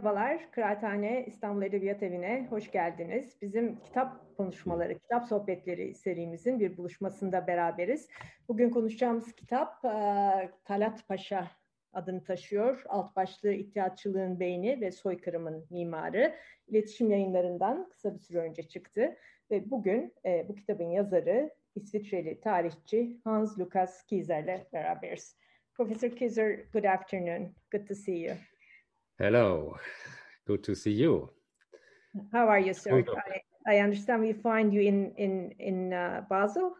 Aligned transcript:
Merhabalar, 0.00 0.50
Kıraathane 0.50 1.24
İstanbul 1.26 1.62
Edebiyat 1.62 2.02
Evi'ne 2.02 2.46
hoş 2.50 2.70
geldiniz. 2.70 3.36
Bizim 3.42 3.80
kitap 3.80 4.36
konuşmaları, 4.36 4.98
kitap 4.98 5.26
sohbetleri 5.26 5.94
serimizin 5.94 6.60
bir 6.60 6.76
buluşmasında 6.76 7.46
beraberiz. 7.46 8.08
Bugün 8.48 8.70
konuşacağımız 8.70 9.32
kitap 9.32 9.84
e, 9.84 9.90
Talat 10.64 11.08
Paşa 11.08 11.50
adını 11.92 12.24
taşıyor. 12.24 12.82
Alt 12.88 13.16
başlığı 13.16 13.52
İttihatçılığın 13.52 14.40
Beyni 14.40 14.80
ve 14.80 14.90
Soykırımın 14.90 15.66
Mimarı. 15.70 16.34
İletişim 16.68 17.10
yayınlarından 17.10 17.88
kısa 17.90 18.14
bir 18.14 18.18
süre 18.18 18.38
önce 18.38 18.62
çıktı. 18.62 19.16
Ve 19.50 19.70
bugün 19.70 20.14
e, 20.24 20.48
bu 20.48 20.54
kitabın 20.54 20.90
yazarı 20.90 21.50
İsviçreli 21.74 22.40
tarihçi 22.40 23.20
Hans 23.24 23.58
Lukas 23.58 24.02
Kieser'le 24.02 24.66
beraberiz. 24.72 25.36
Professor 25.74 26.10
Kieser, 26.10 26.58
good 26.72 26.84
afternoon. 26.84 27.54
Good 27.72 27.86
to 27.86 27.94
see 27.94 28.18
you. 28.18 28.36
Hello, 29.20 29.76
good 30.46 30.64
to 30.64 30.74
see 30.74 30.92
you. 30.92 31.28
How 32.32 32.48
are 32.48 32.58
you, 32.58 32.72
sir? 32.72 33.04
I, 33.66 33.74
I, 33.74 33.80
understand 33.80 34.22
we 34.22 34.32
find 34.32 34.72
you 34.72 34.80
in 34.80 35.12
in 35.18 35.52
in 35.58 35.92
uh, 35.92 36.22
Basel, 36.30 36.72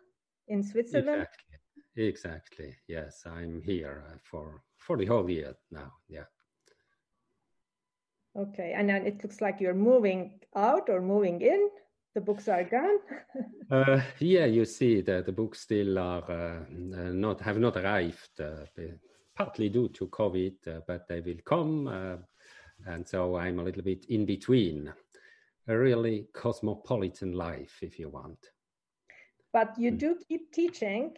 in 0.48 0.62
Switzerland. 0.62 1.27
Exactly. 1.27 2.09
exactly. 2.09 2.77
Yes, 2.89 3.25
I'm 3.27 3.61
here 3.61 4.05
uh, 4.09 4.17
for 4.23 4.62
for 4.79 4.97
the 4.97 5.05
whole 5.05 5.29
year 5.29 5.55
now. 5.70 5.92
Yeah. 6.09 6.29
Okay, 8.34 8.73
and 8.75 8.89
then 8.89 9.07
it 9.07 9.23
looks 9.23 9.42
like 9.42 9.61
you're 9.61 9.75
moving 9.75 10.41
out 10.57 10.89
or 10.89 11.03
moving 11.03 11.42
in. 11.42 11.69
The 12.14 12.23
books 12.23 12.48
are 12.48 12.64
gone. 12.64 13.01
uh, 13.70 14.01
yeah, 14.19 14.47
you 14.47 14.64
see 14.64 15.03
that 15.03 15.27
the 15.27 15.33
books 15.33 15.61
still 15.61 15.98
are 15.98 16.31
uh, 16.31 16.64
not 17.12 17.42
have 17.42 17.59
not 17.59 17.77
arrived 17.77 18.41
uh, 18.41 18.64
partly 19.36 19.69
due 19.69 19.89
to 19.89 20.07
COVID, 20.07 20.69
uh, 20.69 20.81
but 20.86 21.07
they 21.07 21.20
will 21.20 21.42
come. 21.45 22.25
Uh, 22.86 22.92
and 22.92 23.09
so 23.09 23.36
I'm 23.36 23.59
a 23.59 23.62
little 23.62 23.83
bit 23.83 24.06
in 24.09 24.27
between. 24.27 24.92
A 25.69 25.77
really 25.77 26.27
cosmopolitan 26.33 27.33
life, 27.33 27.78
if 27.83 27.98
you 27.98 28.09
want. 28.09 28.39
But 29.53 29.78
you 29.78 29.92
mm. 29.92 29.98
do 29.98 30.17
keep 30.28 30.53
teaching 30.53 31.17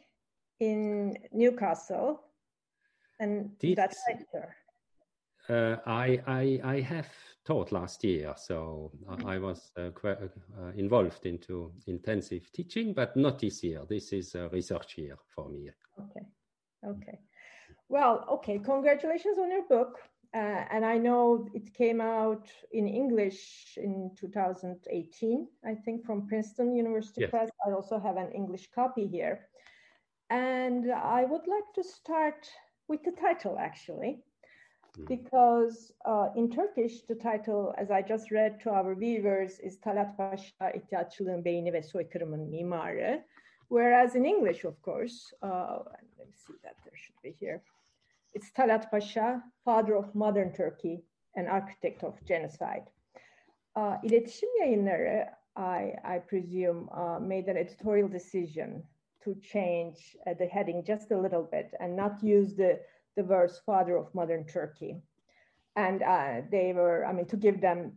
in 0.60 1.16
Newcastle, 1.32 2.20
and 3.20 3.50
Teach, 3.58 3.76
that's 3.76 4.04
sector. 4.04 4.54
Uh, 5.48 5.76
I, 5.86 6.20
I, 6.26 6.60
I 6.62 6.80
have 6.80 7.08
taught 7.44 7.72
last 7.72 8.04
year, 8.04 8.34
so 8.36 8.92
mm-hmm. 9.08 9.26
I 9.26 9.38
was 9.38 9.72
uh, 9.76 9.90
uh, 10.04 10.16
involved 10.76 11.26
into 11.26 11.72
intensive 11.86 12.50
teaching, 12.52 12.92
but 12.94 13.16
not 13.16 13.40
this 13.40 13.64
year. 13.64 13.82
This 13.88 14.12
is 14.12 14.34
a 14.34 14.48
research 14.50 14.98
year 14.98 15.16
for 15.34 15.48
me. 15.48 15.70
Okay, 16.00 16.26
okay. 16.86 17.18
Well, 17.88 18.24
okay, 18.30 18.58
congratulations 18.58 19.38
on 19.38 19.50
your 19.50 19.66
book. 19.66 19.98
Uh, 20.34 20.64
and 20.70 20.84
I 20.84 20.96
know 20.96 21.46
it 21.52 21.74
came 21.74 22.00
out 22.00 22.48
in 22.72 22.88
English 22.88 23.76
in 23.76 24.10
2018, 24.18 25.46
I 25.64 25.74
think, 25.74 26.06
from 26.06 26.26
Princeton 26.26 26.74
University 26.74 27.22
yes. 27.22 27.30
Press. 27.30 27.50
I 27.66 27.72
also 27.72 27.98
have 27.98 28.16
an 28.16 28.32
English 28.32 28.70
copy 28.74 29.06
here. 29.06 29.48
And 30.30 30.90
I 30.90 31.24
would 31.24 31.46
like 31.46 31.68
to 31.74 31.84
start 31.84 32.48
with 32.88 33.02
the 33.04 33.12
title, 33.12 33.58
actually, 33.58 34.20
mm. 34.98 35.06
because 35.06 35.92
uh, 36.06 36.28
in 36.34 36.50
Turkish, 36.50 37.02
the 37.02 37.14
title, 37.14 37.74
as 37.76 37.90
I 37.90 38.00
just 38.00 38.30
read 38.30 38.58
to 38.60 38.70
our 38.70 38.94
viewers, 38.94 39.60
is 39.60 39.78
Talat 39.80 40.16
Paşa 40.16 40.70
İttihatçılığın 40.70 41.44
Beyni 41.44 41.72
ve 41.72 41.82
Soykırımın 41.82 42.48
Mimarı. 42.48 43.24
Whereas 43.68 44.14
in 44.16 44.24
English, 44.24 44.64
of 44.64 44.82
course, 44.82 45.36
uh, 45.42 45.84
let 46.18 46.26
me 46.28 46.34
see 46.34 46.56
that 46.62 46.76
there 46.84 46.96
should 46.96 47.22
be 47.22 47.46
here 47.46 47.62
it's 48.34 48.50
Talat 48.50 48.90
Pasha, 48.90 49.42
father 49.64 49.96
of 49.96 50.14
modern 50.14 50.52
Turkey 50.52 51.04
and 51.36 51.48
architect 51.48 52.02
of 52.02 52.14
genocide. 52.26 52.84
Uh, 53.76 53.96
İletişim 54.02 54.48
Yayınları, 54.60 55.28
I, 55.56 55.94
I 56.04 56.20
presume, 56.26 56.88
uh, 56.92 57.20
made 57.20 57.50
an 57.50 57.56
editorial 57.56 58.12
decision 58.12 58.84
to 59.24 59.34
change 59.34 60.16
uh, 60.26 60.34
the 60.38 60.46
heading 60.46 60.84
just 60.84 61.10
a 61.10 61.18
little 61.18 61.44
bit 61.52 61.74
and 61.80 61.96
not 61.96 62.22
use 62.22 62.56
the, 62.56 62.80
the 63.16 63.22
verse 63.22 63.60
father 63.66 63.96
of 63.96 64.14
modern 64.14 64.44
Turkey. 64.46 65.02
And 65.76 66.02
uh, 66.02 66.42
they 66.50 66.72
were, 66.74 67.06
I 67.06 67.12
mean, 67.12 67.26
to 67.26 67.36
give 67.36 67.60
them, 67.60 67.92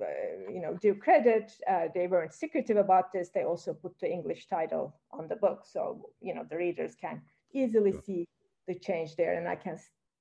uh, 0.00 0.50
you 0.52 0.60
know, 0.60 0.74
due 0.74 0.94
credit, 0.94 1.52
uh, 1.68 1.88
they 1.94 2.06
weren't 2.06 2.32
secretive 2.32 2.76
about 2.76 3.12
this. 3.12 3.30
They 3.30 3.44
also 3.44 3.74
put 3.74 3.98
the 3.98 4.10
English 4.10 4.46
title 4.46 4.94
on 5.10 5.26
the 5.28 5.36
book. 5.36 5.64
So, 5.64 6.10
you 6.20 6.34
know, 6.34 6.44
the 6.48 6.56
readers 6.56 6.94
can 6.94 7.22
easily 7.52 7.92
sure. 7.92 8.02
see 8.02 8.28
the 8.66 8.74
change 8.74 9.16
there. 9.16 9.38
And 9.38 9.48
I 9.48 9.56
can 9.56 9.78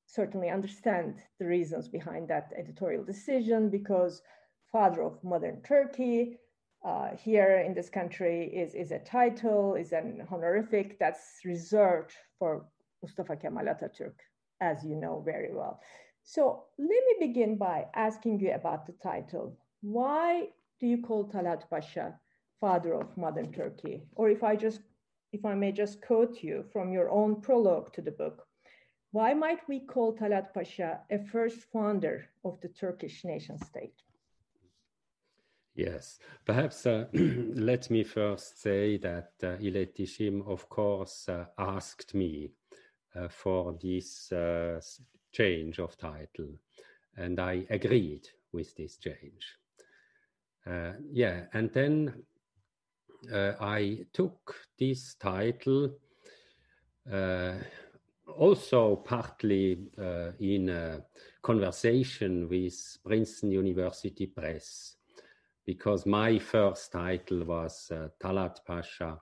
certainly 0.07 0.49
understand 0.49 1.15
the 1.39 1.45
reasons 1.45 1.87
behind 1.87 2.27
that 2.29 2.51
editorial 2.57 3.03
decision 3.03 3.69
because 3.69 4.21
father 4.71 5.03
of 5.03 5.23
modern 5.23 5.61
Turkey 5.61 6.37
uh, 6.85 7.15
here 7.17 7.63
in 7.65 7.73
this 7.73 7.89
country 7.89 8.45
is, 8.53 8.75
is 8.75 8.91
a 8.91 8.99
title, 8.99 9.75
is 9.75 9.91
an 9.91 10.21
honorific 10.31 10.99
that's 10.99 11.39
reserved 11.43 12.13
for 12.37 12.65
Mustafa 13.01 13.35
Kemal 13.35 13.65
Atatürk, 13.65 14.13
as 14.61 14.83
you 14.83 14.95
know 14.95 15.21
very 15.25 15.53
well. 15.53 15.79
So 16.23 16.65
let 16.77 16.87
me 16.87 17.27
begin 17.27 17.57
by 17.57 17.85
asking 17.95 18.39
you 18.39 18.51
about 18.53 18.85
the 18.85 18.93
title. 18.93 19.57
Why 19.81 20.47
do 20.79 20.87
you 20.87 21.01
call 21.01 21.29
Talat 21.29 21.69
Pasha 21.69 22.19
father 22.59 22.93
of 22.93 23.15
modern 23.17 23.51
Turkey? 23.51 24.03
Or 24.15 24.29
if 24.29 24.43
I 24.43 24.55
just 24.55 24.81
if 25.35 25.45
I 25.45 25.53
may 25.53 25.71
just 25.71 26.01
quote 26.01 26.41
you 26.41 26.63
from 26.71 26.93
your 26.93 27.09
own 27.11 27.41
prologue 27.41 27.91
to 27.93 28.01
the 28.01 28.11
book, 28.23 28.47
why 29.11 29.33
might 29.33 29.67
we 29.67 29.79
call 29.81 30.15
Talat 30.15 30.53
Pasha 30.53 31.01
a 31.11 31.19
first 31.19 31.59
founder 31.73 32.29
of 32.43 32.59
the 32.61 32.69
Turkish 32.69 33.25
nation 33.25 33.57
state? 33.57 34.01
Yes, 35.75 36.19
perhaps 36.45 36.85
uh, 36.85 37.05
let 37.13 37.89
me 37.89 38.03
first 38.03 38.61
say 38.61 38.97
that 38.97 39.31
uh, 39.43 39.57
İletişim, 39.59 40.47
of 40.47 40.69
course, 40.69 41.29
uh, 41.29 41.45
asked 41.57 42.13
me 42.13 42.51
uh, 43.15 43.27
for 43.27 43.73
this 43.81 44.31
uh, 44.31 44.79
change 45.33 45.79
of 45.79 45.97
title, 45.97 46.59
and 47.17 47.39
I 47.39 47.65
agreed 47.69 48.29
with 48.53 48.73
this 48.75 48.97
change. 48.97 49.43
Uh, 50.65 50.93
yeah, 51.11 51.47
and 51.53 51.69
then 51.73 52.23
I 53.33 54.05
took 54.13 54.55
this 54.77 55.15
title 55.15 55.91
uh, 57.11 57.53
also 58.27 58.95
partly 58.95 59.77
uh, 59.97 60.31
in 60.39 60.69
a 60.69 61.01
conversation 61.41 62.49
with 62.49 62.97
Princeton 63.05 63.51
University 63.51 64.25
Press, 64.25 64.95
because 65.65 66.05
my 66.05 66.39
first 66.39 66.91
title 66.91 67.43
was 67.45 67.91
uh, 67.91 68.07
Talat 68.19 68.57
Pasha, 68.65 69.19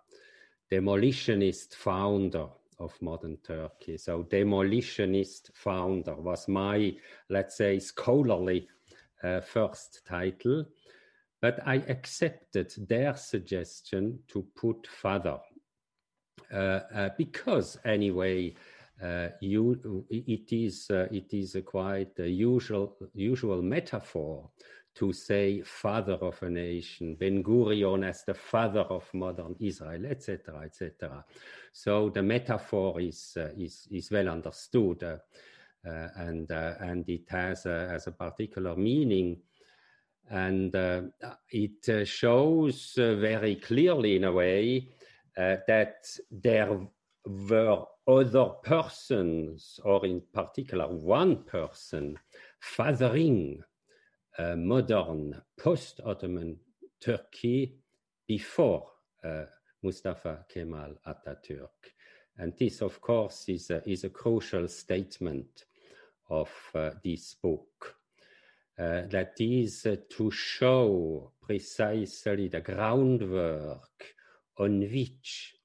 demolitionist 0.72 1.76
founder 1.76 2.48
of 2.80 3.00
modern 3.02 3.38
Turkey. 3.44 3.98
So, 3.98 4.24
demolitionist 4.24 5.52
founder 5.54 6.16
was 6.16 6.48
my, 6.48 6.96
let's 7.30 7.58
say, 7.58 7.80
scholarly 7.80 8.68
uh, 9.24 9.42
first 9.42 10.02
title. 10.08 10.66
But 11.44 11.60
I 11.68 11.84
accepted 11.90 12.74
their 12.88 13.18
suggestion 13.18 14.20
to 14.30 14.48
put 14.56 14.88
father 14.88 15.40
uh, 16.50 16.56
uh, 16.56 17.10
because, 17.18 17.78
anyway, 17.84 18.54
uh, 19.04 19.28
you, 19.42 20.06
it 20.10 20.54
is 20.54 20.90
uh, 20.90 21.10
it 21.12 21.34
is 21.34 21.56
a 21.56 21.62
quite 21.62 22.18
a 22.20 22.30
usual 22.30 22.96
usual 23.14 23.62
metaphor 23.62 24.52
to 24.96 25.12
say 25.12 25.62
father 25.64 26.14
of 26.14 26.42
a 26.44 26.50
nation, 26.50 27.16
Ben 27.16 27.44
Gurion 27.44 28.08
as 28.08 28.24
the 28.24 28.36
father 28.36 28.86
of 28.88 29.14
modern 29.14 29.58
Israel, 29.60 30.06
etc., 30.06 30.62
etc. 30.64 31.26
So 31.74 32.10
the 32.10 32.24
metaphor 32.24 33.02
is 33.02 33.34
uh, 33.36 33.50
is 33.58 33.86
is 33.92 34.10
well 34.10 34.30
understood, 34.30 35.04
uh, 35.04 35.18
and 36.16 36.50
and 36.50 37.10
it 37.10 37.28
has 37.28 37.66
a, 37.66 37.90
has 37.90 38.08
a 38.08 38.14
particular 38.14 38.78
meaning 38.78 39.42
and 40.30 40.76
uh, 40.76 41.02
it 41.50 41.88
uh, 41.90 42.06
shows 42.06 42.94
uh, 42.98 43.16
very 43.16 43.56
clearly, 43.56 44.16
in 44.16 44.24
a 44.24 44.32
way, 44.32 44.90
uh, 45.38 45.58
that 45.68 46.06
there 46.32 46.80
were 47.26 47.84
other 48.08 48.46
persons, 48.64 49.80
or 49.84 50.06
in 50.06 50.22
particular 50.34 50.88
one 50.88 51.44
person, 51.44 52.18
fathering 52.60 53.64
modern 54.58 55.40
post 55.60 56.02
Ottoman 56.04 56.58
Turkey 57.00 57.76
before 58.28 58.90
Mustafa 59.84 60.46
Kemal 60.50 60.96
Atatürk. 61.08 61.94
And 62.38 62.54
this, 62.58 62.82
of 62.82 63.00
course, 63.00 63.48
is 63.48 63.70
a, 63.70 63.88
is 63.88 64.04
a 64.04 64.10
crucial 64.10 64.68
statement 64.68 65.66
of 66.30 66.50
uh, 66.74 66.92
this 67.04 67.36
book. 67.36 67.96
Uh, 68.78 69.04
that 69.08 69.34
is 69.40 69.86
uh, 69.86 69.96
to 70.10 70.32
show 70.32 71.32
precisely 71.42 72.48
the 72.48 72.62
groundwork 72.62 74.04
on 74.58 74.82
which, 74.82 75.56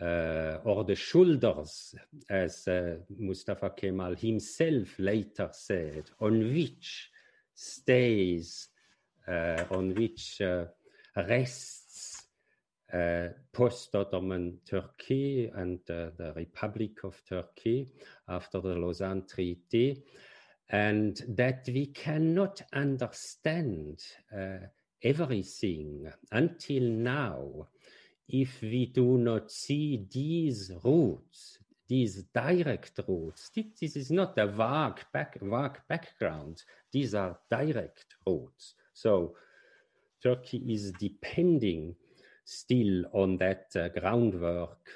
uh, 0.00 0.58
or 0.64 0.84
the 0.84 0.94
shoulders, 0.94 1.94
as 2.30 2.68
uh, 2.68 2.96
Mustafa 3.18 3.70
Kemal 3.70 4.14
himself 4.14 4.96
later 4.98 5.48
said, 5.52 6.10
on 6.20 6.38
which 6.52 7.10
stays, 7.52 8.68
uh, 9.26 9.64
on 9.70 9.92
which 9.94 10.40
rests 11.16 12.26
uh, 12.92 13.28
post-Ottoman 13.52 14.58
Turkey 14.64 15.50
and 15.52 15.80
uh, 15.90 16.10
the 16.16 16.32
Republic 16.36 17.02
of 17.02 17.20
Turkey 17.28 17.88
after 18.28 18.60
the 18.60 18.76
Lausanne 18.76 19.24
Treaty, 19.26 20.04
and 20.70 21.22
that 21.28 21.64
we 21.68 21.86
cannot 21.86 22.60
understand 22.72 24.02
uh, 24.36 24.58
everything 25.02 26.10
until 26.32 26.82
now 26.82 27.68
if 28.28 28.60
we 28.60 28.86
do 28.86 29.18
not 29.18 29.50
see 29.50 30.06
these 30.10 30.72
roots, 30.84 31.58
these 31.88 32.24
direct 32.34 32.98
roots. 33.06 33.50
This 33.54 33.94
is 33.94 34.10
not 34.10 34.36
a 34.38 34.46
vague, 34.48 35.04
back, 35.12 35.38
vague 35.40 35.80
background. 35.88 36.64
These 36.92 37.14
are 37.14 37.38
direct 37.48 38.16
roots. 38.26 38.74
So 38.92 39.36
Turkey 40.20 40.58
is 40.74 40.90
depending 40.98 41.94
still 42.44 43.04
on 43.12 43.36
that 43.36 43.66
uh, 43.76 43.88
groundwork 43.88 44.88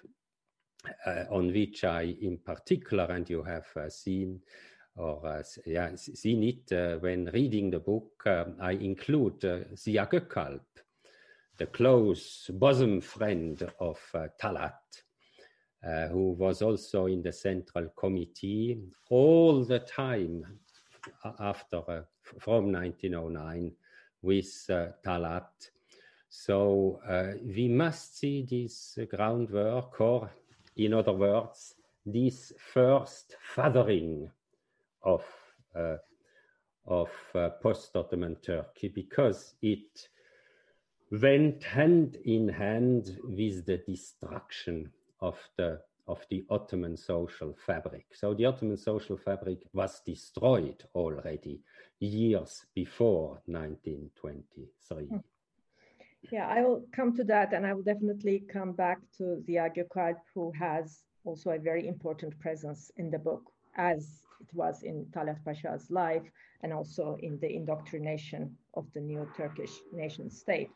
uh, 1.07 1.25
on 1.31 1.53
which 1.53 1.85
I, 1.85 2.17
in 2.21 2.39
particular, 2.39 3.05
and 3.05 3.29
you 3.29 3.43
have 3.43 3.67
uh, 3.77 3.89
seen 3.89 4.41
or 4.97 5.43
yeah, 5.67 5.95
seen 5.97 6.43
it 6.43 7.01
when 7.01 7.31
reading 7.33 7.71
the 7.71 7.79
book, 7.79 8.23
um, 8.27 8.57
I 8.61 8.73
include 8.73 9.69
Zia 9.77 10.07
Gökalp, 10.07 10.61
the 11.57 11.67
close 11.67 12.51
bosom 12.53 13.01
friend 13.01 13.71
of 13.81 13.99
Talat. 14.41 14.75
Uh, 15.83 16.09
who 16.09 16.33
was 16.33 16.61
also 16.61 17.07
in 17.07 17.23
the 17.23 17.33
central 17.33 17.89
committee 17.97 18.79
all 19.09 19.65
the 19.65 19.79
time 19.79 20.45
after 21.39 21.79
uh, 21.89 22.03
from 22.39 22.71
1909 22.71 23.73
with 24.21 24.67
uh, 24.69 24.89
Talat 25.03 25.71
so 26.31 27.01
uh, 27.09 27.33
we 27.45 27.69
must 27.69 28.19
see 28.19 28.47
this 28.49 28.97
groundwork, 29.11 30.01
or 30.01 30.31
in 30.77 30.95
other 30.95 31.13
words, 31.13 31.75
this 32.07 32.53
first 32.73 33.35
fathering 33.41 34.31
of 35.03 35.25
uh, 35.75 35.97
of 36.87 37.11
uh, 37.35 37.51
post-Ottoman 37.63 38.37
Turkey, 38.37 38.89
because 38.89 39.55
it 39.63 40.09
went 41.13 41.63
hand 41.63 42.17
in 42.25 42.49
hand 42.49 43.19
with 43.25 43.67
the 43.67 43.79
destruction 43.87 44.91
of 45.21 45.39
the 45.57 45.81
of 46.09 46.27
the 46.31 46.45
Ottoman 46.51 46.97
social 46.97 47.55
fabric. 47.67 48.07
So 48.15 48.35
the 48.35 48.47
Ottoman 48.47 48.77
social 48.77 49.17
fabric 49.17 49.59
was 49.73 50.01
destroyed 50.05 50.83
already 50.95 51.61
years 52.01 52.67
before 52.75 53.41
1923. 53.47 55.05
Mm. 55.07 55.23
Yeah, 56.33 56.49
I 56.49 56.63
will 56.63 56.85
come 56.93 57.17
to 57.17 57.25
that, 57.25 57.53
and 57.53 57.65
I 57.67 57.73
will 57.73 57.83
definitely 57.83 58.45
come 58.53 58.73
back 58.73 58.99
to 59.19 59.43
the 59.47 59.55
Gökalp, 59.55 60.17
who 60.35 60.53
has 60.59 61.05
also 61.25 61.51
a 61.51 61.59
very 61.59 61.87
important 61.87 62.39
presence 62.41 62.91
in 62.97 63.11
the 63.11 63.19
book, 63.19 63.43
as 63.77 64.23
it 64.41 64.49
was 64.55 64.83
in 64.83 65.07
Talat 65.13 65.45
Pasha's 65.45 65.91
life, 65.91 66.27
and 66.63 66.73
also 66.73 67.17
in 67.21 67.39
the 67.41 67.55
indoctrination 67.55 68.57
of 68.75 68.87
the 68.95 69.01
new 69.01 69.29
Turkish 69.37 69.75
nation 69.93 70.31
state. 70.31 70.71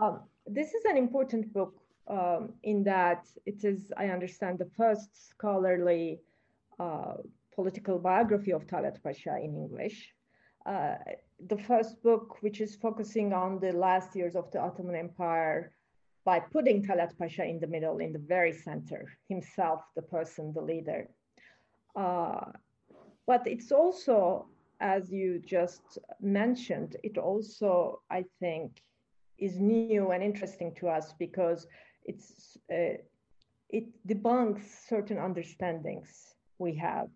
Um, 0.00 0.20
this 0.46 0.74
is 0.74 0.84
an 0.84 0.96
important 0.96 1.52
book 1.52 1.74
um, 2.08 2.52
in 2.62 2.84
that 2.84 3.26
it 3.46 3.64
is, 3.64 3.92
I 3.96 4.06
understand, 4.08 4.58
the 4.58 4.70
first 4.76 5.30
scholarly 5.30 6.20
uh, 6.78 7.14
political 7.54 7.98
biography 7.98 8.52
of 8.52 8.66
Talat 8.66 9.02
Pasha 9.02 9.36
in 9.38 9.54
English. 9.54 10.12
Uh, 10.66 10.96
the 11.48 11.58
first 11.58 12.02
book, 12.02 12.36
which 12.40 12.60
is 12.60 12.74
focusing 12.76 13.32
on 13.32 13.60
the 13.60 13.72
last 13.72 14.16
years 14.16 14.34
of 14.34 14.50
the 14.50 14.60
Ottoman 14.60 14.96
Empire 14.96 15.72
by 16.24 16.40
putting 16.40 16.82
Talat 16.82 17.16
Pasha 17.18 17.44
in 17.44 17.60
the 17.60 17.66
middle, 17.66 17.98
in 17.98 18.12
the 18.12 18.18
very 18.18 18.52
center, 18.52 19.12
himself, 19.28 19.80
the 19.94 20.02
person, 20.02 20.52
the 20.54 20.62
leader. 20.62 21.08
Uh, 21.94 22.50
but 23.26 23.46
it's 23.46 23.72
also, 23.72 24.46
as 24.80 25.10
you 25.10 25.40
just 25.44 25.98
mentioned, 26.20 26.96
it 27.02 27.18
also, 27.18 28.00
I 28.10 28.24
think, 28.40 28.82
is 29.38 29.58
new 29.58 30.10
and 30.12 30.22
interesting 30.22 30.74
to 30.76 30.88
us 30.88 31.14
because 31.18 31.66
it's 32.04 32.56
uh, 32.72 32.98
it 33.70 33.86
debunks 34.06 34.62
certain 34.88 35.18
understandings 35.18 36.34
we 36.58 36.74
have 36.76 37.08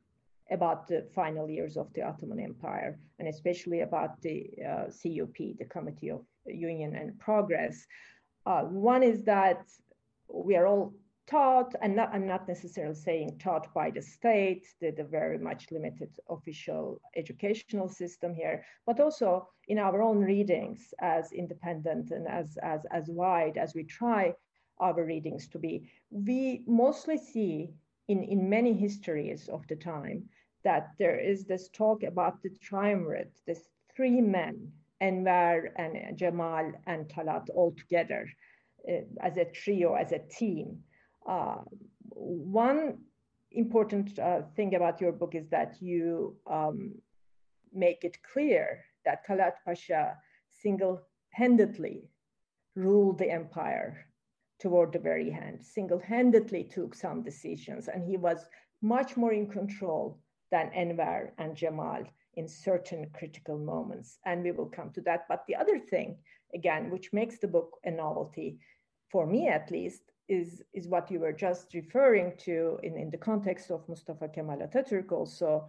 about 0.51 0.89
the 0.89 1.07
final 1.15 1.49
years 1.49 1.77
of 1.77 1.93
the 1.93 2.03
Ottoman 2.03 2.41
Empire, 2.41 2.99
and 3.19 3.29
especially 3.29 3.83
about 3.83 4.21
the 4.23 4.51
uh, 4.67 4.85
CUP, 4.85 5.37
the 5.59 5.67
Committee 5.69 6.11
of 6.11 6.25
Union 6.47 6.97
and 6.97 7.19
Progress. 7.19 7.87
Uh, 8.47 8.63
one 8.63 9.03
is 9.03 9.23
that 9.25 9.67
we 10.29 10.57
are 10.57 10.67
all 10.67 10.95
taught, 11.29 11.75
and 11.83 11.95
not, 11.95 12.11
I'm 12.13 12.27
not 12.27 12.49
necessarily 12.49 12.95
saying 12.95 13.39
taught 13.39 13.73
by 13.75 13.91
the 13.91 14.03
state, 14.03 14.67
the, 14.81 14.91
the 14.91 15.05
very 15.05 15.39
much 15.39 15.71
limited 15.71 16.11
official 16.29 17.01
educational 17.17 17.89
system 17.89 18.35
here, 18.35 18.65
but 18.87 19.01
also 19.01 19.49
in 19.69 19.79
our 19.79 20.03
own 20.03 20.19
readings 20.19 20.95
as 21.01 21.33
independent 21.33 22.11
and 22.11 22.27
as, 22.27 22.57
as, 22.63 22.81
as 22.91 23.09
wide 23.09 23.59
as 23.59 23.75
we 23.75 23.85
try 23.85 24.33
our 24.81 25.05
readings 25.05 25.49
to 25.49 25.59
be. 25.59 25.91
We 26.11 26.63
mostly 26.67 27.19
see 27.19 27.71
in, 28.09 28.23
in 28.23 28.49
many 28.49 28.73
histories 28.73 29.49
of 29.49 29.67
the 29.69 29.77
time 29.77 30.29
that 30.65 30.91
there 30.99 31.19
is 31.19 31.45
this 31.45 31.69
talk 31.69 32.03
about 32.03 32.43
the 32.43 32.51
triumvirate, 32.63 33.33
this 33.47 33.69
three 33.95 34.21
men, 34.21 34.73
Enver 35.01 35.73
and 35.77 36.19
Jamal 36.19 36.73
and 36.87 37.09
Talat 37.09 37.49
all 37.55 37.73
together 37.77 38.29
uh, 38.89 39.02
as 39.21 39.37
a 39.37 39.45
trio, 39.45 39.95
as 39.95 40.12
a 40.12 40.19
team. 40.19 40.79
Uh, 41.28 41.58
one 42.11 42.99
important 43.52 44.18
uh, 44.18 44.42
thing 44.56 44.75
about 44.75 45.00
your 45.00 45.12
book 45.12 45.35
is 45.35 45.49
that 45.50 45.76
you 45.80 46.37
um, 46.50 46.94
make 47.73 48.02
it 48.04 48.16
clear 48.32 48.85
that 49.04 49.26
Talat 49.26 49.54
Pasha 49.64 50.16
single-handedly 50.62 52.08
ruled 52.75 53.18
the 53.18 53.30
empire 53.30 54.06
toward 54.58 54.92
the 54.92 54.99
very 54.99 55.32
end, 55.32 55.62
single-handedly 55.62 56.64
took 56.64 56.94
some 56.94 57.23
decisions, 57.23 57.88
and 57.88 58.02
he 58.02 58.16
was 58.16 58.47
much 58.82 59.16
more 59.16 59.32
in 59.32 59.47
control 59.47 60.18
than 60.50 60.70
Enver 60.75 61.32
and 61.38 61.54
Jamal 61.54 62.02
in 62.35 62.49
certain 62.49 63.08
critical 63.12 63.58
moments. 63.58 64.18
And 64.25 64.42
we 64.42 64.52
will 64.52 64.66
come 64.66 64.90
to 64.92 65.00
that. 65.02 65.26
But 65.28 65.44
the 65.47 65.56
other 65.56 65.78
thing, 65.78 66.18
again, 66.54 66.90
which 66.90 67.12
makes 67.12 67.38
the 67.38 67.49
book 67.49 67.78
a 67.85 67.90
novelty, 67.90 68.58
for 69.11 69.26
me 69.26 69.49
at 69.49 69.70
least, 69.70 70.02
is, 70.28 70.62
is 70.73 70.87
what 70.88 71.11
you 71.11 71.20
were 71.20 71.32
just 71.32 71.75
referring 71.75 72.32
to 72.38 72.78
in, 72.82 72.97
in 72.97 73.11
the 73.11 73.16
context 73.16 73.70
of 73.70 73.88
Mustafa 73.88 74.28
Kemal 74.28 74.58
Atatürk 74.58 75.12
also, 75.12 75.68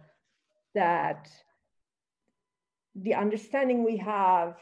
that 0.74 1.28
the 2.94 3.14
understanding 3.14 3.84
we 3.84 3.96
have 3.96 4.56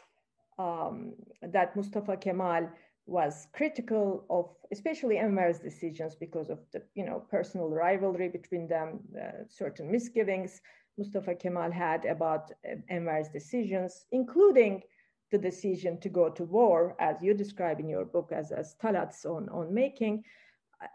um, 0.59 1.15
that 1.43 1.77
Mustafa 1.77 2.17
Kemal 2.17 2.69
was 3.07 3.47
critical 3.55 4.27
of 4.29 4.51
especially 4.71 5.17
Enver's 5.17 5.59
decisions 5.59 6.15
because 6.15 6.51
of 6.51 6.59
the 6.73 6.83
you 6.95 7.07
know 7.07 7.25
personal 7.31 7.71
rivalry 7.71 8.29
between 8.29 8.69
them, 8.69 9.01
uh, 9.17 9.45
certain 9.49 9.91
misgivings 9.91 10.61
Mustafa 10.99 11.35
Kemal 11.35 11.71
had 11.71 12.05
about 12.05 12.51
Enver's 12.91 13.29
decisions, 13.29 14.07
including 14.11 14.83
the 15.31 15.39
decision 15.39 16.01
to 16.01 16.09
go 16.09 16.29
to 16.31 16.45
war, 16.45 16.97
as 16.99 17.23
you 17.23 17.35
describe 17.35 17.81
in 17.81 17.89
your 17.89 18.05
book 18.05 18.33
as, 18.33 18.51
as 18.53 18.75
Talat's 18.81 19.25
own, 19.27 19.49
own 19.53 19.73
making. 19.73 20.25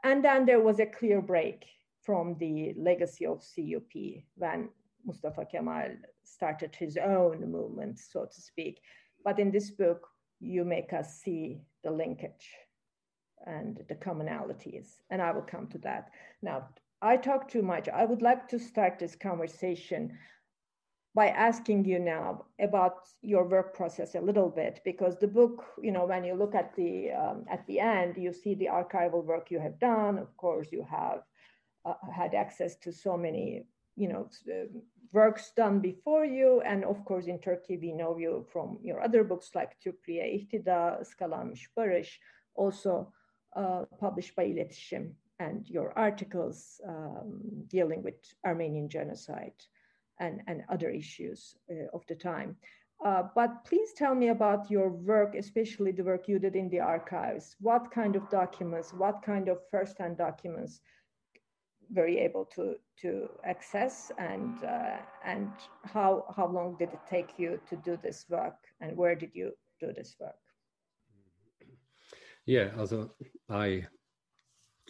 And 0.04 0.24
then 0.24 0.46
there 0.46 0.62
was 0.62 0.80
a 0.80 0.86
clear 0.86 1.22
break 1.22 1.66
from 2.02 2.36
the 2.40 2.74
legacy 2.78 3.25
of 3.25 3.44
CUP 3.56 4.24
when 4.36 4.70
Mustafa 5.06 5.46
Kemal 5.46 5.98
started 6.24 6.75
his 6.75 6.98
own 6.98 7.52
movement, 7.52 8.00
so 8.00 8.25
to 8.25 8.42
speak. 8.42 8.82
But 9.24 9.40
in 9.40 9.52
this 9.52 9.72
book, 9.72 10.08
you 10.40 10.66
make 10.66 10.94
us 10.94 11.22
see 11.22 11.62
the 11.84 11.92
linkage 11.92 12.50
and 13.46 13.82
the 13.88 13.96
commonalities. 13.96 15.02
And 15.10 15.22
I 15.22 15.32
will 15.32 15.42
come 15.42 15.68
to 15.68 15.78
that. 15.80 16.10
Now, 16.42 16.70
I 17.02 17.18
talk 17.18 17.50
too 17.50 17.62
much. 17.62 17.90
I 17.90 18.06
would 18.06 18.22
like 18.22 18.48
to 18.50 18.60
start 18.60 19.00
this 19.00 19.16
conversation 19.16 20.18
by 21.15 21.27
asking 21.27 21.86
you 21.86 22.00
now 22.00 22.46
about 22.60 23.08
your 23.22 23.48
work 23.48 23.75
process 23.75 24.15
a 24.15 24.22
little 24.22 24.50
bit 24.50 24.82
because 24.84 25.17
the 25.17 25.27
book 25.27 25.63
you 25.82 25.91
know 25.91 26.05
when 26.05 26.24
you 26.24 26.34
look 26.34 26.55
at 26.55 26.75
the 26.75 27.12
um, 27.12 27.46
at 27.50 27.65
the 27.67 27.79
end 27.79 28.17
you 28.17 28.34
see 28.34 28.55
the 28.55 28.65
archival 28.65 29.24
work 29.24 29.51
you 29.51 29.60
have 29.60 29.79
done. 29.79 30.17
Of 30.17 30.36
course 30.38 30.67
you 30.72 30.86
have 30.89 31.22
uh, 31.86 31.93
had 32.12 32.34
access 32.34 32.75
to 32.77 32.91
so 32.91 33.15
many 33.15 33.65
you 33.96 34.08
know 34.08 34.27
uh, 34.50 34.65
works 35.12 35.51
done 35.55 35.79
before 35.79 36.25
you. 36.25 36.62
And 36.62 36.84
of 36.84 37.05
course 37.05 37.27
in 37.27 37.39
turkey 37.39 37.77
we 37.77 37.91
know 37.91 38.17
you 38.17 38.46
from 38.51 38.79
your 38.82 39.01
other 39.01 39.24
books 39.24 39.51
like 39.55 39.77
Türklüğe 39.79 40.32
İhtida, 40.32 41.00
Iskalanmış 41.01 41.77
Barış, 41.77 42.20
also 42.55 43.13
uh, 43.55 43.86
published 44.00 44.38
by 44.38 44.43
İletişim 44.43 45.15
and 45.39 45.70
your 45.70 45.93
articles 45.96 46.82
um, 46.88 47.41
dealing 47.72 48.03
with 48.03 48.36
Armenian 48.43 48.88
genocide 48.88 49.67
and, 50.24 50.42
and 50.48 50.63
other 50.70 50.89
issues 50.89 51.56
uh, 51.70 51.96
of 51.98 52.01
the 52.08 52.15
time. 52.15 52.56
Uh, 53.06 53.24
but 53.36 53.65
please 53.65 53.89
tell 54.01 54.15
me 54.15 54.30
about 54.30 54.72
your 54.72 54.89
work, 54.89 55.36
especially 55.36 55.92
the 55.92 56.03
work 56.03 56.27
you 56.27 56.39
did 56.39 56.56
in 56.56 56.70
the 56.70 56.80
archives. 56.80 57.56
What 57.60 57.92
kind 57.92 58.15
of 58.15 58.30
documents, 58.30 58.94
what 58.94 59.22
kind 59.22 59.50
of 59.50 59.58
first-hand 59.70 60.18
documents 60.18 60.80
were 61.94 62.08
you 62.08 62.20
able 62.20 62.46
to, 62.56 62.75
to 63.01 63.30
access 63.44 64.12
and, 64.18 64.63
uh, 64.63 64.98
and 65.25 65.51
how, 65.84 66.24
how 66.36 66.48
long 66.48 66.77
did 66.80 66.89
it 66.94 67.06
take 67.10 67.32
you 67.38 67.60
to 67.70 67.75
do 67.75 67.98
this 68.01 68.25
work 68.30 68.56
and 68.80 68.96
where 68.96 69.15
did 69.15 69.32
you 69.34 69.51
do 69.80 69.92
this 69.94 70.15
work? 70.20 70.36
Yeah, 72.46 72.70
also 72.77 73.12
I 73.50 73.86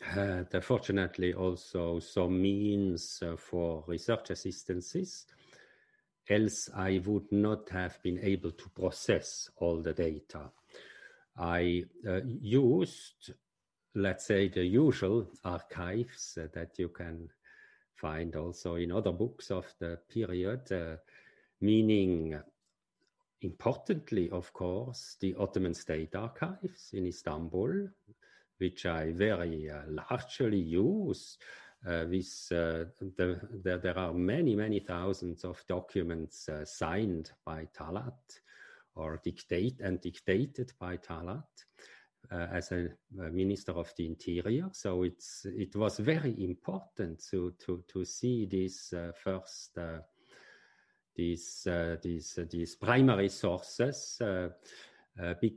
had 0.04 0.54
uh, 0.54 0.62
fortunately 0.62 1.34
also 1.34 2.00
some 2.00 2.42
means 2.42 3.22
uh, 3.22 3.36
for 3.36 3.84
research 3.88 4.30
assistances. 4.30 5.26
Else, 6.30 6.70
I 6.76 7.02
would 7.06 7.32
not 7.32 7.70
have 7.70 8.02
been 8.02 8.20
able 8.20 8.52
to 8.52 8.70
process 8.70 9.50
all 9.58 9.82
the 9.82 9.94
data. 9.94 10.52
I 11.38 11.84
uh, 12.08 12.22
used, 12.24 13.34
let's 13.96 14.28
say, 14.28 14.48
the 14.48 14.64
usual 14.64 15.28
archives 15.44 16.38
that 16.54 16.80
you 16.80 16.90
can 16.90 17.30
find 17.96 18.36
also 18.36 18.76
in 18.76 18.92
other 18.92 19.12
books 19.12 19.52
of 19.52 19.66
the 19.80 20.00
period, 20.10 21.00
meaning 21.60 22.40
importantly, 23.42 24.30
of 24.30 24.54
course, 24.54 25.18
the 25.20 25.36
Ottoman 25.36 25.74
State 25.74 26.16
Archives 26.16 26.92
in 26.94 27.06
Istanbul, 27.06 27.90
which 28.64 28.86
I 28.86 29.12
very 29.12 29.70
uh, 29.70 29.82
largely 29.90 30.60
use. 30.60 31.38
Uh, 31.86 32.06
with 32.10 32.48
uh, 32.52 32.86
the, 33.18 33.38
the, 33.62 33.78
there 33.84 34.00
are 34.00 34.14
many, 34.14 34.56
many 34.56 34.80
thousands 34.80 35.44
of 35.44 35.62
documents 35.68 36.48
uh, 36.48 36.64
signed 36.64 37.32
by 37.46 37.68
Talat 37.78 38.40
or 38.96 39.20
dictate 39.22 39.82
and 39.82 40.00
dictated 40.00 40.72
by 40.80 40.96
Talat 40.96 41.44
uh, 42.32 42.48
as 42.54 42.72
a, 42.72 42.88
a, 43.20 43.30
minister 43.30 43.74
of 43.74 43.92
the 43.98 44.06
interior. 44.06 44.70
So 44.72 45.04
it's 45.04 45.46
it 45.46 45.76
was 45.76 46.00
very 46.00 46.34
important 46.42 47.22
to 47.32 47.54
to 47.66 47.84
to 47.90 48.06
see 48.06 48.46
this 48.46 48.94
uh, 48.94 49.12
first 49.22 49.78
these 51.18 51.68
these 52.02 52.40
these 52.50 52.76
primary 52.76 53.30
sources 53.30 54.22
uh, 55.22 55.36
be, 55.40 55.56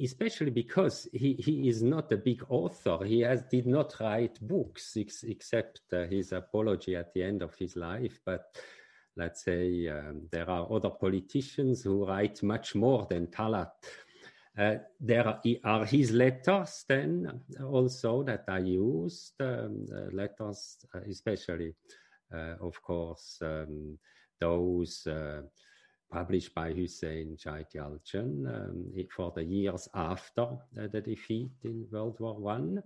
especially 0.00 0.50
because 0.50 1.08
he, 1.12 1.34
he 1.34 1.68
is 1.68 1.82
not 1.82 2.12
a 2.12 2.16
big 2.16 2.42
author. 2.48 3.04
He 3.04 3.20
has 3.20 3.42
did 3.50 3.66
not 3.66 3.94
write 4.00 4.38
books 4.40 4.96
ex, 4.96 5.24
except 5.24 5.80
uh, 5.92 6.06
his 6.06 6.32
apology 6.32 6.94
at 6.94 7.12
the 7.12 7.22
end 7.22 7.42
of 7.42 7.54
his 7.56 7.74
life. 7.74 8.20
But 8.24 8.56
let's 9.16 9.44
say 9.44 9.88
um, 9.88 10.28
there 10.30 10.48
are 10.48 10.72
other 10.72 10.90
politicians 10.90 11.82
who 11.82 12.06
write 12.06 12.42
much 12.42 12.74
more 12.74 13.06
than 13.10 13.26
Talat. 13.26 13.72
Uh, 14.56 14.76
there 15.00 15.40
are, 15.64 15.84
his 15.86 16.12
letters 16.12 16.84
then 16.86 17.40
also 17.64 18.22
that 18.22 18.44
I 18.48 18.58
used, 18.58 19.32
um, 19.40 19.86
uh, 19.90 20.14
letters 20.14 20.76
uh, 20.94 21.00
especially, 21.08 21.74
of 22.60 22.80
course, 22.82 23.38
um, 23.42 23.98
those 24.40 25.06
published 26.12 26.54
by 26.54 26.72
Hussein 26.72 27.36
Cahid 27.42 27.66
Yalcin 27.74 28.46
um, 28.46 28.92
for 29.16 29.32
the 29.34 29.42
years 29.42 29.88
after 29.94 30.42
uh, 30.42 30.86
the 30.92 31.00
defeat 31.00 31.50
in 31.64 31.86
World 31.90 32.16
War 32.20 32.38
One. 32.38 32.82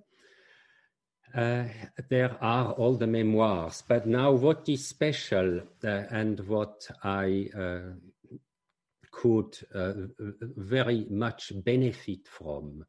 Uh, 1.35 1.65
there 2.09 2.39
are 2.41 2.73
all 2.73 2.95
the 2.95 3.07
memoirs, 3.07 3.83
but 3.89 4.07
now 4.07 4.31
what 4.31 4.69
is 4.69 4.87
special 4.87 5.61
uh, 5.85 5.89
and 6.11 6.39
what 6.47 6.89
I 7.03 7.49
uh, 7.59 7.81
could 9.11 9.59
uh, 9.75 9.93
very 10.57 11.07
much 11.11 11.53
benefit 11.65 12.29
from 12.29 12.85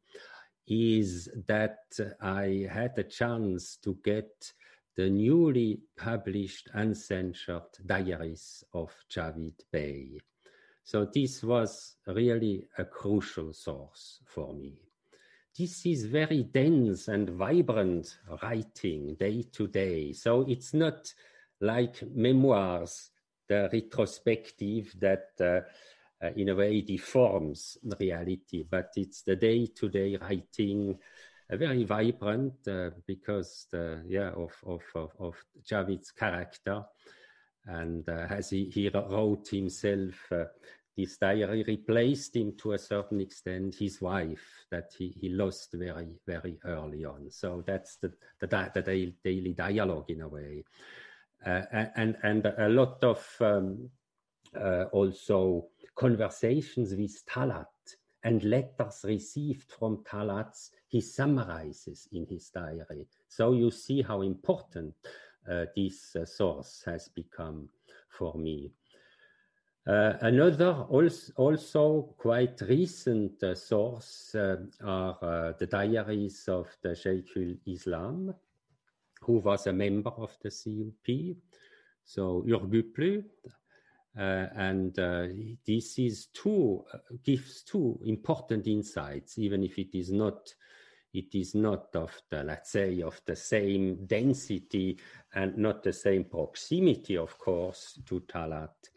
is 0.68 1.28
that 1.46 1.78
I 2.20 2.68
had 2.70 2.92
a 2.98 3.02
chance 3.02 3.76
to 3.82 3.98
get 4.04 4.52
the 4.98 5.08
newly 5.08 5.78
published 5.96 6.68
uncensored 6.74 7.70
diaries 7.86 8.64
of 8.74 8.92
Javid 9.08 9.54
Bey. 9.70 10.18
So 10.82 11.06
this 11.14 11.44
was 11.44 11.94
really 12.08 12.64
a 12.78 12.84
crucial 12.84 13.52
source 13.52 14.18
for 14.26 14.52
me. 14.52 14.72
This 15.56 15.86
is 15.86 16.04
very 16.06 16.42
dense 16.42 17.06
and 17.06 17.30
vibrant 17.30 18.18
writing 18.42 19.14
day 19.14 19.44
to 19.52 19.68
day. 19.68 20.12
So 20.14 20.44
it's 20.48 20.74
not 20.74 21.14
like 21.60 22.02
memoirs, 22.12 23.10
the 23.48 23.70
retrospective 23.72 24.94
that 24.98 25.28
uh, 25.40 26.30
in 26.34 26.48
a 26.48 26.56
way 26.56 26.80
deforms 26.80 27.78
reality, 28.00 28.64
but 28.68 28.90
it's 28.96 29.22
the 29.22 29.36
day 29.36 29.66
to 29.66 29.88
day 29.88 30.16
writing 30.16 30.98
very 31.56 31.84
vibrant 31.84 32.54
uh, 32.68 32.90
because 33.06 33.66
the, 33.70 34.02
yeah 34.06 34.30
of 34.30 34.52
of 34.66 34.82
of, 34.94 35.10
of 35.18 35.36
Javid's 35.64 36.10
character. 36.10 36.84
And 37.64 38.08
uh, 38.08 38.26
as 38.30 38.50
he, 38.50 38.64
he 38.64 38.88
wrote 38.88 39.48
himself 39.48 40.14
uh, 40.32 40.44
this 40.96 41.16
diary 41.16 41.62
replaced 41.66 42.34
him 42.34 42.54
to 42.56 42.72
a 42.72 42.78
certain 42.78 43.20
extent 43.20 43.76
his 43.78 44.00
wife 44.00 44.64
that 44.70 44.90
he, 44.98 45.14
he 45.20 45.28
lost 45.28 45.72
very 45.72 46.08
very 46.26 46.58
early 46.64 47.04
on. 47.04 47.30
So 47.30 47.62
that's 47.66 47.96
the 47.96 48.12
the, 48.40 48.46
the 48.46 49.14
daily 49.24 49.52
dialogue 49.52 50.10
in 50.10 50.22
a 50.22 50.28
way. 50.28 50.64
Uh, 51.46 51.62
and 51.96 52.16
and 52.22 52.46
a 52.46 52.68
lot 52.68 53.02
of 53.04 53.24
um, 53.40 53.88
uh, 54.56 54.84
also 54.92 55.66
conversations 55.94 56.94
with 56.94 57.24
Talat 57.26 57.66
and 58.24 58.42
letters 58.44 59.04
received 59.04 59.70
from 59.70 59.98
Talat 60.04 60.54
he 60.88 61.00
summarizes 61.00 62.08
in 62.12 62.26
his 62.26 62.50
diary. 62.50 63.06
So 63.28 63.52
you 63.52 63.70
see 63.70 64.02
how 64.02 64.22
important 64.22 64.94
uh, 65.48 65.66
this 65.76 66.16
uh, 66.16 66.24
source 66.24 66.82
has 66.86 67.08
become 67.08 67.68
for 68.08 68.34
me. 68.34 68.70
Uh, 69.86 70.18
another 70.20 70.84
also, 70.90 71.32
also, 71.36 72.14
quite 72.18 72.60
recent 72.62 73.42
uh, 73.42 73.54
source 73.54 74.34
uh, 74.34 74.56
are 74.84 75.16
uh, 75.22 75.52
the 75.58 75.66
diaries 75.66 76.46
of 76.48 76.68
the 76.82 76.90
Sheikhul 76.90 77.56
Islam, 77.66 78.34
who 79.22 79.38
was 79.38 79.66
a 79.66 79.72
member 79.72 80.10
of 80.10 80.36
the 80.42 80.50
CUP. 80.50 81.36
So 82.04 82.44
Urguplu, 82.46 83.24
and 84.20 84.98
uh, 84.98 85.26
this 85.66 85.98
is 85.98 86.28
uh, 86.46 86.98
gives 87.24 87.62
two 87.62 87.98
important 88.04 88.66
insights, 88.66 89.38
even 89.38 89.62
if 89.62 89.78
it 89.78 89.96
is 89.96 90.10
not 90.10 90.54
it 91.14 91.34
is 91.34 91.54
not 91.54 91.94
of 91.94 92.12
the 92.30 92.42
let's 92.42 92.72
say 92.72 93.00
of 93.00 93.20
the 93.24 93.36
same 93.36 94.04
density 94.06 94.98
and 95.34 95.56
not 95.56 95.82
the 95.82 95.92
same 95.92 96.24
proximity, 96.24 97.16
of 97.16 97.38
course, 97.38 97.98
to 98.06 98.20
Talat 98.20 98.90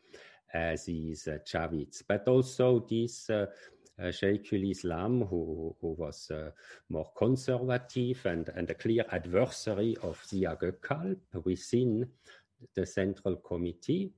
as 0.53 0.89
is 0.89 1.27
uh, 1.27 1.37
Javid's, 1.45 2.03
but 2.07 2.27
also 2.27 2.85
this. 2.89 3.29
Uh, 3.29 3.45
uh, 3.99 4.05
Sheikhul 4.05 4.71
Islam, 4.71 5.21
who, 5.21 5.75
who 5.79 5.89
was 5.89 6.31
uh, 6.31 6.49
more 6.89 7.11
conservative 7.15 8.25
and, 8.25 8.49
and 8.55 8.67
a 8.69 8.73
clear 8.73 9.05
adversary 9.11 9.95
of 10.01 10.19
Zia 10.27 10.55
Gökalp 10.55 11.19
within 11.43 12.07
the 12.73 12.85
Central 12.85 13.35
Committee. 13.35 14.11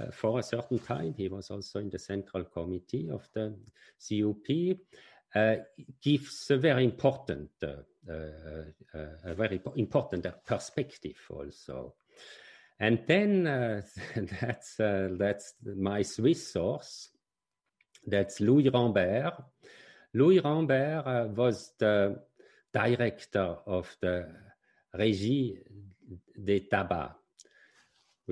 Uh, 0.00 0.10
for 0.10 0.38
a 0.38 0.42
certain 0.42 0.78
time. 0.78 1.12
He 1.14 1.28
was 1.28 1.50
also 1.50 1.78
in 1.78 1.90
the 1.90 1.98
central 1.98 2.44
committee 2.44 3.10
of 3.10 3.28
the 3.34 3.54
CUP. 4.00 4.78
Uh, 5.34 5.56
gives 6.00 6.50
a 6.50 6.56
very 6.56 6.84
important, 6.84 7.50
uh, 7.62 7.82
uh, 8.10 9.06
a 9.24 9.34
very 9.34 9.60
important 9.76 10.26
perspective 10.46 11.18
also. 11.28 11.94
And 12.80 13.00
then 13.06 13.44
that's 14.40 14.76
that's 14.76 15.54
my 15.62 16.00
Swiss 16.00 16.52
source. 16.52 17.10
That's 18.06 18.40
Louis 18.40 18.70
Rambert. 18.70 19.34
Louis 20.14 20.40
Rambert 20.40 21.36
was 21.36 21.74
the 21.78 22.18
director 22.72 23.58
of 23.66 23.94
the 24.00 24.26
Régie 24.94 25.58
des 26.34 26.60
Tabacs 26.60 27.21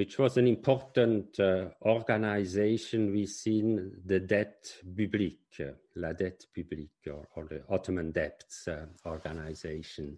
which 0.00 0.18
was 0.18 0.38
an 0.38 0.46
important 0.46 1.38
uh, 1.40 1.66
organization 1.82 3.12
within 3.12 4.00
the 4.06 4.18
dette 4.18 4.78
publique, 4.96 5.60
uh, 5.60 5.72
la 5.94 6.14
dette 6.14 6.46
publique, 6.56 7.06
or, 7.06 7.28
or 7.36 7.44
the 7.44 7.62
Ottoman 7.68 8.10
debts 8.10 8.66
uh, 8.66 8.86
organization. 9.04 10.16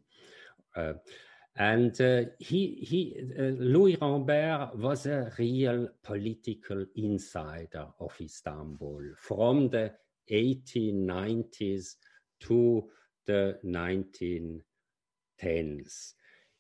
Uh, 0.77 0.93
and 1.57 2.01
uh, 2.01 2.23
he, 2.39 2.77
he 2.81 3.17
uh, 3.37 3.43
Louis 3.59 3.99
Rambert 4.01 4.77
was 4.77 5.07
a 5.07 5.33
real 5.37 5.89
political 6.05 6.87
insider 6.95 7.89
of 7.99 8.15
Istanbul 8.21 9.03
from 9.19 9.69
the 9.69 9.93
1890s 10.31 11.97
to 12.39 12.89
the 13.27 13.59
1910s. 13.65 14.63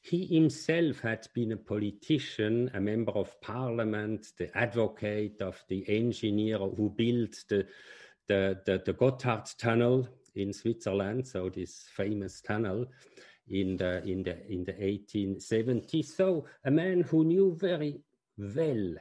He 0.02 0.26
himself 0.26 1.00
had 1.00 1.28
been 1.32 1.52
a 1.52 1.56
politician, 1.56 2.70
a 2.74 2.80
member 2.80 3.12
of 3.12 3.40
parliament, 3.40 4.32
the 4.36 4.56
advocate 4.58 5.40
of 5.40 5.62
the 5.68 5.84
engineer 5.88 6.58
who 6.58 6.90
built 6.90 7.44
the, 7.48 7.66
the, 8.26 8.60
the, 8.66 8.82
the 8.84 8.94
Gotthard 8.94 9.56
Tunnel 9.58 10.08
in 10.34 10.52
Switzerland, 10.52 11.26
so 11.28 11.48
this 11.48 11.84
famous 11.94 12.40
tunnel 12.40 12.86
in 13.48 13.76
the, 13.76 14.02
in 14.04 14.24
the, 14.24 14.44
in 14.52 14.64
the 14.64 14.72
1870s. 14.72 16.06
So 16.06 16.46
a 16.64 16.70
man 16.70 17.02
who 17.02 17.22
knew 17.24 17.54
very 17.54 18.00
well 18.36 18.94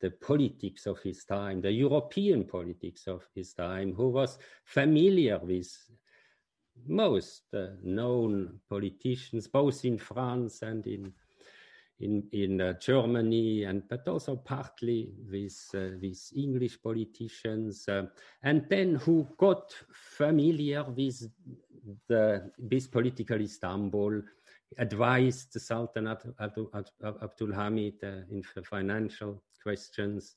the 0.00 0.10
politics 0.12 0.86
of 0.86 0.98
his 1.00 1.24
time, 1.24 1.60
the 1.60 1.72
European 1.72 2.44
politics 2.44 3.06
of 3.06 3.28
his 3.34 3.52
time, 3.52 3.92
who 3.92 4.08
was 4.08 4.38
familiar 4.64 5.38
with 5.42 5.70
most 6.86 7.42
uh, 7.54 7.68
known 7.82 8.60
politicians, 8.68 9.48
both 9.48 9.84
in 9.84 9.98
France 9.98 10.62
and 10.62 10.86
in 10.86 11.12
in 12.00 12.28
in 12.32 12.60
uh, 12.60 12.72
Germany, 12.74 13.64
and 13.64 13.82
but 13.88 14.06
also 14.08 14.36
partly 14.36 15.10
with 15.30 15.70
uh, 15.74 15.96
with 16.00 16.30
English 16.34 16.80
politicians, 16.82 17.88
uh, 17.88 18.06
and 18.42 18.66
then 18.68 18.94
who 18.94 19.26
got 19.36 19.74
familiar 19.90 20.84
with 20.84 21.28
the 22.08 22.50
with 22.70 22.90
political 22.90 23.40
Istanbul, 23.40 24.22
advised 24.78 25.52
the 25.52 25.60
Sultan 25.60 26.06
Abdul 26.06 27.52
Hamid 27.52 27.94
uh, 28.02 28.22
in 28.30 28.42
financial 28.64 29.42
questions, 29.62 30.36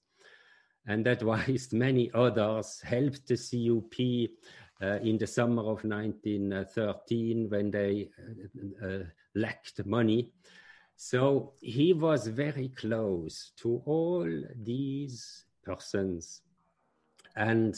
and 0.88 1.06
advised 1.06 1.74
many 1.88 2.10
others, 2.14 2.82
helped 2.82 3.28
the 3.28 3.38
CUP 3.38 4.30
in 4.82 5.18
the 5.18 5.28
summer 5.28 5.62
of 5.62 5.84
1913 5.84 7.50
when 7.50 7.72
they 7.72 8.10
uh, 8.82 8.86
uh, 8.86 9.04
lacked 9.36 9.86
money. 9.86 10.32
So 10.96 11.54
he 11.62 11.94
was 11.94 12.28
very 12.28 12.70
close 12.70 13.52
to 13.58 13.82
all 13.86 14.28
these 14.56 15.46
persons 15.64 16.42
and 17.36 17.76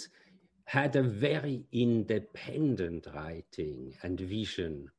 had 0.65 0.95
a 0.95 1.03
very 1.03 1.65
independent 1.71 3.07
writing 3.13 3.93
and 4.03 4.19
vision, 4.19 4.89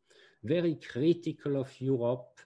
very 0.43 0.77
critical 0.77 1.57
of 1.57 1.71
Europe, 1.81 2.39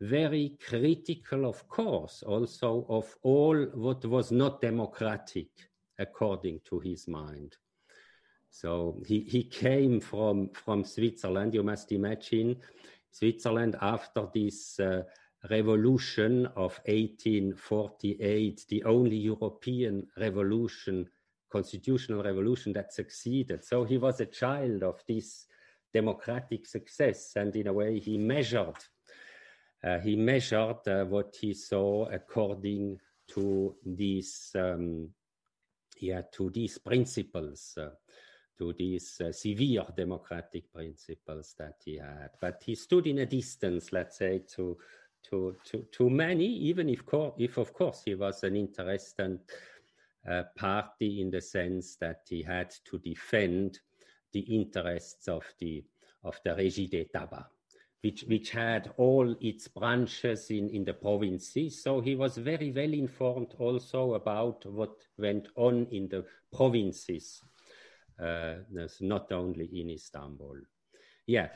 very 0.00 0.58
critical, 0.68 1.46
of 1.46 1.66
course, 1.68 2.22
also 2.22 2.84
of 2.88 3.16
all 3.22 3.56
what 3.74 4.04
was 4.04 4.30
not 4.32 4.60
democratic 4.60 5.48
according 5.98 6.60
to 6.64 6.80
his 6.80 7.06
mind. 7.06 7.56
So 8.54 9.02
he, 9.04 9.20
he 9.22 9.42
came 9.42 9.98
from, 9.98 10.50
from 10.50 10.84
Switzerland, 10.84 11.54
you 11.54 11.64
must 11.64 11.90
imagine. 11.90 12.54
Switzerland, 13.10 13.74
after 13.80 14.28
this 14.32 14.78
uh, 14.78 15.02
revolution 15.50 16.46
of 16.54 16.78
1848, 16.86 18.64
the 18.68 18.84
only 18.84 19.16
European 19.16 20.06
revolution, 20.16 21.10
constitutional 21.50 22.22
revolution 22.22 22.72
that 22.74 22.92
succeeded. 22.92 23.64
So 23.64 23.82
he 23.82 23.98
was 23.98 24.20
a 24.20 24.26
child 24.26 24.84
of 24.84 25.02
this 25.08 25.46
democratic 25.92 26.64
success, 26.66 27.32
and 27.34 27.56
in 27.56 27.66
a 27.66 27.72
way, 27.72 27.98
he 27.98 28.16
measured. 28.18 28.78
Uh, 29.82 29.98
he 29.98 30.14
measured 30.14 30.86
uh, 30.86 31.04
what 31.06 31.34
he 31.40 31.54
saw 31.54 32.04
according 32.06 33.00
to 33.30 33.74
these, 33.84 34.52
um, 34.54 35.08
yeah, 35.98 36.22
to 36.34 36.50
these 36.50 36.78
principles. 36.78 37.76
To 38.58 38.72
these 38.72 39.20
uh, 39.20 39.32
severe 39.32 39.84
democratic 39.96 40.72
principles 40.72 41.56
that 41.58 41.74
he 41.84 41.96
had. 41.96 42.30
But 42.40 42.62
he 42.64 42.76
stood 42.76 43.08
in 43.08 43.18
a 43.18 43.26
distance, 43.26 43.92
let's 43.92 44.18
say, 44.18 44.42
to 44.54 44.78
to 45.30 45.56
to, 45.64 45.84
to 45.90 46.08
many, 46.08 46.46
even 46.46 46.88
if, 46.88 47.02
if 47.36 47.56
of 47.58 47.72
course 47.72 48.02
he 48.04 48.14
was 48.14 48.44
an 48.44 48.54
interested 48.54 49.40
uh, 50.30 50.44
party 50.56 51.20
in 51.20 51.30
the 51.30 51.40
sense 51.40 51.96
that 51.96 52.20
he 52.28 52.42
had 52.42 52.72
to 52.84 52.98
defend 52.98 53.80
the 54.32 54.40
interests 54.40 55.26
of 55.26 55.44
the 55.58 55.84
of 56.22 56.38
the 56.44 56.50
Régie 56.50 57.10
Tabacs, 57.10 57.46
which 58.02 58.22
which 58.28 58.50
had 58.50 58.92
all 58.98 59.34
its 59.40 59.66
branches 59.66 60.50
in 60.50 60.68
in 60.70 60.84
the 60.84 60.94
provinces. 60.94 61.82
So 61.82 62.00
he 62.00 62.14
was 62.14 62.38
very 62.38 62.70
well 62.70 62.92
informed 62.92 63.54
also 63.58 64.14
about 64.14 64.64
what 64.66 64.94
went 65.18 65.48
on 65.56 65.88
in 65.90 66.08
the 66.08 66.24
provinces 66.52 67.42
uh, 68.22 68.54
not 69.00 69.32
only 69.32 69.68
in 69.80 69.90
Istanbul. 69.90 70.56
Yeah. 71.26 71.48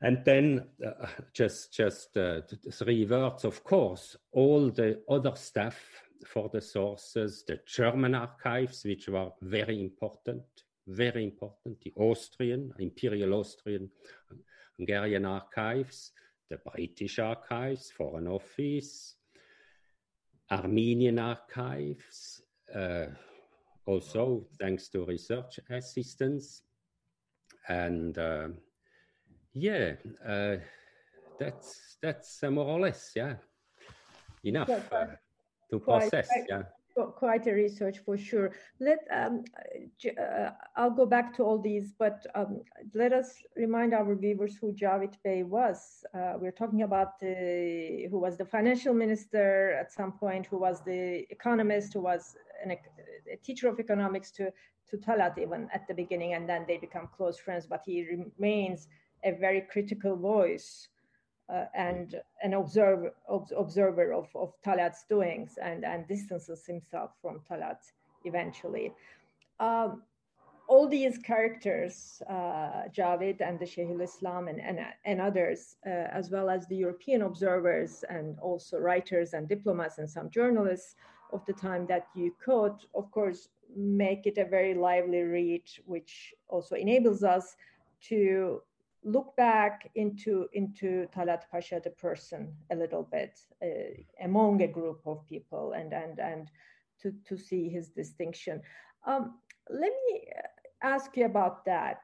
And 0.00 0.24
then 0.24 0.66
uh, 0.84 1.06
just 1.32 1.72
just 1.72 2.16
uh, 2.16 2.40
three 2.72 3.06
words, 3.06 3.44
of 3.44 3.62
course, 3.62 4.16
all 4.32 4.70
the 4.70 5.00
other 5.08 5.36
stuff 5.36 5.78
for 6.26 6.48
the 6.48 6.60
sources, 6.60 7.44
the 7.46 7.60
German 7.66 8.14
archives, 8.14 8.84
which 8.84 9.08
were 9.08 9.30
very 9.40 9.80
important, 9.80 10.42
very 10.88 11.24
important, 11.24 11.80
the 11.82 11.92
Austrian, 11.96 12.72
Imperial 12.78 13.34
Austrian, 13.34 13.90
Hungarian 14.76 15.24
archives, 15.24 16.12
the 16.50 16.58
British 16.58 17.18
archives, 17.18 17.92
Foreign 17.96 18.26
Office, 18.26 19.14
Armenian 20.50 21.18
archives, 21.18 22.42
uh, 22.74 23.06
also 23.86 24.44
thanks 24.60 24.88
to 24.88 25.04
research 25.04 25.58
assistance. 25.70 26.62
And 27.68 28.16
uh, 28.18 28.48
yeah, 29.54 29.94
uh, 30.26 30.56
that's 31.38 31.96
that's 32.02 32.42
uh, 32.42 32.50
more 32.50 32.66
or 32.66 32.80
less 32.80 33.12
yeah 33.14 33.34
enough 34.44 34.70
uh, 34.70 35.06
to 35.70 35.78
process. 35.78 36.28
yeah 36.48 36.62
quite 36.94 37.46
a 37.46 37.52
research 37.52 37.98
for 38.04 38.16
sure. 38.16 38.52
Let 38.80 38.98
um, 39.10 39.44
uh, 40.20 40.50
I'll 40.76 40.90
go 40.90 41.06
back 41.06 41.34
to 41.36 41.42
all 41.42 41.58
these, 41.58 41.92
but 41.98 42.26
um, 42.34 42.60
let 42.94 43.12
us 43.12 43.34
remind 43.56 43.94
our 43.94 44.14
viewers 44.14 44.56
who 44.56 44.72
Javid 44.72 45.14
Bey 45.24 45.42
was. 45.42 46.04
Uh, 46.14 46.34
we're 46.38 46.52
talking 46.52 46.82
about 46.82 47.18
the, 47.18 48.08
who 48.10 48.18
was 48.18 48.36
the 48.36 48.44
financial 48.44 48.94
minister 48.94 49.72
at 49.72 49.92
some 49.92 50.12
point, 50.12 50.46
who 50.46 50.58
was 50.58 50.82
the 50.84 51.24
economist, 51.30 51.94
who 51.94 52.00
was 52.00 52.36
an, 52.62 52.70
a 52.70 53.36
teacher 53.42 53.68
of 53.68 53.78
economics 53.78 54.30
to 54.32 54.52
to 54.90 54.96
Talat 54.96 55.38
even 55.38 55.68
at 55.72 55.86
the 55.88 55.94
beginning, 55.94 56.34
and 56.34 56.48
then 56.48 56.64
they 56.66 56.76
become 56.76 57.08
close 57.16 57.38
friends. 57.38 57.66
But 57.66 57.82
he 57.84 58.06
remains 58.06 58.88
a 59.24 59.32
very 59.32 59.62
critical 59.62 60.16
voice 60.16 60.88
uh, 61.52 61.64
and 61.74 62.20
an 62.42 62.54
observer 62.54 63.14
observer 63.56 64.12
of, 64.12 64.28
of 64.34 64.52
Talat's 64.64 65.04
doings 65.08 65.58
and, 65.62 65.84
and 65.84 66.06
distances 66.08 66.64
himself 66.66 67.10
from 67.20 67.40
Talat 67.48 67.78
eventually. 68.24 68.92
Um, 69.60 70.02
all 70.68 70.88
these 70.88 71.18
characters, 71.18 72.22
uh, 72.30 72.88
Javid 72.96 73.40
and 73.40 73.58
the 73.58 73.66
Sheikhul 73.66 74.02
Islam 74.02 74.48
and, 74.48 74.60
and, 74.60 74.78
and 75.04 75.20
others, 75.20 75.76
uh, 75.86 75.90
as 75.90 76.30
well 76.30 76.48
as 76.48 76.66
the 76.66 76.76
European 76.76 77.22
observers 77.22 78.04
and 78.08 78.38
also 78.38 78.78
writers 78.78 79.34
and 79.34 79.48
diplomats 79.48 79.98
and 79.98 80.08
some 80.08 80.30
journalists 80.30 80.94
of 81.32 81.44
the 81.46 81.52
time 81.52 81.86
that 81.86 82.06
you 82.14 82.34
could, 82.44 82.74
of 82.94 83.10
course, 83.10 83.48
make 83.74 84.26
it 84.26 84.38
a 84.38 84.44
very 84.44 84.74
lively 84.74 85.22
read, 85.22 85.64
which 85.84 86.34
also 86.48 86.74
enables 86.76 87.22
us 87.22 87.56
to 88.08 88.60
look 89.04 89.34
back 89.36 89.90
into 89.94 90.46
into 90.52 91.08
Talat 91.14 91.42
Pasha 91.50 91.80
the 91.82 91.90
person 91.90 92.54
a 92.70 92.76
little 92.76 93.02
bit 93.02 93.40
uh, 93.62 94.24
among 94.24 94.62
a 94.62 94.68
group 94.68 95.00
of 95.06 95.26
people 95.28 95.72
and 95.72 95.92
and 95.92 96.20
and 96.20 96.50
to 97.00 97.12
to 97.26 97.36
see 97.36 97.68
his 97.68 97.88
distinction. 97.88 98.62
Um, 99.06 99.38
let 99.68 99.92
me 100.08 100.28
ask 100.82 101.16
you 101.16 101.24
about 101.24 101.64
that. 101.64 102.02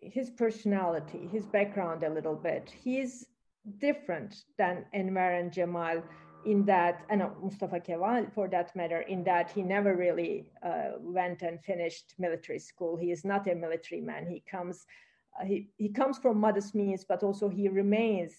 His 0.00 0.30
personality, 0.30 1.28
his 1.30 1.46
background 1.46 2.02
a 2.02 2.10
little 2.10 2.34
bit. 2.34 2.72
He's 2.82 3.26
different 3.78 4.44
than 4.58 4.84
Enver 4.92 5.34
and 5.34 5.52
Jamal 5.52 6.02
in 6.44 6.64
that, 6.66 7.04
and 7.08 7.22
Mustafa 7.42 7.80
Kemal 7.80 8.26
for 8.34 8.48
that 8.48 8.74
matter, 8.74 9.00
in 9.00 9.24
that 9.24 9.50
he 9.50 9.62
never 9.62 9.96
really 9.96 10.46
uh, 10.62 10.92
went 10.98 11.42
and 11.42 11.62
finished 11.62 12.14
military 12.18 12.58
school. 12.58 12.96
He 12.96 13.10
is 13.10 13.24
not 13.24 13.46
a 13.46 13.54
military 13.54 14.00
man. 14.00 14.26
He 14.26 14.42
comes 14.50 14.86
uh, 15.40 15.44
he, 15.44 15.70
he 15.78 15.88
comes 15.88 16.18
from 16.18 16.38
modest 16.38 16.74
means, 16.74 17.04
but 17.04 17.22
also 17.22 17.48
he 17.48 17.68
remains 17.68 18.34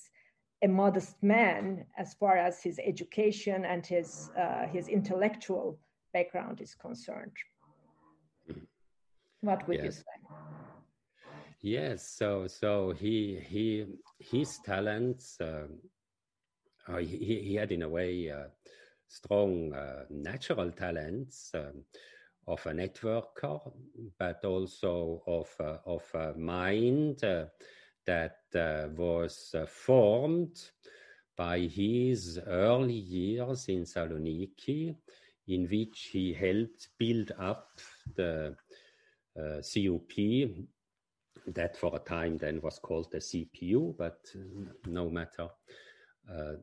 a 0.63 0.67
modest 0.67 1.21
man 1.21 1.85
as 1.97 2.13
far 2.13 2.37
as 2.37 2.61
his 2.61 2.79
education 2.83 3.65
and 3.65 3.85
his 3.85 4.29
uh, 4.37 4.67
his 4.67 4.87
intellectual 4.87 5.79
background 6.13 6.61
is 6.61 6.75
concerned. 6.75 7.35
What 9.41 9.67
would 9.67 9.77
yes. 9.77 9.85
you 9.85 9.91
say? 9.91 10.17
Yes, 11.61 12.07
so 12.17 12.47
so 12.47 12.91
he 12.91 13.39
he 13.45 13.85
his 14.19 14.59
talents 14.65 15.39
uh, 15.41 15.67
uh, 16.87 16.97
he 16.97 17.41
he 17.47 17.55
had 17.55 17.71
in 17.71 17.83
a 17.83 17.89
way 17.89 18.29
uh, 18.29 18.47
strong 19.07 19.73
uh, 19.73 20.05
natural 20.09 20.71
talents 20.71 21.51
um, 21.53 21.83
of 22.47 22.65
a 22.65 22.71
networker, 22.71 23.59
but 24.19 24.43
also 24.43 25.23
of 25.27 25.49
uh, 25.59 25.77
of 25.85 26.03
a 26.13 26.37
mind 26.37 27.23
uh, 27.23 27.45
that 28.05 28.39
was 28.97 29.55
formed 29.67 30.71
by 31.37 31.59
his 31.59 32.39
early 32.45 32.93
years 32.93 33.67
in 33.69 33.83
Saloniki, 33.83 34.95
in 35.47 35.67
which 35.67 36.09
he 36.11 36.33
helped 36.33 36.89
build 36.99 37.31
up 37.39 37.79
the 38.15 38.55
uh, 39.39 39.61
CUP 39.61 40.11
that 41.47 41.75
for 41.75 41.95
a 41.95 41.99
time 41.99 42.37
then 42.37 42.61
was 42.61 42.79
called 42.79 43.11
the 43.11 43.17
CPU, 43.17 43.95
but 43.97 44.19
uh, 44.35 44.71
no 44.85 45.09
matter. 45.09 45.49
Uh, 46.31 46.53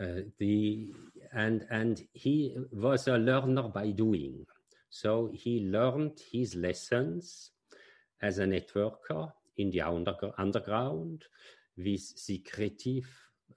uh, 0.00 0.20
the 0.38 0.88
and 1.32 1.66
and 1.70 2.06
he 2.12 2.56
was 2.72 3.08
a 3.08 3.18
learner 3.18 3.68
by 3.68 3.90
doing, 3.90 4.46
so 4.88 5.30
he 5.32 5.60
learned 5.60 6.20
his 6.30 6.54
lessons 6.54 7.50
as 8.22 8.38
a 8.38 8.46
networker 8.46 9.32
in 9.56 9.70
the 9.70 9.80
under, 9.80 10.14
underground 10.38 11.24
with 11.76 12.00
secretive 12.00 13.08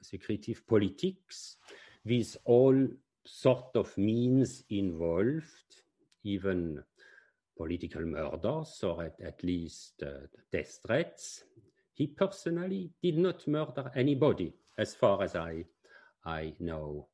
secretive 0.02 0.66
politics, 0.68 1.58
with 2.06 2.36
all 2.46 2.88
sort 3.26 3.76
of 3.76 3.96
means 3.98 4.64
involved, 4.70 5.82
even 6.24 6.84
political 7.58 8.02
murders 8.02 8.80
or 8.84 9.04
at, 9.04 9.20
at 9.22 9.44
least 9.44 10.04
uh, 10.04 10.28
death 10.52 10.80
threats. 10.86 11.44
He 11.94 12.08
personally 12.08 12.92
did 13.02 13.18
not 13.18 13.48
murder 13.48 13.92
anybody, 13.96 14.54
as 14.78 14.96
far 14.96 15.24
as 15.24 15.36
I, 15.36 15.66
I 16.26 16.54
know. 16.60 17.08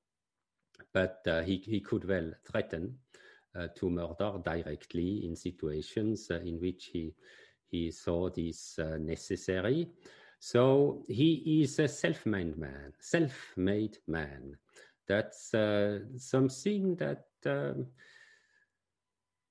But 0.93 1.21
uh, 1.28 1.41
he, 1.41 1.58
he 1.58 1.80
could 1.80 2.08
well 2.08 2.32
threaten 2.45 2.97
uh, 3.56 3.67
to 3.76 3.89
murder 3.89 4.34
directly 4.43 5.26
in 5.26 5.36
situations 5.36 6.30
uh, 6.32 6.39
in 6.39 6.60
which 6.60 6.89
he, 6.91 7.13
he 7.67 7.91
saw 7.91 8.30
this 8.30 8.78
uh, 8.80 8.97
necessary. 8.99 9.89
So 10.39 11.06
he 11.08 11.62
is 11.63 11.80
a 11.80 11.88
self-made 11.88 12.58
man, 12.58 12.93
self-made 12.99 13.97
man. 14.08 14.58
That's 15.08 15.54
uh, 15.54 15.99
something 16.17 16.95
that 16.95 17.28
um, 17.45 17.88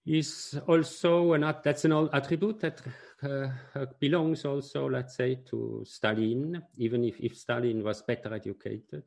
is 0.05 0.59
also 0.67 1.33
an 1.35 1.43
that's 1.63 1.85
an 1.85 1.93
attribute 2.13 2.61
that 2.61 2.81
uh, 3.23 3.49
uh, 3.75 3.87
belongs 4.01 4.45
also, 4.45 4.89
let's 4.89 5.15
say, 5.15 5.37
to 5.47 5.85
Stalin, 5.87 6.61
even 6.77 7.05
if, 7.05 7.21
if 7.21 7.37
Stalin 7.37 7.85
was 7.85 8.03
better 8.03 8.35
educated. 8.35 9.05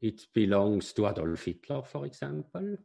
It 0.00 0.26
belongs 0.34 0.92
to 0.92 1.08
Adolf 1.08 1.44
Hitler, 1.44 1.82
for 1.82 2.04
example. 2.04 2.76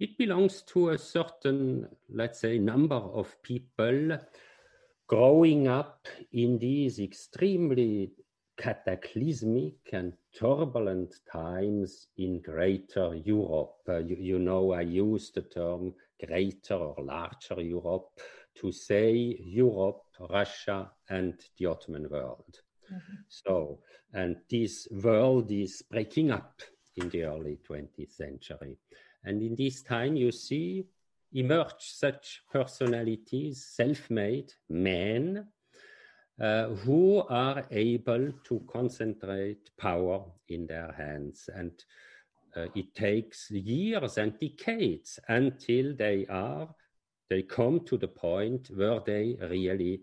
It 0.00 0.16
belongs 0.16 0.62
to 0.62 0.90
a 0.90 0.98
certain, 0.98 1.86
let's 2.08 2.40
say, 2.40 2.58
number 2.58 2.96
of 2.96 3.42
people 3.42 4.18
growing 5.06 5.68
up 5.68 6.08
in 6.32 6.58
these 6.58 6.98
extremely 6.98 8.12
cataclysmic 8.56 9.74
and 9.92 10.14
turbulent 10.34 11.14
times 11.30 12.08
in 12.18 12.40
Greater 12.40 13.14
Europe. 13.14 13.76
Uh, 13.88 13.98
you, 13.98 14.16
you, 14.18 14.38
know, 14.38 14.72
I 14.72 14.82
use 14.82 15.30
the 15.30 15.42
term 15.42 15.94
Greater 16.24 16.74
or 16.74 16.96
Larger 17.02 17.60
Europe 17.60 18.20
to 18.56 18.72
say 18.72 19.36
Europe, 19.40 20.02
Russia, 20.30 20.90
and 21.08 21.34
the 21.58 21.66
Ottoman 21.66 22.08
world. 22.08 22.60
Mm-hmm. 22.92 23.14
So, 23.28 23.80
and 24.12 24.36
this 24.50 24.86
world 24.90 25.50
is 25.50 25.82
breaking 25.90 26.30
up 26.30 26.60
in 26.96 27.08
the 27.08 27.24
early 27.24 27.58
20th 27.68 28.12
century. 28.12 28.78
And 29.24 29.42
in 29.42 29.54
this 29.56 29.82
time, 29.82 30.16
you 30.16 30.30
see 30.30 30.84
emerge 31.32 31.72
such 31.78 32.42
personalities, 32.52 33.66
self 33.66 34.10
made 34.10 34.52
men 34.68 35.46
uh, 36.40 36.68
who 36.84 37.22
are 37.28 37.64
able 37.70 38.32
to 38.44 38.60
concentrate 38.70 39.70
power 39.78 40.24
in 40.48 40.66
their 40.66 40.92
hands. 40.92 41.48
And 41.54 41.72
uh, 42.56 42.66
it 42.74 42.94
takes 42.94 43.50
years 43.50 44.18
and 44.18 44.38
decades 44.38 45.18
until 45.28 45.94
they 45.96 46.26
are 46.26 46.68
they 47.30 47.42
come 47.42 47.80
to 47.80 47.96
the 47.96 48.08
point 48.08 48.68
where 48.74 49.00
they 49.00 49.36
really 49.40 50.00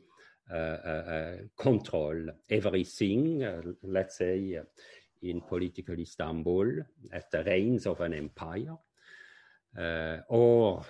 uh, 0.52 0.56
uh, 0.56 1.04
uh 1.16 1.38
control 1.58 2.30
everything. 2.50 3.44
Uh, 3.44 3.62
let's 3.84 4.18
say 4.18 4.60
in 5.22 5.42
political 5.42 5.98
Istanbul 6.00 6.80
at 7.14 7.30
the 7.32 7.44
reins 7.44 7.86
of 7.86 8.02
an 8.02 8.14
empire, 8.14 8.76
or 10.30 10.84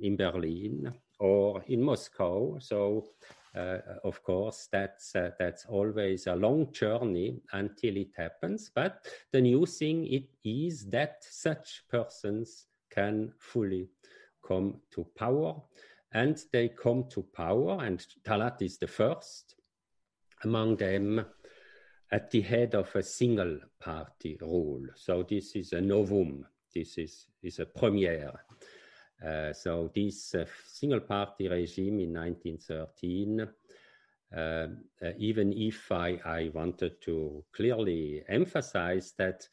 in 0.00 0.16
Berlin, 0.16 0.92
or 1.18 1.62
in 1.66 1.82
Moscow. 1.82 2.58
So 2.60 3.10
of 3.54 4.22
course, 4.22 4.68
that's 4.70 5.14
uh, 5.16 5.30
that's 5.38 5.66
always 5.66 6.26
a 6.26 6.34
long 6.36 6.72
journey 6.72 7.40
until 7.52 7.96
it 7.96 8.10
happens. 8.16 8.70
But 8.74 9.06
the 9.32 9.40
new 9.40 9.66
thing 9.66 10.06
it 10.06 10.28
is 10.44 10.86
that 10.90 11.24
such 11.28 11.84
persons 11.88 12.66
can 12.90 13.32
fully 13.38 13.88
come 14.46 14.80
to 14.92 15.06
power, 15.16 15.54
and 16.12 16.42
they 16.52 16.68
come 16.68 17.04
to 17.10 17.22
power. 17.22 17.82
And 17.82 18.04
Talat 18.24 18.62
is 18.62 18.78
the 18.78 18.86
first 18.86 19.56
among 20.44 20.76
them 20.76 21.24
at 22.10 22.30
the 22.30 22.40
head 22.40 22.74
of 22.74 22.94
a 22.94 23.02
single 23.02 23.58
party 23.80 24.38
rule. 24.40 24.86
So 24.94 25.22
this 25.22 25.54
is 25.56 25.72
a 25.72 25.80
novum. 25.80 26.46
This 26.74 26.98
is 26.98 27.26
is 27.42 27.58
a 27.58 27.66
premiere 27.66 28.32
uh, 28.34 28.47
so 29.52 29.90
this 29.94 30.34
uh, 30.34 30.44
single 30.66 31.00
party 31.00 31.48
regime 31.48 32.00
in 32.00 32.14
1913, 32.14 33.48
uh, 34.36 34.38
uh, 34.38 34.66
even 35.18 35.52
if 35.52 35.90
I, 35.90 36.20
I, 36.24 36.50
wanted 36.52 37.00
to 37.02 37.44
clearly 37.52 38.22
emphasize 38.28 39.14
that 39.16 39.48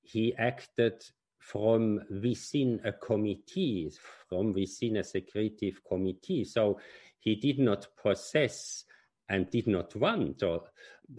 he 0.00 0.34
acted 0.36 1.04
from 1.38 2.00
within 2.08 2.80
a 2.84 2.92
committee, 2.92 3.90
from 4.28 4.52
within 4.52 4.98
a 4.98 5.04
secretive 5.04 5.82
committee. 5.84 6.44
So 6.44 6.78
he 7.18 7.34
did 7.34 7.58
not 7.58 7.88
possess 8.00 8.84
and 9.28 9.50
did 9.50 9.66
not 9.66 9.94
want 9.96 10.42
or, 10.44 10.62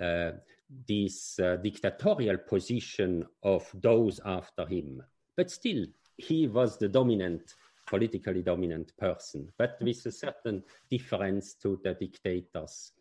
uh, 0.02 0.32
this 0.88 1.40
uh, 1.40 1.58
dictatorial 1.58 2.38
position 2.38 3.26
of 3.44 3.70
those 3.74 4.22
after 4.24 4.66
him. 4.66 5.04
But 5.36 5.52
still, 5.52 5.86
he 6.16 6.48
was 6.48 6.78
the 6.78 6.88
dominant 6.88 7.54
politically 7.86 8.42
dominant 8.42 8.96
person, 8.98 9.48
but 9.58 9.78
with 9.82 10.06
a 10.06 10.12
certain 10.12 10.64
difference 10.90 11.54
to 11.56 11.80
the 11.84 11.94
dictators, 11.94 12.94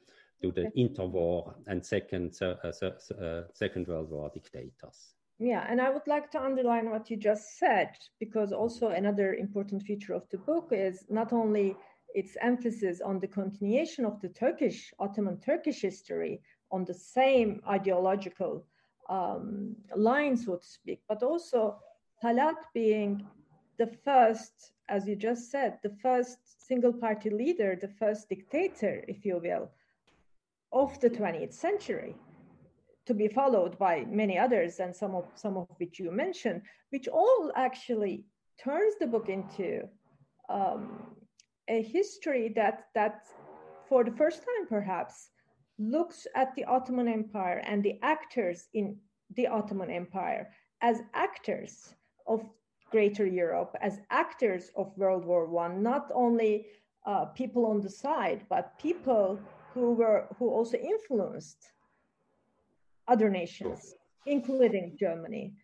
to 0.42 0.50
the 0.52 0.70
interwar 0.76 1.54
and 1.66 1.84
second, 1.84 2.36
uh, 2.42 2.56
uh, 2.64 3.14
uh, 3.20 3.42
second 3.54 3.86
World 3.86 4.10
War 4.10 4.30
dictators. 4.34 5.14
Yeah, 5.38 5.66
and 5.68 5.80
I 5.80 5.90
would 5.90 6.06
like 6.06 6.30
to 6.32 6.42
underline 6.42 6.90
what 6.90 7.10
you 7.10 7.16
just 7.16 7.58
said, 7.58 7.90
because 8.20 8.52
also 8.52 8.88
another 8.88 9.34
important 9.34 9.82
feature 9.82 10.14
of 10.14 10.28
the 10.30 10.38
book 10.38 10.68
is 10.70 11.04
not 11.08 11.32
only 11.32 11.76
its 12.14 12.36
emphasis 12.40 13.00
on 13.00 13.18
the 13.18 13.26
continuation 13.26 14.04
of 14.04 14.20
the 14.20 14.28
Turkish, 14.28 14.92
Ottoman 14.98 15.38
Turkish 15.40 15.80
history 15.80 16.40
on 16.70 16.84
the 16.84 16.94
same 16.94 17.60
ideological 17.68 18.64
um, 19.08 19.74
line, 19.96 20.36
so 20.36 20.56
to 20.56 20.66
speak, 20.66 21.00
but 21.08 21.22
also 21.22 21.76
Talat 22.22 22.56
being 22.74 23.26
the 23.78 23.86
first, 24.04 24.71
as 24.88 25.06
you 25.06 25.16
just 25.16 25.50
said, 25.50 25.78
the 25.82 25.96
first 26.02 26.38
single 26.66 26.92
party 26.92 27.30
leader, 27.30 27.76
the 27.80 27.88
first 27.88 28.28
dictator, 28.28 29.04
if 29.08 29.24
you 29.24 29.38
will, 29.42 29.70
of 30.72 30.98
the 31.00 31.10
20th 31.10 31.52
century, 31.52 32.14
to 33.06 33.14
be 33.14 33.28
followed 33.28 33.78
by 33.78 34.04
many 34.08 34.38
others, 34.38 34.80
and 34.80 34.94
some 34.94 35.14
of 35.14 35.26
some 35.34 35.56
of 35.56 35.66
which 35.78 35.98
you 35.98 36.10
mentioned, 36.10 36.62
which 36.90 37.08
all 37.08 37.52
actually 37.56 38.24
turns 38.62 38.94
the 39.00 39.06
book 39.06 39.28
into 39.28 39.88
um, 40.48 41.16
a 41.68 41.82
history 41.82 42.52
that 42.54 42.86
that, 42.94 43.26
for 43.88 44.04
the 44.04 44.12
first 44.12 44.38
time 44.38 44.68
perhaps, 44.68 45.30
looks 45.78 46.26
at 46.36 46.54
the 46.54 46.64
Ottoman 46.64 47.08
Empire 47.08 47.62
and 47.66 47.82
the 47.82 47.98
actors 48.02 48.68
in 48.74 48.96
the 49.36 49.46
Ottoman 49.46 49.90
Empire 49.90 50.50
as 50.80 51.00
actors 51.14 51.94
of 52.26 52.44
Greater 52.92 53.26
Europe 53.26 53.74
as 53.80 54.00
actors 54.10 54.70
of 54.76 54.96
World 54.96 55.24
War 55.24 55.46
One, 55.46 55.82
not 55.82 56.10
only 56.14 56.66
uh, 57.06 57.24
people 57.40 57.66
on 57.66 57.80
the 57.80 57.90
side, 57.90 58.44
but 58.48 58.78
people 58.78 59.40
who 59.74 59.94
were 59.94 60.28
who 60.38 60.48
also 60.50 60.76
influenced 60.76 61.72
other 63.08 63.28
nations, 63.30 63.94
including 64.26 64.96
Germany. 64.98 65.54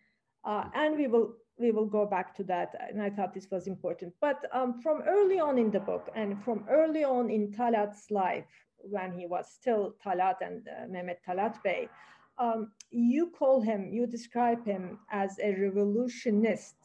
Uh, 0.43 0.65
and 0.73 0.97
we 0.97 1.07
will 1.07 1.35
we 1.57 1.71
will 1.71 1.85
go 1.85 2.05
back 2.05 2.35
to 2.37 2.43
that. 2.45 2.69
And 2.89 3.01
I 3.01 3.09
thought 3.09 3.33
this 3.33 3.51
was 3.51 3.67
important. 3.67 4.13
But 4.21 4.39
um, 4.51 4.81
from 4.81 5.03
early 5.07 5.39
on 5.39 5.57
in 5.57 5.69
the 5.71 5.79
book 5.79 6.09
and 6.15 6.41
from 6.43 6.65
early 6.69 7.03
on 7.03 7.29
in 7.29 7.51
Talat's 7.51 8.09
life, 8.09 8.51
when 8.77 9.11
he 9.11 9.25
was 9.27 9.45
still 9.51 9.95
Talat 10.03 10.37
and 10.41 10.67
uh, 10.67 10.87
Mehmet 10.87 11.17
Talat 11.27 11.61
Bey, 11.63 11.89
um, 12.37 12.71
you 12.91 13.31
call 13.37 13.61
him, 13.61 13.89
you 13.91 14.07
describe 14.07 14.65
him 14.65 14.99
as 15.11 15.37
a 15.43 15.53
revolutionist 15.55 16.75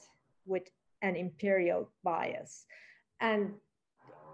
with 0.46 0.64
an 1.02 1.16
imperial 1.16 1.90
bias. 2.02 2.66
And 3.20 3.52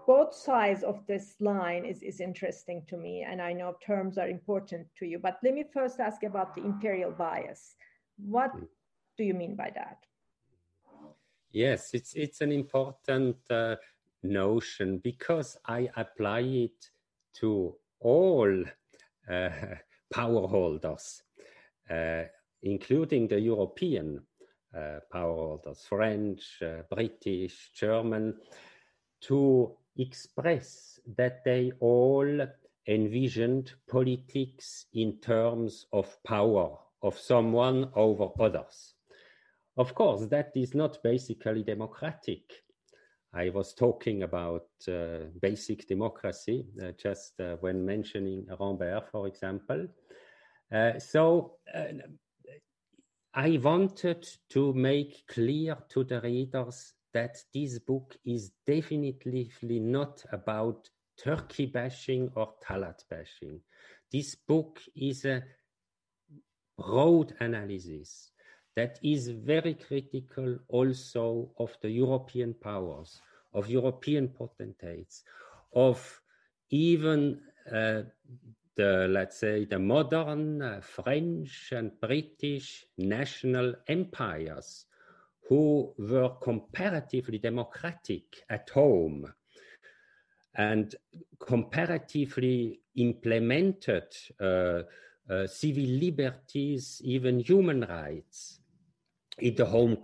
both 0.07 0.33
sides 0.33 0.83
of 0.83 1.05
this 1.07 1.35
line 1.39 1.85
is, 1.85 2.01
is 2.01 2.19
interesting 2.19 2.83
to 2.87 2.97
me. 2.97 3.25
And 3.27 3.41
I 3.41 3.53
know 3.53 3.75
terms 3.85 4.17
are 4.17 4.27
important 4.27 4.87
to 4.97 5.05
you. 5.05 5.19
But 5.19 5.39
let 5.43 5.53
me 5.53 5.63
first 5.73 5.99
ask 5.99 6.23
about 6.23 6.55
the 6.55 6.63
imperial 6.63 7.11
bias. 7.11 7.75
What 8.17 8.51
do 9.17 9.23
you 9.23 9.33
mean 9.33 9.55
by 9.55 9.71
that? 9.75 9.97
Yes, 11.51 11.89
it's 11.93 12.13
it's 12.13 12.39
an 12.41 12.51
important 12.51 13.35
uh, 13.49 13.75
notion 14.23 14.99
because 14.99 15.57
I 15.65 15.89
apply 15.97 16.39
it 16.39 16.91
to 17.39 17.75
all 17.99 18.63
uh, 19.29 19.49
power 20.13 20.47
holders, 20.47 21.23
uh, 21.89 22.23
including 22.63 23.27
the 23.27 23.39
European 23.39 24.21
power 25.11 25.35
holders, 25.35 25.85
French, 25.87 26.61
uh, 26.61 26.83
British, 26.89 27.71
German, 27.73 28.35
to 29.21 29.75
express 29.97 30.99
that 31.17 31.43
they 31.43 31.71
all 31.79 32.47
envisioned 32.87 33.73
politics 33.89 34.85
in 34.93 35.17
terms 35.19 35.85
of 35.93 36.17
power 36.23 36.77
of 37.03 37.17
someone 37.17 37.89
over 37.95 38.29
others. 38.39 38.95
Of 39.77 39.95
course, 39.95 40.25
that 40.27 40.51
is 40.55 40.75
not 40.75 41.01
basically 41.03 41.63
democratic. 41.63 42.43
I 43.33 43.49
was 43.49 43.73
talking 43.73 44.23
about 44.23 44.67
uh, 44.89 45.29
basic 45.41 45.87
democracy 45.87 46.65
uh, 46.83 46.91
just 47.01 47.39
uh, 47.39 47.55
when 47.61 47.85
mentioning 47.85 48.45
Rambert, 48.59 49.09
for 49.09 49.27
example. 49.27 49.87
Uh, 50.73 50.99
so 50.99 51.55
uh, 51.73 51.93
I 53.33 53.59
wanted 53.63 54.27
to 54.49 54.73
make 54.73 55.25
clear 55.27 55.77
to 55.89 56.03
the 56.03 56.19
readers 56.19 56.93
that 57.13 57.37
this 57.53 57.79
book 57.79 58.17
is 58.25 58.51
definitely 58.67 59.49
not 59.79 60.23
about 60.31 60.89
Turkey 61.17 61.67
bashing 61.67 62.29
or 62.35 62.53
Talat 62.61 63.03
bashing. 63.09 63.61
This 64.11 64.35
book 64.35 64.81
is 64.95 65.23
a 65.23 65.43
broad 66.77 67.33
analysis 67.39 68.31
that 68.75 68.99
is 69.03 69.29
very 69.29 69.75
critical 69.75 70.57
also 70.67 71.51
of 71.57 71.77
the 71.81 71.89
European 71.89 72.53
powers, 72.53 73.21
of 73.53 73.69
European 73.69 74.29
potentates, 74.29 75.23
of 75.73 76.21
even 76.69 77.39
uh, 77.71 78.01
the, 78.81 79.07
let's 79.07 79.37
say, 79.37 79.65
the 79.65 79.77
modern 79.77 80.81
French 80.81 81.71
and 81.71 81.91
British 81.99 82.85
national 82.97 83.75
empires 83.87 84.85
who 85.47 85.93
were 85.99 86.31
comparatively 86.41 87.37
democratic 87.37 88.23
at 88.49 88.67
home 88.71 89.31
and 90.55 90.95
comparatively 91.39 92.79
implemented 92.95 94.07
uh, 94.39 94.81
uh, 95.29 95.45
civil 95.45 95.83
liberties, 95.83 97.01
even 97.03 97.39
human 97.39 97.81
rights 97.81 98.61
in 99.37 99.55
the 99.55 99.65
home 99.65 99.97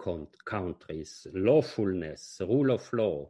countries, 0.45 1.25
lawfulness, 1.33 2.41
rule 2.47 2.71
of 2.71 2.93
law, 2.93 3.27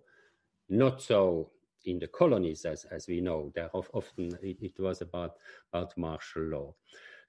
not 0.69 1.01
so 1.01 1.51
in 1.85 1.99
the 1.99 2.07
colonies 2.07 2.65
as, 2.65 2.85
as 2.85 3.07
we 3.07 3.21
know. 3.21 3.51
There 3.55 3.69
often 3.73 4.37
it, 4.41 4.57
it 4.61 4.79
was 4.79 5.01
about, 5.01 5.35
about 5.71 5.97
martial 5.97 6.43
law. 6.43 6.75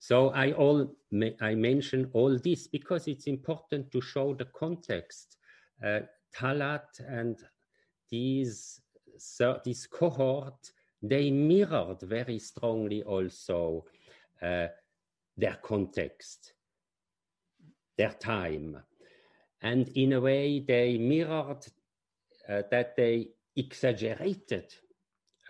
So 0.01 0.31
I 0.31 0.53
all 0.53 0.95
I 1.41 1.57
mention 1.57 2.09
all 2.13 2.39
this 2.39 2.69
because 2.69 3.09
it's 3.09 3.27
important 3.27 3.91
to 3.91 4.01
show 4.01 4.33
the 4.33 4.45
context. 4.45 5.39
Uh, 5.85 6.01
Talat 6.37 7.01
and 7.09 7.37
these 8.09 8.81
this 9.65 9.87
cohort 9.89 10.71
they 11.03 11.31
mirrored 11.31 12.01
very 12.03 12.39
strongly 12.39 13.03
also 13.03 13.85
uh, 14.41 14.69
their 15.37 15.59
context 15.63 16.53
their 17.99 18.13
time. 18.13 18.81
And 19.61 19.89
in 19.89 20.15
a 20.15 20.21
way, 20.21 20.61
they 20.61 20.97
mirrored 20.97 21.67
uh, 22.49 22.63
that 22.71 22.97
they 22.97 23.29
exaggerated 23.59 24.73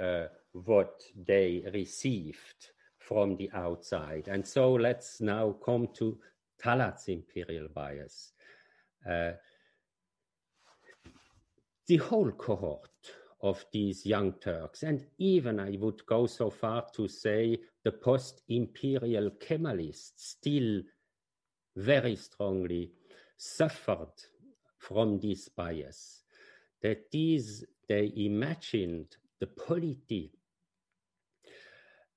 uh, 0.01 0.27
what 0.53 1.03
they 1.27 1.65
received 1.73 2.71
from 2.99 3.37
the 3.37 3.51
outside. 3.53 4.29
And 4.29 4.47
so 4.47 4.73
let's 4.73 5.21
now 5.21 5.53
come 5.65 5.89
to 5.95 6.19
Talat's 6.63 7.09
imperial 7.09 7.69
bias. 7.75 8.33
Uh, 9.09 9.33
the 11.87 11.97
whole 11.97 12.31
cohort 12.33 12.91
of 13.41 13.65
these 13.73 14.05
young 14.05 14.33
Turks, 14.35 14.83
and 14.83 15.07
even 15.19 15.61
I 15.61 15.77
would 15.79 16.05
go 16.07 16.27
so 16.27 16.51
far 16.51 16.85
to 16.95 17.09
say 17.09 17.57
the 17.85 17.93
post 17.93 18.43
imperial 18.49 19.31
Kemalists 19.31 20.13
still 20.17 20.83
very 21.77 22.17
strongly 22.17 22.93
suffered 23.37 24.13
from 24.79 25.19
this 25.21 25.49
bias, 25.49 26.25
that 26.83 27.11
these, 27.11 27.65
they 27.89 28.13
imagined 28.17 29.17
the 29.41 29.47
polity 29.47 30.33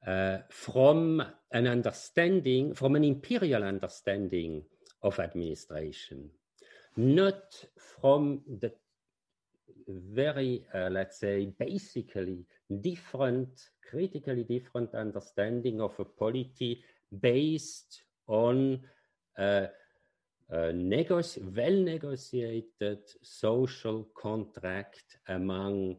uh, 0.05 0.39
from 0.49 1.23
an 1.51 1.67
understanding, 1.67 2.73
from 2.73 2.95
an 2.95 3.03
imperial 3.03 3.63
understanding 3.63 4.63
of 5.03 5.19
administration, 5.19 6.29
not 6.97 7.63
from 7.99 8.41
the 8.59 8.73
very, 9.87 10.65
uh, 10.73 10.89
let's 10.89 11.19
say, 11.19 11.53
basically 11.59 12.45
different, 12.81 13.69
critically 13.89 14.43
different 14.43 14.93
understanding 14.95 15.81
of 15.81 15.99
a 15.99 16.05
polity 16.05 16.83
based 17.19 18.03
on 18.27 18.79
a, 20.51 20.69
a 20.69 21.23
well 21.55 21.77
negotiated 21.83 22.99
social 23.21 24.07
contract 24.15 25.17
among 25.27 25.95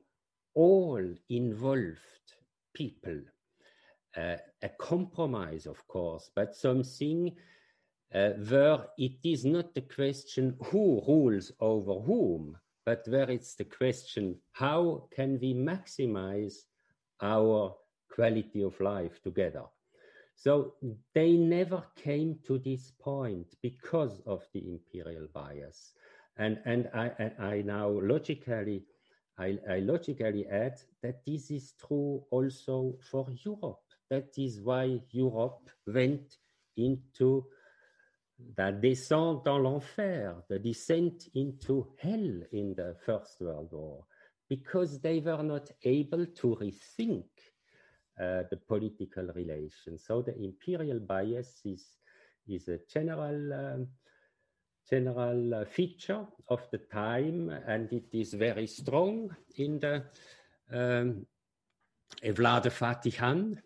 all 0.55 1.03
involved 1.29 2.27
people. 2.75 3.21
Uh, 4.17 4.37
a 4.62 4.69
compromise, 4.79 5.67
of 5.67 5.87
course, 5.88 6.31
but 6.37 6.55
something 6.55 7.35
uh, 8.15 8.31
where 8.49 8.85
it 8.99 9.17
is 9.25 9.45
not 9.45 9.75
the 9.75 9.81
question 9.81 10.55
who 10.65 11.03
rules 11.09 11.51
over 11.61 11.95
whom, 11.95 12.59
but 12.85 13.03
where 13.09 13.31
it's 13.31 13.55
the 13.55 13.65
question 13.65 14.37
how 14.53 15.09
can 15.15 15.38
we 15.41 15.55
maximize 15.55 16.55
our 17.23 17.75
quality 18.11 18.62
of 18.62 18.79
life 18.81 19.23
together. 19.23 19.65
So 20.43 20.75
they 21.15 21.35
never 21.35 21.85
came 21.95 22.41
to 22.49 22.59
this 22.59 22.91
point 22.99 23.55
because 23.63 24.21
of 24.27 24.43
the 24.53 24.69
imperial 24.69 25.29
bias. 25.33 25.93
And, 26.37 26.59
and 26.65 26.91
I, 26.93 27.31
I 27.39 27.63
now 27.65 27.89
logically, 27.89 28.83
I, 29.39 29.57
I 29.71 29.79
logically 29.79 30.49
add 30.49 30.81
that 31.01 31.25
this 31.25 31.53
is 31.53 31.75
true 31.87 32.25
also 32.33 32.97
for 33.09 33.29
Europe. 33.45 33.85
That 34.11 34.37
is 34.37 34.61
why 34.61 34.99
Europe 35.13 35.71
went 35.87 36.39
into 36.77 37.47
the 38.57 38.77
descent 38.83 39.45
dans 39.45 39.63
l'enfer, 39.63 40.43
the 40.49 40.59
descent 40.59 41.29
into 41.37 41.87
hell 42.01 42.41
in 42.51 42.75
the 42.77 42.97
First 43.07 43.41
World 43.41 43.69
War, 43.71 44.05
because 44.49 44.99
they 44.99 45.21
were 45.21 45.45
not 45.45 45.71
able 45.85 46.27
to 46.27 46.57
rethink 46.61 47.27
the 48.18 48.59
political 48.68 49.27
relations. 49.35 50.05
So 50.07 50.22
the 50.22 50.37
imperial 50.37 51.01
bias 51.01 51.61
is, 51.64 51.85
is 52.48 52.68
a 52.68 52.79
general, 52.92 53.53
um, 53.53 53.88
general 54.88 55.55
uh, 55.55 55.64
feature 55.64 56.27
of 56.48 56.61
the 56.70 56.79
time, 56.79 57.51
and 57.66 57.92
it 57.92 58.09
is 58.12 58.35
very 58.35 58.66
strong 58.66 59.35
in 59.57 59.81
the 59.81 60.05
um, 60.72 61.27
Evlade 62.22 62.70
Fatih 62.70 63.18
mm 63.20 63.59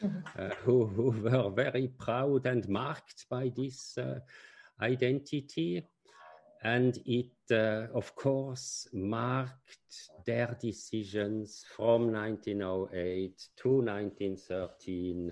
-hmm. 0.00 0.22
uh, 0.38 0.54
who, 0.64 0.86
who, 0.86 1.10
were 1.22 1.50
very 1.50 1.88
proud 1.88 2.46
and 2.46 2.68
marked 2.68 3.26
by 3.28 3.50
this 3.50 3.96
uh, 3.98 4.18
identity. 4.80 5.86
And 6.64 6.98
it, 7.04 7.30
uh, 7.50 7.88
of 7.94 8.16
course, 8.16 8.88
marked 8.94 10.10
their 10.24 10.56
decisions 10.58 11.62
from 11.76 12.10
1908 12.10 13.48
to 13.56 13.68
1913 13.68 15.30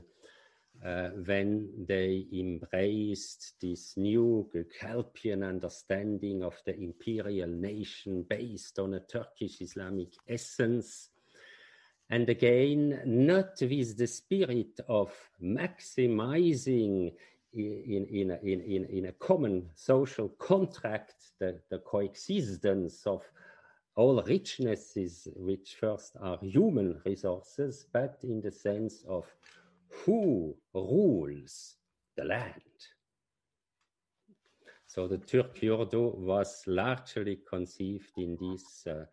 uh, 0.85 1.09
when 1.25 1.87
they 1.89 2.27
embraced 2.35 3.55
this 3.63 3.97
new 3.97 4.47
Gökalpian 4.55 5.43
understanding 5.43 6.43
of 6.43 6.55
the 6.67 6.79
imperial 6.79 7.49
nation 7.49 8.27
based 8.29 8.79
on 8.79 8.93
a 8.93 9.01
Turkish 9.01 9.63
Islamic 9.63 10.13
essence. 10.29 11.09
And 12.11 12.29
again, 12.29 13.01
not 13.07 13.59
with 13.63 13.97
the 13.97 14.07
spirit 14.07 14.81
of 14.87 15.15
maximizing 15.43 17.15
in, 17.55 18.07
in, 18.11 18.31
in, 18.31 18.61
in, 18.61 18.85
in 18.87 19.07
a 19.07 19.13
common 19.13 19.69
social 19.75 20.29
contract 20.31 21.15
the, 21.43 21.59
the 21.71 21.79
coexistence 21.79 23.05
of 23.05 23.23
all 23.97 24.23
richnesses, 24.23 25.27
which 25.37 25.77
first 25.81 26.17
are 26.21 26.39
human 26.41 27.01
resources, 27.05 27.85
but 27.93 28.19
in 28.23 28.41
the 28.41 28.51
sense 28.51 29.05
of 29.09 29.27
who 29.89 30.55
rules 30.73 31.77
the 32.17 32.25
land. 32.25 32.79
So 34.87 35.09
the 35.09 35.19
Türk 35.19 35.61
Yurdu 35.61 36.15
was 36.17 36.63
largely 36.67 37.41
conceived 37.49 38.13
in 38.19 38.37
these, 38.39 38.87
uh, 38.87 39.07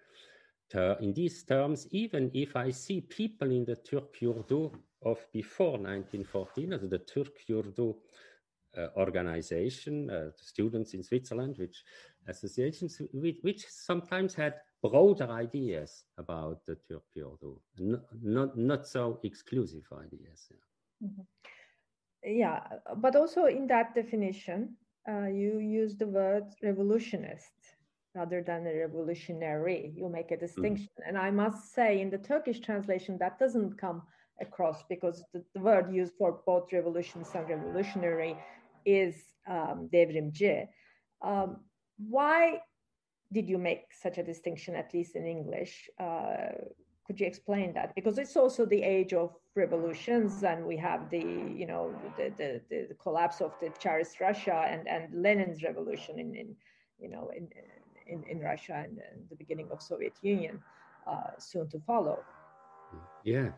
ter 0.69 0.97
in 1.01 1.13
these 1.13 1.43
terms, 1.43 1.87
even 1.91 2.29
if 2.33 2.55
I 2.55 2.71
see 2.71 3.01
people 3.01 3.49
in 3.51 3.65
the 3.65 3.77
Türk 3.77 4.19
Yurdu 4.21 4.71
of 5.01 5.25
before 5.31 5.77
1914, 5.79 6.73
as 6.73 6.81
the 6.89 6.99
Türk 6.99 7.47
Yurdu 7.47 7.95
uh, 8.77 8.87
organization, 8.97 10.09
uh, 10.09 10.31
students 10.35 10.93
in 10.93 11.03
Switzerland, 11.03 11.57
which 11.57 11.83
associations, 12.29 13.01
which, 13.13 13.37
which, 13.41 13.65
sometimes 13.67 14.33
had 14.33 14.55
broader 14.81 15.29
ideas 15.29 16.05
about 16.17 16.65
the 16.65 16.75
Türk 16.87 17.03
Yurdu, 17.17 17.59
not, 17.79 18.01
not, 18.21 18.57
not 18.57 18.87
so 18.87 19.19
exclusive 19.23 19.85
ideas. 20.05 20.51
Yeah. 20.51 21.07
Mm 21.07 21.15
-hmm. 21.15 21.25
Yeah, 22.23 22.59
but 22.95 23.15
also 23.15 23.45
in 23.45 23.67
that 23.67 23.95
definition, 23.95 24.77
uh, 25.07 25.27
you 25.27 25.59
use 25.59 25.97
the 25.97 26.07
word 26.07 26.43
revolutionist 26.61 27.53
rather 28.15 28.41
than 28.41 28.67
a 28.67 28.73
revolutionary. 28.73 29.93
You 29.95 30.09
make 30.09 30.31
a 30.31 30.37
mm. 30.37 30.39
distinction. 30.39 30.89
Mm. 30.99 31.07
And 31.07 31.17
I 31.17 31.31
must 31.31 31.73
say, 31.73 32.01
in 32.01 32.09
the 32.09 32.17
Turkish 32.17 32.59
translation, 32.59 33.17
that 33.19 33.39
doesn't 33.39 33.77
come 33.77 34.01
across 34.41 34.83
because 34.89 35.23
the, 35.33 35.43
the 35.53 35.61
word 35.61 35.93
used 35.93 36.13
for 36.17 36.41
both 36.45 36.71
revolutionist 36.73 37.35
and 37.35 37.49
revolutionary 37.49 38.35
is 38.85 39.15
um, 39.47 39.89
devrimci. 39.93 40.67
Um, 41.21 41.57
why 42.07 42.62
did 43.31 43.47
you 43.47 43.57
make 43.57 43.93
such 43.93 44.17
a 44.17 44.23
distinction, 44.23 44.75
at 44.75 44.93
least 44.93 45.15
in 45.15 45.25
English? 45.25 45.89
Uh, 45.99 46.51
could 47.05 47.19
you 47.19 47.27
explain 47.27 47.73
that? 47.73 47.93
Because 47.95 48.17
it's 48.17 48.38
also 48.38 48.65
the 48.65 48.81
age 48.81 49.13
of 49.13 49.35
revolutions 49.55 50.43
and 50.43 50.65
we 50.65 50.77
have 50.77 51.09
the 51.09 51.25
you 51.62 51.67
know 51.71 51.93
the 52.17 52.31
the, 52.38 52.62
the 52.69 52.95
collapse 53.05 53.41
of 53.41 53.51
the 53.62 53.69
tsarist 53.79 54.21
russia 54.21 54.57
and 54.71 54.88
and 54.88 55.03
lenin's 55.25 55.63
revolution 55.63 56.19
in, 56.23 56.29
in 56.41 56.55
you 57.03 57.09
know 57.09 57.29
in 57.35 57.49
in, 58.07 58.23
in 58.31 58.39
russia 58.39 58.75
and, 58.85 58.93
and 59.09 59.17
the 59.29 59.35
beginning 59.35 59.67
of 59.71 59.81
soviet 59.81 60.13
union 60.21 60.55
uh, 61.07 61.31
soon 61.38 61.67
to 61.67 61.79
follow. 61.79 62.17
Yeah 63.23 63.49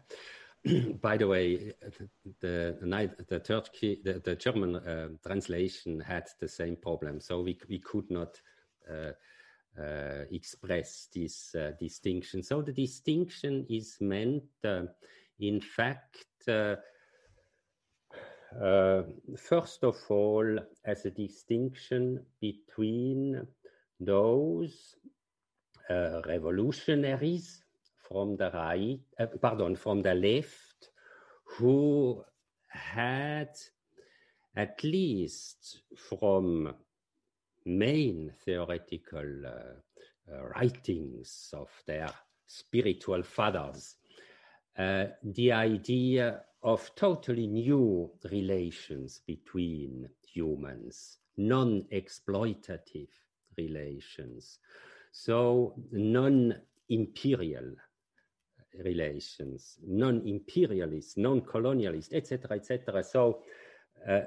by 1.01 1.17
the 1.17 1.27
way 1.27 1.73
the 2.39 2.77
the, 2.79 3.25
the 3.27 3.39
turkey 3.39 3.99
the, 4.03 4.21
the 4.23 4.35
german 4.35 4.75
uh, 4.75 5.07
translation 5.25 5.99
had 5.99 6.27
the 6.39 6.47
same 6.47 6.75
problem 6.75 7.19
so 7.19 7.41
we 7.41 7.57
we 7.67 7.79
could 7.79 8.09
not 8.11 8.39
uh, 8.89 9.11
uh, 9.79 10.25
express 10.31 11.07
this 11.15 11.55
uh, 11.55 11.71
distinction. 11.79 12.43
So 12.43 12.61
the 12.61 12.73
distinction 12.73 13.65
is 13.69 13.95
meant, 14.01 14.43
uh, 14.65 14.83
in 15.39 15.61
fact, 15.61 16.25
uh, 16.45 16.75
first 19.37 19.85
of 19.85 19.95
all, 20.09 20.59
as 20.83 21.05
a 21.05 21.11
distinction 21.11 22.25
between 22.41 23.47
those 24.01 24.97
revolutionaries 25.89 27.60
from 28.11 28.35
the 28.35 28.51
right, 28.53 28.99
pardon, 29.41 29.75
from 29.75 30.01
the 30.01 30.13
left, 30.13 30.89
who 31.45 32.21
had 32.67 33.49
at 34.55 34.83
least 34.83 35.81
from 35.95 36.73
main 37.65 38.33
theoretical 38.43 39.45
uh, 39.45 40.33
uh, 40.33 40.45
writings 40.47 41.53
of 41.53 41.69
their 41.87 42.09
spiritual 42.47 43.23
fathers, 43.23 43.95
uh, 44.77 45.05
the 45.23 45.53
idea 45.53 46.41
of 46.63 46.91
totally 46.95 47.47
new 47.47 48.11
relations 48.29 49.21
between 49.25 50.09
humans, 50.33 51.19
non 51.37 51.85
exploitative 51.93 53.09
relations, 53.57 54.59
so 55.13 55.75
non 55.91 56.53
imperial 56.89 57.73
relations, 58.83 59.77
non 59.85 60.21
imperialist, 60.25 61.17
non 61.17 61.41
colonialist, 61.41 62.13
etc., 62.13 62.55
etc. 62.55 63.03
So, 63.03 63.43
uh, 64.07 64.21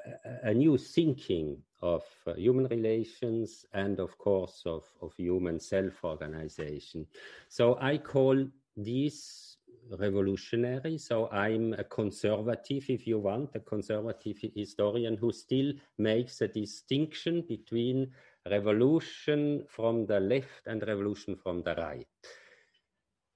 a 0.45 0.55
new 0.55 0.79
thinking 0.79 1.57
of 1.83 2.05
uh, 2.27 2.35
human 2.35 2.67
relations 2.69 3.67
and 3.73 3.99
of 3.99 4.17
course 4.19 4.63
of, 4.67 4.85
of 5.03 5.13
human 5.17 5.59
self-organization. 5.59 7.07
So 7.49 7.77
I 7.81 7.99
call 7.99 8.47
these 8.77 9.57
revolutionary. 9.99 10.99
So 10.99 11.29
I'm 11.31 11.75
a 11.75 11.85
conservative, 11.85 12.85
if 12.89 13.07
you 13.07 13.19
want, 13.19 13.51
a 13.55 13.61
conservative 13.61 14.39
historian 14.55 15.17
who 15.17 15.33
still 15.33 15.73
makes 15.99 16.41
a 16.41 16.49
distinction 16.49 17.43
between 17.43 18.11
revolution 18.51 19.65
from 19.69 20.07
the 20.07 20.21
left 20.21 20.67
and 20.67 20.83
revolution 20.87 21.37
from 21.37 21.63
the 21.63 21.75
right. 21.75 22.07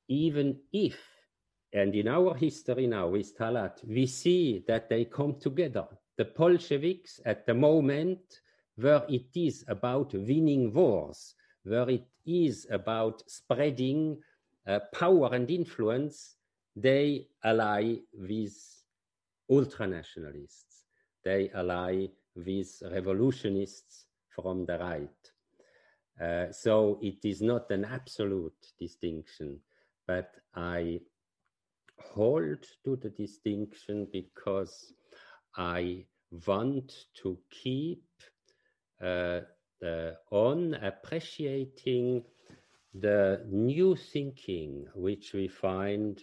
Even 0.09 0.59
if, 0.73 0.99
and 1.73 1.95
in 1.95 2.09
our 2.09 2.35
history 2.35 2.87
now 2.87 3.09
with 3.09 3.37
Talat, 3.37 3.87
we 3.87 4.07
see 4.07 4.65
that 4.67 4.89
they 4.89 5.05
come 5.05 5.39
together 5.39 5.87
the 6.19 6.25
Bolsheviks 6.25 7.21
at 7.25 7.47
the 7.47 7.55
moment 7.55 8.41
where 8.75 9.05
it 9.09 9.29
is 9.35 9.65
about 9.69 10.13
winning 10.13 10.73
wars, 10.75 11.35
where 11.63 11.89
it 11.89 12.09
is 12.27 12.67
about 12.71 13.23
spreading 13.31 14.19
uh, 14.67 14.81
power 14.93 15.31
and 15.33 15.49
influence, 15.51 16.37
they 16.75 17.29
ally 17.45 17.97
with 18.13 18.57
ultranationalists. 19.51 20.83
They 21.25 21.51
ally 21.55 22.09
with 22.35 22.83
revolutionists 22.91 24.07
from 24.29 24.67
the 24.67 24.79
right. 24.79 25.23
Uh, 26.21 26.53
so 26.53 26.99
it 27.01 27.25
is 27.25 27.41
not 27.41 27.71
an 27.71 27.85
absolute 27.85 28.73
distinction, 28.79 29.61
but 30.09 30.35
I 30.57 31.01
hold 32.01 32.65
to 32.85 32.97
the 32.97 33.11
distinction 33.11 34.09
because 34.13 34.95
I 35.57 36.07
want 36.47 36.93
to 37.23 37.39
keep 37.51 38.05
uh, 39.01 39.41
on 40.31 40.75
appreciating 40.75 42.25
the 42.95 43.45
new 43.49 43.95
thinking 43.95 44.87
which 44.95 45.35
we 45.35 45.47
find 45.47 46.21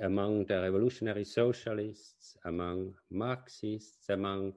among 0.00 0.46
the 0.46 0.62
revolutionary 0.62 1.24
socialists, 1.24 2.36
among 2.46 2.94
Marxists, 3.10 4.08
among 4.08 4.54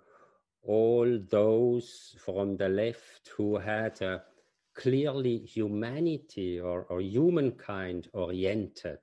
all 0.64 1.20
those 1.30 2.16
from 2.24 2.56
the 2.56 2.70
left 2.70 3.30
who 3.36 3.58
had 3.58 4.02
a 4.02 4.24
clearly 4.82 5.38
humanity 5.38 6.60
or, 6.60 6.86
or 6.90 7.02
humankind 7.02 8.08
oriented 8.14 9.00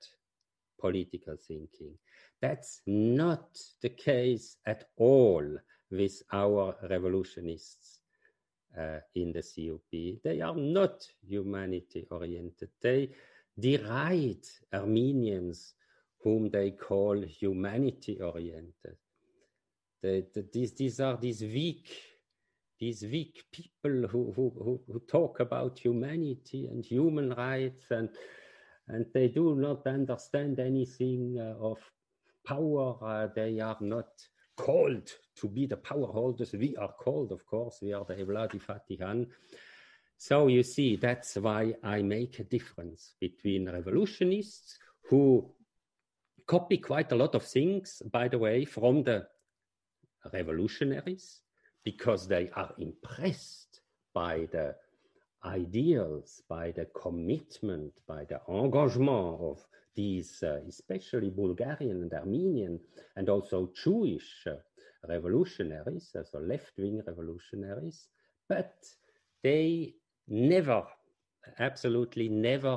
political 0.79 1.37
thinking. 1.47 1.93
That's 2.41 2.81
not 2.85 3.57
the 3.81 3.89
case 3.89 4.57
at 4.65 4.89
all 4.97 5.45
with 5.89 6.21
our 6.33 6.75
revolutionists 6.89 7.99
uh, 8.77 8.99
in 9.15 9.31
the 9.31 9.41
CUP. 9.41 10.21
They 10.23 10.41
are 10.41 10.55
not 10.55 11.07
humanity 11.25 12.05
oriented. 12.11 12.69
They 12.81 13.11
deride 13.57 14.45
Armenians 14.73 15.75
whom 16.21 16.49
they 16.49 16.71
call 16.71 17.21
humanity 17.21 18.19
oriented. 18.21 18.97
They, 20.01 20.25
they, 20.33 20.43
these, 20.53 20.73
these 20.73 20.99
are 20.99 21.17
these 21.17 21.41
weak, 21.41 21.89
these 22.79 23.03
weak 23.03 23.43
people 23.51 24.07
who, 24.07 24.33
who, 24.35 24.79
who, 24.87 25.01
talk 25.07 25.41
about 25.41 25.77
humanity 25.77 26.67
and 26.67 26.85
human 26.85 27.31
rights 27.31 27.85
and, 27.91 28.09
and 28.87 29.05
they 29.13 29.27
do 29.27 29.55
not 29.55 29.85
understand 29.85 30.59
anything 30.59 31.37
uh, 31.39 31.61
of 31.61 31.77
power. 32.45 32.95
Uh, 33.01 33.27
they 33.35 33.59
are 33.59 33.77
not 33.81 34.07
called 34.55 35.11
to 35.35 35.47
be 35.47 35.65
the 35.65 35.77
power 35.77 36.07
holders. 36.07 36.53
We 36.53 36.75
are 36.77 36.93
called, 36.93 37.31
of 37.31 37.45
course, 37.45 37.79
we 37.81 37.93
are 37.93 38.05
the 38.05 38.15
Evladi 38.15 38.61
Fatihan. 38.61 39.27
So 40.17 40.47
you 40.47 40.63
see, 40.63 40.95
that's 40.95 41.35
why 41.35 41.73
I 41.83 42.01
make 42.01 42.39
a 42.39 42.43
difference 42.43 43.15
between 43.19 43.69
revolutionists 43.69 44.77
who 45.09 45.49
copy 46.45 46.77
quite 46.77 47.11
a 47.11 47.15
lot 47.15 47.35
of 47.35 47.43
things, 47.43 48.01
by 48.11 48.27
the 48.27 48.37
way, 48.37 48.65
from 48.65 49.03
the 49.03 49.27
revolutionaries 50.33 51.41
because 51.91 52.27
they 52.27 52.45
are 52.61 52.73
impressed 52.77 53.81
by 54.13 54.35
the 54.55 54.67
ideals, 55.43 56.43
by 56.47 56.67
the 56.71 56.85
commitment, 57.03 57.91
by 58.07 58.21
the 58.31 58.39
engagement 58.47 59.37
of 59.51 59.57
these, 59.95 60.31
uh, 60.43 60.59
especially 60.67 61.29
Bulgarian 61.31 61.97
and 62.03 62.13
Armenian, 62.13 62.79
and 63.17 63.27
also 63.27 63.71
Jewish 63.83 64.31
uh, 64.45 64.57
revolutionaries, 65.07 66.05
so 66.31 66.37
left 66.53 66.73
wing 66.77 67.01
revolutionaries, 67.07 67.99
but 68.47 68.75
they 69.41 69.95
never, 70.27 70.83
absolutely 71.57 72.27
never 72.29 72.75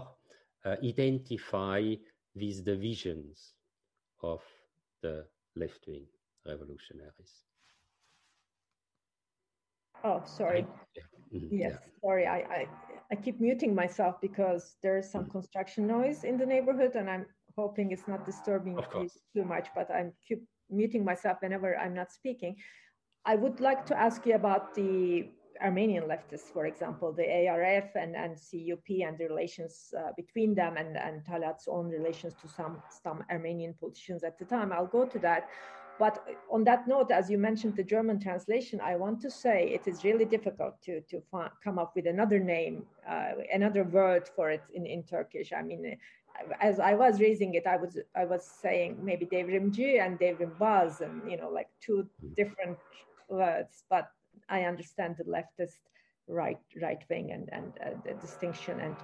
uh, 0.65 0.77
identify 0.83 1.81
with 2.35 2.65
the 2.65 2.77
visions 2.77 3.53
of 4.23 4.41
the 5.03 5.27
left 5.63 5.83
wing 5.87 6.07
revolutionaries. 6.47 7.35
Oh, 10.05 10.23
sorry. 10.25 10.67
Mm-hmm. 11.35 11.47
Yes, 11.51 11.73
yeah. 11.73 11.89
sorry. 12.03 12.27
I, 12.27 12.39
I, 12.39 12.67
I 13.11 13.15
keep 13.17 13.41
muting 13.41 13.75
myself 13.75 14.21
because 14.21 14.77
there's 14.83 15.11
some 15.11 15.23
mm-hmm. 15.23 15.33
construction 15.33 15.87
noise 15.87 16.25
in 16.25 16.37
the 16.37 16.47
neighborhood, 16.47 16.95
and 16.95 17.09
I'm 17.09 17.27
hoping 17.57 17.93
it's 17.93 18.09
not 18.09 18.27
disturbing 18.27 18.79
you 18.79 19.09
too 19.35 19.45
much. 19.45 19.69
But 19.75 19.91
I'm 19.91 20.13
keep 20.27 20.45
muting 20.71 21.05
myself 21.05 21.39
whenever 21.41 21.77
I'm 21.77 21.95
not 21.95 22.13
speaking. 22.13 22.57
I 23.25 23.37
would 23.37 23.61
like 23.61 23.87
to 23.87 23.99
ask 23.99 24.27
you 24.27 24.35
about 24.35 24.75
the 24.75 25.29
Armenian 25.63 26.05
leftists, 26.05 26.53
for 26.53 26.67
example, 26.67 27.13
the 27.13 27.49
ARF 27.49 27.95
and, 27.95 28.17
and 28.17 28.37
CUP 28.37 28.89
and 29.07 29.17
the 29.19 29.27
relations 29.27 29.95
uh, 29.97 30.11
between 30.17 30.55
them 30.55 30.77
and, 30.77 30.97
and 30.97 31.25
Talat's 31.25 31.69
own 31.69 31.89
relations 31.89 32.35
to 32.43 32.49
some, 32.49 32.83
some 33.03 33.25
Armenian 33.31 33.75
politicians 33.79 34.25
at 34.25 34.39
the 34.39 34.45
time. 34.45 34.73
I'll 34.73 34.87
go 34.87 35.05
to 35.05 35.19
that. 35.21 35.49
But 36.03 36.27
on 36.51 36.65
that 36.65 36.89
note, 36.89 37.13
as 37.13 37.31
you 37.31 37.39
mentioned 37.39 37.77
the 37.77 37.85
German 37.85 38.19
translation, 38.19 38.81
I 38.81 38.97
want 38.97 39.21
to 39.21 39.31
say 39.31 39.69
it 39.69 39.87
is 39.87 40.03
really 40.03 40.25
difficult 40.25 40.75
to, 40.87 41.01
to 41.03 41.23
come 41.63 41.79
up 41.79 41.93
with 41.95 42.09
another 42.09 42.41
name, 42.41 42.87
uh, 43.09 43.35
another 43.55 43.85
word 43.85 44.27
for 44.35 44.51
it 44.51 44.65
in, 44.75 44.85
in 44.85 45.05
Turkish. 45.05 45.53
I 45.53 45.63
mean, 45.63 45.97
as 46.61 46.81
I 46.81 46.95
was 46.95 47.21
raising 47.21 47.55
it, 47.55 47.69
I 47.69 47.77
was 47.77 47.99
I 48.17 48.25
was 48.25 48.43
saying 48.45 48.99
maybe 49.01 49.27
devrimci 49.27 50.05
and 50.05 50.19
devrimbaz, 50.19 51.03
and 51.03 51.15
you 51.31 51.37
know, 51.37 51.51
like 51.51 51.69
two 51.81 52.09
different 52.37 52.79
words. 53.29 53.85
But 53.89 54.09
I 54.49 54.63
understand 54.63 55.15
the 55.19 55.29
leftist 55.37 55.83
right 56.27 56.65
right 56.83 57.05
wing 57.11 57.31
and 57.31 57.49
and 57.53 57.71
uh, 57.87 57.91
the 58.05 58.15
distinction 58.15 58.81
and 58.81 58.97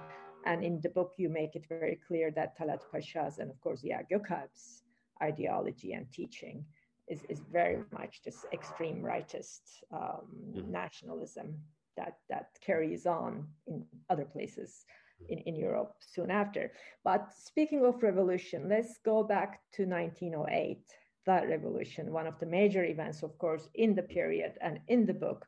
and 0.45 0.65
in 0.65 0.81
the 0.81 0.89
book 0.89 1.13
you 1.15 1.29
make 1.29 1.55
it 1.55 1.65
very 1.69 1.97
clear 2.07 2.29
that 2.31 2.57
Talat 2.57 2.81
Pasha's 2.91 3.39
and 3.39 3.49
of 3.49 3.57
course 3.61 3.81
yeah 3.85 4.01
Gökalp's 4.11 4.83
ideology 5.21 5.93
and 5.93 6.05
teaching 6.11 6.65
is, 7.09 7.21
is 7.29 7.41
very 7.51 7.79
much 7.91 8.21
this 8.23 8.45
extreme 8.53 9.01
rightist 9.01 9.61
um, 9.91 10.21
mm-hmm. 10.53 10.71
nationalism 10.71 11.55
that, 11.97 12.17
that 12.29 12.49
carries 12.65 13.05
on 13.05 13.47
in 13.67 13.83
other 14.09 14.25
places 14.25 14.85
in, 15.27 15.39
in 15.39 15.55
Europe 15.55 15.93
soon 15.99 16.31
after. 16.31 16.71
But 17.03 17.27
speaking 17.35 17.83
of 17.85 18.01
revolution, 18.01 18.69
let's 18.69 18.99
go 19.03 19.23
back 19.23 19.61
to 19.73 19.85
1908, 19.85 20.81
that 21.25 21.49
revolution, 21.49 22.13
one 22.13 22.27
of 22.27 22.39
the 22.39 22.45
major 22.45 22.83
events, 22.85 23.23
of 23.23 23.37
course, 23.37 23.67
in 23.73 23.95
the 23.95 24.03
period 24.03 24.53
and 24.61 24.79
in 24.87 25.05
the 25.05 25.13
book. 25.13 25.45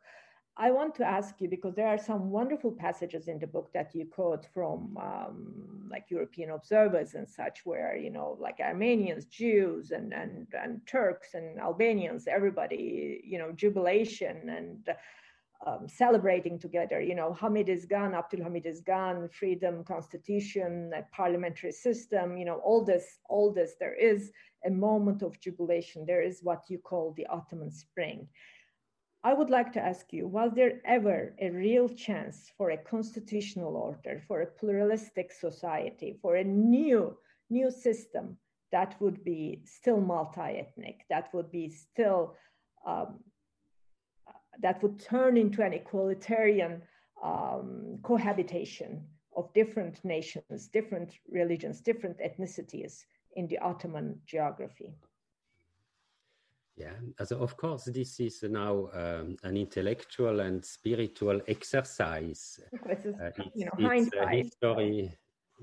I 0.57 0.71
want 0.71 0.95
to 0.95 1.05
ask 1.05 1.35
you 1.39 1.47
because 1.47 1.75
there 1.75 1.87
are 1.87 1.97
some 1.97 2.29
wonderful 2.29 2.71
passages 2.71 3.27
in 3.27 3.39
the 3.39 3.47
book 3.47 3.71
that 3.73 3.95
you 3.95 4.05
quote 4.05 4.45
from 4.53 4.97
um, 4.97 5.89
like 5.89 6.05
European 6.09 6.51
observers 6.51 7.13
and 7.13 7.27
such, 7.27 7.61
where 7.65 7.95
you 7.95 8.09
know, 8.09 8.37
like 8.39 8.59
Armenians, 8.59 9.25
Jews, 9.25 9.91
and 9.91 10.13
and 10.13 10.47
and 10.53 10.85
Turks 10.85 11.35
and 11.35 11.57
Albanians, 11.59 12.27
everybody, 12.27 13.21
you 13.23 13.39
know, 13.39 13.53
jubilation 13.53 14.49
and 14.49 14.89
um, 15.65 15.87
celebrating 15.87 16.59
together. 16.59 16.99
You 16.99 17.15
know, 17.15 17.33
Hamid 17.33 17.69
is 17.69 17.85
gone, 17.85 18.13
Abdul 18.13 18.43
Hamid 18.43 18.65
is 18.65 18.81
gone, 18.81 19.29
freedom, 19.29 19.85
constitution, 19.85 20.91
parliamentary 21.13 21.71
system. 21.71 22.37
You 22.37 22.45
know, 22.45 22.59
all 22.65 22.83
this, 22.83 23.19
all 23.29 23.53
this. 23.53 23.75
There 23.79 23.95
is 23.95 24.31
a 24.65 24.69
moment 24.69 25.21
of 25.21 25.39
jubilation. 25.39 26.05
There 26.05 26.21
is 26.21 26.41
what 26.43 26.65
you 26.67 26.77
call 26.77 27.13
the 27.15 27.25
Ottoman 27.27 27.71
Spring 27.71 28.27
I 29.23 29.33
would 29.33 29.51
like 29.51 29.71
to 29.73 29.81
ask 29.81 30.11
you 30.11 30.27
was 30.27 30.51
there 30.55 30.81
ever 30.83 31.35
a 31.39 31.51
real 31.51 31.87
chance 31.87 32.51
for 32.57 32.71
a 32.71 32.77
constitutional 32.77 33.75
order, 33.75 34.21
for 34.27 34.41
a 34.41 34.47
pluralistic 34.47 35.31
society, 35.31 36.17
for 36.21 36.35
a 36.37 36.43
new, 36.43 37.15
new 37.49 37.69
system 37.69 38.37
that 38.71 38.99
would 38.99 39.23
be 39.23 39.61
still 39.65 40.01
multi 40.01 40.41
ethnic, 40.41 41.05
that 41.09 41.31
would 41.33 41.51
be 41.51 41.69
still, 41.69 42.35
um, 42.85 43.19
that 44.59 44.81
would 44.81 44.99
turn 44.99 45.37
into 45.37 45.61
an 45.61 45.73
equalitarian 45.73 46.81
um, 47.23 47.99
cohabitation 48.01 49.05
of 49.35 49.53
different 49.53 50.03
nations, 50.03 50.67
different 50.67 51.13
religions, 51.29 51.81
different 51.81 52.17
ethnicities 52.19 53.05
in 53.35 53.47
the 53.47 53.59
Ottoman 53.59 54.19
geography? 54.25 54.93
Yeah, 56.81 56.97
also 57.19 57.39
of 57.41 57.55
course, 57.57 57.83
this 57.85 58.19
is 58.19 58.41
now 58.41 58.89
um, 58.93 59.37
an 59.43 59.55
intellectual 59.55 60.39
and 60.39 60.65
spiritual 60.65 61.39
exercise. 61.47 62.59
Is, 62.89 63.05
uh, 63.05 63.29
it's, 63.37 63.55
you 63.55 63.65
know, 63.65 63.71
it's 63.77 64.09
history. 64.31 65.13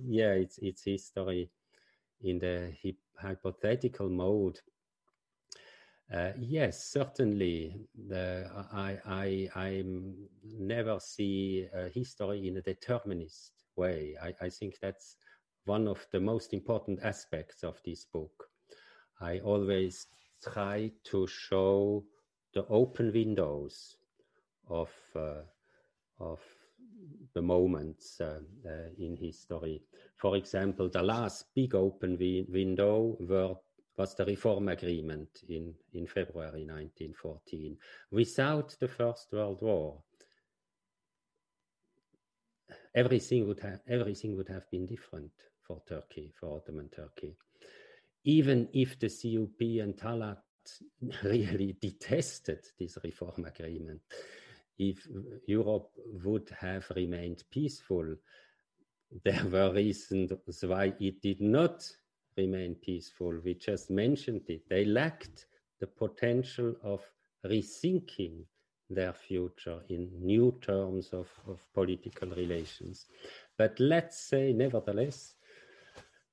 Yeah, 0.00 0.34
it's 0.34 0.58
it's 0.58 0.84
history 0.84 1.50
in 2.20 2.38
the 2.38 2.72
hypothetical 3.16 4.08
mode. 4.08 4.60
Uh, 6.12 6.32
yes, 6.38 6.84
certainly. 6.84 7.74
The, 8.08 8.48
I 8.72 8.98
I 9.04 9.48
I 9.56 9.84
never 10.44 11.00
see 11.00 11.66
history 11.92 12.46
in 12.46 12.58
a 12.58 12.62
determinist 12.62 13.64
way. 13.74 14.14
I, 14.22 14.34
I 14.46 14.50
think 14.50 14.78
that's 14.80 15.16
one 15.64 15.88
of 15.88 16.06
the 16.12 16.20
most 16.20 16.52
important 16.54 17.00
aspects 17.02 17.64
of 17.64 17.80
this 17.84 18.04
book. 18.04 18.50
I 19.20 19.40
always 19.40 20.06
try 20.42 20.90
to 21.04 21.26
show 21.26 22.04
the 22.54 22.64
open 22.66 23.12
windows 23.12 23.96
of 24.68 24.90
uh, 25.14 25.42
of 26.20 26.40
the 27.34 27.42
moments 27.42 28.20
uh, 28.20 28.40
uh, 28.66 28.88
in 28.98 29.16
history. 29.16 29.82
For 30.16 30.36
example, 30.36 30.88
the 30.88 31.02
last 31.02 31.46
big 31.54 31.74
open 31.74 32.12
wi 32.12 32.44
window 32.48 33.16
were, 33.20 33.54
was 33.96 34.14
the 34.14 34.24
Reform 34.24 34.68
Agreement 34.68 35.28
in, 35.48 35.74
in 35.92 36.06
February 36.06 36.64
1914. 36.66 37.76
Without 38.10 38.74
the 38.80 38.88
First 38.88 39.32
World 39.32 39.62
War, 39.62 40.02
everything 42.94 43.46
would 43.46 43.60
have 43.60 43.80
everything 43.86 44.36
would 44.36 44.48
have 44.48 44.68
been 44.70 44.86
different 44.86 45.30
for 45.62 45.80
Turkey, 45.86 46.32
for 46.40 46.56
Ottoman 46.56 46.88
Turkey 46.88 47.36
even 48.28 48.68
if 48.74 48.98
the 48.98 49.08
CUP 49.08 49.58
and 49.82 49.96
Talat 49.96 50.36
really 51.24 51.74
detested 51.80 52.60
this 52.78 52.98
reform 53.02 53.46
agreement, 53.46 54.02
if 54.78 55.08
Europe 55.46 55.90
would 56.22 56.50
have 56.60 56.84
remained 56.94 57.42
peaceful, 57.50 58.14
there 59.24 59.46
were 59.50 59.72
reasons 59.72 60.30
why 60.60 60.92
it 61.00 61.22
did 61.22 61.40
not 61.40 61.90
remain 62.36 62.74
peaceful. 62.74 63.40
We 63.42 63.54
just 63.54 63.90
mentioned 63.90 64.42
it. 64.48 64.68
They 64.68 64.84
lacked 64.84 65.46
the 65.80 65.86
potential 65.86 66.74
of 66.82 67.00
rethinking 67.46 68.44
their 68.90 69.14
future 69.14 69.80
in 69.88 70.10
new 70.20 70.54
terms 70.60 71.08
of, 71.14 71.28
of 71.46 71.60
political 71.72 72.28
relations. 72.28 73.06
But 73.56 73.80
let's 73.80 74.20
say, 74.20 74.52
nevertheless, 74.52 75.34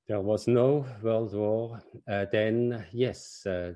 there 0.08 0.20
was 0.20 0.46
no 0.46 0.86
world 1.02 1.34
war, 1.34 1.80
uh, 2.08 2.26
then 2.30 2.86
yes, 2.92 3.44
uh, 3.46 3.72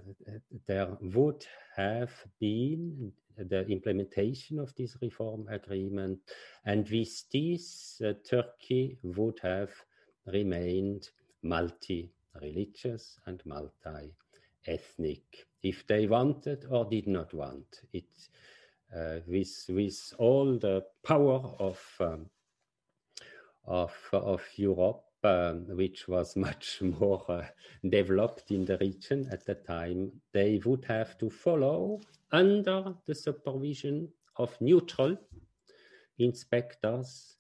there 0.67 0.97
would 1.01 1.45
have 1.77 2.13
been 2.39 3.13
the 3.37 3.67
implementation 3.67 4.59
of 4.59 4.75
this 4.77 4.97
reform 5.03 5.47
agreement. 5.49 6.19
And 6.65 6.89
with 6.89 7.25
this, 7.33 8.01
uh, 8.05 8.13
Turkey 8.29 8.99
would 9.03 9.41
have 9.43 9.71
remained 10.27 11.09
multi 11.43 12.13
religious 12.41 13.19
and 13.27 13.43
multi 13.45 14.15
ethnic 14.67 15.47
if 15.63 15.87
they 15.87 16.07
wanted 16.07 16.65
or 16.71 16.85
did 16.85 17.07
not 17.09 17.35
want 17.35 17.81
it. 17.93 18.05
Uh, 18.95 19.21
with, 19.27 19.67
with 19.69 20.13
all 20.19 20.59
the 20.59 20.85
power 21.05 21.41
of, 21.61 21.81
um, 22.01 22.27
of, 23.65 23.93
of 24.13 24.43
Europe, 24.57 25.05
which 25.23 26.09
was 26.09 26.37
much 26.49 26.81
more 26.83 27.25
uh, 27.29 27.45
developed 27.89 28.51
in 28.51 28.65
the 28.65 28.79
region 28.79 29.29
at 29.31 29.45
the 29.47 29.55
time, 29.55 30.13
they 30.33 30.61
would 30.65 30.85
have 30.87 31.19
to 31.19 31.31
follow 31.31 32.01
under 32.33 32.95
the 33.07 33.15
supervision 33.15 34.09
of 34.37 34.57
neutral 34.61 35.17
inspectors 36.19 37.37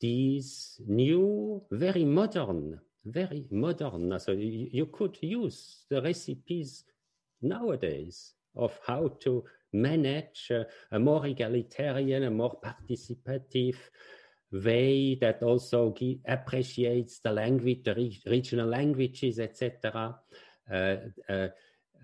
these 0.00 0.80
new, 0.86 1.62
very 1.70 2.04
modern, 2.04 2.80
very 3.04 3.46
modern. 3.50 4.18
So 4.20 4.32
you, 4.32 4.86
could 4.86 5.18
use 5.20 5.84
the 5.90 6.00
recipes 6.02 6.84
nowadays 7.42 8.34
of 8.56 8.78
how 8.86 9.08
to 9.20 9.44
manage 9.72 10.50
uh, 10.50 10.64
a 10.92 10.98
more 10.98 11.26
egalitarian, 11.26 12.24
a 12.24 12.30
more 12.30 12.58
participative 12.60 13.76
way 14.52 15.14
that 15.16 15.42
also 15.42 15.94
appreciates 16.26 17.20
the 17.20 17.32
language, 17.32 17.84
the 17.84 17.94
re 17.94 18.20
regional 18.26 18.68
languages, 18.68 19.38
etc. 19.38 20.16
Uh, 20.70 20.96
uh, 21.28 21.48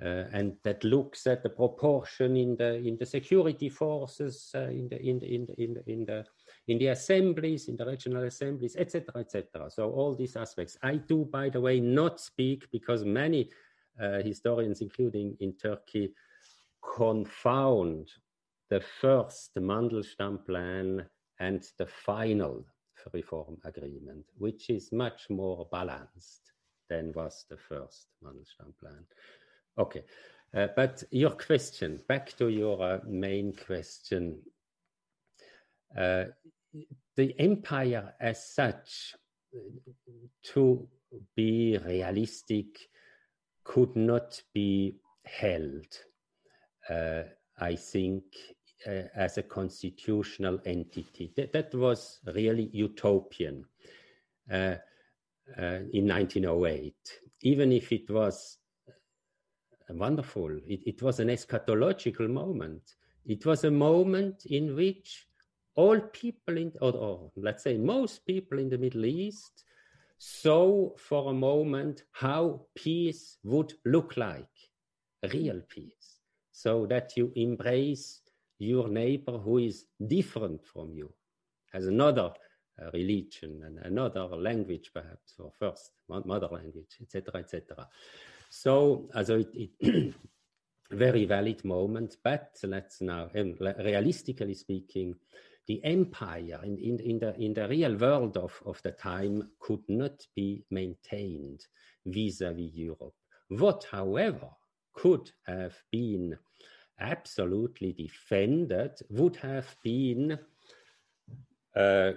uh, 0.03 0.25
and 0.33 0.57
that 0.65 0.83
looks 0.83 1.27
at 1.27 1.43
the 1.43 1.49
proportion 1.49 2.37
in 2.37 2.57
the 2.57 2.75
in 2.77 2.97
the 2.99 3.07
security 3.07 3.69
forces, 3.69 4.51
uh, 4.55 4.63
in 4.63 4.89
the 4.89 5.01
in 5.01 5.19
the 5.19 5.35
in 5.35 5.47
the 5.47 5.63
in 5.63 5.75
the, 5.75 5.91
in 5.91 6.05
the 6.05 6.25
in 6.67 6.79
the 6.79 6.89
assemblies, 6.89 7.69
in 7.69 7.77
the 7.77 7.87
regional 7.87 8.25
assemblies, 8.25 8.77
etc., 8.77 9.21
etc. 9.21 9.71
So 9.71 9.91
all 9.91 10.15
these 10.15 10.37
aspects. 10.37 10.77
I 10.83 10.97
do, 10.97 11.29
by 11.31 11.49
the 11.49 11.61
way, 11.61 11.79
not 11.79 12.21
speak 12.21 12.69
because 12.73 13.05
many 13.05 13.51
uh, 14.01 14.23
historians, 14.23 14.81
including 14.81 15.37
in 15.41 15.55
Turkey, 15.55 16.13
confound 16.97 18.11
the 18.71 18.81
first 18.81 19.55
Mandelstam 19.57 20.45
plan 20.45 21.07
and 21.41 21.67
the 21.79 21.87
final 21.87 22.65
reform 23.13 23.59
agreement, 23.65 24.25
which 24.39 24.71
is 24.71 24.93
much 24.93 25.29
more 25.29 25.69
balanced 25.71 26.53
than 26.89 27.13
was 27.13 27.45
the 27.49 27.57
first 27.57 28.07
Mandelstam 28.23 28.73
plan. 28.81 29.05
Okay, 29.79 30.05
uh, 30.55 30.69
but 30.77 31.03
your 31.11 31.31
question, 31.31 32.01
back 32.09 32.37
to 32.37 32.49
your 32.49 32.83
uh, 32.83 32.99
main 33.07 33.53
question. 33.53 34.39
Uh, 35.97 36.25
the 37.17 37.35
empire 37.39 38.15
as 38.21 38.55
such, 38.55 39.15
to 40.43 40.89
be 41.37 41.79
realistic, 41.85 42.67
could 43.65 43.95
not 43.97 44.43
be 44.53 44.97
held, 45.25 45.87
uh, 46.91 47.23
I 47.59 47.77
think, 47.77 48.25
Uh, 48.87 49.09
as 49.15 49.39
a 49.39 49.43
constitutional 49.43 50.61
entity. 50.67 51.33
That, 51.37 51.55
that 51.55 51.75
was 51.75 52.21
really 52.35 52.69
utopian 52.71 53.65
uh, 54.53 54.75
uh 55.57 55.81
in 55.95 56.07
1908, 56.07 56.95
even 57.45 57.73
if 57.73 57.93
it 57.93 58.11
was 58.11 58.59
uh, 58.87 59.95
wonderful. 59.95 60.51
It, 60.67 60.81
it 60.85 61.03
was 61.03 61.19
an 61.19 61.29
eschatological 61.29 62.29
moment. 62.29 62.83
It 63.25 63.47
was 63.47 63.65
a 63.65 63.71
moment 63.71 64.45
in 64.45 64.77
which 64.77 65.29
all 65.77 65.99
people 65.99 66.59
in, 66.59 66.71
or, 66.83 66.93
or, 66.93 67.33
let's 67.37 67.63
say 67.63 67.79
most 67.79 68.27
people 68.27 68.59
in 68.59 68.69
the 68.69 68.77
Middle 68.77 69.07
East 69.07 69.65
saw 70.19 70.91
for 70.99 71.31
a 71.31 71.35
moment 71.35 72.03
how 72.13 72.67
peace 72.75 73.39
would 73.45 73.73
look 73.87 74.19
like, 74.19 74.57
real 75.33 75.63
peace, 75.71 76.21
so 76.53 76.85
that 76.85 77.17
you 77.17 77.33
embrace 77.35 78.21
your 78.59 78.89
neighbor 78.89 79.39
who 79.39 79.59
is 79.59 79.87
different 80.07 80.65
from 80.65 80.93
you, 80.93 81.13
has 81.73 81.87
another 81.87 82.33
uh, 82.81 82.91
religion 82.93 83.63
and 83.65 83.79
another 83.85 84.27
language 84.37 84.91
perhaps, 84.93 85.35
or 85.39 85.53
first 85.59 85.93
mother 86.09 86.49
language, 86.51 86.97
etc., 87.01 87.41
etc. 87.41 87.89
So, 88.51 89.09
also 89.15 89.41
it, 89.41 89.71
it 89.81 90.15
very 90.91 91.25
valid 91.25 91.65
moment, 91.65 92.17
but 92.23 92.57
let's 92.63 93.01
now, 93.01 93.31
um, 93.35 93.57
realistically 93.61 94.55
speaking, 94.55 95.15
the 95.67 95.83
empire 95.85 96.61
in, 96.63 96.77
in, 96.79 97.01
in, 97.01 97.19
the, 97.19 97.35
in 97.41 97.55
the 97.55 97.69
real 97.69 97.97
world 97.97 98.37
of, 98.37 98.61
of 98.67 98.81
the 98.83 98.93
time 98.93 99.49
could 99.61 99.83
not 99.89 100.27
be 100.37 100.65
maintained 100.71 101.65
vis-a-vis 102.07 102.71
Europe. 102.75 103.15
What, 103.49 103.87
however, 103.91 104.49
could 104.93 105.31
have 105.47 105.75
been 105.91 106.37
absolutely 107.01 107.93
defended 107.93 108.93
would 109.11 109.37
have 109.37 109.77
been 109.83 110.39
uh, 111.75 112.13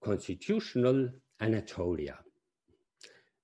constitutional 0.00 1.08
Anatolia. 1.40 2.18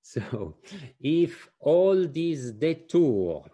So 0.02 0.58
if 1.00 1.48
all 1.58 2.06
these 2.06 2.52
detour, 2.52 3.44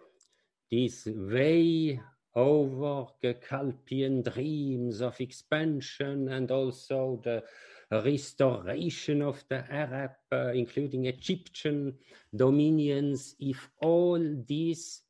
this 0.69 1.07
way 1.07 1.99
over 2.35 3.07
Gökalpian 3.23 4.23
dreams 4.23 5.01
of 5.01 5.19
expansion 5.19 6.29
and 6.29 6.51
also 6.51 7.21
the 7.23 7.43
restoration 7.91 9.21
of 9.21 9.43
the 9.49 9.65
Arab, 9.71 10.11
uh, 10.31 10.51
including 10.53 11.05
Egyptian 11.05 11.93
dominions, 12.35 13.35
if 13.39 13.69
all 13.81 14.19
these 14.47 15.01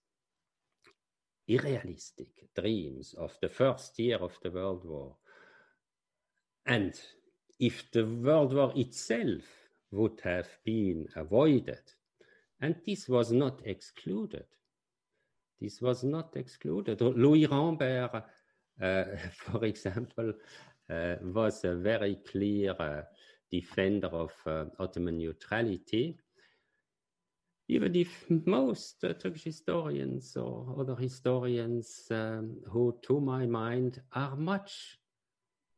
unrealistic 1.48 2.54
dreams 2.56 3.14
of 3.18 3.38
the 3.42 3.50
first 3.50 3.98
year 4.00 4.18
of 4.18 4.38
the 4.42 4.52
World 4.52 4.86
War, 4.86 5.16
and 6.66 7.00
if 7.60 7.92
the 7.92 8.06
World 8.06 8.54
War 8.54 8.72
itself 8.76 9.44
would 9.94 10.20
have 10.24 10.50
been 10.66 11.08
avoided. 11.16 11.82
And 12.60 12.76
this 12.86 13.08
was 13.08 13.32
not 13.32 13.62
excluded. 13.66 14.46
This 15.62 15.82
was 15.82 16.04
not 16.04 16.36
excluded. 16.36 17.00
Louis 17.02 17.46
Rambert, 17.46 18.24
uh, 18.82 19.04
for 19.34 19.64
example, 19.66 20.34
uh, 20.90 21.16
was 21.22 21.64
a 21.64 21.76
very 21.76 22.18
clear 22.30 22.76
uh, 22.80 23.02
defender 23.52 24.08
of 24.08 24.32
uh, 24.46 24.66
Ottoman 24.80 25.18
neutrality. 25.18 26.18
Even 27.70 27.96
if 27.96 28.26
most 28.46 29.04
uh, 29.04 29.14
Turkish 29.14 29.46
historians 29.46 30.36
or 30.36 30.76
other 30.80 30.96
historians, 30.96 32.08
um, 32.12 32.58
who 32.70 32.98
to 33.04 33.20
my 33.20 33.46
mind 33.46 34.02
are 34.14 34.36
much 34.36 35.00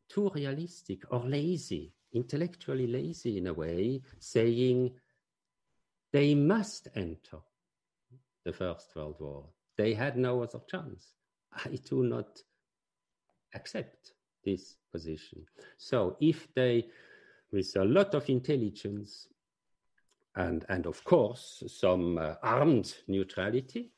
too 0.09 0.31
realistic 0.33 1.03
or 1.11 1.23
lazy 1.27 1.93
intellectually 2.15 2.88
lazy 2.88 3.38
in 3.38 3.47
a 3.47 3.53
way, 3.53 4.01
saying 4.19 4.91
they 6.11 6.33
must 6.33 6.88
enter 6.95 7.39
the 8.45 8.53
First 8.53 8.95
World 8.95 9.17
War. 9.19 9.49
They 9.77 9.93
had 9.93 10.17
no 10.17 10.41
other 10.41 10.61
chance. 10.69 11.15
I 11.53 11.77
do 11.89 12.03
not 12.03 12.41
accept 13.53 14.13
this 14.43 14.77
position. 14.91 15.45
So 15.77 16.15
if 16.21 16.47
they, 16.53 16.88
with 17.51 17.75
a 17.75 17.83
lot 17.83 18.13
of 18.15 18.29
intelligence 18.29 19.27
and, 20.36 20.65
and 20.69 20.86
of 20.86 21.03
course 21.03 21.63
some 21.67 22.17
uh, 22.17 22.36
armed 22.43 22.95
neutrality, 23.07 23.91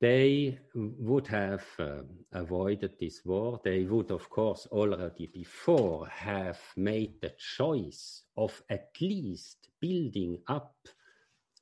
they 0.00 0.58
would 0.74 1.26
have 1.26 1.64
uh, 1.78 2.02
avoided 2.32 2.98
this 3.00 3.22
war. 3.24 3.60
They 3.64 3.84
would, 3.84 4.10
of 4.10 4.28
course, 4.28 4.66
already 4.70 5.26
before 5.32 6.06
have 6.08 6.60
made 6.76 7.20
the 7.22 7.32
choice 7.38 8.24
of 8.36 8.62
at 8.68 8.90
least 9.00 9.68
building 9.80 10.38
up 10.48 10.76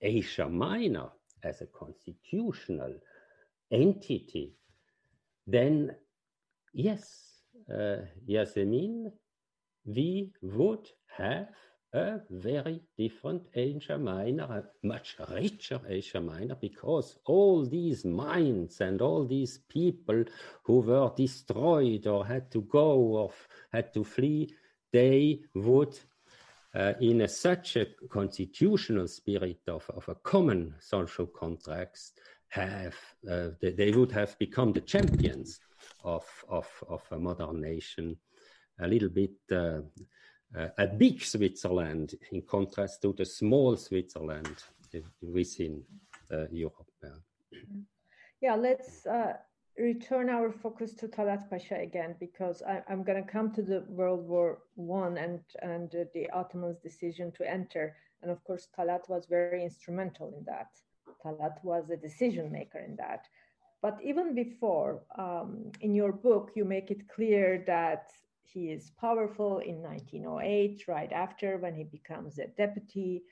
Asia 0.00 0.48
Minor 0.48 1.10
as 1.44 1.60
a 1.60 1.66
constitutional 1.66 2.94
entity. 3.70 4.54
Then, 5.46 5.94
yes, 6.72 7.42
uh, 7.72 7.98
Yasemin, 8.28 9.12
we 9.84 10.32
would 10.42 10.88
have 11.16 11.54
a 11.94 12.20
very 12.28 12.80
different 12.98 13.46
Asia 13.54 13.96
Minor, 13.96 14.42
a 14.42 14.86
much 14.86 15.16
richer 15.30 15.80
Asia 15.88 16.20
Minor, 16.20 16.56
because 16.56 17.16
all 17.24 17.64
these 17.64 18.04
minds 18.04 18.80
and 18.80 19.00
all 19.00 19.24
these 19.24 19.58
people 19.68 20.24
who 20.64 20.80
were 20.80 21.12
destroyed 21.16 22.06
or 22.08 22.26
had 22.26 22.50
to 22.50 22.62
go 22.62 22.94
or 22.96 23.30
had 23.72 23.94
to 23.94 24.02
flee, 24.02 24.52
they 24.92 25.40
would, 25.54 25.96
uh, 26.74 26.94
in 27.00 27.20
a, 27.20 27.28
such 27.28 27.76
a 27.76 27.86
constitutional 28.10 29.06
spirit 29.06 29.60
of, 29.68 29.88
of 29.96 30.08
a 30.08 30.16
common 30.16 30.74
social 30.80 31.26
contract, 31.26 32.00
have 32.48 32.96
uh, 33.30 33.50
they, 33.60 33.70
they, 33.70 33.92
would 33.92 34.12
have 34.12 34.36
become 34.38 34.72
the 34.72 34.80
champions 34.80 35.60
of, 36.02 36.24
of, 36.48 36.66
of 36.88 37.02
a 37.12 37.18
modern 37.18 37.60
nation, 37.60 38.16
a 38.80 38.86
little 38.88 39.08
bit. 39.08 39.32
Uh, 39.50 39.80
a 40.78 40.86
big 40.86 41.22
Switzerland 41.22 42.14
in 42.32 42.42
contrast 42.42 43.02
to 43.02 43.12
the 43.12 43.24
small 43.24 43.76
Switzerland 43.76 44.62
within 45.20 45.82
uh, 46.32 46.46
Europe. 46.50 46.90
Yeah, 48.40 48.56
let's 48.56 49.06
uh, 49.06 49.34
return 49.78 50.28
our 50.28 50.52
focus 50.52 50.92
to 50.94 51.08
Talat 51.08 51.48
Pasha 51.48 51.76
again 51.76 52.14
because 52.20 52.62
I, 52.62 52.82
am 52.88 53.02
going 53.02 53.22
to 53.22 53.30
come 53.30 53.52
to 53.52 53.62
the 53.62 53.84
World 53.88 54.28
War 54.28 54.58
One 54.74 55.16
and 55.16 55.40
and 55.62 55.90
the 56.12 56.28
Ottomans' 56.30 56.78
decision 56.78 57.32
to 57.32 57.50
enter, 57.50 57.96
and 58.22 58.30
of 58.30 58.42
course 58.44 58.68
Talat 58.76 59.08
was 59.08 59.26
very 59.26 59.64
instrumental 59.64 60.34
in 60.36 60.44
that. 60.44 60.68
Talat 61.24 61.56
was 61.64 61.90
a 61.90 61.96
decision 61.96 62.52
maker 62.52 62.80
in 62.80 62.96
that. 62.96 63.26
But 63.80 63.98
even 64.02 64.34
before, 64.34 65.02
um, 65.18 65.72
in 65.80 65.94
your 65.94 66.12
book, 66.12 66.52
you 66.54 66.64
make 66.64 66.90
it 66.90 67.08
clear 67.08 67.64
that 67.66 68.12
he 68.44 68.70
is 68.70 68.92
powerful 69.00 69.58
in 69.58 69.82
1908, 69.82 70.84
right 70.88 71.12
after 71.12 71.58
when 71.58 71.74
he 71.74 71.84
becomes 71.84 72.38
a 72.38 72.46
deputy. 72.46 73.22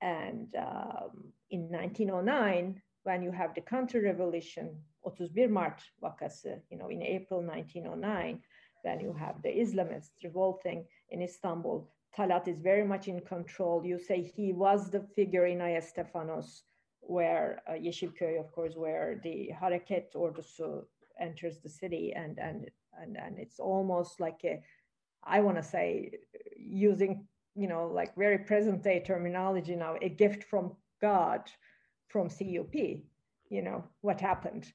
And 0.00 0.48
um, 0.56 1.32
in 1.50 1.70
1909, 1.70 2.80
when 3.04 3.22
you 3.22 3.30
have 3.32 3.54
the 3.54 3.60
counter-revolution, 3.60 4.76
31 5.04 5.52
Mart 5.52 5.82
vakası, 6.02 6.60
you 6.70 6.78
know, 6.78 6.88
in 6.88 7.02
April 7.02 7.42
1909, 7.42 8.40
then 8.84 9.00
you 9.00 9.12
have 9.12 9.42
the 9.42 9.48
Islamists 9.48 10.22
revolting 10.24 10.84
in 11.10 11.22
Istanbul. 11.22 11.88
Talat 12.16 12.48
is 12.48 12.60
very 12.60 12.84
much 12.84 13.08
in 13.08 13.20
control. 13.20 13.84
You 13.84 13.98
say 13.98 14.22
he 14.22 14.52
was 14.52 14.90
the 14.90 15.00
figure 15.00 15.46
in 15.46 15.58
Ayastefanos, 15.58 16.62
where 17.00 17.62
uh, 17.68 17.72
Yeşilköy, 17.72 18.38
of 18.38 18.52
course, 18.52 18.74
where 18.76 19.20
the 19.22 19.50
Hareket 19.58 20.12
ordusu 20.14 20.84
enters 21.18 21.58
the 21.60 21.68
city, 21.68 22.12
and 22.14 22.38
and 22.38 22.70
and 23.00 23.16
and 23.16 23.38
it's 23.38 23.58
almost 23.58 24.20
like 24.20 24.40
a, 24.44 24.62
I 25.24 25.40
want 25.40 25.56
to 25.56 25.62
say, 25.62 26.12
using 26.56 27.26
you 27.54 27.68
know 27.68 27.86
like 27.88 28.14
very 28.16 28.38
present 28.38 28.82
day 28.82 29.02
terminology 29.04 29.76
now, 29.76 29.96
a 30.00 30.08
gift 30.08 30.44
from 30.44 30.72
God, 31.00 31.42
from 32.08 32.28
CUP. 32.28 32.74
You 33.50 33.62
know 33.62 33.84
what 34.00 34.20
happened 34.20 34.72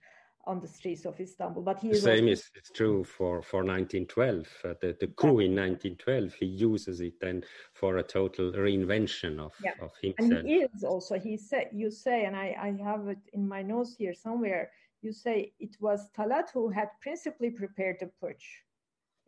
on 0.48 0.62
the 0.62 0.68
streets 0.68 1.06
of 1.06 1.20
Istanbul. 1.20 1.62
But 1.62 1.80
he 1.80 1.90
the 1.90 1.96
same 1.96 2.28
is 2.28 2.50
true 2.74 3.04
for 3.04 3.42
for 3.42 3.64
1912. 3.64 4.48
Uh, 4.64 4.74
the 4.82 4.98
the 5.00 5.08
coup 5.08 5.40
in 5.40 5.54
1912, 5.56 6.34
he 6.34 6.46
uses 6.46 7.02
it 7.02 7.20
then 7.20 7.44
for 7.74 7.98
a 7.98 8.04
total 8.04 8.52
reinvention 8.54 9.40
of 9.40 9.52
yeah. 9.64 9.74
of 9.82 9.92
himself. 10.02 10.32
And 10.40 10.48
he 10.48 10.56
is 10.76 10.84
also. 10.84 11.20
He 11.20 11.38
said, 11.38 11.70
you 11.74 11.92
say, 11.92 12.26
and 12.26 12.36
I 12.36 12.56
I 12.60 12.70
have 12.84 13.08
it 13.10 13.20
in 13.34 13.48
my 13.48 13.62
notes 13.62 13.96
here 13.98 14.14
somewhere. 14.14 14.72
You 15.02 15.12
say 15.12 15.54
it 15.60 15.78
was 15.80 16.10
Talat 16.18 16.50
who 16.54 16.70
had 16.70 16.90
principally 17.02 17.52
prepared 17.52 17.98
the 18.00 18.10
putsch 18.22 18.46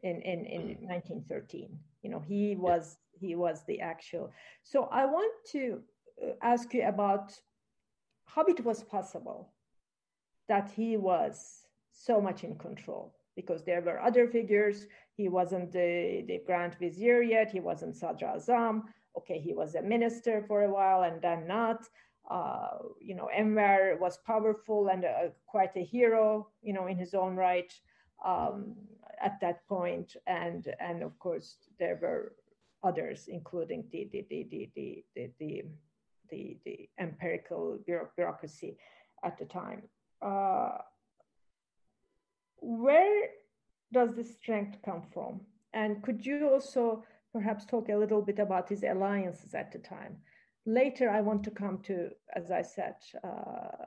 in 0.03 0.21
in 0.21 0.45
in 0.45 0.61
1913. 0.81 1.77
You 2.01 2.09
know, 2.09 2.19
he 2.19 2.55
was 2.55 2.97
he 3.19 3.35
was 3.35 3.63
the 3.65 3.81
actual. 3.81 4.31
So 4.63 4.85
I 4.91 5.05
want 5.05 5.33
to 5.51 5.81
uh, 6.23 6.31
ask 6.41 6.73
you 6.73 6.85
about 6.87 7.31
how 8.25 8.43
it 8.43 8.63
was 8.63 8.83
possible 8.83 9.53
that 10.47 10.69
he 10.69 10.97
was 10.97 11.67
so 11.91 12.21
much 12.21 12.43
in 12.43 12.55
control 12.55 13.15
because 13.35 13.63
there 13.63 13.81
were 13.81 14.01
other 14.01 14.27
figures. 14.27 14.87
He 15.15 15.29
wasn't 15.29 15.71
the, 15.71 16.23
the 16.27 16.41
Grand 16.45 16.75
Vizier 16.79 17.21
yet, 17.21 17.51
he 17.51 17.59
wasn't 17.59 17.95
Sadr 17.95 18.25
Azam. 18.25 18.83
Okay, 19.17 19.39
he 19.39 19.53
was 19.53 19.75
a 19.75 19.81
minister 19.81 20.43
for 20.47 20.63
a 20.63 20.71
while 20.71 21.03
and 21.03 21.21
then 21.21 21.47
not 21.47 21.81
uh, 22.29 22.77
you 22.99 23.15
know, 23.15 23.29
Enver 23.35 23.97
was 23.99 24.17
powerful 24.17 24.89
and 24.89 25.03
a, 25.03 25.31
quite 25.47 25.75
a 25.75 25.83
hero, 25.83 26.47
you 26.61 26.73
know, 26.73 26.87
in 26.87 26.97
his 26.97 27.13
own 27.13 27.35
right 27.35 27.73
um, 28.23 28.75
at 29.21 29.39
that 29.41 29.67
point. 29.67 30.15
And 30.27 30.67
and 30.79 31.03
of 31.03 31.17
course 31.19 31.55
there 31.79 31.97
were 32.01 32.33
others, 32.83 33.27
including 33.27 33.85
the 33.91 34.09
the 34.11 34.25
the 34.29 34.45
the 34.49 34.69
the 34.75 35.03
the, 35.15 35.33
the, 35.39 35.65
the, 36.29 36.57
the 36.65 36.89
empirical 36.99 37.79
bureaucracy 38.15 38.77
at 39.23 39.37
the 39.37 39.45
time. 39.45 39.81
Uh, 40.21 40.77
where 42.61 43.29
does 43.91 44.15
the 44.15 44.23
strength 44.23 44.77
come 44.83 45.03
from? 45.13 45.41
And 45.73 46.01
could 46.03 46.25
you 46.25 46.49
also 46.49 47.03
perhaps 47.33 47.65
talk 47.65 47.89
a 47.89 47.95
little 47.95 48.21
bit 48.21 48.39
about 48.39 48.69
his 48.69 48.83
alliances 48.83 49.53
at 49.53 49.71
the 49.71 49.79
time? 49.79 50.17
Later, 50.69 51.09
I 51.09 51.21
want 51.21 51.43
to 51.45 51.51
come 51.51 51.79
to, 51.83 52.09
as 52.35 52.51
I 52.51 52.61
said, 52.61 52.95
uh, 53.23 53.85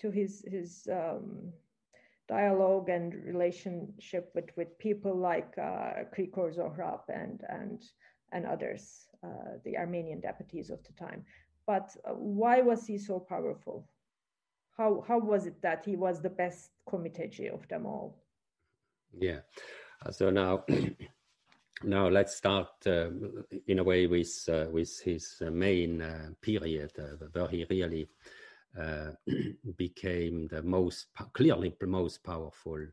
to 0.00 0.10
his 0.10 0.44
his 0.46 0.86
um, 0.92 1.52
dialogue 2.28 2.88
and 2.88 3.14
relationship 3.14 4.30
with, 4.34 4.50
with 4.56 4.78
people 4.78 5.16
like 5.16 5.52
uh, 5.58 6.04
Krikor 6.14 6.54
Zohrab 6.56 7.02
and 7.08 7.42
and 7.48 7.82
and 8.32 8.46
others, 8.46 9.08
uh, 9.24 9.52
the 9.64 9.78
Armenian 9.78 10.20
deputies 10.20 10.70
of 10.70 10.80
the 10.84 10.92
time. 10.92 11.24
But 11.66 11.88
uh, 12.04 12.12
why 12.12 12.60
was 12.60 12.86
he 12.86 12.98
so 12.98 13.18
powerful? 13.18 13.88
how 14.80 15.04
how 15.06 15.18
was 15.18 15.46
it 15.46 15.60
that 15.62 15.84
he 15.84 15.96
was 15.96 16.22
the 16.22 16.30
best 16.30 16.70
komiteci 16.88 17.52
of 17.52 17.68
them 17.68 17.86
all? 17.86 18.16
Yeah, 19.12 19.40
so 20.10 20.30
now. 20.30 20.64
now 21.82 22.08
let's 22.08 22.36
start 22.36 22.68
uh, 22.86 23.08
in 23.66 23.78
a 23.78 23.84
way 23.84 24.06
with 24.06 24.48
uh, 24.48 24.66
with 24.70 25.00
his 25.00 25.36
uh, 25.40 25.50
main 25.50 26.02
uh, 26.02 26.28
period 26.42 26.92
uh, 26.98 27.26
where 27.32 27.48
he 27.48 27.64
really 27.70 28.08
uh, 28.78 29.10
became 29.76 30.46
the 30.48 30.62
most 30.62 31.06
clearly 31.32 31.74
the 31.80 31.86
most 31.86 32.22
powerful 32.22 32.86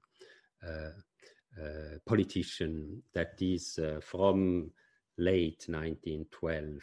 politician 2.05 3.01
that 3.13 3.33
is 3.39 3.79
from 4.01 4.71
late 5.17 5.65
1912 5.67 6.81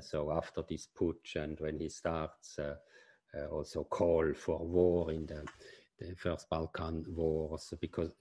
so 0.00 0.30
after 0.30 0.62
this 0.68 0.88
putsch 0.94 1.36
and 1.36 1.58
when 1.60 1.78
he 1.80 1.88
starts 1.88 2.58
also 3.50 3.84
call 3.84 4.32
for 4.34 4.64
war 4.64 5.10
in 5.10 5.26
the, 5.26 5.44
the 5.98 6.14
first 6.14 6.48
Balkan 6.50 7.04
wars, 7.08 7.72
because 7.80 8.12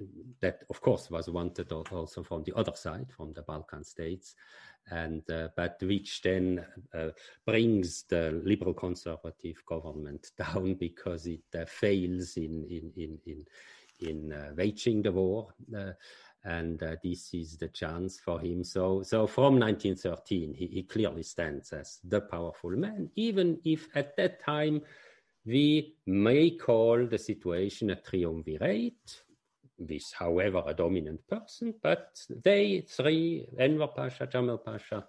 that, 0.41 0.63
of 0.69 0.81
course, 0.81 1.09
was 1.09 1.29
wanted 1.29 1.71
also 1.71 2.23
from 2.23 2.43
the 2.43 2.55
other 2.55 2.75
side, 2.75 3.07
from 3.15 3.33
the 3.33 3.41
Balkan 3.41 3.83
states, 3.83 4.35
and 4.91 5.29
uh, 5.31 5.49
but 5.55 5.77
which 5.81 6.21
then 6.21 6.65
uh, 6.93 7.09
brings 7.45 8.03
the 8.03 8.41
liberal 8.43 8.73
conservative 8.73 9.57
government 9.65 10.31
down 10.37 10.75
because 10.75 11.25
it 11.25 11.43
uh, 11.59 11.65
fails 11.65 12.37
in 12.37 12.63
in 12.69 12.91
in 12.95 13.19
in 13.25 13.45
in 13.99 14.31
uh, 14.31 14.51
waging 14.55 15.01
the 15.01 15.11
war. 15.11 15.53
Uh, 15.75 15.91
and 16.45 16.83
uh, 16.83 16.95
this 17.03 17.33
is 17.33 17.57
the 17.57 17.67
chance 17.69 18.19
for 18.19 18.39
him. 18.39 18.63
So, 18.63 19.01
so 19.01 19.25
from 19.25 19.59
1913, 19.59 20.53
he, 20.53 20.67
he, 20.67 20.83
clearly 20.83 21.23
stands 21.23 21.73
as 21.73 21.99
the 22.03 22.21
powerful 22.21 22.69
man, 22.69 23.09
even 23.15 23.59
if 23.65 23.87
at 23.95 24.15
that 24.17 24.43
time 24.43 24.83
we 25.45 25.95
may 26.05 26.51
call 26.51 27.05
the 27.05 27.17
situation 27.17 27.91
a 27.91 27.95
triumvirate, 27.95 29.21
with, 29.77 30.13
however, 30.17 30.63
a 30.65 30.73
dominant 30.73 31.27
person, 31.27 31.73
but 31.81 32.19
they 32.29 32.81
three, 32.81 33.47
Enver 33.59 33.87
Pasha, 33.87 34.27
Jamal 34.27 34.57
Pasha, 34.57 35.05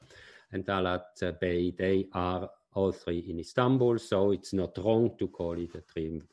and 0.53 0.67
Talat 0.67 1.41
Bey, 1.41 1.71
they 1.71 2.07
are 2.13 2.51
all 2.75 2.93
three 2.93 3.25
in 3.31 3.39
Istanbul, 3.39 3.99
so 3.99 4.33
it's 4.33 4.53
not 4.53 4.77
wrong 4.79 5.17
to 5.19 5.29
call 5.29 5.59
it 5.59 5.75
a 5.75 5.83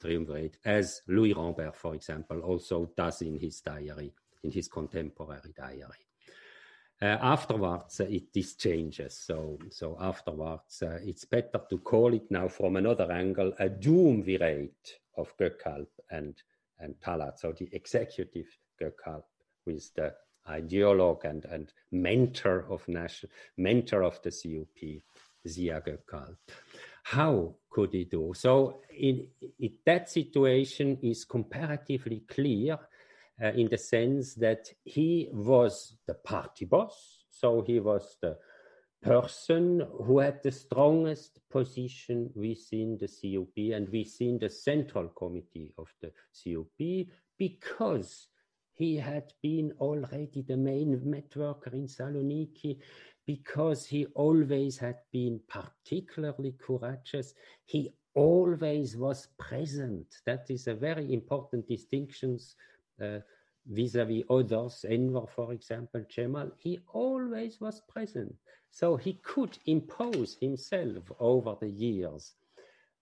triumvirate, 0.01 0.57
as 0.65 1.01
Louis 1.07 1.33
Rambert, 1.33 1.75
for 1.75 1.95
example, 1.95 2.41
also 2.41 2.91
does 2.97 3.21
in 3.21 3.39
his 3.39 3.61
diary, 3.61 4.13
in 4.43 4.51
his 4.51 4.67
contemporary 4.67 5.53
diary. 5.55 6.05
Uh, 7.03 7.17
afterwards, 7.21 7.99
uh, 7.99 8.05
it 8.05 8.31
this 8.33 8.55
changes. 8.55 9.17
So, 9.17 9.59
so 9.71 9.97
afterwards, 9.99 10.81
uh, 10.83 10.99
it's 11.03 11.25
better 11.25 11.59
to 11.69 11.77
call 11.79 12.13
it 12.13 12.31
now 12.31 12.47
from 12.47 12.77
another 12.77 13.11
angle 13.11 13.51
a 13.59 13.67
duumvirate 13.67 14.99
of 15.17 15.35
Gökalp 15.37 15.89
and 16.09 16.33
and 16.79 16.95
Talat. 17.01 17.39
So 17.39 17.51
the 17.51 17.67
executive 17.73 18.47
Gökalp 18.81 19.23
with 19.65 19.93
the 19.95 20.13
ideologue 20.49 21.25
and, 21.25 21.43
and 21.43 21.73
mentor 21.91 22.67
of 22.69 22.87
national 22.87 23.33
mentor 23.57 24.03
of 24.03 24.21
the 24.21 24.31
CUP, 24.31 25.01
Ziya 25.45 25.85
Gökalp. 25.85 26.37
How 27.03 27.53
could 27.69 27.91
he 27.91 28.05
do? 28.05 28.31
So 28.33 28.79
in, 28.97 29.27
in 29.59 29.73
that 29.85 30.09
situation 30.09 30.99
is 31.01 31.25
comparatively 31.25 32.23
clear 32.25 32.79
uh, 33.41 33.47
in 33.47 33.67
the 33.69 33.77
sense 33.77 34.35
that 34.35 34.67
he 34.83 35.29
was 35.31 35.97
the 36.07 36.13
party 36.13 36.65
boss, 36.65 37.25
so 37.29 37.61
he 37.61 37.79
was 37.79 38.17
the 38.21 38.37
person 39.01 39.85
who 40.05 40.19
had 40.19 40.41
the 40.43 40.51
strongest 40.51 41.39
position 41.51 42.29
within 42.35 42.97
the 42.97 43.07
CUP 43.07 43.75
and 43.75 43.89
within 43.89 44.37
the 44.39 44.49
central 44.49 45.09
committee 45.09 45.73
of 45.77 45.87
the 46.01 46.11
CUP 46.31 47.07
because 47.37 48.27
he 48.75 48.95
had 48.95 49.31
been 49.41 49.73
already 49.79 50.41
the 50.41 50.57
main 50.57 50.99
networker 51.01 51.73
in 51.73 51.85
Saloniki 51.85 52.79
because 53.25 53.85
he 53.85 54.05
always 54.15 54.77
had 54.77 54.97
been 55.11 55.39
particularly 55.47 56.55
courageous. 56.59 57.33
He 57.65 57.93
always 58.15 58.97
was 58.97 59.27
present. 59.37 60.07
That 60.25 60.45
is 60.49 60.67
a 60.67 60.73
very 60.73 61.13
important 61.13 61.67
distinction 61.67 62.39
uh, 63.03 63.19
vis-a-vis 63.65 64.23
others, 64.29 64.85
Enver, 64.87 65.25
for 65.35 65.53
example, 65.53 66.03
Cemal, 66.09 66.51
he 66.57 66.79
always 66.93 67.59
was 67.61 67.81
present. 67.87 68.33
So 68.71 68.97
he 68.97 69.13
could 69.23 69.57
impose 69.65 70.37
himself 70.39 71.11
over 71.19 71.55
the 71.59 71.69
years 71.69 72.33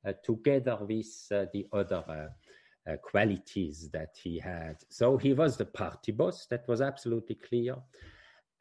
uh, 0.06 0.14
together 0.24 0.78
with 0.82 1.28
uh, 1.32 1.46
the 1.54 1.66
other 1.72 2.04
uh, 2.08 2.92
uh, 2.92 2.98
qualities 2.98 3.90
that 3.92 4.16
he 4.22 4.40
had. 4.40 4.78
So 4.90 5.18
he 5.18 5.34
was 5.34 5.58
the 5.58 5.66
party 5.66 6.12
boss, 6.12 6.48
that 6.48 6.68
was 6.68 6.82
absolutely 6.82 7.36
clear. 7.36 7.76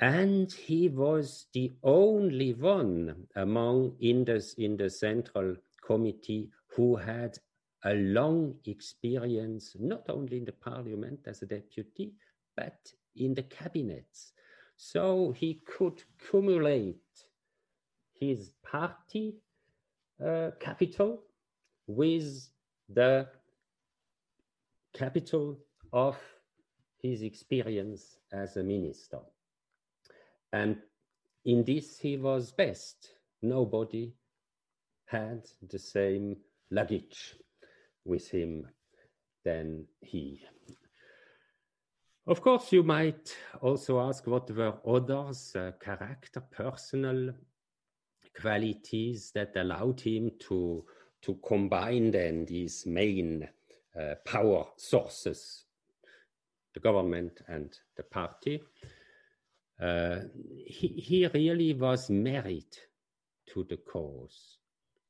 And 0.00 0.50
he 0.52 0.88
was 0.88 1.46
the 1.52 1.72
only 1.82 2.54
one 2.54 3.26
among 3.36 3.96
in 4.00 4.24
the, 4.24 4.42
in 4.56 4.76
the 4.76 4.88
central 4.88 5.56
committee 5.84 6.50
who 6.74 6.96
had 6.96 7.36
a 7.84 7.94
long 7.94 8.54
experience, 8.66 9.76
not 9.78 10.04
only 10.08 10.38
in 10.38 10.44
the 10.44 10.52
parliament 10.52 11.20
as 11.26 11.42
a 11.42 11.46
deputy, 11.46 12.12
but 12.56 12.92
in 13.16 13.34
the 13.34 13.42
cabinets. 13.42 14.32
So 14.76 15.32
he 15.32 15.60
could 15.66 16.02
cumulate 16.30 16.96
his 18.12 18.50
party 18.62 19.36
uh, 20.24 20.50
capital 20.60 21.22
with 21.86 22.48
the 22.88 23.28
capital 24.92 25.58
of 25.92 26.18
his 27.02 27.22
experience 27.22 28.18
as 28.32 28.56
a 28.56 28.62
minister. 28.62 29.20
And 30.52 30.76
in 31.44 31.64
this, 31.64 31.98
he 31.98 32.16
was 32.16 32.52
best. 32.52 33.14
Nobody 33.42 34.12
had 35.06 35.48
the 35.66 35.78
same 35.78 36.36
luggage 36.70 37.36
with 38.04 38.30
him 38.30 38.66
than 39.44 39.86
he. 40.00 40.40
Of 42.26 42.42
course, 42.42 42.72
you 42.72 42.82
might 42.82 43.36
also 43.60 44.00
ask 44.00 44.26
what 44.26 44.50
were 44.50 44.74
others' 44.86 45.56
uh, 45.56 45.72
character, 45.80 46.40
personal 46.40 47.32
qualities 48.40 49.32
that 49.34 49.56
allowed 49.56 50.00
him 50.00 50.30
to, 50.40 50.84
to 51.22 51.34
combine 51.46 52.10
then 52.10 52.44
these 52.44 52.86
main 52.86 53.48
uh, 53.98 54.14
power 54.24 54.66
sources, 54.76 55.64
the 56.74 56.80
government 56.80 57.40
and 57.48 57.76
the 57.96 58.04
party. 58.04 58.62
Uh, 59.80 60.20
he, 60.66 60.88
he 60.88 61.26
really 61.28 61.72
was 61.72 62.10
married 62.10 62.76
to 63.46 63.64
the 63.64 63.78
cause. 63.78 64.58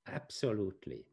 Absolutely. 0.07 1.05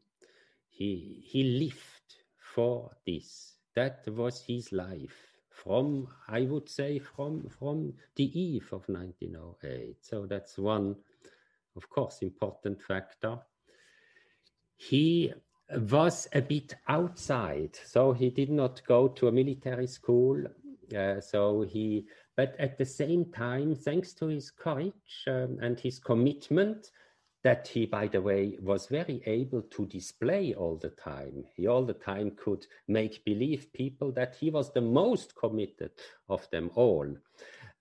He, 0.78 1.24
he 1.24 1.42
lived 1.42 2.14
for 2.54 2.92
this. 3.04 3.56
That 3.74 4.06
was 4.06 4.40
his 4.42 4.70
life 4.70 5.26
from, 5.50 6.06
I 6.28 6.42
would 6.42 6.68
say, 6.68 7.00
from, 7.00 7.48
from 7.58 7.94
the 8.14 8.40
eve 8.40 8.68
of 8.72 8.88
1908. 8.88 9.96
So 10.02 10.26
that's 10.26 10.56
one, 10.56 10.94
of 11.74 11.90
course, 11.90 12.22
important 12.22 12.80
factor. 12.80 13.38
He 14.76 15.32
was 15.90 16.28
a 16.32 16.42
bit 16.42 16.76
outside, 16.86 17.76
so 17.84 18.12
he 18.12 18.30
did 18.30 18.50
not 18.50 18.80
go 18.86 19.08
to 19.08 19.26
a 19.26 19.32
military 19.32 19.88
school. 19.88 20.44
Uh, 20.96 21.20
so 21.20 21.62
he 21.62 22.06
but 22.36 22.54
at 22.60 22.78
the 22.78 22.84
same 22.84 23.32
time, 23.32 23.74
thanks 23.74 24.12
to 24.12 24.28
his 24.28 24.52
courage 24.52 25.24
um, 25.26 25.58
and 25.60 25.80
his 25.80 25.98
commitment, 25.98 26.92
that 27.42 27.68
he, 27.68 27.86
by 27.86 28.08
the 28.08 28.20
way, 28.20 28.58
was 28.60 28.86
very 28.86 29.22
able 29.26 29.62
to 29.62 29.86
display 29.86 30.54
all 30.54 30.76
the 30.76 30.90
time. 30.90 31.44
He 31.54 31.66
all 31.66 31.84
the 31.84 31.94
time 31.94 32.32
could 32.32 32.66
make 32.88 33.24
believe 33.24 33.72
people 33.72 34.12
that 34.12 34.34
he 34.34 34.50
was 34.50 34.72
the 34.72 34.80
most 34.80 35.36
committed 35.36 35.92
of 36.28 36.48
them 36.50 36.70
all. 36.74 37.06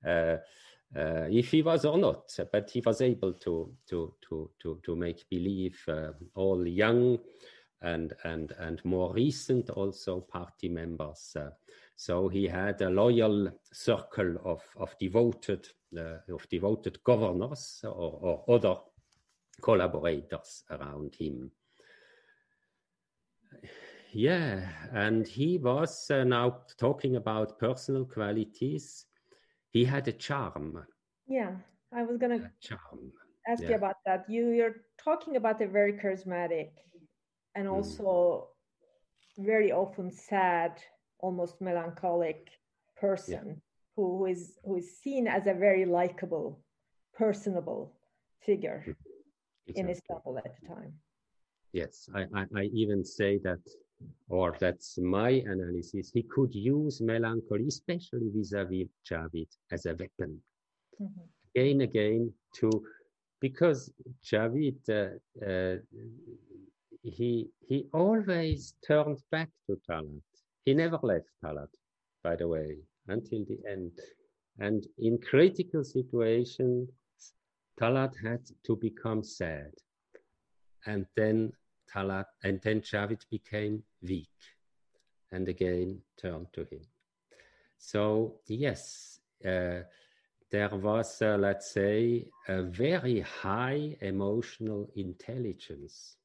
Uh, 0.06 0.38
uh, 0.96 1.28
if 1.30 1.52
he 1.52 1.62
was 1.62 1.84
or 1.86 1.98
not, 1.98 2.34
but 2.52 2.70
he 2.70 2.82
was 2.86 3.02
able 3.02 3.34
to 3.34 3.74
to 3.90 4.14
to 4.22 4.50
to 4.60 4.80
to 4.84 4.96
make 4.96 5.28
believe 5.30 5.78
uh, 5.88 6.12
all 6.36 6.66
young 6.66 7.20
and 7.82 8.14
and 8.24 8.54
and 8.60 8.84
more 8.86 9.14
recent 9.14 9.70
also 9.70 10.22
party 10.22 10.68
members 10.68 11.36
uh, 11.36 11.50
so 11.96 12.28
he 12.28 12.48
had 12.48 12.82
a 12.82 12.90
loyal 12.90 13.52
circle 13.72 14.38
of, 14.44 14.62
of 14.78 14.98
devoted 14.98 15.68
uh, 15.98 16.18
of 16.34 16.48
devoted 16.50 17.04
governors 17.04 17.82
or, 17.84 18.44
or 18.48 18.56
other 18.56 18.78
collaborators 19.62 20.64
around 20.70 21.16
him. 21.16 21.52
Yeah, 24.12 24.68
and 24.94 25.28
he 25.28 25.58
was 25.58 26.10
uh, 26.10 26.24
now 26.24 26.62
talking 26.78 27.18
about 27.18 27.60
personal 27.60 28.06
qualities. 28.06 29.06
He 29.70 29.84
had 29.86 30.08
a 30.08 30.14
charm. 30.14 30.86
Yeah, 31.28 31.52
I 31.94 32.04
was 32.04 32.18
gonna 32.18 32.52
charm. 32.62 33.12
ask 33.48 33.64
yeah. 33.64 33.70
you 33.70 33.76
about 33.76 33.98
that. 34.06 34.26
You 34.30 34.50
you're 34.50 34.78
talking 35.04 35.36
about 35.36 35.62
a 35.62 35.68
very 35.68 35.94
charismatic 35.94 36.72
and 37.56 37.68
hmm. 37.68 37.74
also 37.74 38.48
mm. 39.40 39.46
very 39.46 39.72
often 39.72 40.12
sad 40.12 40.82
almost 41.20 41.62
melancholic 41.62 42.50
person 42.96 43.46
yeah. 43.48 43.54
who 43.96 44.26
is 44.26 44.54
who 44.64 44.78
is 44.78 45.00
seen 45.00 45.28
as 45.28 45.48
a 45.48 45.54
very 45.54 45.86
likable, 45.86 46.60
personable 47.14 47.94
figure 48.42 48.84
exactly. 48.88 49.07
In 49.76 49.90
Istanbul 49.90 50.38
at 50.38 50.56
the 50.60 50.68
time. 50.68 50.94
Yes, 51.74 52.10
I, 52.16 52.22
I, 52.34 52.46
I 52.56 52.64
even 52.74 53.04
say 53.04 53.40
that, 53.40 53.60
or 54.30 54.56
that's 54.60 54.98
my 54.98 55.30
analysis. 55.46 56.12
He 56.14 56.24
could 56.24 56.54
use 56.54 57.02
melancholy, 57.02 57.68
especially 57.68 58.30
vis-a-vis 58.34 58.88
Javid, 59.10 59.48
as 59.72 59.86
a 59.86 59.92
weapon. 59.92 60.42
Mm-hmm. 61.02 61.22
Again, 61.56 61.82
again, 61.82 62.34
to 62.56 62.70
because 63.40 63.92
Javid, 64.24 64.78
uh, 64.90 65.46
uh, 65.46 65.78
he 67.04 67.50
he 67.68 67.86
always 67.94 68.74
turned 68.86 69.22
back 69.32 69.50
to 69.68 69.80
Talat. 69.90 70.22
He 70.66 70.74
never 70.74 71.00
left 71.04 71.30
Talat, 71.44 71.70
by 72.24 72.36
the 72.36 72.48
way, 72.48 72.78
until 73.08 73.46
the 73.46 73.60
end. 73.70 73.92
And 74.60 74.88
in 74.98 75.20
critical 75.20 75.84
situations, 75.84 76.90
Talat 77.80 78.14
had 78.24 78.42
to 78.66 78.76
become 78.76 79.24
sad. 79.24 79.72
And 80.86 81.06
then 81.16 81.54
Talat, 81.94 82.26
and 82.44 82.60
then 82.62 82.82
Javid 82.82 83.22
became 83.30 83.84
weak 84.02 84.40
and 85.32 85.48
again 85.48 86.00
turned 86.20 86.48
to 86.54 86.62
him. 86.62 86.82
So, 87.78 88.40
yes, 88.48 89.20
uh, 89.46 89.82
there 90.50 90.70
was, 90.72 91.22
uh, 91.22 91.38
let's 91.38 91.72
say, 91.72 92.28
a 92.48 92.64
very 92.64 93.20
high 93.20 93.98
emotional 94.02 94.90
intelligence 94.96 96.16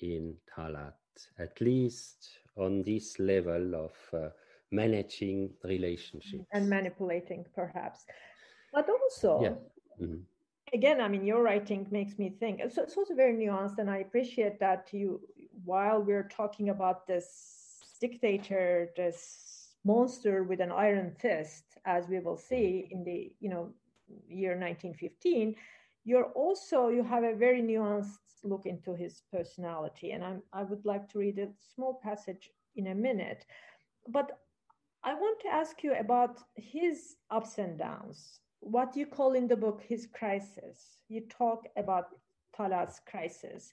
in 0.00 0.36
Talat, 0.54 0.92
at 1.38 1.60
least 1.60 2.28
on 2.56 2.82
this 2.82 3.18
level 3.18 3.74
of 3.74 3.92
uh, 4.12 4.28
managing 4.70 5.50
relationships 5.64 6.44
and 6.52 6.68
manipulating 6.68 7.44
perhaps 7.54 8.04
but 8.72 8.86
also 8.88 9.42
yeah. 9.42 10.04
mm-hmm. 10.04 10.22
Again 10.74 11.00
i 11.00 11.08
mean 11.08 11.24
your 11.24 11.42
writing 11.42 11.86
makes 11.90 12.18
me 12.18 12.28
think. 12.28 12.60
So 12.70 12.82
it's 12.82 12.96
also 12.96 13.14
very 13.14 13.34
nuanced 13.34 13.78
and 13.78 13.90
i 13.90 13.98
appreciate 13.98 14.58
that 14.60 14.88
you 14.92 15.20
while 15.64 16.02
we're 16.02 16.28
talking 16.28 16.68
about 16.70 17.06
this 17.06 17.26
dictator 18.00 18.90
this 18.96 19.70
monster 19.84 20.42
with 20.42 20.60
an 20.60 20.72
iron 20.72 21.14
fist 21.18 21.64
as 21.86 22.08
we 22.08 22.18
will 22.18 22.36
see 22.36 22.88
in 22.90 23.04
the 23.04 23.32
you 23.40 23.48
know 23.48 23.70
year 24.28 24.50
1915 24.50 25.54
you're 26.04 26.30
also 26.44 26.88
you 26.88 27.02
have 27.02 27.24
a 27.24 27.34
very 27.34 27.62
nuanced 27.62 28.18
look 28.44 28.66
into 28.66 28.94
his 28.94 29.22
personality. 29.32 30.10
And 30.10 30.22
I'm, 30.22 30.42
i 30.52 30.62
would 30.62 30.84
like 30.84 31.08
to 31.10 31.18
read 31.18 31.38
a 31.38 31.48
small 31.74 31.94
passage 32.02 32.50
in 32.76 32.88
a 32.88 32.94
minute. 32.94 33.46
But 34.08 34.38
i 35.02 35.12
want 35.14 35.38
to 35.40 35.48
ask 35.48 35.82
you 35.82 35.92
about 35.94 36.40
his 36.56 37.16
ups 37.30 37.58
and 37.58 37.78
downs 37.78 38.40
what 38.64 38.96
you 38.96 39.06
call 39.06 39.34
in 39.34 39.48
the 39.48 39.56
book 39.56 39.82
his 39.86 40.08
crisis. 40.12 40.98
You 41.08 41.22
talk 41.28 41.64
about 41.76 42.06
talat's 42.56 43.00
crisis. 43.06 43.72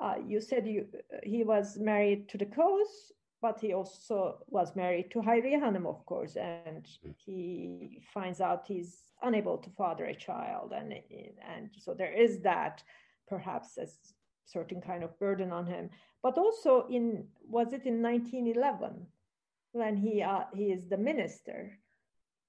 Uh, 0.00 0.14
you 0.26 0.40
said 0.40 0.66
you, 0.66 0.86
he 1.22 1.44
was 1.44 1.76
married 1.78 2.28
to 2.28 2.38
the 2.38 2.46
cause 2.46 3.12
but 3.40 3.60
he 3.60 3.72
also 3.72 4.38
was 4.48 4.74
married 4.74 5.10
to 5.12 5.20
Hayriye 5.20 5.60
Hanım, 5.60 5.86
of 5.86 6.04
course, 6.06 6.36
and 6.36 6.86
he 7.16 8.02
finds 8.12 8.40
out 8.40 8.66
he's 8.66 9.12
unable 9.22 9.58
to 9.58 9.70
father 9.70 10.06
a 10.06 10.14
child, 10.14 10.72
and 10.72 10.92
and 10.92 11.70
so 11.78 11.94
there 11.94 12.12
is 12.12 12.40
that 12.40 12.82
perhaps 13.28 13.78
a 13.78 13.86
certain 14.44 14.80
kind 14.80 15.04
of 15.04 15.18
burden 15.18 15.52
on 15.52 15.66
him. 15.66 15.90
But 16.22 16.36
also 16.36 16.86
in 16.90 17.28
was 17.48 17.72
it 17.72 17.86
in 17.86 18.02
1911 18.02 19.06
when 19.72 19.96
he 19.96 20.22
uh, 20.22 20.44
he 20.52 20.72
is 20.72 20.88
the 20.88 20.96
minister, 20.96 21.78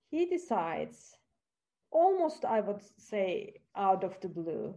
he 0.09 0.25
decides 0.25 1.15
almost 1.91 2.45
I 2.45 2.59
would 2.59 2.81
say 2.97 3.53
out 3.75 4.03
of 4.03 4.19
the 4.21 4.27
blue 4.27 4.75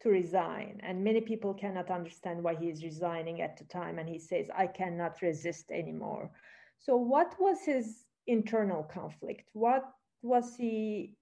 to 0.00 0.10
resign. 0.10 0.80
And 0.82 1.02
many 1.02 1.20
people 1.20 1.54
cannot 1.54 1.90
understand 1.90 2.42
why 2.42 2.54
he 2.54 2.68
is 2.68 2.84
resigning 2.84 3.40
at 3.40 3.56
the 3.56 3.64
time. 3.64 3.98
And 3.98 4.08
he 4.08 4.18
says, 4.18 4.48
I 4.56 4.66
cannot 4.66 5.20
resist 5.22 5.70
anymore. 5.70 6.30
So, 6.78 6.96
what 6.96 7.34
was 7.40 7.58
his 7.64 8.04
internal 8.26 8.84
conflict? 8.84 9.48
What 9.52 9.84
was 10.22 10.54
he, 10.56 11.16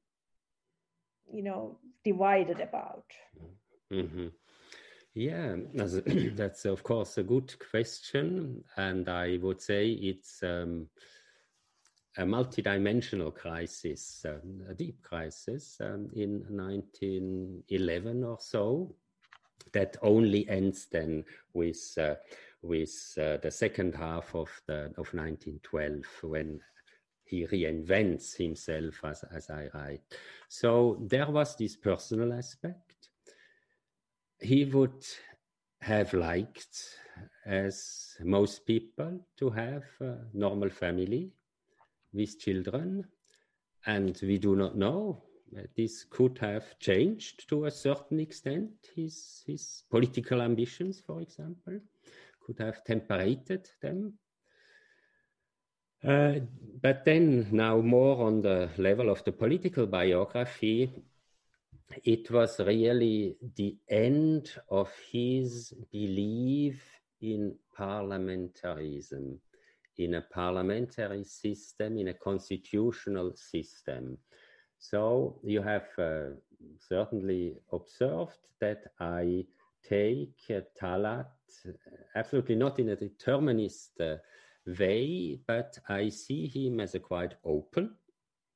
you 1.33 1.43
know, 1.43 1.79
divided 2.05 2.61
about? 2.61 3.05
Mm-hmm. 3.93 4.29
Yeah, 5.15 5.57
that's 5.73 6.65
of 6.67 6.83
course 6.83 7.17
a 7.17 7.23
good 7.23 7.55
question. 7.71 8.63
And 8.77 9.09
I 9.09 9.39
would 9.43 9.63
say 9.63 9.89
it's. 9.89 10.43
Um, 10.43 10.89
a 12.19 12.23
multidimensional 12.25 13.35
crisis, 13.35 14.25
um, 14.27 14.63
a 14.69 14.75
deep 14.75 15.03
crisis 15.03 15.79
um, 15.81 16.09
in 16.15 16.45
1911 16.49 18.25
or 18.25 18.39
so, 18.41 18.95
that 19.73 19.97
only 20.03 20.49
ends 20.49 20.87
then 20.91 21.25
with 21.53 21.99
uh, 22.01 22.15
with 22.63 23.15
uh, 23.21 23.37
the 23.39 23.51
second 23.51 23.95
half 23.95 24.35
of 24.35 24.49
the 24.67 24.87
of 24.97 25.13
1912 25.13 26.05
when 26.23 26.61
he 27.25 27.47
reinvents 27.47 28.37
himself 28.37 29.01
as, 29.05 29.25
as 29.35 29.51
I 29.51 29.69
write. 29.75 30.03
So 30.49 30.99
there 31.01 31.29
was 31.29 31.57
this 31.57 31.77
personal 31.77 32.33
aspect. 32.33 33.09
He 34.41 34.65
would 34.65 35.05
have 35.81 36.15
liked 36.15 36.99
as 37.45 38.17
most 38.23 38.67
people, 38.67 39.21
to 39.39 39.51
have 39.51 39.85
a 40.01 40.17
normal 40.33 40.71
family 40.71 41.31
with 42.17 42.39
children. 42.39 43.05
And 43.87 44.19
we 44.23 44.39
do 44.39 44.57
not 44.57 44.77
know. 44.77 45.23
This 45.77 46.05
could 46.05 46.39
have 46.39 46.79
changed 46.81 47.49
to 47.49 47.67
a 47.67 47.71
certain 47.71 48.19
extent 48.19 48.71
his, 48.95 49.45
his 49.47 49.85
political 49.91 50.43
ambitions, 50.43 51.01
for 51.07 51.21
example, 51.21 51.79
could 52.45 52.59
have 52.59 52.83
temperated 52.85 53.69
them. 53.81 54.15
Uh, 56.05 56.41
but 56.83 57.05
then, 57.05 57.49
now 57.53 57.79
more 57.79 58.27
on 58.27 58.43
the 58.43 58.69
level 58.77 59.09
of 59.09 59.25
the 59.25 59.33
political 59.33 59.87
biography, 59.87 60.91
it 62.05 62.31
was 62.31 62.61
really 62.61 63.37
the 63.57 63.77
end 63.89 64.51
of 64.71 64.91
his 65.11 65.73
belief 65.91 66.83
in 67.21 67.55
parliamentarism, 67.77 69.39
in 69.99 70.15
a 70.15 70.21
parliamentary 70.21 71.25
system, 71.25 71.99
in 71.99 72.09
a 72.09 72.15
constitutional 72.15 73.33
system. 73.35 74.19
So 74.79 75.41
you 75.43 75.63
have 75.63 75.89
uh, 75.99 76.37
certainly 76.79 77.57
observed 77.73 78.39
that 78.61 78.85
I 79.01 79.47
take 79.83 80.39
uh, 80.51 80.61
Talat 80.81 81.27
absolutely 82.15 82.57
not 82.57 82.79
in 82.79 82.91
a 82.91 82.97
determinist 82.97 84.01
uh, 84.01 84.17
way, 84.67 85.39
but 85.47 85.79
I 85.89 86.09
see 86.09 86.49
him 86.49 86.81
as 86.81 86.95
a 86.95 87.01
quite 87.01 87.35
open 87.45 87.95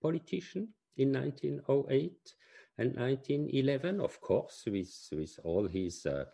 politician 0.03 0.68
in 0.97 1.12
1908 1.12 2.34
and 2.78 2.97
1911, 2.97 4.01
of 4.01 4.20
course, 4.20 4.64
with, 4.66 4.91
with 5.12 5.38
all 5.45 5.68
his, 5.68 6.07
uh, 6.07 6.24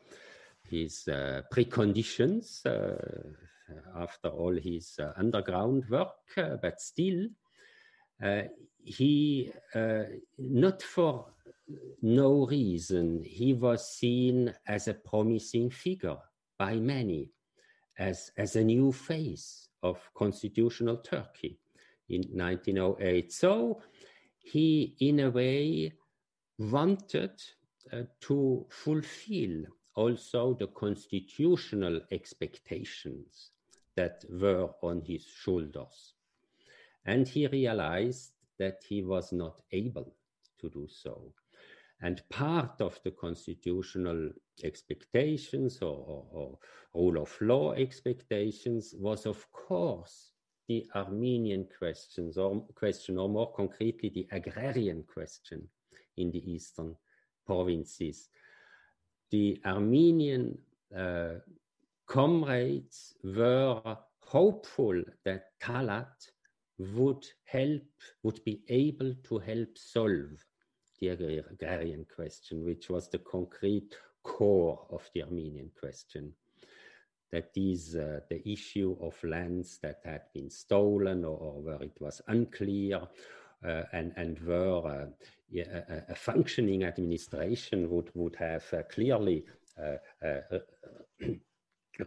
his 0.71 1.09
uh, 1.09 1.43
preconditions 1.53 2.65
uh, 2.67 2.97
after 3.97 4.29
all 4.29 4.55
his 4.55 4.99
uh, 5.01 5.13
underground 5.17 5.85
work, 5.89 6.17
uh, 6.37 6.57
but 6.63 6.81
still, 6.81 7.27
he, 8.85 9.53
not 10.39 10.83
for 10.83 11.27
no 12.01 12.47
reason, 12.47 13.23
he 13.25 13.53
was 13.53 13.91
seen 13.91 14.55
as 14.67 14.89
a 14.89 14.95
promising 14.95 15.69
figure 15.69 16.17
by 16.59 16.77
many, 16.77 17.31
as, 17.99 18.31
as 18.39 18.57
a 18.57 18.65
new 18.65 18.93
face 18.93 19.69
of 19.83 19.99
constitutional 20.15 20.97
Turkey 20.99 21.59
in 22.09 22.23
1908. 22.33 23.33
So 23.33 23.83
he, 24.39 24.95
in 25.01 25.21
a 25.21 25.31
way, 25.31 25.93
wanted 26.59 27.33
uh, 27.93 28.03
to 28.21 28.67
fulfill 28.71 29.65
also 29.97 30.55
the 30.55 30.69
constitutional 30.69 32.01
expectations 32.13 33.51
that 33.97 34.25
were 34.31 34.71
on 34.83 35.03
his 35.05 35.25
shoulders. 35.25 36.15
And 37.05 37.27
he 37.27 37.47
realized 37.47 38.33
that 38.59 38.83
he 38.89 39.03
was 39.03 39.33
not 39.33 39.61
able 39.73 40.15
to 40.61 40.69
do 40.69 40.87
so. 40.89 41.33
And 42.03 42.23
part 42.29 42.81
of 42.81 43.01
the 43.05 43.11
constitutional 43.11 44.31
expectations 44.63 45.79
or, 45.81 45.97
or, 45.97 46.27
or 46.33 46.59
rule 46.95 47.23
of 47.23 47.35
law 47.41 47.73
expectations 47.73 48.95
was, 48.99 49.25
of 49.27 49.51
course, 49.53 50.33
the 50.69 50.87
Armenian 50.95 51.67
questions 51.79 52.37
or 52.37 52.63
question, 52.75 53.19
or 53.19 53.29
more 53.29 53.53
concretely, 53.53 54.11
the 54.11 54.27
agrarian 54.33 55.05
question 55.05 55.69
in 56.17 56.31
the 56.31 56.51
eastern 56.51 56.97
provinces. 57.47 58.29
The 59.31 59.61
Armenian 59.65 60.59
uh, 60.97 61.35
comrades 62.07 63.15
were 63.25 63.97
hopeful 64.21 65.03
that 65.25 65.59
Talat 65.61 66.31
would 66.79 67.25
help, 67.45 67.83
would 68.23 68.45
be 68.45 68.63
able 68.69 69.15
to 69.25 69.39
help 69.39 69.77
solve 69.77 70.45
the 71.01 71.09
agrarian 71.09 72.07
question, 72.15 72.65
which 72.65 72.89
was 72.89 73.09
the 73.09 73.19
concrete 73.19 73.95
core 74.23 74.87
of 74.91 75.09
the 75.15 75.23
Armenian 75.23 75.71
question. 75.79 76.33
That 77.33 77.51
is 77.57 77.97
uh, 77.97 78.21
the 78.31 78.49
issue 78.49 78.97
of 79.01 79.23
lands 79.25 79.79
that 79.83 80.01
had 80.05 80.23
been 80.33 80.51
stolen 80.51 81.25
or, 81.25 81.37
or 81.37 81.61
where 81.61 81.83
it 81.83 81.97
was 82.01 82.21
unclear, 82.29 83.03
uh, 83.65 83.83
and, 83.93 84.13
and 84.17 84.39
where 84.47 85.09
uh, 85.55 85.81
a, 85.89 86.13
a, 86.13 86.15
functioning 86.15 86.85
administration 86.85 87.89
would, 87.91 88.11
would 88.15 88.37
have 88.37 88.65
uh, 88.73 88.83
clearly 88.91 89.45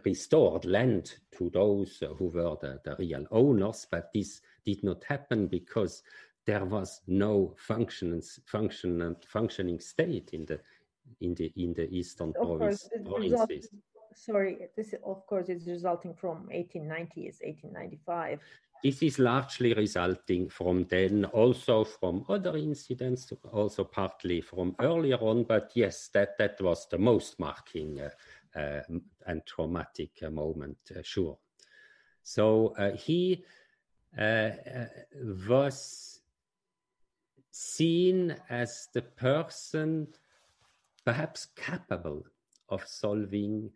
restored 0.04 0.64
land 0.64 1.14
to 1.36 1.50
those 1.50 2.02
who 2.18 2.26
were 2.26 2.56
the, 2.60 2.80
the, 2.84 2.96
real 2.98 3.24
owners, 3.30 3.86
but 3.90 4.10
this 4.12 4.40
did 4.64 4.82
not 4.84 5.02
happen 5.04 5.46
because 5.46 6.02
there 6.46 6.64
was 6.64 7.00
no 7.06 7.54
function, 7.58 8.20
function, 8.46 9.16
functioning 9.26 9.80
state 9.80 10.30
in 10.32 10.44
the 10.46 10.60
in 11.20 11.34
the 11.34 11.52
in 11.56 11.74
the 11.74 11.88
eastern 11.90 12.32
province, 12.32 12.88
provinces. 13.04 13.68
Sorry, 14.14 14.58
this 14.76 14.94
of 15.04 15.26
course 15.26 15.48
is 15.48 15.66
resulting 15.66 16.14
from 16.14 16.48
1890s, 16.52 17.40
1895. 17.42 18.40
This 18.82 19.02
is 19.02 19.18
largely 19.18 19.74
resulting 19.74 20.48
from 20.48 20.84
then, 20.84 21.26
also 21.26 21.84
from 21.84 22.24
other 22.28 22.56
incidents, 22.56 23.30
also 23.52 23.84
partly 23.84 24.40
from 24.40 24.74
earlier 24.80 25.18
on. 25.18 25.44
But 25.44 25.72
yes, 25.74 26.08
that 26.14 26.38
that 26.38 26.60
was 26.60 26.86
the 26.88 26.98
most 26.98 27.38
marking 27.38 28.00
uh, 28.00 28.58
uh, 28.58 28.80
and 29.26 29.44
traumatic 29.46 30.12
uh, 30.22 30.30
moment, 30.30 30.78
uh, 30.96 31.02
sure. 31.02 31.38
So 32.22 32.74
uh, 32.78 32.96
he 32.96 33.44
uh, 34.18 34.50
was 35.48 36.20
seen 37.50 38.34
as 38.48 38.88
the 38.94 39.02
person 39.02 40.08
perhaps 41.04 41.48
capable 41.56 42.24
of 42.68 42.86
solving 42.86 43.70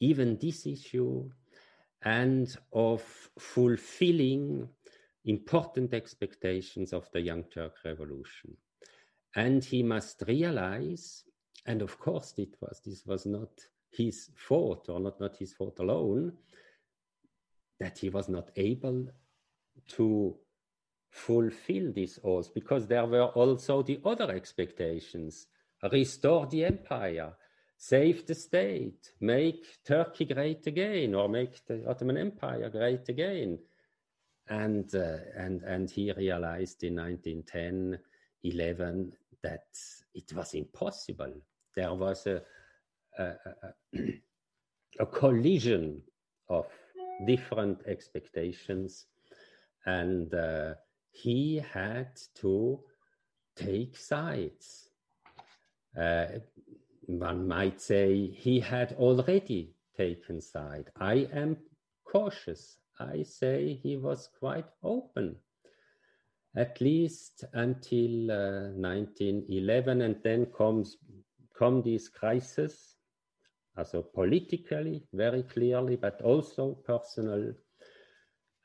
even 0.00 0.38
this 0.38 0.66
issue 0.66 1.28
and 2.04 2.56
of 2.72 3.02
fulfilling 3.38 4.68
important 5.24 5.94
expectations 5.94 6.92
of 6.92 7.08
the 7.12 7.20
Young 7.20 7.44
Turk 7.44 7.76
Revolution. 7.84 8.56
And 9.34 9.64
he 9.64 9.82
must 9.82 10.22
realize, 10.26 11.24
and 11.64 11.80
of 11.80 11.98
course 11.98 12.34
it 12.36 12.56
was, 12.60 12.80
this 12.84 13.06
was 13.06 13.24
not 13.24 13.50
his 13.90 14.30
fault 14.34 14.88
or 14.88 15.00
not, 15.00 15.20
not 15.20 15.36
his 15.36 15.52
fault 15.52 15.78
alone, 15.78 16.32
that 17.78 17.98
he 17.98 18.08
was 18.08 18.28
not 18.28 18.50
able 18.56 19.06
to 19.88 20.36
fulfill 21.10 21.92
this 21.92 22.18
oath 22.24 22.52
because 22.54 22.86
there 22.86 23.06
were 23.06 23.26
also 23.26 23.82
the 23.82 24.00
other 24.04 24.30
expectations 24.30 25.46
restore 25.90 26.46
the 26.46 26.64
empire 26.64 27.32
save 27.82 28.24
the 28.26 28.34
state, 28.34 29.10
make 29.20 29.66
Turkey 29.84 30.24
great 30.24 30.64
again, 30.68 31.16
or 31.16 31.28
make 31.28 31.66
the 31.66 31.84
Ottoman 31.90 32.16
Empire 32.16 32.70
great 32.70 33.08
again. 33.08 33.58
And, 34.48 34.94
uh, 34.94 35.16
and, 35.36 35.62
and 35.62 35.90
he 35.90 36.12
realized 36.12 36.84
in 36.84 36.94
1910 36.94 37.98
11 38.44 39.12
that 39.42 39.66
it 40.14 40.32
was 40.32 40.54
impossible. 40.54 41.32
There 41.74 41.92
was 41.92 42.24
a, 42.28 42.42
a, 43.18 43.24
a, 43.24 43.98
a 45.00 45.06
collision 45.06 46.02
of 46.48 46.66
different 47.26 47.80
expectations, 47.88 49.06
and 49.86 50.32
uh, 50.32 50.74
he 51.10 51.60
had 51.72 52.10
to 52.36 52.78
take 53.56 53.96
sides. 53.96 54.88
Uh, 55.98 56.26
one 57.18 57.46
might 57.48 57.80
say 57.80 58.28
he 58.28 58.60
had 58.60 58.92
already 58.92 59.74
taken 59.96 60.40
side. 60.40 60.90
I 60.98 61.28
am 61.32 61.56
cautious. 62.04 62.78
I 62.98 63.22
say 63.22 63.74
he 63.82 63.96
was 63.96 64.28
quite 64.38 64.66
open, 64.82 65.36
at 66.56 66.80
least 66.80 67.44
until 67.52 68.30
uh, 68.30 68.70
1911, 68.76 70.02
and 70.02 70.16
then 70.22 70.46
comes 70.46 70.96
come 71.58 71.82
this 71.82 72.08
crisis, 72.08 72.96
also 73.76 74.02
politically, 74.02 75.04
very 75.12 75.42
clearly, 75.42 75.96
but 75.96 76.20
also 76.22 76.78
personal. 76.84 77.52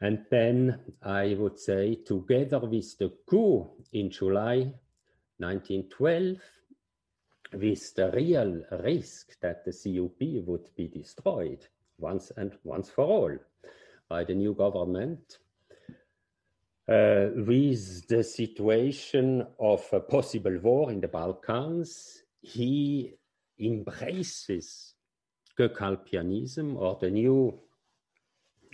And 0.02 0.26
then 0.30 0.80
I 1.02 1.36
would 1.40 1.60
say, 1.60 1.96
together 1.96 2.60
with 2.60 2.98
the 2.98 3.12
coup 3.30 3.70
in 3.94 4.12
July 4.12 4.74
1912, 5.40 6.38
with 7.54 7.96
the 7.96 8.12
real 8.12 8.62
risk 8.84 9.40
that 9.42 9.64
the 9.66 9.72
CUP 9.72 10.46
would 10.46 10.70
be 10.76 10.88
destroyed 10.88 11.68
once 11.98 12.32
and 12.38 12.58
once 12.64 12.90
for 12.90 13.06
all 13.06 13.38
by 14.10 14.24
the 14.24 14.34
new 14.34 14.54
government, 14.54 15.40
uh, 16.88 17.28
with 17.36 18.08
the 18.08 18.24
situation 18.24 19.46
of 19.60 19.86
a 19.92 20.00
possible 20.00 20.58
war 20.60 20.92
in 20.92 21.02
the 21.02 21.08
Balkans, 21.08 22.24
he 22.42 23.14
embraces 23.60 24.94
Gökalpianism 25.60 26.78
or 26.78 26.98
the 27.02 27.10
new 27.10 27.60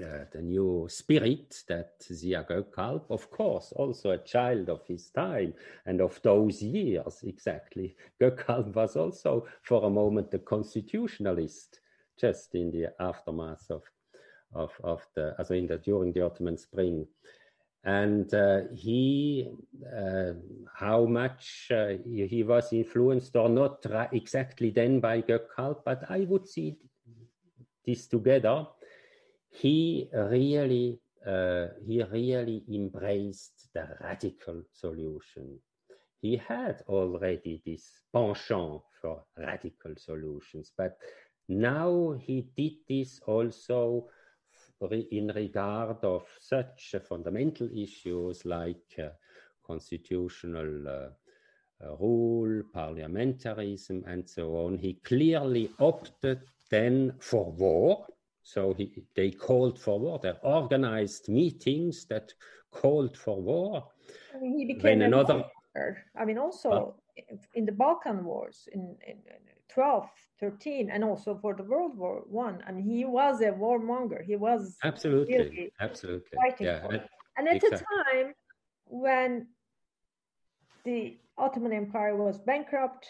uh, 0.01 0.25
the 0.31 0.41
new 0.41 0.87
spirit 0.89 1.63
that 1.67 1.99
Ziya 2.01 2.47
Gökalp, 2.47 3.03
of 3.09 3.29
course, 3.29 3.71
also 3.75 4.11
a 4.11 4.17
child 4.17 4.69
of 4.69 4.85
his 4.87 5.09
time 5.09 5.53
and 5.85 6.01
of 6.01 6.21
those 6.21 6.61
years 6.61 7.21
exactly. 7.23 7.95
Gökalp 8.21 8.73
was 8.73 8.95
also 8.95 9.45
for 9.61 9.85
a 9.85 9.89
moment 9.89 10.33
a 10.33 10.39
constitutionalist, 10.39 11.79
just 12.19 12.55
in 12.55 12.71
the 12.71 12.93
aftermath 12.99 13.69
of, 13.69 13.83
of, 14.53 14.71
of 14.83 15.05
the, 15.15 15.35
also 15.37 15.53
in 15.53 15.67
the, 15.67 15.77
during 15.77 16.13
the 16.13 16.25
Ottoman 16.25 16.57
Spring. 16.57 17.07
And 17.83 18.33
uh, 18.33 18.61
he, 18.73 19.49
uh, 19.85 20.33
how 20.73 21.05
much 21.05 21.67
uh, 21.69 21.97
he, 22.05 22.27
he, 22.27 22.43
was 22.43 22.71
influenced 22.71 23.35
or 23.35 23.49
not 23.49 23.85
exactly 24.13 24.69
then 24.69 25.01
by 25.01 25.21
Gökalp, 25.21 25.81
but 25.83 26.09
I 26.09 26.21
would 26.21 26.47
see 26.47 26.77
this 27.85 28.07
together 28.07 28.65
he 29.53 30.09
really 30.11 30.99
uh, 31.25 31.67
he 31.85 32.03
really 32.03 32.63
embraced 32.69 33.69
the 33.73 33.87
radical 34.01 34.61
solution. 34.73 35.59
He 36.21 36.35
had 36.37 36.81
already 36.89 37.61
this 37.65 38.03
penchant 38.11 38.81
for 39.01 39.23
radical 39.37 39.93
solutions, 39.97 40.73
but 40.77 40.97
now 41.47 42.15
he 42.19 42.47
did 42.57 42.73
this 42.89 43.21
also 43.25 44.07
in 45.11 45.31
regard 45.35 46.03
of 46.03 46.23
such 46.39 46.95
fundamental 47.07 47.69
issues 47.73 48.45
like 48.45 48.99
uh, 48.99 49.09
constitutional 49.65 50.87
uh, 50.87 51.09
uh, 51.85 51.95
rule, 51.99 52.63
parliamentarism, 52.75 54.03
and 54.07 54.29
so 54.29 54.55
on. 54.57 54.77
He 54.77 54.95
clearly 55.05 55.69
opted 55.79 56.41
then 56.69 57.13
for 57.19 57.51
war 57.51 58.05
so 58.43 58.73
he, 58.73 58.91
they 59.15 59.31
called 59.31 59.79
for 59.79 59.99
war. 59.99 60.19
They 60.21 60.33
organized 60.43 61.29
meetings 61.29 62.05
that 62.05 62.33
called 62.71 63.17
for 63.17 63.41
war. 63.41 63.87
I 64.35 64.39
mean, 64.39 64.57
he 64.57 64.65
became 64.65 64.99
when 64.99 65.01
another. 65.01 65.45
Warrior. 65.75 66.05
I 66.19 66.25
mean, 66.25 66.37
also 66.37 66.95
uh, 67.17 67.35
in 67.55 67.65
the 67.65 67.71
Balkan 67.71 68.25
Wars 68.25 68.67
in, 68.73 68.95
in, 69.07 69.17
12, 69.69 70.07
13, 70.39 70.91
and 70.91 71.03
also 71.03 71.39
for 71.41 71.55
the 71.55 71.63
World 71.63 71.97
War 71.97 72.23
One. 72.27 72.61
I. 72.67 72.71
mean, 72.73 72.85
he 72.85 73.05
was 73.05 73.41
a 73.41 73.51
warmonger. 73.51 74.23
He 74.23 74.35
was 74.35 74.77
absolutely, 74.83 75.37
really 75.37 75.73
absolutely 75.79 76.37
fighting 76.37 76.67
yeah, 76.67 76.81
for 76.81 76.93
it. 76.93 77.09
And 77.37 77.47
at 77.47 77.55
exactly. 77.55 77.79
the 77.79 77.85
time 77.85 78.33
when 78.85 79.47
the 80.83 81.17
Ottoman 81.37 81.73
Empire 81.73 82.15
was 82.15 82.37
bankrupt, 82.39 83.07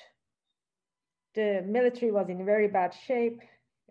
the 1.36 1.64
military 1.68 2.12
was 2.12 2.30
in 2.30 2.46
very 2.46 2.68
bad 2.68 2.94
shape 2.94 3.42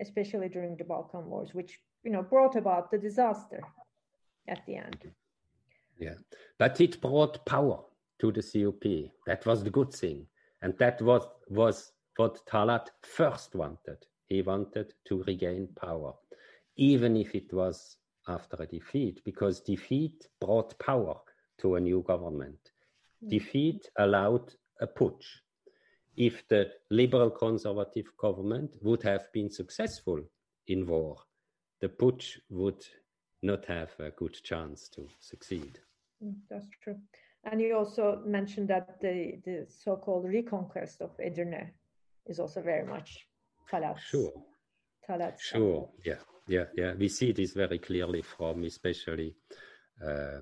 especially 0.01 0.49
during 0.49 0.77
the 0.77 0.85
Balkan 0.85 1.27
Wars, 1.27 1.55
which 1.55 1.79
you 2.05 2.11
know 2.11 2.23
brought 2.23 2.57
about 2.57 2.91
the 2.91 2.99
disaster 2.99 3.61
at 4.49 4.61
the 4.67 4.77
end. 4.77 5.11
Yeah, 5.99 6.15
but 6.59 6.81
it 6.81 7.01
brought 7.01 7.45
power 7.47 7.81
to 8.21 8.33
the 8.33 8.43
CUP. 8.43 9.13
That 9.27 9.45
was 9.47 9.63
the 9.63 9.71
good 9.71 9.93
thing, 9.93 10.27
and 10.63 10.77
that 10.79 11.01
was 11.03 11.27
was 11.49 11.93
what 12.17 12.45
Talat 12.47 12.89
first 13.03 13.55
wanted. 13.55 13.99
He 14.27 14.43
wanted 14.43 14.95
to 15.07 15.23
regain 15.25 15.69
power, 15.77 16.15
even 16.77 17.17
if 17.17 17.35
it 17.35 17.53
was 17.53 17.97
after 18.29 18.63
a 18.63 18.67
defeat, 18.67 19.21
because 19.25 19.61
defeat 19.61 20.29
brought 20.41 20.79
power 20.79 21.17
to 21.59 21.75
a 21.75 21.81
new 21.81 22.03
government. 22.03 22.59
Mm. 23.25 23.31
Defeat 23.31 23.89
allowed 23.99 24.55
a 24.81 24.87
putsch 24.87 25.27
if 26.17 26.47
the 26.49 26.71
liberal 26.91 27.31
conservative 27.31 28.07
government 28.17 28.77
would 28.83 29.03
have 29.03 29.33
been 29.33 29.51
successful 29.51 30.21
in 30.67 30.87
war, 30.87 31.17
the 31.81 31.89
putsch 31.89 32.39
would 32.51 32.85
not 33.43 33.65
have 33.67 33.91
a 33.99 34.11
good 34.11 34.35
chance 34.43 34.89
to 34.89 35.09
succeed. 35.21 35.79
Mm, 36.23 36.35
that's 36.49 36.67
true. 36.83 36.99
And 37.45 37.61
you 37.61 37.77
also 37.77 38.23
mentioned 38.25 38.69
that 38.69 39.01
the, 39.01 39.41
the 39.45 39.67
so 39.69 39.97
called 39.97 40.27
reconquest 40.27 41.03
of 41.03 41.11
Edirne 41.19 41.71
is 42.27 42.39
also 42.39 42.63
very 42.63 42.87
much. 42.87 43.27
Sure. 43.99 44.33
Sure. 45.41 45.89
Yeah. 46.05 46.19
Yeah. 46.47 46.67
Yeah. 46.77 46.95
We 46.95 47.09
see 47.09 47.33
this 47.33 47.53
very 47.53 47.79
clearly 47.79 48.23
from 48.23 48.63
especially 48.65 49.35
uh, 50.07 50.41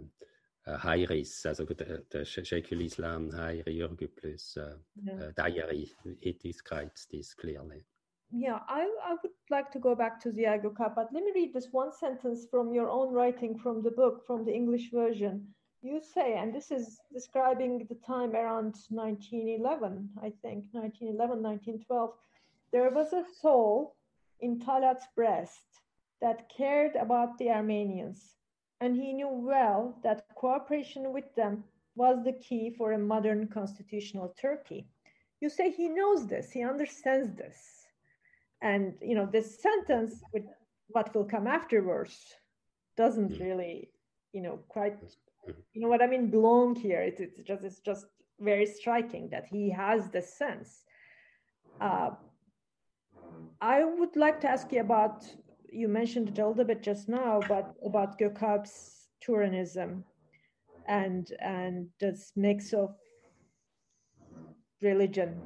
Hayri's, 0.66 1.44
also 1.46 1.64
the, 1.64 2.04
the 2.10 2.18
Sheikhul 2.18 2.84
Islam 2.84 3.30
Hayri 3.30 3.80
Ürgüplü's 3.80 4.56
uh, 4.56 4.76
yeah. 5.02 5.14
uh, 5.14 5.32
diary. 5.36 5.90
It 6.20 6.42
describes 6.42 7.06
this 7.10 7.34
clearly. 7.34 7.82
Yeah, 8.30 8.60
I, 8.68 8.82
I 9.04 9.16
would 9.22 9.32
like 9.50 9.72
to 9.72 9.78
go 9.78 9.94
back 9.94 10.20
to 10.20 10.30
the 10.30 10.44
Gökalp, 10.44 10.94
but 10.94 11.08
let 11.12 11.24
me 11.24 11.32
read 11.34 11.52
this 11.52 11.68
one 11.72 11.92
sentence 11.92 12.46
from 12.50 12.72
your 12.72 12.88
own 12.88 13.12
writing 13.12 13.58
from 13.58 13.82
the 13.82 13.90
book, 13.90 14.24
from 14.26 14.44
the 14.44 14.52
English 14.54 14.90
version. 14.92 15.48
You 15.82 16.00
say, 16.00 16.36
and 16.36 16.54
this 16.54 16.70
is 16.70 17.00
describing 17.12 17.86
the 17.88 17.96
time 18.06 18.36
around 18.36 18.76
1911, 18.90 20.10
I 20.18 20.30
think, 20.42 20.66
1911, 20.72 21.42
1912, 21.42 22.10
there 22.70 22.90
was 22.90 23.12
a 23.12 23.24
soul 23.40 23.96
in 24.40 24.60
Talat's 24.60 25.06
breast 25.16 25.64
that 26.20 26.50
cared 26.54 26.94
about 26.96 27.36
the 27.38 27.50
Armenians 27.50 28.36
and 28.80 28.96
he 28.96 29.12
knew 29.12 29.28
well 29.28 29.98
that 30.02 30.24
cooperation 30.40 31.12
with 31.12 31.34
them 31.34 31.62
was 31.94 32.24
the 32.24 32.32
key 32.32 32.74
for 32.78 32.92
a 32.92 32.98
modern 32.98 33.46
constitutional 33.48 34.34
Turkey. 34.40 34.86
You 35.40 35.50
say 35.50 35.70
he 35.70 35.88
knows 35.88 36.26
this, 36.26 36.50
he 36.50 36.62
understands 36.62 37.28
this. 37.36 37.58
And 38.62 38.94
you 39.02 39.14
know, 39.14 39.26
this 39.26 39.60
sentence 39.60 40.22
with 40.32 40.44
what 40.88 41.14
will 41.14 41.24
come 41.24 41.46
afterwards 41.46 42.16
doesn't 42.96 43.32
mm. 43.32 43.40
really, 43.40 43.90
you 44.32 44.42
know, 44.42 44.58
quite 44.68 44.96
you 45.72 45.80
know 45.80 45.88
what 45.88 46.02
I 46.02 46.06
mean, 46.06 46.30
belong 46.30 46.74
here. 46.74 47.00
It, 47.00 47.16
it's 47.18 47.40
just 47.40 47.64
it's 47.64 47.80
just 47.80 48.06
very 48.38 48.66
striking 48.66 49.28
that 49.30 49.44
he 49.46 49.70
has 49.70 50.08
the 50.10 50.22
sense. 50.22 50.84
Uh, 51.80 52.10
I 53.60 53.84
would 53.84 54.16
like 54.16 54.40
to 54.40 54.48
ask 54.48 54.72
you 54.72 54.80
about 54.80 55.24
you 55.72 55.88
mentioned 55.88 56.28
it 56.30 56.38
a 56.38 56.46
little 56.46 56.64
bit 56.64 56.82
just 56.82 57.08
now, 57.08 57.40
but 57.48 57.74
about 57.84 58.18
Gökalp's 58.18 59.08
Turanism 59.24 60.04
and 60.90 61.32
and 61.40 61.86
this 62.00 62.32
mix 62.34 62.72
of 62.72 62.96
religion 64.82 65.40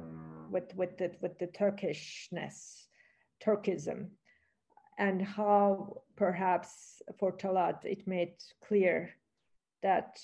with 0.49 0.75
with 0.75 0.97
the 0.97 1.11
with 1.21 1.37
the 1.37 1.47
Turkishness, 1.47 2.87
Turkism, 3.45 4.07
and 4.97 5.21
how 5.21 6.01
perhaps 6.15 7.01
for 7.19 7.31
Talat 7.31 7.85
it 7.85 8.07
made 8.07 8.33
clear 8.67 9.11
that 9.83 10.19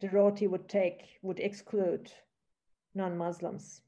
the 0.00 0.08
roti 0.10 0.46
would 0.46 0.68
take 0.68 1.18
would 1.22 1.40
exclude 1.40 2.12
non-Muslims. 2.94 3.82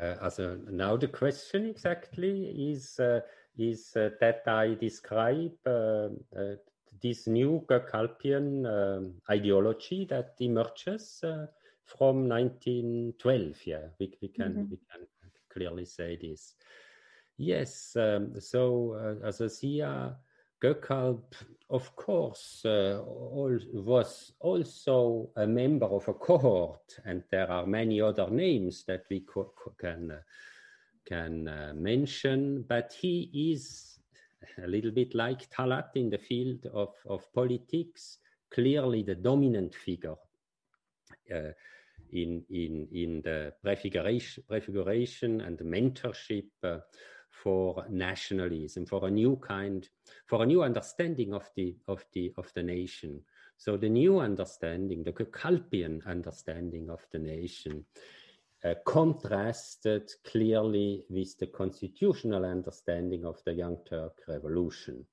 Uh, 0.00 0.30
now 0.70 0.96
the 0.96 1.06
question 1.06 1.66
exactly 1.66 2.72
is 2.72 2.98
uh, 2.98 3.20
is 3.58 3.92
uh, 3.94 4.08
that 4.20 4.42
I 4.46 4.74
describe 4.80 5.52
uh, 5.66 6.08
uh, 6.34 6.56
this 7.02 7.26
new 7.26 7.64
Gökalpian 7.68 8.66
um, 8.66 9.14
ideology 9.30 10.06
that 10.06 10.34
emerges 10.40 11.20
uh, 11.24 11.46
from 11.84 12.28
1912. 12.28 13.66
Yeah, 13.66 13.78
we, 13.98 14.14
we 14.20 14.28
can 14.28 14.52
mm-hmm. 14.52 14.70
we 14.70 14.78
can 14.90 15.06
clearly 15.52 15.84
say 15.84 16.16
this. 16.20 16.54
Yes, 17.36 17.96
um, 17.96 18.40
so 18.40 19.18
uh, 19.22 19.26
as 19.26 19.40
a 19.40 19.44
Ziya 19.46 20.14
Gökalp, 20.62 21.34
of 21.70 21.96
course, 21.96 22.62
uh, 22.64 23.02
all, 23.04 23.58
was 23.72 24.32
also 24.38 25.30
a 25.36 25.46
member 25.46 25.86
of 25.86 26.06
a 26.06 26.14
cohort, 26.14 27.00
and 27.04 27.24
there 27.30 27.50
are 27.50 27.66
many 27.66 28.00
other 28.00 28.30
names 28.30 28.84
that 28.84 29.04
we 29.10 29.20
co- 29.20 29.52
can 29.78 30.12
uh, 30.12 30.20
can 31.04 31.48
uh, 31.48 31.72
mention. 31.74 32.64
But 32.68 32.92
he 32.92 33.28
is 33.52 33.91
a 34.62 34.66
little 34.66 34.90
bit 34.90 35.14
like 35.14 35.48
Talat 35.50 35.90
in 35.94 36.10
the 36.10 36.18
field 36.18 36.66
of, 36.72 36.94
of 37.06 37.32
politics, 37.32 38.18
clearly 38.50 39.02
the 39.02 39.14
dominant 39.14 39.74
figure 39.74 40.16
uh, 41.34 41.52
in 42.12 42.44
in 42.50 42.88
in 42.92 43.22
the 43.22 43.52
prefiguration, 43.62 44.44
prefiguration 44.48 45.40
and 45.40 45.58
mentorship 45.58 46.48
uh, 46.62 46.78
for 47.30 47.84
nationalism, 47.88 48.86
for 48.86 49.06
a 49.06 49.10
new 49.10 49.36
kind, 49.36 49.88
for 50.26 50.42
a 50.42 50.46
new 50.46 50.62
understanding 50.62 51.32
of 51.32 51.48
the 51.56 51.74
of 51.88 52.04
the 52.12 52.32
of 52.36 52.52
the 52.54 52.62
nation. 52.62 53.20
So 53.56 53.76
the 53.76 53.88
new 53.88 54.18
understanding, 54.18 55.04
the 55.04 55.12
Gökalpian 55.12 56.04
understanding 56.06 56.90
of 56.90 57.06
the 57.12 57.18
nation, 57.18 57.84
uh, 58.64 58.74
contrasted 58.84 60.10
clearly 60.24 61.04
with 61.08 61.36
the 61.38 61.46
constitutional 61.46 62.44
understanding 62.44 63.24
of 63.24 63.40
the 63.44 63.52
Young 63.52 63.78
Turk 63.88 64.18
Revolution. 64.28 65.04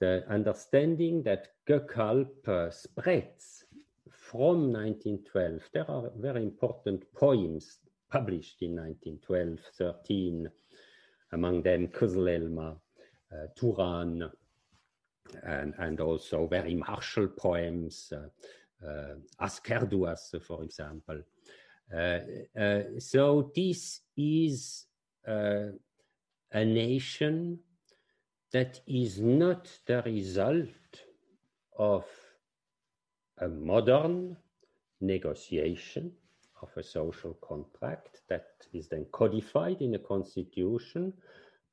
The 0.00 0.24
understanding 0.28 1.22
that 1.24 1.48
Gökalp 1.68 2.48
uh, 2.48 2.70
spreads 2.70 3.64
from 4.10 4.72
1912. 4.72 5.60
There 5.72 5.90
are 5.90 6.10
very 6.16 6.42
important 6.42 7.04
poems 7.14 7.78
published 8.10 8.62
in 8.62 8.76
1912, 8.76 9.58
13, 9.78 10.48
among 11.32 11.62
them 11.62 11.88
Kızıl 11.88 12.28
Elma, 12.28 12.76
uh, 13.32 13.46
Turan, 13.56 14.30
and, 15.42 15.74
and 15.78 16.00
also 16.00 16.46
very 16.46 16.74
martial 16.74 17.28
poems, 17.28 18.12
uh, 18.12 18.86
uh, 18.86 19.14
Asker 19.40 19.86
Duası, 19.86 20.40
for 20.42 20.62
example. 20.62 21.22
Uh, 21.92 22.18
uh, 22.58 22.82
so 22.98 23.50
this 23.54 24.00
is 24.16 24.86
uh, 25.26 25.66
a 26.52 26.64
nation 26.64 27.58
that 28.52 28.80
is 28.86 29.20
not 29.20 29.68
the 29.86 30.02
result 30.02 30.68
of 31.76 32.04
a 33.38 33.48
modern 33.48 34.36
negotiation 35.00 36.12
of 36.62 36.70
a 36.76 36.82
social 36.82 37.34
contract 37.34 38.22
that 38.28 38.46
is 38.72 38.88
then 38.88 39.06
codified 39.12 39.82
in 39.82 39.94
a 39.94 39.98
constitution, 39.98 41.12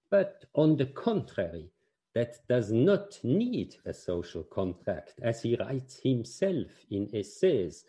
but 0.09 0.45
on 0.53 0.76
the 0.76 0.88
contrary, 0.88 1.70
that 2.14 2.36
does 2.49 2.72
not 2.72 3.20
need 3.24 3.76
a 3.86 3.93
social 3.93 4.43
contract, 4.43 5.14
as 5.22 5.43
he 5.43 5.55
writes 5.55 5.99
himself 6.03 6.68
in 6.89 7.09
essays. 7.14 7.86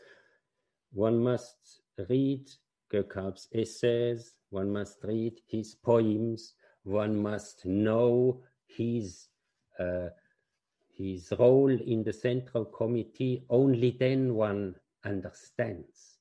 One 0.92 1.18
must 1.18 1.81
read 2.09 2.51
Gökalp's 2.93 3.49
essays, 3.53 4.34
one 4.51 4.70
must 4.70 4.99
read 5.03 5.40
his 5.47 5.74
poems, 5.74 6.55
one 6.84 7.16
must 7.16 7.64
know 7.64 8.43
his 8.66 9.28
uh, 9.78 10.09
his 10.97 11.32
role 11.38 11.70
in 11.70 12.03
the 12.05 12.12
central 12.12 12.66
committee, 12.66 13.45
only 13.49 13.97
then 13.99 14.34
one 14.34 14.74
understands 15.05 16.18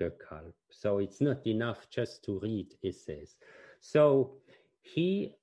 Gökalp. 0.00 0.54
So 0.70 0.98
it's 0.98 1.20
not 1.20 1.46
enough 1.46 1.88
just 1.88 2.24
to 2.24 2.40
read 2.40 2.74
essays. 2.82 3.36
So 3.80 4.34
he 4.80 5.34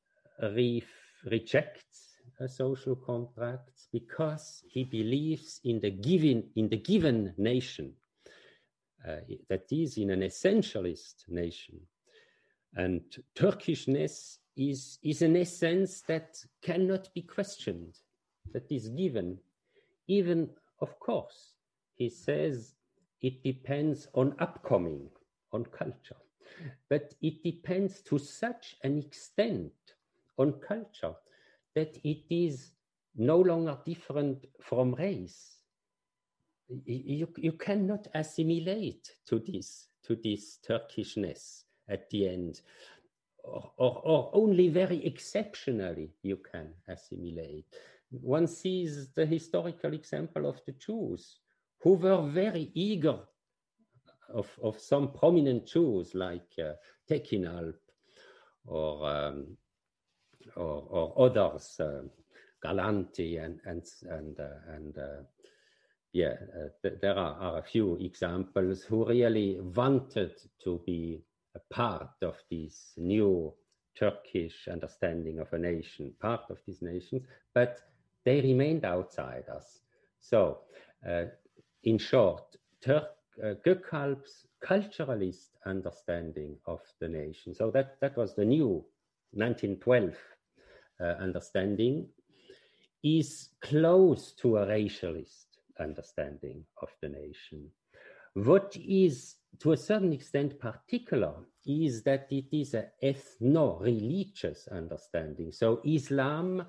re 0.41 0.83
rejects 1.25 2.17
a 2.39 2.47
social 2.47 2.95
contract 2.95 3.87
because 3.91 4.63
he 4.67 4.83
believes 4.83 5.61
in 5.63 5.79
the 5.79 5.91
given 5.91 6.49
in 6.55 6.67
the 6.69 6.77
given 6.77 7.33
nation 7.37 7.93
uh, 7.93 8.04
Uh, 9.07 9.17
that 9.49 9.71
is 9.71 9.97
in 9.97 10.09
an 10.09 10.21
essentialist 10.21 11.27
nation. 11.27 11.79
And 12.75 13.01
turkishness 13.35 14.39
is 14.57 14.97
is 15.03 15.21
an 15.21 15.35
essence 15.37 16.01
that 16.07 16.37
cannot 16.61 17.13
be 17.13 17.21
questioned 17.21 17.99
that 18.53 18.71
is 18.71 18.89
given. 18.89 19.37
Even 20.07 20.49
of 20.79 20.99
course 20.99 21.53
he 21.95 22.09
says 22.09 22.73
it 23.21 23.43
depends 23.43 24.07
on 24.13 24.35
upcoming 24.39 25.09
on 25.51 25.65
culture. 25.65 26.21
But 26.89 27.13
it 27.21 27.43
depends 27.43 28.01
to 28.03 28.17
such 28.17 28.75
an 28.83 28.97
extent 28.97 29.73
on 30.37 30.53
culture 30.53 31.15
that 31.75 31.97
it 32.03 32.23
is 32.29 32.71
no 33.15 33.37
longer 33.37 33.77
different 33.85 34.45
from 34.61 34.95
race. 34.95 35.54
You, 36.85 37.27
you 37.37 37.51
cannot 37.53 38.07
assimilate 38.13 39.11
to 39.27 39.39
this, 39.39 39.87
to 40.03 40.15
this 40.15 40.59
Turkishness 40.67 41.63
at 41.89 42.09
the 42.09 42.27
end, 42.27 42.61
or, 43.43 43.71
or, 43.77 44.01
or 44.03 44.31
only 44.33 44.69
very 44.69 45.05
exceptionally 45.05 46.11
you 46.23 46.37
can 46.37 46.73
assimilate. 46.87 47.65
One 48.09 48.47
sees 48.47 49.09
the 49.13 49.25
historical 49.25 49.93
example 49.93 50.47
of 50.47 50.59
the 50.65 50.71
Jews, 50.73 51.37
who 51.81 51.93
were 51.93 52.27
very 52.29 52.71
eager 52.73 53.19
of, 54.33 54.49
of 54.63 54.79
some 54.79 55.11
prominent 55.11 55.67
Jews 55.67 56.15
like 56.15 56.51
uh, 56.59 56.73
Tekinalp 57.09 57.75
or 58.65 59.07
um, 59.07 59.57
or, 60.55 60.87
or 60.89 61.25
others, 61.25 61.79
uh, 61.79 62.01
Galanti 62.63 63.43
and 63.43 63.59
and 63.65 63.83
and 64.09 64.39
uh, 64.39 64.73
and 64.73 64.97
uh, 64.97 65.23
yeah, 66.15 66.37
uh, 66.57 66.69
th 66.81 66.93
there 67.01 67.17
are, 67.17 67.35
are, 67.45 67.57
a 67.57 67.69
few 67.73 67.97
examples 67.97 68.83
who 68.87 69.05
really 69.05 69.59
wanted 69.59 70.33
to 70.63 70.81
be 70.85 71.21
a 71.55 71.61
part 71.73 72.15
of 72.21 72.35
this 72.49 72.93
new 72.95 73.53
Turkish 73.99 74.69
understanding 74.71 75.39
of 75.39 75.51
a 75.51 75.57
nation, 75.57 76.13
part 76.21 76.45
of 76.49 76.57
these 76.65 76.81
nations, 76.81 77.23
but 77.53 77.81
they 78.23 78.39
remained 78.39 78.85
outsiders. 78.85 79.81
So, 80.21 80.59
uh, 81.05 81.25
in 81.83 81.97
short, 81.97 82.45
Turk, 82.79 83.09
uh, 83.43 83.55
Gökalp's 83.65 84.47
culturalist 84.63 85.49
understanding 85.65 86.55
of 86.65 86.79
the 87.01 87.09
nation. 87.09 87.53
So 87.53 87.71
that, 87.71 87.99
that 87.99 88.15
was 88.15 88.35
the 88.35 88.45
new 88.45 88.85
1912 89.33 90.15
uh, 91.01 91.03
understanding 91.21 92.07
is 93.03 93.49
close 93.61 94.31
to 94.41 94.57
a 94.57 94.65
racialist 94.65 95.44
understanding 95.79 96.65
of 96.81 96.89
the 97.01 97.09
nation. 97.09 97.69
What 98.33 98.75
is, 98.75 99.35
to 99.59 99.71
a 99.71 99.77
certain 99.77 100.11
extent, 100.11 100.59
particular 100.59 101.33
is 101.65 102.03
that 102.03 102.27
it 102.29 102.45
is 102.51 102.73
an 102.73 102.87
ethno 103.01 103.81
religious 103.81 104.67
understanding. 104.67 105.51
So, 105.51 105.81
Islam 105.85 106.65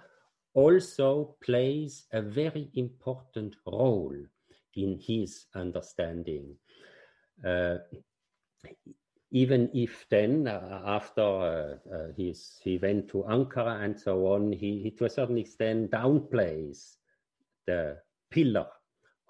also 0.54 1.36
plays 1.42 2.06
a 2.12 2.22
very 2.22 2.70
important 2.74 3.56
role 3.66 4.16
in 4.74 4.98
his 4.98 5.46
understanding. 5.54 6.54
Uh, 7.44 7.78
even 9.32 9.68
if 9.74 10.06
then 10.08 10.46
uh, 10.46 10.82
after 10.86 11.20
uh, 11.20 11.94
uh, 11.94 12.12
he 12.16 12.78
went 12.80 13.08
to 13.08 13.24
Ankara 13.28 13.84
and 13.84 13.98
so 13.98 14.26
on, 14.28 14.52
he, 14.52 14.80
he, 14.82 14.90
to 14.92 15.04
a 15.04 15.10
certain 15.10 15.36
extent 15.36 15.90
downplays 15.90 16.94
the 17.66 17.98
pillar 18.30 18.66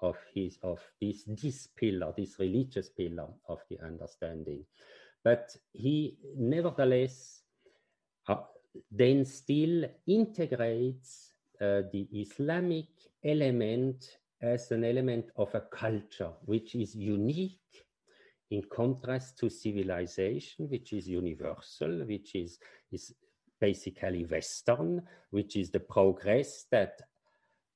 of 0.01 0.17
his 0.33 0.57
of 0.63 0.79
this 1.01 1.23
this 1.27 1.67
pillar, 1.75 2.13
this 2.15 2.39
religious 2.39 2.89
pillar 2.89 3.27
of 3.47 3.59
the 3.69 3.79
understanding, 3.83 4.63
but 5.23 5.55
he 5.73 6.17
nevertheless 6.35 7.41
uh, 8.27 8.43
then 8.91 9.25
still 9.25 9.85
integrates 10.05 11.33
uh, 11.59 11.81
the 11.91 12.07
Islamic 12.13 12.87
element 13.23 14.17
as 14.41 14.71
an 14.71 14.83
element 14.83 15.25
of 15.35 15.53
a 15.55 15.61
culture 15.61 16.31
which 16.45 16.75
is 16.75 16.95
unique 16.95 17.85
in 18.51 18.61
contrast 18.71 19.37
to 19.39 19.49
civilization, 19.49 20.69
which 20.69 20.93
is 20.93 21.07
universal, 21.07 22.05
which 22.05 22.35
is, 22.35 22.59
is 22.91 23.13
basically 23.59 24.25
Western, 24.25 25.01
which 25.31 25.55
is 25.55 25.69
the 25.69 25.79
progress 25.79 26.65
that 26.71 27.01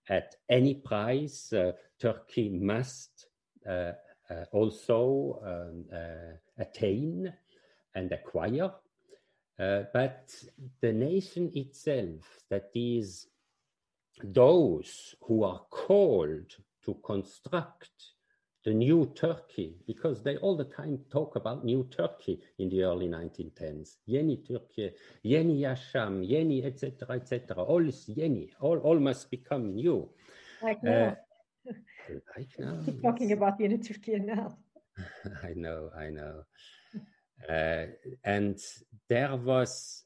at 0.09 0.35
any 0.49 0.75
price 0.75 1.53
uh, 1.53 1.71
Turkey 1.99 2.49
must 2.49 3.27
uh, 3.67 3.91
uh, 4.29 4.45
also 4.51 5.39
um, 5.45 5.85
attain 6.57 7.31
and 7.95 8.11
acquire. 8.11 8.71
But 9.57 10.33
the 10.81 10.91
nation 10.91 11.51
itself, 11.53 12.39
that 12.49 12.71
is, 12.73 13.27
those 14.23 15.13
who 15.21 15.43
are 15.43 15.61
called 15.69 16.55
to 16.85 16.95
construct 17.03 18.10
the 18.63 18.73
new 18.73 19.11
Turkey, 19.15 19.77
because 19.87 20.21
they 20.21 20.37
all 20.37 20.55
the 20.55 20.65
time 20.65 20.99
talk 21.11 21.35
about 21.35 21.65
new 21.65 21.87
Turkey 21.89 22.39
in 22.59 22.69
the 22.69 22.83
early 22.83 23.07
1910s. 23.07 23.97
Yeni 24.05 24.37
Turkey, 24.37 24.91
Yeni 25.23 25.61
Yasham, 25.61 26.27
Yeni, 26.27 26.63
etc., 26.63 27.15
etc. 27.15 27.57
All 27.57 27.87
is 27.87 28.07
Yeni. 28.07 28.51
All, 28.59 28.77
all 28.79 28.99
must 28.99 29.31
become 29.31 29.75
new. 29.75 30.09
Like 30.61 30.83
now. 30.83 31.17
Uh, 32.09 32.15
like 32.35 32.49
now. 32.57 32.79
Keep 32.83 33.03
talking 33.03 33.31
about 33.31 33.59
Yeni 33.59 33.77
Turkey 33.77 34.17
now. 34.17 34.57
I 35.43 35.53
know, 35.55 35.91
I 35.95 36.09
know. 36.09 36.41
Uh, 37.47 37.85
and 38.23 38.59
there 39.07 39.35
was 39.35 40.03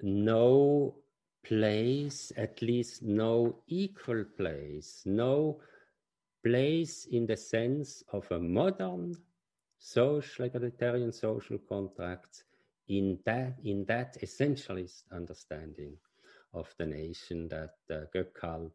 no 0.00 0.96
place, 1.44 2.32
at 2.36 2.62
least 2.62 3.02
no 3.02 3.62
equal 3.68 4.24
place, 4.36 5.02
no 5.04 5.60
place 6.44 7.06
in 7.10 7.26
the 7.26 7.36
sense 7.36 8.02
of 8.12 8.30
a 8.30 8.38
modern 8.38 9.14
social 9.78 10.44
egalitarian 10.44 11.12
social 11.12 11.58
contract 11.58 12.44
in 12.88 13.18
that 13.24 13.58
in 13.64 13.84
that 13.86 14.16
essentialist 14.22 15.04
understanding 15.12 15.96
of 16.52 16.74
the 16.78 16.86
nation 16.86 17.48
that 17.48 17.76
uh, 17.90 18.00
Gökalp 18.14 18.72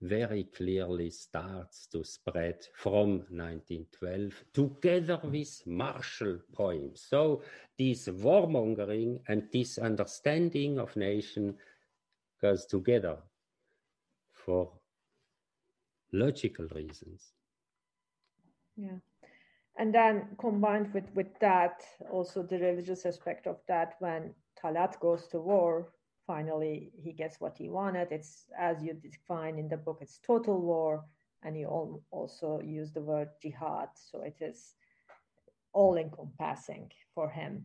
very 0.00 0.44
clearly 0.56 1.10
starts 1.10 1.86
to 1.86 2.02
spread 2.02 2.66
from 2.74 3.24
1912 3.30 4.44
together 4.52 5.20
with 5.22 5.62
martial 5.64 6.38
poems. 6.52 7.06
So 7.08 7.42
this 7.78 8.08
warmongering 8.08 9.20
and 9.28 9.48
this 9.52 9.78
understanding 9.78 10.80
of 10.80 10.96
nation 10.96 11.54
goes 12.40 12.66
together 12.66 13.18
for 14.32 14.72
logical 16.12 16.66
reasons. 16.74 17.32
Yeah. 18.76 18.98
And 19.78 19.94
then 19.94 20.28
combined 20.38 20.92
with, 20.92 21.04
with 21.14 21.38
that, 21.40 21.82
also 22.10 22.42
the 22.42 22.58
religious 22.58 23.06
aspect 23.06 23.46
of 23.46 23.56
that, 23.68 23.94
when 24.00 24.34
Talat 24.62 25.00
goes 25.00 25.26
to 25.28 25.40
war, 25.40 25.92
finally 26.26 26.92
he 27.02 27.12
gets 27.12 27.40
what 27.40 27.56
he 27.56 27.68
wanted. 27.68 28.08
It's 28.12 28.44
as 28.58 28.82
you 28.82 28.94
define 28.94 29.58
in 29.58 29.68
the 29.68 29.76
book, 29.76 29.98
it's 30.00 30.18
total 30.18 30.60
war, 30.60 31.04
and 31.42 31.58
you 31.58 31.66
also 32.10 32.60
use 32.62 32.92
the 32.92 33.00
word 33.00 33.28
jihad. 33.40 33.88
So 33.94 34.20
it 34.22 34.36
is 34.40 34.74
all 35.72 35.96
encompassing 35.96 36.92
for 37.14 37.30
him. 37.30 37.64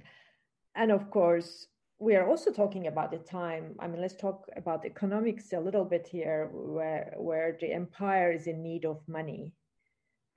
And 0.76 0.92
of 0.92 1.10
course, 1.12 1.68
we 2.00 2.16
are 2.16 2.28
also 2.28 2.52
talking 2.52 2.88
about 2.88 3.12
the 3.12 3.18
time. 3.18 3.76
I 3.80 3.88
mean, 3.88 4.02
let's 4.02 4.16
talk 4.16 4.48
about 4.56 4.86
economics 4.86 5.54
a 5.54 5.60
little 5.60 5.86
bit 5.86 6.08
here, 6.08 6.50
where 6.52 7.14
where 7.18 7.58
the 7.60 7.74
empire 7.74 8.32
is 8.32 8.48
in 8.48 8.62
need 8.62 8.86
of 8.86 9.02
money, 9.08 9.54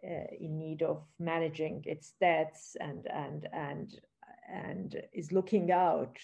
uh, 0.03 0.31
in 0.41 0.59
need 0.59 0.83
of 0.83 1.05
managing 1.19 1.83
its 1.87 2.15
debts, 2.21 2.77
and 2.81 3.07
and 3.13 3.49
and 3.53 4.01
and 4.49 5.03
is 5.13 5.33
looking 5.33 5.71
out. 5.71 6.17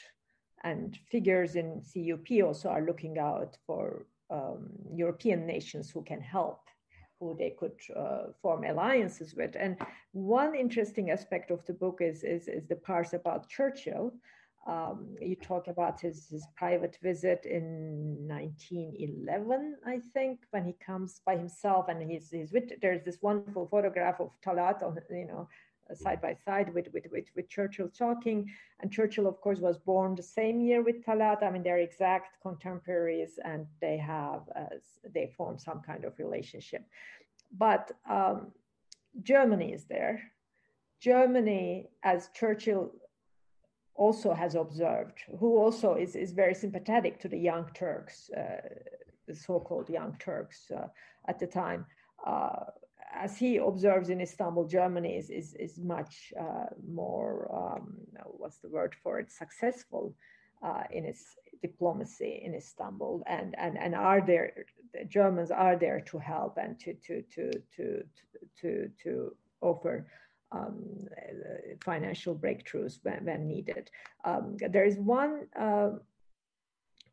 And 0.64 0.98
figures 1.10 1.54
in 1.54 1.82
CUP 1.82 2.42
also 2.42 2.70
are 2.70 2.84
looking 2.84 3.18
out 3.18 3.58
for 3.66 4.06
um, 4.30 4.70
European 4.90 5.46
nations 5.46 5.90
who 5.90 6.02
can 6.02 6.20
help, 6.20 6.62
who 7.20 7.36
they 7.38 7.50
could 7.50 7.78
uh, 7.94 8.32
form 8.40 8.64
alliances 8.64 9.34
with. 9.34 9.54
And 9.54 9.76
one 10.12 10.56
interesting 10.56 11.10
aspect 11.10 11.50
of 11.50 11.64
the 11.66 11.74
book 11.74 11.98
is 12.00 12.24
is, 12.24 12.48
is 12.48 12.66
the 12.66 12.76
parts 12.76 13.12
about 13.12 13.50
Churchill 13.50 14.14
um, 14.66 15.16
you 15.20 15.36
talk 15.36 15.68
about 15.68 16.00
his, 16.00 16.28
his 16.28 16.46
private 16.56 16.98
visit 17.00 17.46
in 17.46 18.26
1911, 18.26 19.76
I 19.86 20.00
think, 20.12 20.40
when 20.50 20.64
he 20.64 20.74
comes 20.84 21.20
by 21.24 21.36
himself 21.36 21.86
and 21.88 22.10
he's, 22.10 22.30
he's 22.30 22.52
with, 22.52 22.72
there's 22.82 23.04
this 23.04 23.18
wonderful 23.22 23.68
photograph 23.70 24.20
of 24.20 24.30
Talat 24.44 24.82
on, 24.82 24.98
you 25.10 25.26
know, 25.26 25.48
side 25.94 26.20
by 26.20 26.34
side 26.44 26.74
with, 26.74 26.88
with, 26.92 27.04
with, 27.12 27.26
with 27.36 27.48
Churchill 27.48 27.88
talking. 27.88 28.50
And 28.80 28.90
Churchill, 28.90 29.28
of 29.28 29.40
course, 29.40 29.60
was 29.60 29.78
born 29.78 30.16
the 30.16 30.22
same 30.22 30.60
year 30.60 30.82
with 30.82 31.04
Talat. 31.04 31.44
I 31.44 31.50
mean, 31.50 31.62
they're 31.62 31.78
exact 31.78 32.42
contemporaries 32.42 33.38
and 33.44 33.66
they 33.80 33.96
have, 33.98 34.42
uh, 34.56 34.76
they 35.14 35.32
form 35.36 35.60
some 35.60 35.80
kind 35.80 36.04
of 36.04 36.18
relationship. 36.18 36.84
But 37.56 37.92
um, 38.10 38.50
Germany 39.22 39.72
is 39.72 39.84
there. 39.84 40.20
Germany, 41.00 41.88
as 42.02 42.30
Churchill 42.34 42.92
also 43.96 44.32
has 44.34 44.54
observed, 44.54 45.18
who 45.38 45.56
also 45.58 45.94
is, 45.94 46.14
is 46.16 46.32
very 46.32 46.54
sympathetic 46.54 47.18
to 47.20 47.28
the 47.28 47.38
Young 47.38 47.66
Turks, 47.74 48.30
uh, 48.30 48.60
the 49.26 49.34
so-called 49.34 49.88
Young 49.88 50.16
Turks 50.18 50.70
uh, 50.70 50.88
at 51.28 51.38
the 51.38 51.46
time. 51.46 51.86
Uh, 52.24 52.64
as 53.14 53.36
he 53.36 53.56
observes 53.56 54.10
in 54.10 54.20
Istanbul, 54.20 54.66
Germany 54.66 55.16
is, 55.16 55.30
is, 55.30 55.54
is 55.54 55.78
much 55.78 56.32
uh, 56.38 56.66
more, 56.86 57.50
um, 57.54 57.94
what's 58.24 58.58
the 58.58 58.68
word 58.68 58.94
for 59.02 59.18
it, 59.18 59.32
successful 59.32 60.14
uh, 60.62 60.82
in 60.90 61.04
its 61.04 61.36
diplomacy 61.62 62.42
in 62.44 62.54
Istanbul 62.54 63.22
and, 63.26 63.54
and, 63.58 63.78
and 63.78 63.94
are 63.94 64.20
there, 64.20 64.66
the 64.92 65.04
Germans 65.04 65.50
are 65.50 65.76
there 65.76 66.00
to 66.00 66.18
help 66.18 66.58
and 66.58 66.78
to, 66.80 66.94
to, 66.94 67.22
to, 67.34 67.50
to, 67.76 68.02
to, 68.60 68.90
to 69.02 69.34
offer 69.60 70.06
um, 70.52 71.06
financial 71.84 72.34
breakthroughs 72.34 72.98
when, 73.02 73.24
when 73.24 73.48
needed. 73.48 73.90
Um, 74.24 74.56
there 74.70 74.84
is 74.84 74.96
one, 74.98 75.46
uh, 75.58 75.90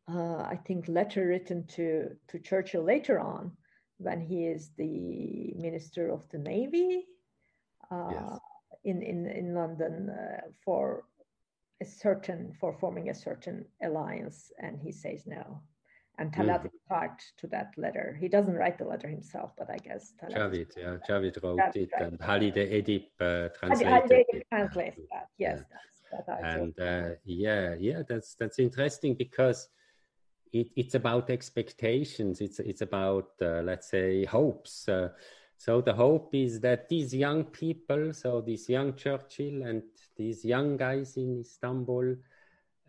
uh, 0.09 0.37
I 0.37 0.59
think, 0.65 0.87
letter 0.87 1.27
written 1.27 1.65
to, 1.67 2.09
to 2.27 2.39
Churchill 2.39 2.83
later 2.83 3.19
on 3.19 3.51
when 3.97 4.21
he 4.21 4.45
is 4.45 4.71
the 4.77 5.53
Minister 5.55 6.11
of 6.11 6.27
the 6.29 6.39
Navy 6.39 7.05
uh, 7.91 8.09
yes. 8.11 8.39
in, 8.83 9.01
in, 9.01 9.27
in 9.27 9.53
London 9.53 10.09
uh, 10.09 10.41
for 10.63 11.05
a 11.81 11.85
certain, 11.85 12.53
for 12.59 12.77
forming 12.79 13.09
a 13.09 13.15
certain 13.15 13.65
alliance. 13.81 14.51
And 14.59 14.79
he 14.79 14.91
says 14.91 15.23
no 15.25 15.61
and 16.19 16.31
Talat 16.31 16.63
mm. 16.63 16.69
part 16.87 17.23
to 17.37 17.47
that 17.47 17.71
letter. 17.77 18.17
He 18.19 18.27
doesn't 18.27 18.53
write 18.53 18.77
the 18.77 18.85
letter 18.85 19.07
himself, 19.07 19.51
but 19.57 19.69
I 19.69 19.77
guess 19.77 20.13
Talat 20.21 20.37
Javid, 20.37 20.67
yeah, 20.77 20.97
Javid 21.07 21.43
wrote 21.43 21.57
that's 21.57 21.75
it, 21.75 21.89
right. 21.93 22.03
and 22.03 22.19
Halide 22.19 22.55
Edip 22.55 23.07
uh, 23.19 23.49
translated 23.57 23.93
Halide 23.93 24.25
it. 24.29 24.47
translates 24.49 24.99
that. 25.11 25.27
Yes, 25.37 25.59
yeah. 25.59 25.77
that's, 26.11 26.27
that 26.27 26.57
and 26.57 26.79
uh, 26.79 27.15
yeah, 27.25 27.75
yeah, 27.79 28.03
that's 28.07 28.35
that's 28.35 28.59
interesting 28.59 29.15
because 29.15 29.69
it, 30.51 30.67
it's 30.75 30.95
about 30.95 31.29
expectations. 31.29 32.41
It's 32.41 32.59
it's 32.59 32.81
about 32.81 33.29
uh, 33.41 33.61
let's 33.63 33.89
say 33.89 34.25
hopes. 34.25 34.87
Uh, 34.87 35.09
so 35.57 35.81
the 35.81 35.93
hope 35.93 36.35
is 36.35 36.59
that 36.59 36.89
these 36.89 37.13
young 37.13 37.45
people, 37.45 38.13
so 38.13 38.41
this 38.41 38.67
young 38.67 38.95
Churchill 38.95 39.63
and 39.63 39.81
these 40.17 40.43
young 40.43 40.77
guys 40.77 41.15
in 41.15 41.39
Istanbul, 41.39 42.17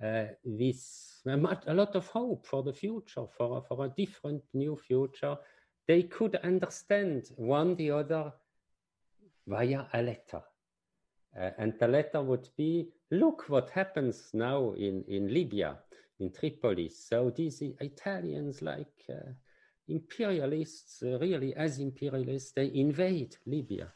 with 0.01 1.23
a 1.27 1.75
lot 1.75 1.95
of 1.97 2.07
hope 2.09 2.47
for 2.47 2.63
the 2.63 2.73
future, 2.73 3.27
for, 3.37 3.65
for 3.69 3.87
a 3.87 3.89
different 3.89 4.43
new 4.53 4.77
future. 4.77 5.37
They 5.87 6.05
could 6.05 6.37
understand 6.37 7.31
one 7.37 7.77
the 7.77 7.91
other 7.91 8.33
via 9.47 9.87
a 9.93 10.03
letter. 10.03 10.43
Uh, 11.39 11.51
and 11.59 11.75
the 11.79 11.89
letter 11.89 12.23
would 12.23 12.49
be 12.57 12.89
look 13.11 13.45
what 13.49 13.71
happens 13.71 14.31
now 14.33 14.73
in, 14.73 15.05
in 15.09 15.33
Libya, 15.33 15.79
in 16.21 16.33
Tripoli. 16.33 16.89
So 16.89 17.33
these 17.35 17.61
Italians, 17.81 18.63
like 18.63 19.05
uh, 19.11 19.33
imperialists, 19.89 21.03
uh, 21.03 21.19
really 21.19 21.55
as 21.57 21.79
imperialists, 21.79 22.53
they 22.53 22.71
invade 22.75 23.37
Libya. 23.47 23.93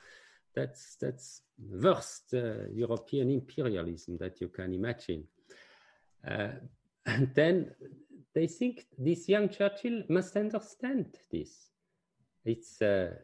That's, 0.55 0.97
that's 1.01 1.43
worst 1.59 2.33
European 2.33 3.31
imperialism 3.31 4.19
that 4.19 4.41
you 4.41 4.49
can 4.49 4.75
imagine. 4.75 5.25
Uh, 6.27 6.49
and 7.07 7.35
then 7.35 7.71
they 8.35 8.47
think 8.47 8.87
this 8.97 9.29
young 9.29 9.49
Churchill 9.49 10.03
must 10.09 10.37
understand 10.37 11.17
this. 11.31 11.71
It's 12.45 12.81
uh, 12.81 13.15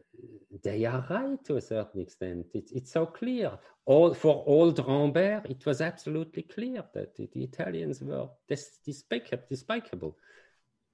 they 0.61 0.85
are 0.85 1.05
right 1.09 1.43
to 1.45 1.57
a 1.57 1.61
certain 1.61 2.01
extent. 2.01 2.47
It's 2.53 2.71
it's 2.71 2.91
so 2.91 3.05
clear. 3.05 3.57
All 3.85 4.13
for 4.13 4.43
old 4.45 4.79
Rambert, 4.85 5.45
it 5.49 5.65
was 5.65 5.81
absolutely 5.81 6.43
clear 6.43 6.83
that 6.93 7.15
the, 7.15 7.29
the 7.33 7.43
Italians 7.43 8.01
were 8.01 8.27
dis- 8.47 8.79
despicable, 8.85 9.43
despicable. 9.49 10.17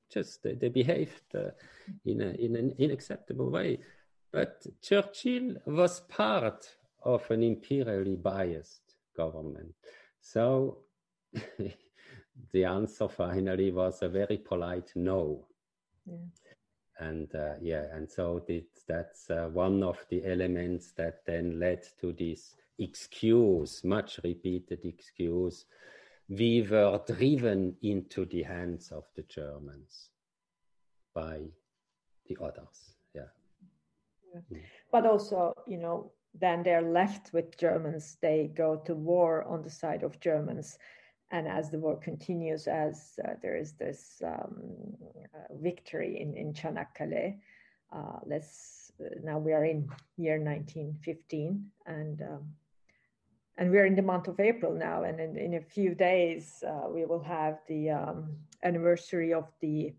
Just 0.09 0.43
they, 0.43 0.55
they 0.55 0.69
behaved 0.69 1.35
uh, 1.35 1.51
in 2.05 2.21
a, 2.21 2.29
in 2.31 2.55
an 2.55 2.75
unacceptable 2.79 3.49
way. 3.49 3.79
But 4.31 4.65
Churchill 4.81 5.55
was 5.65 6.01
part 6.01 6.69
of 7.03 7.29
an 7.31 7.43
imperially 7.43 8.15
biased 8.15 8.95
government, 9.15 9.73
so 10.21 10.79
the 12.51 12.65
answer 12.65 13.07
finally 13.07 13.72
was 13.72 14.01
a 14.01 14.09
very 14.09 14.38
polite 14.38 14.91
no. 14.95 15.47
Yeah. 16.05 16.15
And 16.99 17.34
uh, 17.34 17.53
yeah, 17.61 17.85
and 17.93 18.09
so 18.09 18.43
it, 18.47 18.68
that's 18.88 19.30
uh, 19.30 19.49
one 19.51 19.81
of 19.81 20.05
the 20.09 20.23
elements 20.26 20.91
that 20.97 21.26
then 21.26 21.59
led 21.59 21.84
to 21.99 22.13
this 22.13 22.55
excuse, 22.77 23.84
much 23.84 24.19
repeated 24.23 24.80
excuse. 24.84 25.65
We 26.30 26.61
were 26.61 26.99
driven 27.07 27.76
into 27.81 28.26
the 28.26 28.43
hands 28.43 28.91
of 28.91 29.05
the 29.15 29.23
Germans 29.23 30.09
by 31.13 31.39
the 32.27 32.38
others. 32.41 32.95
Yeah. 33.13 33.31
yeah. 34.34 34.41
Mm. 34.51 34.61
But 34.91 35.05
also, 35.05 35.53
you 35.68 35.77
know, 35.77 36.11
then 36.39 36.63
they're 36.63 36.81
left 36.81 37.34
with 37.34 37.57
Germans. 37.57 38.18
They 38.22 38.51
go 38.53 38.77
to 38.85 38.95
war 38.95 39.43
on 39.43 39.63
the 39.63 39.69
side 39.69 40.03
of 40.03 40.19
Germans 40.19 40.77
and 41.31 41.47
as 41.47 41.69
the 41.69 41.79
war 41.79 41.95
continues, 41.95 42.67
as 42.67 43.19
uh, 43.25 43.33
there 43.41 43.55
is 43.55 43.73
this 43.73 44.21
um, 44.25 44.61
uh, 45.33 45.53
victory 45.61 46.19
in, 46.19 46.35
in 46.35 46.53
Çanakkale, 46.53 47.37
uh, 47.93 48.19
let's 48.25 48.91
uh, 49.01 49.15
now 49.23 49.37
we 49.37 49.53
are 49.53 49.65
in 49.65 49.89
year 50.17 50.37
1915, 50.37 51.65
and 51.85 52.21
um, 52.21 52.53
and 53.57 53.69
we're 53.69 53.85
in 53.85 53.95
the 53.95 54.01
month 54.01 54.27
of 54.27 54.39
April 54.39 54.73
now, 54.73 55.03
and 55.03 55.19
in, 55.19 55.37
in 55.37 55.53
a 55.55 55.61
few 55.61 55.93
days 55.93 56.63
uh, 56.67 56.87
we 56.89 57.05
will 57.05 57.21
have 57.21 57.59
the 57.67 57.89
um, 57.89 58.35
anniversary 58.63 59.33
of 59.33 59.45
the, 59.59 59.93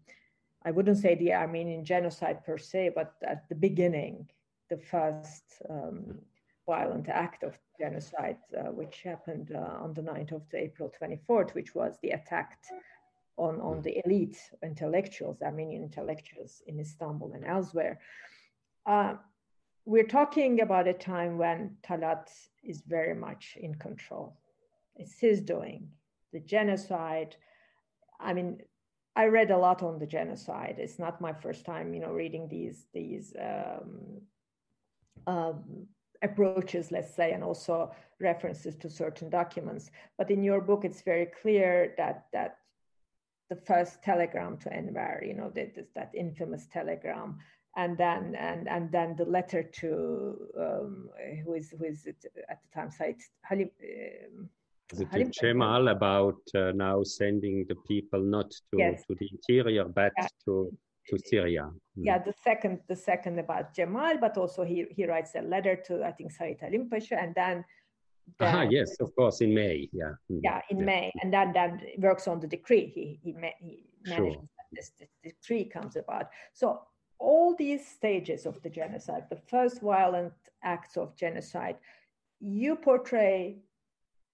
I 0.64 0.70
wouldn't 0.70 0.98
say 0.98 1.14
the 1.14 1.32
Armenian 1.34 1.84
genocide 1.84 2.44
per 2.44 2.58
se, 2.58 2.92
but 2.94 3.14
at 3.22 3.48
the 3.48 3.54
beginning, 3.54 4.28
the 4.68 4.78
first 4.78 5.62
um, 5.68 6.18
violent 6.66 7.08
act 7.08 7.42
of 7.42 7.56
genocide, 7.78 8.38
uh, 8.56 8.70
which 8.70 9.02
happened 9.02 9.52
uh, 9.54 9.82
on 9.82 9.94
the 9.94 10.02
9th 10.02 10.32
of 10.32 10.42
April 10.54 10.92
24th, 11.00 11.54
which 11.54 11.74
was 11.74 11.98
the 12.02 12.10
attack 12.10 12.58
on, 13.36 13.60
on 13.60 13.82
the 13.82 14.00
elite 14.04 14.38
intellectuals, 14.62 15.42
Armenian 15.42 15.82
intellectuals 15.82 16.62
in 16.66 16.78
Istanbul 16.78 17.32
and 17.32 17.44
elsewhere. 17.44 18.00
Uh, 18.86 19.14
we're 19.84 20.06
talking 20.06 20.60
about 20.60 20.86
a 20.86 20.92
time 20.92 21.38
when 21.38 21.76
Talat 21.82 22.30
is 22.62 22.82
very 22.86 23.14
much 23.14 23.56
in 23.60 23.74
control. 23.74 24.36
It's 24.94 25.18
his 25.18 25.40
doing. 25.40 25.88
The 26.32 26.40
genocide, 26.40 27.36
I 28.20 28.32
mean, 28.32 28.60
I 29.16 29.26
read 29.26 29.50
a 29.50 29.58
lot 29.58 29.82
on 29.82 29.98
the 29.98 30.06
genocide. 30.06 30.76
It's 30.78 30.98
not 30.98 31.20
my 31.20 31.32
first 31.32 31.64
time, 31.66 31.92
you 31.92 32.00
know, 32.00 32.12
reading 32.12 32.48
these 32.48 32.86
these 32.94 33.34
um, 33.38 34.20
um, 35.26 35.86
approaches, 36.22 36.90
let's 36.90 37.14
say, 37.14 37.32
and 37.32 37.42
also 37.42 37.92
references 38.20 38.76
to 38.76 38.88
certain 38.88 39.28
documents. 39.28 39.90
But 40.18 40.30
in 40.30 40.42
your 40.42 40.60
book, 40.60 40.84
it's 40.84 41.02
very 41.02 41.26
clear 41.26 41.94
that 41.98 42.26
that 42.32 42.58
the 43.50 43.56
first 43.56 44.02
telegram 44.02 44.56
to 44.58 44.72
Enver, 44.72 45.22
you 45.26 45.34
know, 45.34 45.50
that, 45.50 45.86
that 45.94 46.10
infamous 46.14 46.66
telegram, 46.72 47.38
and 47.76 47.96
then 47.98 48.34
and 48.36 48.68
and 48.68 48.90
then 48.90 49.16
the 49.16 49.24
letter 49.24 49.62
to 49.62 50.36
um, 50.58 51.08
who 51.44 51.54
is 51.54 51.70
who 51.70 51.84
is 51.84 52.06
at 52.06 52.60
the 52.62 52.68
time 52.74 52.90
So 52.90 53.04
it's 53.04 53.30
Halim. 53.42 53.70
Um, 53.82 54.48
to 54.92 55.30
Cemal 55.32 55.88
about 55.88 56.40
uh, 56.54 56.72
now 56.74 57.02
sending 57.02 57.64
the 57.68 57.76
people 57.88 58.20
not 58.20 58.50
to, 58.50 58.76
yes. 58.76 59.02
to 59.06 59.14
the 59.14 59.28
interior 59.32 59.84
but 59.84 60.12
yeah. 60.18 60.26
to 60.44 60.70
to 61.08 61.18
Syria. 61.18 61.70
Mm. 61.98 62.04
Yeah, 62.04 62.18
the 62.18 62.34
second 62.44 62.80
the 62.88 62.96
second 62.96 63.38
about 63.38 63.74
Cemal, 63.74 64.18
but 64.20 64.36
also 64.36 64.62
he 64.64 64.86
he 64.90 65.06
writes 65.06 65.34
a 65.34 65.42
letter 65.42 65.76
to 65.86 66.04
I 66.04 66.12
think 66.12 66.32
Said 66.32 66.58
Halim 66.60 66.88
Pasha, 66.88 67.20
and 67.20 67.34
then. 67.34 67.64
Ah, 68.38 68.62
yes, 68.62 68.96
of 69.00 69.14
course, 69.16 69.40
in 69.40 69.52
May. 69.52 69.88
Yeah. 69.92 70.12
Mm. 70.30 70.40
Yeah, 70.44 70.60
in 70.70 70.78
yeah. 70.78 70.84
May, 70.84 71.12
and 71.22 71.32
then 71.32 71.52
then 71.52 71.80
works 71.98 72.28
on 72.28 72.40
the 72.40 72.46
decree. 72.46 72.86
He 72.94 73.18
he 73.22 73.32
he 73.32 73.32
manages 73.32 74.16
sure. 74.16 74.30
that 74.30 74.66
this, 74.72 74.92
this 74.98 75.10
decree 75.22 75.64
comes 75.64 75.96
about. 75.96 76.26
So 76.52 76.82
all 77.18 77.54
these 77.54 77.86
stages 77.86 78.46
of 78.46 78.60
the 78.62 78.70
genocide, 78.70 79.24
the 79.30 79.40
first 79.48 79.80
violent 79.80 80.32
acts 80.62 80.96
of 80.96 81.16
genocide, 81.16 81.76
you 82.40 82.74
portray 82.76 83.58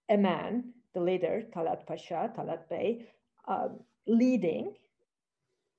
a 0.08 0.16
man, 0.16 0.72
the 0.94 1.00
leader, 1.00 1.42
Talat 1.54 1.86
Pasha, 1.86 2.32
Talat 2.36 2.68
Bey, 2.68 3.06
um, 3.46 3.80
leading. 4.06 4.74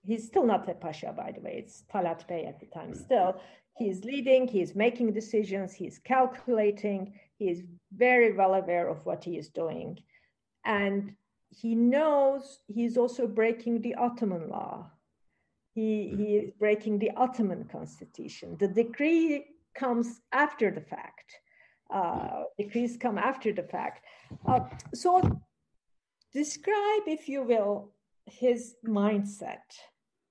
He's 0.05 0.25
still 0.25 0.45
not 0.45 0.69
a 0.69 0.73
Pasha, 0.73 1.13
by 1.15 1.31
the 1.31 1.41
way, 1.41 1.55
it's 1.57 1.83
Talat 1.93 2.27
Bey 2.27 2.45
at 2.45 2.59
the 2.59 2.65
time 2.67 2.93
still. 2.93 3.41
He's 3.77 4.03
leading, 4.03 4.47
he's 4.47 4.75
making 4.75 5.13
decisions, 5.13 5.73
he's 5.73 5.99
calculating, 5.99 7.13
he 7.37 7.49
is 7.49 7.63
very 7.93 8.33
well 8.33 8.55
aware 8.55 8.89
of 8.89 9.05
what 9.05 9.23
he 9.23 9.37
is 9.37 9.49
doing. 9.49 9.99
And 10.65 11.15
he 11.49 11.75
knows 11.75 12.59
he's 12.67 12.97
also 12.97 13.27
breaking 13.27 13.81
the 13.81 13.95
Ottoman 13.95 14.49
law 14.49 14.91
he, 15.79 16.13
he 16.17 16.35
is 16.37 16.51
breaking 16.59 16.99
the 16.99 17.11
Ottoman 17.15 17.65
constitution. 17.71 18.57
The 18.59 18.67
decree 18.67 19.45
comes 19.75 20.19
after 20.31 20.71
the 20.71 20.81
fact. 20.81 21.31
Uh, 21.89 22.43
decrees 22.57 22.97
come 22.97 23.17
after 23.17 23.53
the 23.53 23.63
fact. 23.63 24.05
Uh, 24.45 24.59
so, 24.93 25.21
describe, 26.33 27.03
if 27.07 27.29
you 27.29 27.43
will, 27.43 27.91
his 28.31 28.75
mindset 28.85 29.77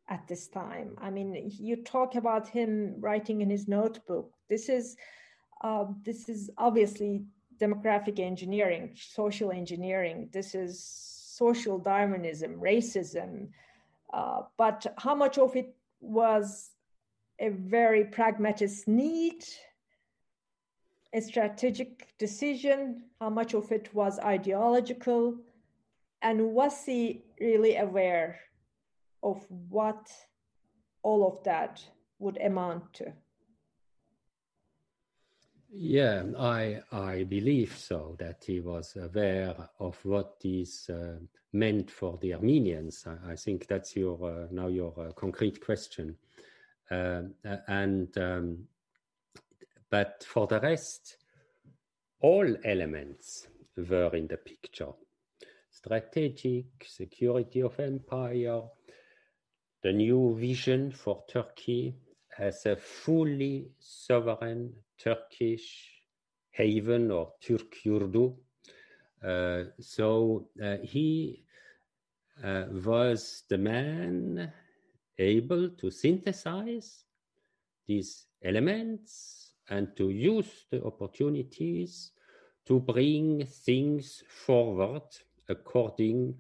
at 0.09 0.27
this 0.27 0.49
time. 0.49 0.97
I 1.01 1.11
mean, 1.11 1.51
you 1.59 1.77
talk 1.77 2.15
about 2.15 2.49
him 2.49 2.95
writing 2.99 3.41
in 3.41 3.51
his 3.51 3.69
notebook. 3.69 4.33
This 4.49 4.69
is 4.69 4.97
uh, 5.63 5.87
this 6.05 6.29
is 6.29 6.51
obviously 6.57 7.25
demographic 7.61 8.21
engineering, 8.21 8.93
social 8.95 9.51
engineering. 9.51 10.29
This 10.33 10.55
is 10.55 10.85
social 10.85 11.79
Darwinism, 11.79 12.61
racism, 12.61 13.49
uh, 14.13 14.43
but 14.57 14.87
how 14.99 15.15
much 15.15 15.39
of 15.39 15.57
it 15.57 15.75
was 16.01 16.71
a 17.41 17.49
very 17.51 18.05
pragmatic 18.05 18.71
need, 18.87 19.45
a 21.13 21.21
strategic 21.21 22.17
decision, 22.19 23.05
how 23.21 23.31
much 23.31 23.55
of 23.55 23.71
it 23.73 23.93
was 23.95 24.19
ideological, 24.19 25.37
and 26.23 26.53
was 26.53 26.85
he 26.85 27.25
really 27.41 27.77
aware 27.77 28.39
of 29.23 29.45
what 29.49 30.11
all 31.03 31.27
of 31.27 31.43
that 31.45 31.85
would 32.19 32.39
amount 32.41 32.93
to? 32.95 33.13
Yeah, 35.71 36.25
I 36.39 36.81
I 36.91 37.25
believe 37.25 37.77
so 37.77 38.17
that 38.19 38.43
he 38.47 38.61
was 38.61 38.97
aware 38.97 39.55
of 39.79 39.99
what 40.03 40.43
uh, 40.89 41.19
meant 41.53 41.91
for 41.91 42.19
the 42.23 42.35
Armenians. 42.35 43.07
I, 43.07 43.33
I 43.33 43.37
think 43.37 43.67
that's 43.67 43.95
your 43.95 44.19
uh, 44.25 44.47
now 44.51 44.69
your 44.69 44.95
uh, 44.99 45.13
concrete 45.13 45.61
question. 45.61 46.17
Uh, 46.91 47.25
and 47.67 48.17
um, 48.17 48.67
but 49.91 50.25
for 50.27 50.47
the 50.47 50.61
rest, 50.61 51.19
all 52.21 52.57
elements 52.65 53.47
were 53.77 54.17
in 54.17 54.27
the 54.27 54.39
picture: 54.39 54.93
strategic, 55.89 56.67
security 56.87 57.63
of 57.63 57.81
empire, 57.81 58.61
the 59.83 59.91
new 59.91 60.37
vision 60.39 60.93
for 60.93 61.25
Turkey 61.27 61.95
as 62.39 62.67
a 62.67 62.77
fully 62.77 63.71
sovereign 63.79 64.71
Turkish 64.99 65.91
haven 66.51 67.11
or 67.11 67.33
Turk 67.41 67.75
Yurdu. 67.87 68.37
Uh, 69.25 69.65
so 69.81 70.49
uh, 70.63 70.77
he 70.83 71.43
uh, 72.45 72.65
was 72.71 73.45
the 73.49 73.57
man 73.57 74.53
able 75.19 75.71
to 75.71 75.91
synthesize 75.91 77.05
these 77.87 78.27
elements 78.45 79.55
and 79.71 79.97
to 79.97 80.11
use 80.11 80.67
the 80.71 80.85
opportunities 80.85 82.13
to 82.67 82.79
bring 82.79 83.47
things 83.47 84.23
forward 84.29 85.03
according 85.49 86.35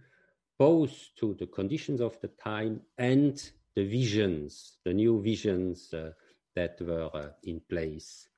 both 0.59 1.11
to 1.17 1.35
the 1.35 1.47
conditions 1.47 2.01
of 2.01 2.21
the 2.21 2.29
time 2.29 2.81
and 2.99 3.51
the 3.75 3.87
visions, 3.87 4.79
the 4.85 4.93
new 4.93 5.23
visions 5.23 5.95
uh, 5.95 6.11
that 6.57 6.81
were 6.81 7.11
uh, 7.15 7.29
in 7.45 7.61
place. 7.69 8.29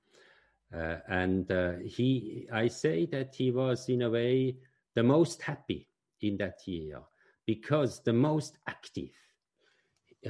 Uh, 0.74 0.96
and 1.08 1.50
uh, 1.50 1.72
he, 1.84 2.46
I 2.52 2.68
say 2.68 3.06
that 3.06 3.34
he 3.34 3.50
was 3.50 3.88
in 3.88 4.02
a 4.02 4.10
way 4.10 4.56
the 4.94 5.02
most 5.02 5.42
happy 5.42 5.88
in 6.20 6.36
that 6.36 6.66
year 6.66 7.00
because 7.46 8.02
the 8.02 8.12
most 8.12 8.58
active. 8.66 9.10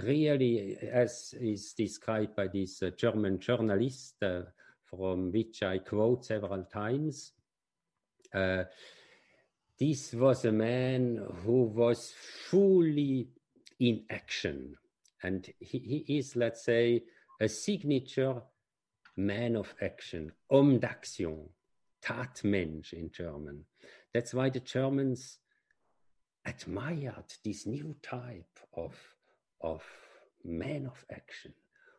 Really, 0.03 0.77
as 0.77 1.35
is 1.41 1.73
described 1.73 2.37
by 2.37 2.47
this 2.47 2.81
uh, 2.81 2.91
German 2.97 3.41
journalist, 3.41 4.23
uh, 4.23 4.43
from 4.85 5.33
which 5.33 5.65
I 5.65 5.79
quote 5.79 6.25
several 6.25 6.62
times, 6.65 7.33
this 9.81 10.12
was 10.12 10.44
a 10.44 10.52
man 10.52 11.27
who 11.43 11.62
was 11.65 12.12
fully 12.48 13.28
in 13.78 14.02
action. 14.11 14.77
And 15.23 15.48
he, 15.59 15.78
he 15.78 16.19
is, 16.19 16.36
let's 16.36 16.62
say, 16.65 17.02
a 17.40 17.48
signature 17.48 18.43
man 19.16 19.57
of 19.57 19.74
action, 19.81 20.32
homme 20.51 20.78
d'action, 20.78 21.48
Tatmensch 22.02 22.93
in 22.93 23.11
German. 23.11 23.65
That's 24.12 24.35
why 24.35 24.51
the 24.51 24.61
Germans 24.61 25.39
admired 26.44 27.32
this 27.44 27.66
new 27.66 27.94
type 28.02 28.59
of, 28.74 28.94
of 29.62 29.82
man 30.44 30.86
of 30.86 31.05
action 31.11 31.55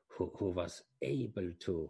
who, 0.07 0.31
who 0.37 0.51
was 0.51 0.83
able 1.01 1.51
to, 1.59 1.89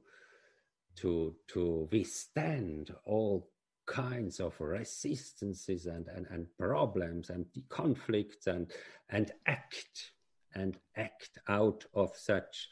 to, 0.97 1.35
to 1.47 1.89
withstand 1.91 2.93
all 3.05 3.50
kinds 3.91 4.39
of 4.39 4.59
resistances 4.59 5.85
and, 5.85 6.07
and, 6.07 6.25
and 6.29 6.47
problems 6.57 7.29
and 7.29 7.45
conflicts 7.67 8.47
and, 8.47 8.71
and 9.09 9.33
act 9.47 10.13
and 10.55 10.77
act 10.95 11.37
out 11.49 11.83
of 11.93 12.15
such 12.15 12.69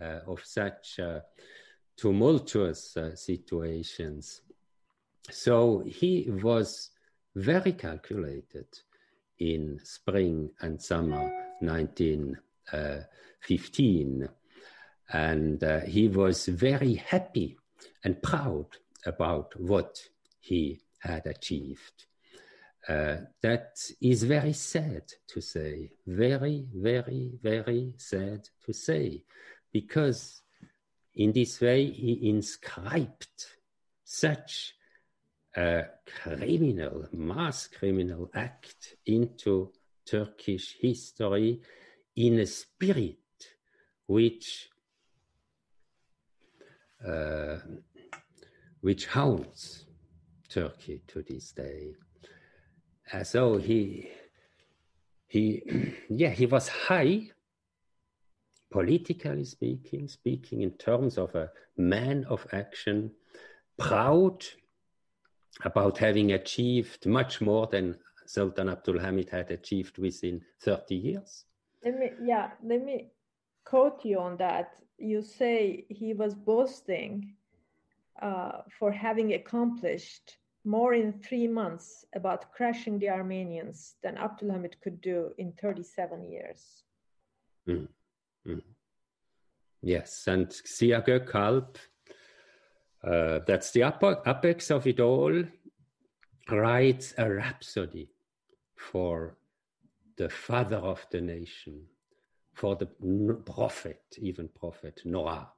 uh, 0.00 0.22
of 0.26 0.44
such 0.44 0.98
uh, 0.98 1.20
tumultuous 1.96 2.96
uh, 2.96 3.14
situations. 3.14 4.40
So 5.30 5.84
he 5.86 6.26
was 6.28 6.90
very 7.34 7.72
calculated 7.72 8.66
in 9.38 9.78
spring 9.84 10.50
and 10.60 10.82
summer 10.82 11.32
1915. 11.60 14.22
Uh, 14.22 14.26
and 15.12 15.62
uh, 15.62 15.80
he 15.80 16.08
was 16.08 16.46
very 16.46 16.94
happy 16.94 17.58
and 18.04 18.22
proud 18.22 18.66
about 19.06 19.58
what 19.58 20.02
he 20.46 20.80
had 20.98 21.26
achieved. 21.26 22.06
Uh, 22.88 23.16
that 23.42 23.78
is 24.00 24.22
very 24.22 24.52
sad 24.52 25.02
to 25.26 25.40
say, 25.40 25.90
very, 26.06 26.66
very, 26.72 27.32
very 27.42 27.94
sad 27.96 28.48
to 28.64 28.72
say, 28.72 29.24
because 29.72 30.42
in 31.14 31.32
this 31.32 31.60
way, 31.60 31.90
he 31.90 32.28
inscribed 32.28 33.46
such 34.04 34.74
a 35.56 35.84
criminal, 36.22 37.08
mass 37.12 37.66
criminal 37.66 38.30
act 38.34 38.96
into 39.06 39.72
Turkish 40.04 40.76
history 40.78 41.60
in 42.14 42.38
a 42.38 42.46
spirit 42.46 43.16
which 44.06 44.68
uh, 47.04 47.58
which 48.80 49.06
haunts 49.06 49.85
Turkey 50.56 51.02
to 51.08 51.22
this 51.22 51.52
day. 51.52 51.94
Uh, 53.12 53.22
so 53.22 53.58
he 53.58 54.08
he 55.28 55.62
yeah 56.08 56.30
he 56.30 56.46
was 56.46 56.68
high 56.68 57.30
politically 58.70 59.44
speaking, 59.44 60.08
speaking 60.08 60.62
in 60.62 60.70
terms 60.72 61.18
of 61.18 61.34
a 61.34 61.50
man 61.76 62.24
of 62.28 62.46
action, 62.52 63.10
proud 63.78 64.44
about 65.64 65.98
having 65.98 66.32
achieved 66.32 67.06
much 67.06 67.40
more 67.40 67.66
than 67.66 67.96
Sultan 68.26 68.68
Abdul 68.68 68.98
Hamid 68.98 69.30
had 69.30 69.50
achieved 69.50 69.98
within 69.98 70.42
30 70.62 70.94
years. 70.94 71.44
Let 71.84 71.98
me, 71.98 72.10
yeah, 72.22 72.50
let 72.62 72.84
me 72.84 73.10
quote 73.64 74.04
you 74.04 74.18
on 74.18 74.36
that. 74.38 74.74
You 74.98 75.22
say 75.22 75.86
he 75.88 76.12
was 76.12 76.34
boasting 76.34 77.34
uh, 78.20 78.62
for 78.78 78.90
having 78.90 79.34
accomplished 79.34 80.38
more 80.66 80.94
in 80.94 81.12
three 81.12 81.46
months 81.46 82.04
about 82.14 82.52
crushing 82.52 82.98
the 82.98 83.08
Armenians 83.08 83.94
than 84.02 84.18
Abdul 84.18 84.50
Hamid 84.50 84.76
could 84.82 85.00
do 85.00 85.30
in 85.38 85.52
37 85.52 86.24
years. 86.24 86.82
Mm. 87.68 87.88
Mm. 88.46 88.62
Yes, 89.82 90.24
and 90.26 90.48
Ziya 90.48 91.06
Gökalp, 91.06 91.76
uh, 93.04 93.40
that's 93.46 93.70
the 93.70 93.82
apex 93.82 94.70
of 94.70 94.86
it 94.86 94.98
all, 94.98 95.44
writes 96.50 97.14
a 97.16 97.30
rhapsody 97.30 98.10
for 98.74 99.36
the 100.16 100.28
father 100.28 100.78
of 100.78 101.06
the 101.10 101.20
nation, 101.20 101.82
for 102.54 102.74
the 102.74 102.86
prophet, 103.44 104.02
even 104.18 104.48
prophet 104.48 105.02
Noah, 105.04 105.48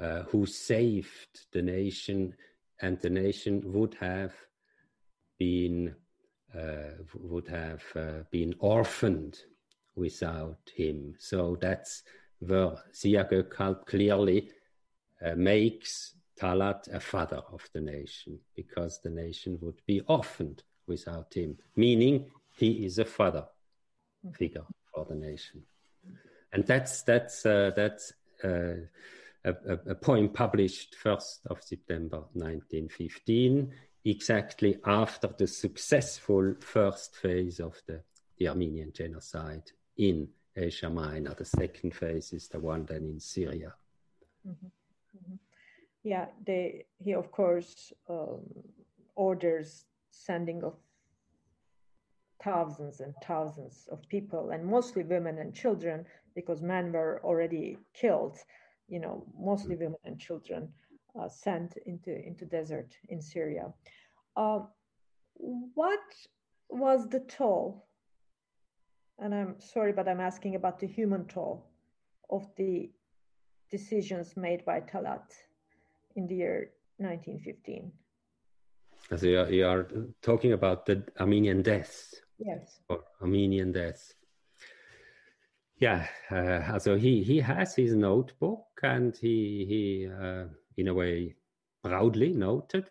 uh, 0.00 0.22
who 0.24 0.46
saved 0.46 1.46
the 1.52 1.62
nation 1.62 2.34
and 2.82 2.98
the 3.00 3.10
nation 3.10 3.62
would 3.72 3.94
have 4.00 4.32
been 5.38 5.94
uh, 6.54 6.96
would 7.14 7.48
have 7.48 7.82
uh, 7.94 8.22
been 8.30 8.54
orphaned 8.58 9.38
without 9.94 10.58
him. 10.74 11.14
So 11.18 11.56
that's 11.60 12.02
where 12.40 12.72
Ziya 12.92 13.30
Gökalp 13.30 13.86
clearly 13.86 14.50
uh, 15.24 15.34
makes 15.36 16.14
Talat 16.40 16.88
a 16.92 16.98
father 16.98 17.42
of 17.52 17.68
the 17.72 17.80
nation 17.80 18.40
because 18.56 19.00
the 19.00 19.10
nation 19.10 19.58
would 19.60 19.80
be 19.86 20.00
orphaned 20.00 20.62
without 20.86 21.34
him, 21.34 21.58
meaning 21.76 22.30
he 22.56 22.84
is 22.84 22.98
a 22.98 23.04
father 23.04 23.46
figure 24.32 24.64
for 24.92 25.04
the 25.04 25.14
nation. 25.14 25.62
And 26.52 26.66
that's 26.66 27.02
that's 27.02 27.46
uh, 27.46 27.70
that's 27.76 28.12
uh, 29.44 29.52
a, 29.66 29.90
a, 29.90 29.94
poem 29.94 30.28
published 30.28 30.96
1st 31.02 31.46
of 31.46 31.62
September 31.62 32.18
1915, 32.34 33.72
exactly 34.04 34.78
after 34.84 35.28
the 35.38 35.46
successful 35.46 36.54
first 36.60 37.16
phase 37.16 37.58
of 37.58 37.80
the, 37.86 38.02
the 38.38 38.48
Armenian 38.48 38.92
genocide 38.92 39.62
in 39.96 40.28
Asia 40.56 40.90
Minor. 40.90 41.34
The 41.34 41.44
second 41.44 41.94
phase 41.94 42.32
is 42.32 42.48
the 42.48 42.60
one 42.60 42.84
then 42.84 43.04
in 43.04 43.20
Syria. 43.20 43.72
Mm-hmm. 44.46 44.66
Mm-hmm. 44.66 45.34
Yeah, 46.02 46.26
they, 46.46 46.84
he 46.98 47.14
of 47.14 47.30
course 47.30 47.92
um, 48.08 48.40
orders 49.16 49.84
sending 50.10 50.62
of 50.64 50.74
thousands 52.42 53.00
and 53.00 53.14
thousands 53.22 53.88
of 53.90 54.06
people, 54.08 54.50
and 54.50 54.64
mostly 54.64 55.02
women 55.02 55.38
and 55.38 55.54
children, 55.54 56.06
because 56.34 56.62
men 56.62 56.92
were 56.92 57.20
already 57.24 57.78
killed 57.94 58.38
you 58.90 58.98
know, 58.98 59.24
mostly 59.38 59.76
women 59.76 59.96
and 60.04 60.18
children 60.18 60.68
uh, 61.18 61.28
sent 61.28 61.76
into, 61.86 62.10
into 62.26 62.44
desert 62.44 62.96
in 63.08 63.22
Syria. 63.22 63.72
Uh, 64.36 64.60
what 65.36 66.00
was 66.68 67.08
the 67.08 67.20
toll? 67.20 67.86
And 69.18 69.34
I'm 69.34 69.60
sorry, 69.60 69.92
but 69.92 70.08
I'm 70.08 70.20
asking 70.20 70.56
about 70.56 70.80
the 70.80 70.86
human 70.86 71.24
toll 71.26 71.66
of 72.28 72.46
the 72.56 72.90
decisions 73.70 74.36
made 74.36 74.64
by 74.64 74.80
Talat 74.80 75.32
in 76.16 76.26
the 76.26 76.34
year 76.34 76.70
1915. 76.98 77.92
So 79.16 79.26
you 79.26 79.40
are, 79.40 79.50
you 79.50 79.66
are 79.66 79.88
talking 80.22 80.52
about 80.52 80.86
the 80.86 81.04
Armenian 81.18 81.62
deaths. 81.62 82.20
Yes. 82.38 82.80
Or 82.88 83.00
Armenian 83.20 83.72
deaths. 83.72 84.14
Yeah, 85.80 86.06
uh, 86.30 86.78
so 86.78 86.96
he, 86.96 87.22
he 87.22 87.40
has 87.40 87.74
his 87.74 87.94
notebook 87.94 88.66
and 88.82 89.16
he, 89.16 89.64
he 89.66 90.08
uh, 90.08 90.44
in 90.76 90.88
a 90.88 90.94
way, 90.94 91.36
proudly 91.82 92.34
noted, 92.34 92.90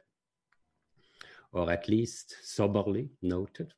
or 1.51 1.71
at 1.71 1.87
least 1.87 2.35
soberly 2.43 3.11
noted, 3.21 3.73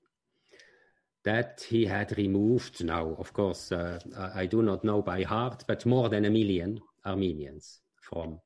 that 1.26 1.66
he 1.68 1.86
had 1.86 2.18
removed 2.18 2.86
now, 2.86 3.16
of 3.20 3.34
course, 3.34 3.74
uh, 3.74 4.00
I 4.34 4.46
do 4.46 4.62
not 4.62 4.86
know 4.86 5.02
by 5.02 5.24
heart, 5.24 5.66
but 5.68 5.86
more 5.86 6.08
than 6.08 6.24
a 6.24 6.30
million 6.30 6.80
Armenians 7.06 7.82
from, 8.00 8.40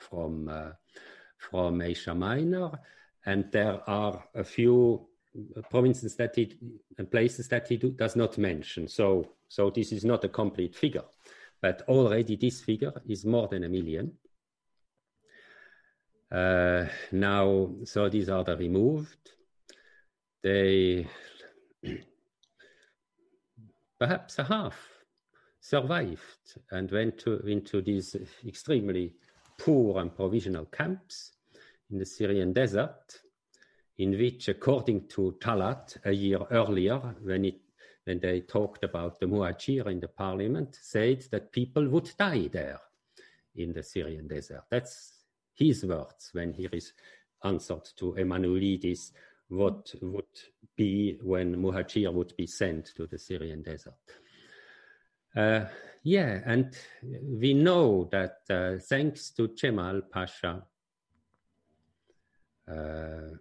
from, 0.00 0.48
uh, 0.48 0.70
from 1.36 1.82
Asia 1.82 2.14
Minor. 2.14 2.70
And 3.26 3.52
there 3.52 3.82
are 3.86 4.24
a 4.34 4.42
few 4.42 5.06
provinces 5.70 6.16
that 6.16 6.34
he, 6.36 6.56
and 6.98 7.10
places 7.10 7.48
that 7.48 7.68
he 7.68 7.76
do, 7.76 7.90
does 7.90 8.16
not 8.16 8.38
mention. 8.38 8.88
So 8.88 9.36
so 9.48 9.70
this 9.70 9.92
is 9.92 10.04
not 10.04 10.24
a 10.24 10.28
complete 10.28 10.74
figure, 10.74 11.04
but 11.62 11.82
already 11.88 12.36
this 12.36 12.60
figure 12.60 12.92
is 13.08 13.24
more 13.24 13.48
than 13.48 13.64
a 13.64 13.68
million. 13.68 14.12
Uh, 16.30 16.86
now, 17.12 17.70
so 17.84 18.08
these 18.08 18.28
are 18.28 18.42
the 18.42 18.56
removed. 18.56 19.30
They 20.42 21.06
perhaps 23.98 24.38
a 24.38 24.44
half 24.44 24.76
survived 25.60 26.58
and 26.70 26.90
went 26.90 27.18
to, 27.18 27.38
into 27.46 27.82
these 27.82 28.16
extremely 28.46 29.14
poor 29.58 30.00
and 30.00 30.14
provisional 30.14 30.64
camps 30.66 31.32
in 31.90 31.98
the 31.98 32.06
Syrian 32.06 32.52
desert, 32.52 33.20
in 33.98 34.12
which, 34.12 34.48
according 34.48 35.08
to 35.08 35.36
Talat, 35.40 35.96
a 36.04 36.12
year 36.12 36.40
earlier, 36.50 36.98
when 37.22 37.44
it 37.44 37.60
when 38.04 38.20
they 38.20 38.40
talked 38.40 38.84
about 38.84 39.18
the 39.18 39.26
Muhajir 39.26 39.90
in 39.90 39.98
the 39.98 40.06
parliament, 40.06 40.78
said 40.80 41.24
that 41.32 41.50
people 41.50 41.88
would 41.88 42.08
die 42.16 42.48
there 42.52 42.78
in 43.56 43.72
the 43.72 43.82
Syrian 43.82 44.28
desert. 44.28 44.62
That's 44.70 45.24
his 45.54 45.84
words 45.84 46.30
when 46.32 46.52
he 46.52 46.68
is 46.72 46.92
answered 47.42 47.84
to 47.96 48.12
Emanuelidis 48.12 49.10
what 49.48 49.92
would 50.00 50.24
be 50.76 51.18
when 51.22 51.56
Muhajir 51.56 52.12
would 52.12 52.36
be 52.36 52.46
sent 52.46 52.92
to 52.96 53.06
the 53.06 53.18
Syrian 53.18 53.62
desert. 53.62 53.94
Uh, 55.34 55.66
yeah, 56.02 56.40
and 56.46 56.76
we 57.02 57.54
know 57.54 58.08
that 58.12 58.38
uh, 58.48 58.78
thanks 58.78 59.30
to 59.32 59.48
Cemal 59.56 60.02
Pasha, 60.10 60.62
uh, 62.70 63.36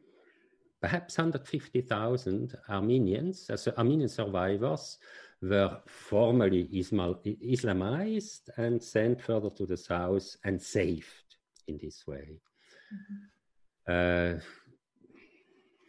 perhaps 0.81 1.17
150,000 1.17 2.55
Armenians, 2.69 3.49
as 3.49 3.67
Armenian 3.77 4.09
survivors, 4.09 4.97
were 5.41 5.77
formally 5.85 6.67
Islamized 6.73 8.49
and 8.57 8.81
sent 8.81 9.21
further 9.21 9.49
to 9.51 9.65
the 9.65 9.77
south 9.77 10.35
and 10.43 10.61
saved 10.61 11.37
in 11.67 11.77
this 11.81 12.05
way. 12.07 12.39
Mm-hmm. 12.93 14.37
Uh, 14.37 14.39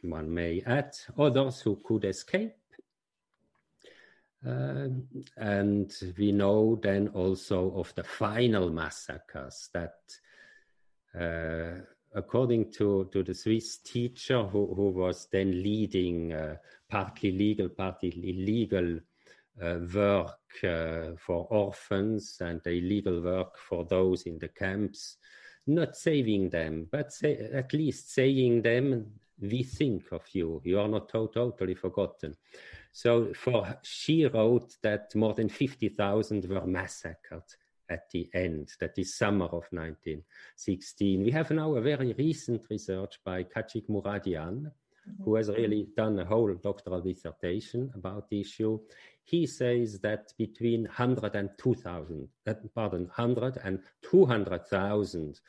one 0.02 0.32
may 0.32 0.62
add 0.66 0.94
others 1.18 1.60
who 1.60 1.80
could 1.84 2.04
escape. 2.04 2.54
Uh, 4.46 4.88
and 5.36 5.92
we 6.18 6.30
know 6.30 6.78
then 6.82 7.08
also 7.08 7.72
of 7.76 7.92
the 7.96 8.04
final 8.04 8.70
massacres 8.70 9.70
that 9.72 9.96
uh, 11.18 11.80
according 12.16 12.72
to, 12.72 13.08
to 13.12 13.22
the 13.22 13.34
Swiss 13.34 13.78
teacher 13.78 14.42
who, 14.42 14.74
who 14.74 14.88
was 14.88 15.28
then 15.30 15.62
leading 15.62 16.32
uh, 16.32 16.56
partly 16.88 17.30
legal, 17.30 17.68
partly 17.68 18.08
illegal 18.08 18.98
uh, 19.62 19.78
work 19.94 20.38
uh, 20.64 21.12
for 21.18 21.46
orphans 21.50 22.38
and 22.40 22.60
illegal 22.66 23.20
work 23.20 23.58
for 23.58 23.84
those 23.84 24.22
in 24.22 24.38
the 24.38 24.48
camps, 24.48 25.18
not 25.66 25.94
saving 25.94 26.48
them, 26.48 26.88
but 26.90 27.12
say, 27.12 27.50
at 27.52 27.72
least 27.74 28.12
saying 28.12 28.62
them, 28.62 29.06
we 29.38 29.62
think 29.62 30.04
of 30.12 30.22
you, 30.32 30.62
you 30.64 30.80
are 30.80 30.88
not 30.88 31.10
to- 31.10 31.30
totally 31.34 31.74
forgotten. 31.74 32.34
So 32.92 33.34
for 33.34 33.78
she 33.82 34.24
wrote 34.24 34.76
that 34.82 35.14
more 35.14 35.34
than 35.34 35.50
50,000 35.50 36.46
were 36.46 36.66
massacred 36.66 37.42
at 37.88 38.10
the 38.10 38.28
end, 38.34 38.72
that 38.80 38.98
is 38.98 39.16
summer 39.16 39.46
of 39.46 39.64
1916. 39.70 41.22
We 41.22 41.30
have 41.30 41.50
now 41.50 41.74
a 41.74 41.80
very 41.80 42.12
recent 42.14 42.66
research 42.70 43.18
by 43.24 43.44
Khatchig 43.44 43.88
Mouradian, 43.88 44.70
mm-hmm. 44.70 45.24
who 45.24 45.34
has 45.36 45.48
really 45.48 45.88
done 45.96 46.18
a 46.18 46.24
whole 46.24 46.54
doctoral 46.54 47.00
dissertation 47.00 47.90
about 47.94 48.28
the 48.28 48.40
issue. 48.40 48.78
He 49.24 49.46
says 49.46 50.00
that 50.00 50.32
between 50.38 50.82
100 50.82 51.34
and 51.34 51.50
2,000, 51.58 52.28
uh, 52.46 52.54
pardon, 52.74 53.06
100 53.06 53.58
and 53.64 53.80
200,000 54.02 55.40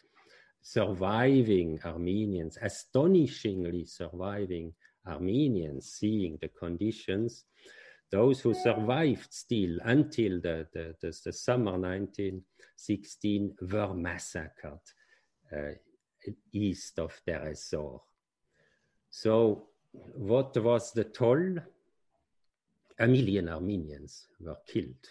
surviving 0.61 1.79
Armenians, 1.85 2.57
astonishingly 2.61 3.85
surviving 3.85 4.73
Armenians, 5.07 5.93
seeing 5.93 6.37
the 6.41 6.49
conditions, 6.49 7.45
those 8.11 8.39
who 8.39 8.53
survived 8.53 9.33
still 9.33 9.77
until 9.83 10.39
the, 10.41 10.67
the, 10.73 10.95
the, 11.01 11.19
the 11.25 11.33
summer 11.33 11.73
1916 11.73 13.55
were 13.71 13.93
massacred 13.93 14.79
uh, 15.55 15.73
east 16.53 16.99
of 16.99 17.19
Deir. 17.25 17.53
So, 19.09 19.67
what 20.13 20.55
was 20.57 20.93
the 20.93 21.05
toll? 21.05 21.57
A 22.99 23.07
million 23.07 23.49
Armenians 23.49 24.27
were 24.39 24.57
killed. 24.67 25.07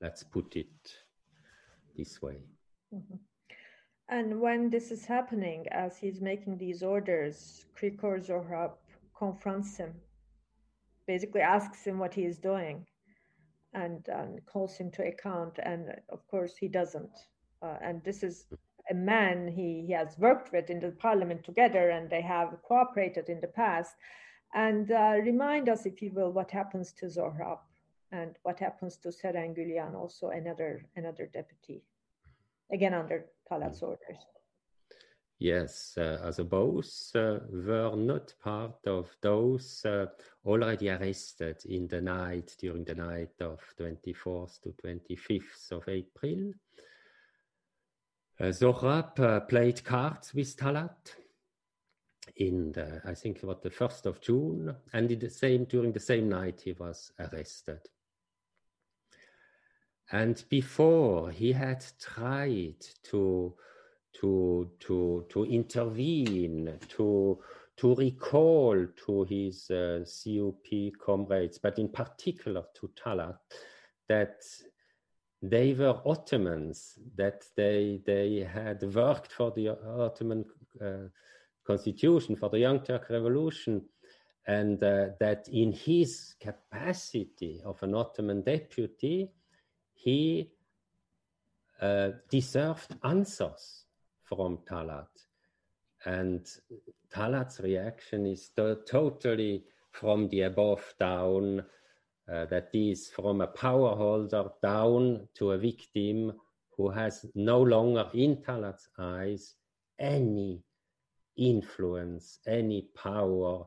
Let's 0.00 0.22
put 0.22 0.56
it 0.56 0.96
this 1.96 2.20
way. 2.20 2.38
Mm-hmm. 2.94 3.16
And 4.08 4.40
when 4.40 4.68
this 4.68 4.90
is 4.90 5.06
happening, 5.06 5.66
as 5.70 5.96
he's 5.96 6.20
making 6.20 6.58
these 6.58 6.82
orders, 6.82 7.64
Krikor 7.78 8.20
Zohrab 8.20 8.72
confronts 9.16 9.76
him, 9.78 9.94
basically 11.06 11.40
asks 11.40 11.84
him 11.84 11.98
what 11.98 12.14
he 12.14 12.24
is 12.24 12.38
doing, 12.38 12.86
and, 13.74 14.06
and 14.08 14.44
calls 14.46 14.76
him 14.76 14.90
to 14.92 15.06
account. 15.06 15.58
And 15.62 15.94
of 16.10 16.26
course, 16.28 16.56
he 16.56 16.68
doesn't. 16.68 17.16
Uh, 17.62 17.76
and 17.80 18.02
this 18.04 18.22
is 18.22 18.46
a 18.90 18.94
man 18.94 19.48
he, 19.48 19.84
he 19.86 19.92
has 19.92 20.18
worked 20.18 20.52
with 20.52 20.70
in 20.70 20.80
the 20.80 20.90
parliament 20.90 21.44
together, 21.44 21.90
and 21.90 22.10
they 22.10 22.22
have 22.22 22.56
cooperated 22.62 23.28
in 23.28 23.40
the 23.40 23.46
past. 23.48 23.94
And 24.54 24.90
uh, 24.90 25.14
remind 25.22 25.68
us, 25.68 25.86
if 25.86 26.02
you 26.02 26.10
will, 26.12 26.32
what 26.32 26.50
happens 26.50 26.92
to 26.94 27.06
Zohrab 27.06 27.58
and 28.10 28.36
what 28.42 28.58
happens 28.58 28.98
to 28.98 29.08
Serengülian, 29.08 29.94
also 29.94 30.28
another 30.28 30.84
another 30.96 31.30
deputy, 31.32 31.82
again 32.70 32.92
under 32.92 33.24
Talat's 33.50 33.82
orders. 33.82 34.18
Yes, 35.38 35.98
uh, 35.98 36.20
also 36.24 36.44
both 36.44 37.10
uh, 37.16 37.40
were 37.50 37.96
not 37.96 38.32
part 38.40 38.86
of 38.86 39.10
those 39.20 39.84
uh, 39.84 40.06
already 40.46 40.88
arrested 40.88 41.56
in 41.64 41.88
the 41.88 42.00
night, 42.00 42.54
during 42.58 42.84
the 42.84 42.94
night 42.94 43.40
of 43.40 43.60
24th 43.78 44.60
to 44.62 44.74
25th 44.84 45.72
of 45.72 45.88
April. 45.88 46.52
Zohrab 48.40 49.48
played 49.48 49.84
cards 49.84 50.34
with 50.34 50.56
Talat 50.56 51.14
in 52.36 52.72
the, 52.72 53.00
I 53.04 53.14
think 53.14 53.42
was 53.42 53.58
the 53.62 53.70
1st 53.70 54.06
of 54.06 54.20
June, 54.20 54.74
and 54.92 55.10
in 55.10 55.18
the 55.18 55.30
same, 55.30 55.64
during 55.64 55.92
the 55.92 56.00
same 56.00 56.28
night 56.28 56.62
he 56.64 56.72
was 56.72 57.12
arrested. 57.18 57.80
And 60.10 60.42
before 60.48 61.30
he 61.30 61.52
had 61.52 61.84
tried 62.00 62.84
to, 63.04 63.54
to, 64.20 64.70
to, 64.80 65.26
to 65.30 65.44
intervene, 65.44 66.78
to, 66.88 67.38
to 67.76 67.94
recall 67.94 68.86
to 69.06 69.24
his 69.24 69.70
uh, 69.70 70.04
CUP 70.04 70.92
comrades, 71.04 71.58
but 71.58 71.78
in 71.78 71.88
particular 71.88 72.64
to 72.74 72.90
Talat, 73.02 73.38
that 74.08 74.42
they 75.40 75.74
were 75.74 76.00
Ottomans, 76.04 76.98
that 77.16 77.44
they, 77.56 78.00
they 78.06 78.40
had 78.40 78.82
worked 78.94 79.32
for 79.32 79.50
the 79.50 79.70
Ottoman 79.70 80.44
uh, 80.80 81.08
constitution, 81.66 82.36
for 82.36 82.48
the 82.48 82.58
Young 82.58 82.80
Turk 82.80 83.08
Revolution, 83.10 83.82
and 84.46 84.82
uh, 84.82 85.06
that 85.20 85.48
in 85.52 85.72
his 85.72 86.34
capacity 86.40 87.60
of 87.64 87.82
an 87.82 87.94
Ottoman 87.94 88.42
deputy, 88.42 89.30
he 89.94 90.50
uh, 91.80 92.10
deserved 92.28 92.96
answers 93.04 93.81
from 94.34 94.58
Talat. 94.68 95.08
And 96.04 96.46
Talat's 97.14 97.60
reaction 97.60 98.26
is 98.26 98.48
to- 98.56 98.80
totally 98.86 99.64
from 99.90 100.28
the 100.28 100.42
above 100.42 100.94
down, 100.98 101.64
uh, 102.28 102.46
that 102.46 102.70
is 102.72 103.10
from 103.10 103.40
a 103.40 103.46
power 103.46 103.94
holder 103.94 104.50
down 104.62 105.28
to 105.34 105.52
a 105.52 105.58
victim 105.58 106.32
who 106.76 106.88
has 106.88 107.26
no 107.34 107.60
longer, 107.60 108.08
in 108.14 108.36
Talat's 108.36 108.88
eyes, 108.98 109.56
any 109.98 110.62
influence, 111.36 112.38
any 112.46 112.82
power, 112.94 113.66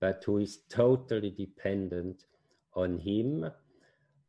but 0.00 0.24
who 0.24 0.38
is 0.38 0.62
totally 0.68 1.30
dependent 1.30 2.24
on 2.74 2.98
him 2.98 3.50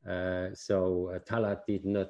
uh, 0.07 0.49
so 0.55 1.11
uh, 1.13 1.19
Talat 1.19 1.65
did 1.67 1.85
not 1.85 2.09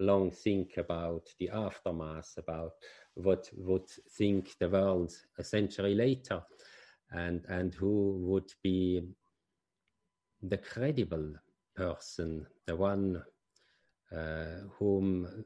long 0.00 0.30
think 0.30 0.76
about 0.76 1.28
the 1.38 1.50
aftermath, 1.50 2.34
about 2.38 2.72
what 3.14 3.48
would 3.56 3.88
think 4.16 4.56
the 4.58 4.68
world 4.68 5.12
a 5.38 5.44
century 5.44 5.94
later, 5.94 6.42
and 7.10 7.44
and 7.48 7.74
who 7.74 8.18
would 8.20 8.52
be 8.62 9.02
the 10.42 10.58
credible 10.58 11.34
person, 11.74 12.46
the 12.66 12.76
one 12.76 13.22
uh, 14.12 14.60
whom 14.78 15.44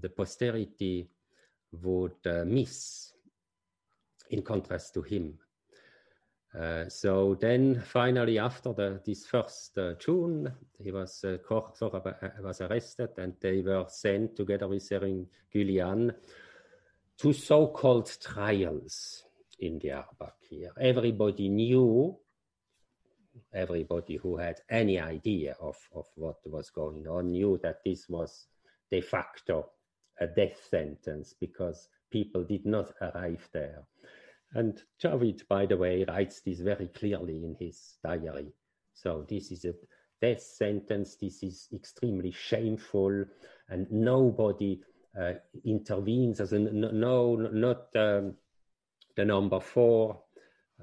the 0.00 0.08
posterity 0.08 1.08
would 1.72 2.26
uh, 2.26 2.44
miss, 2.44 3.12
in 4.30 4.42
contrast 4.42 4.94
to 4.94 5.02
him. 5.02 5.38
Uh, 6.58 6.88
so 6.88 7.34
then 7.40 7.82
finally 7.84 8.38
after 8.38 8.72
the, 8.72 9.00
this 9.04 9.26
first 9.26 9.76
uh, 9.76 9.94
June, 9.94 10.52
he 10.80 10.92
was, 10.92 11.24
uh, 11.24 11.38
was 11.50 12.60
arrested 12.60 13.10
and 13.18 13.34
they 13.40 13.60
were 13.60 13.84
sent 13.88 14.36
together 14.36 14.68
with 14.68 14.88
Serin 14.88 15.26
Gülyan 15.52 16.14
to 17.18 17.32
so-called 17.32 18.10
trials 18.20 19.24
in 19.58 19.78
the 19.80 19.88
Diyarbakir. 19.88 20.68
Everybody 20.80 21.48
knew, 21.48 22.16
everybody 23.52 24.16
who 24.16 24.36
had 24.36 24.60
any 24.68 25.00
idea 25.00 25.56
of, 25.60 25.76
of 25.92 26.06
what 26.14 26.36
was 26.46 26.70
going 26.70 27.08
on 27.08 27.32
knew 27.32 27.58
that 27.62 27.80
this 27.84 28.08
was 28.08 28.46
de 28.90 29.00
facto 29.00 29.70
a 30.20 30.26
death 30.28 30.60
sentence 30.70 31.34
because 31.40 31.88
people 32.10 32.44
did 32.44 32.64
not 32.64 32.92
arrive 33.00 33.48
there. 33.52 33.82
And 34.54 34.80
Javid, 35.02 35.46
by 35.48 35.66
the 35.66 35.76
way, 35.76 36.04
writes 36.06 36.40
this 36.40 36.60
very 36.60 36.88
clearly 36.88 37.44
in 37.44 37.56
his 37.58 37.98
diary. 38.02 38.52
So 38.94 39.26
this 39.28 39.50
is 39.50 39.64
a 39.64 39.74
death 40.20 40.40
sentence. 40.40 41.16
This 41.16 41.42
is 41.42 41.68
extremely 41.74 42.30
shameful, 42.30 43.24
and 43.68 43.90
nobody 43.90 44.80
uh, 45.20 45.32
intervenes. 45.64 46.40
As 46.40 46.52
a, 46.52 46.60
no, 46.60 47.34
not 47.34 47.88
um, 47.96 48.34
the 49.16 49.24
number 49.24 49.60
four. 49.60 50.20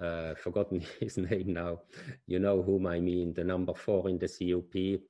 Uh, 0.02 0.34
forgotten 0.35 0.81
his 0.99 1.18
name 1.18 1.53
now. 1.53 1.81
You 2.27 2.39
know 2.39 2.61
whom 2.61 2.88
I 2.88 2.99
mean. 2.99 3.34
The 3.34 3.43
number 3.43 3.73
four 3.73 4.10
in 4.10 4.18
the 4.18 4.27
CUP. 4.27 5.02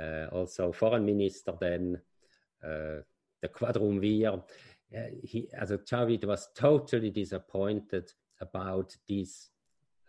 Uh, 0.00 0.34
also 0.34 0.72
foreign 0.72 1.04
minister 1.04 1.52
then. 1.60 2.00
Uh, 2.64 3.02
the 3.40 3.48
quadrumvir 3.48 4.42
uh, 4.96 5.00
he, 5.22 5.48
as 5.52 5.70
a 5.70 5.78
Javid 5.78 6.24
was 6.24 6.48
totally 6.54 7.10
disappointed 7.10 8.10
about 8.40 8.96
these 9.06 9.50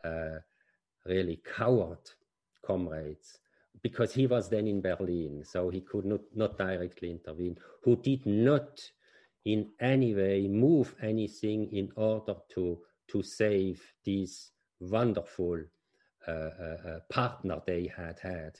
uh, 0.04 0.40
really 1.06 1.42
coward 1.56 2.10
comrades 2.66 3.40
because 3.82 4.14
he 4.14 4.28
was 4.28 4.50
then 4.50 4.68
in 4.68 4.82
Berlin, 4.82 5.44
so 5.44 5.70
he 5.70 5.82
could 5.82 6.06
not, 6.06 6.22
not 6.36 6.58
directly 6.58 7.12
intervene, 7.12 7.58
who 7.84 7.96
did 7.96 8.26
not 8.26 8.80
in 9.46 9.70
any 9.80 10.14
way 10.14 10.48
move 10.48 10.96
anything 11.02 11.70
in 11.72 11.90
order 11.96 12.36
to, 12.54 12.80
to 13.08 13.24
save 13.24 13.82
this 14.06 14.52
wonderful 14.80 15.62
uh, 16.28 16.32
uh, 16.32 16.78
uh 16.88 17.00
partner 17.10 17.62
they 17.66 17.90
had 17.96 18.20
had 18.20 18.52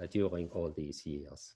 uh, 0.00 0.06
during 0.10 0.48
all 0.50 0.72
these 0.76 1.06
years. 1.06 1.54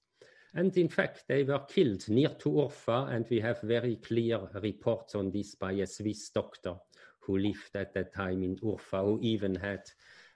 And 0.54 0.76
in 0.76 0.88
fact, 0.88 1.24
they 1.28 1.44
were 1.44 1.60
killed 1.60 2.08
near 2.08 2.30
to 2.30 2.48
Urfa, 2.48 3.14
and 3.14 3.24
we 3.30 3.40
have 3.40 3.60
very 3.60 3.96
clear 3.96 4.40
reports 4.54 5.14
on 5.14 5.30
this 5.30 5.54
by 5.54 5.72
a 5.72 5.86
Swiss 5.86 6.30
doctor 6.30 6.74
who 7.20 7.38
lived 7.38 7.70
at 7.74 7.94
that 7.94 8.12
time 8.12 8.42
in 8.42 8.56
Urfa, 8.56 9.04
who 9.04 9.20
even 9.22 9.54
had, 9.54 9.82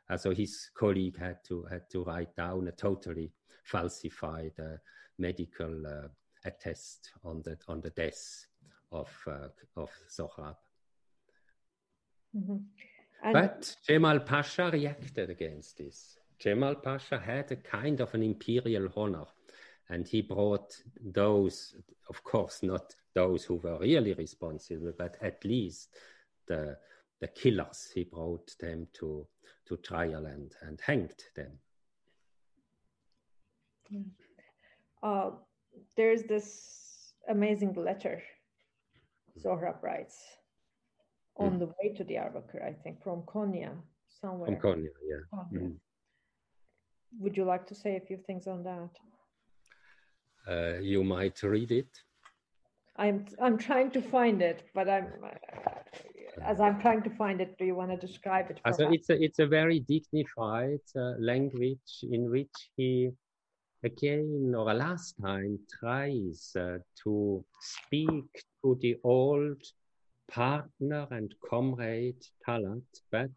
uh, 0.08 0.16
so 0.16 0.30
his 0.30 0.70
colleague 0.74 1.18
had 1.18 1.38
to 1.46 1.64
had 1.64 1.90
to 1.90 2.04
write 2.04 2.36
down 2.36 2.68
a 2.68 2.72
totally 2.72 3.32
falsified 3.64 4.52
uh, 4.60 4.76
medical 5.18 5.86
uh, 5.86 6.08
attest 6.44 7.10
on 7.24 7.42
the 7.42 7.56
on 7.66 7.80
the 7.80 7.90
death 7.90 8.46
of 8.92 9.10
uh, 9.26 9.48
of 9.76 9.90
Zohrab. 10.08 10.56
Mm-hmm. 12.36 13.32
But 13.32 13.76
Jemal 13.86 14.20
Pasha 14.20 14.70
reacted 14.70 15.30
against 15.30 15.78
this. 15.78 16.18
Jemal 16.38 16.74
Pasha 16.74 17.18
had 17.18 17.50
a 17.52 17.56
kind 17.56 18.00
of 18.00 18.12
an 18.14 18.22
imperial 18.22 18.88
honor 18.96 19.24
and 19.90 20.06
he 20.06 20.22
brought 20.22 20.74
those, 21.02 21.76
of 22.08 22.22
course, 22.24 22.62
not 22.62 22.94
those 23.14 23.44
who 23.44 23.56
were 23.56 23.78
really 23.78 24.14
responsible, 24.14 24.92
but 24.98 25.16
at 25.20 25.44
least 25.44 25.88
the 26.48 26.76
the 27.20 27.28
killers. 27.28 27.90
He 27.94 28.04
brought 28.04 28.54
them 28.60 28.86
to 28.94 29.26
to 29.68 29.76
trial 29.78 30.26
and 30.26 30.52
and 30.62 30.80
hanged 30.80 31.22
them. 31.36 31.52
Uh, 35.02 35.30
there's 35.96 36.22
this 36.22 37.12
amazing 37.28 37.74
letter 37.74 38.22
Zohrab 39.38 39.82
writes 39.82 40.18
on 41.36 41.52
mm. 41.54 41.58
the 41.58 41.66
way 41.66 41.94
to 41.96 42.04
the 42.04 42.14
Diyarbakir, 42.14 42.64
I 42.64 42.72
think, 42.72 43.02
from 43.02 43.22
Konya 43.22 43.72
somewhere. 44.20 44.46
From 44.46 44.60
Konya, 44.60 44.88
yeah. 45.06 45.58
Mm. 45.58 45.74
Would 47.18 47.36
you 47.36 47.44
like 47.44 47.66
to 47.66 47.74
say 47.74 47.96
a 47.96 48.00
few 48.00 48.16
things 48.16 48.46
on 48.46 48.62
that? 48.64 48.90
Uh, 50.48 50.78
you 50.80 51.04
might 51.04 51.42
read 51.42 51.72
it. 51.72 51.88
I'm 52.96 53.26
I'm 53.40 53.58
trying 53.58 53.90
to 53.92 54.02
find 54.02 54.40
it, 54.40 54.68
but 54.74 54.88
I'm 54.88 55.08
as 56.42 56.60
I'm 56.60 56.80
trying 56.80 57.02
to 57.02 57.10
find 57.10 57.40
it. 57.40 57.56
Do 57.58 57.64
you 57.64 57.74
want 57.74 57.90
to 57.90 58.06
describe 58.06 58.50
it? 58.50 58.60
So 58.72 58.88
it's 58.90 59.10
a 59.10 59.22
it's 59.22 59.40
a 59.40 59.46
very 59.46 59.80
dignified 59.80 60.86
uh, 60.96 61.14
language 61.18 61.92
in 62.02 62.30
which 62.30 62.70
he 62.76 63.10
again 63.84 64.54
or 64.56 64.70
a 64.70 64.74
last 64.74 65.14
time 65.20 65.58
tries 65.80 66.52
uh, 66.56 66.78
to 67.02 67.44
speak 67.60 68.30
to 68.62 68.78
the 68.80 68.96
old 69.04 69.60
partner 70.30 71.06
and 71.10 71.34
comrade 71.50 72.22
Talat, 72.46 72.82
but 73.10 73.30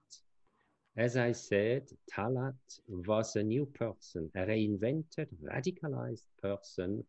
as 0.98 1.16
I 1.16 1.32
said, 1.32 1.84
Talat 2.12 2.56
was 2.88 3.36
a 3.36 3.44
new 3.44 3.68
person, 3.68 4.32
a 4.36 4.40
reinvented, 4.40 5.28
radicalized 5.44 6.26
person 6.42 7.04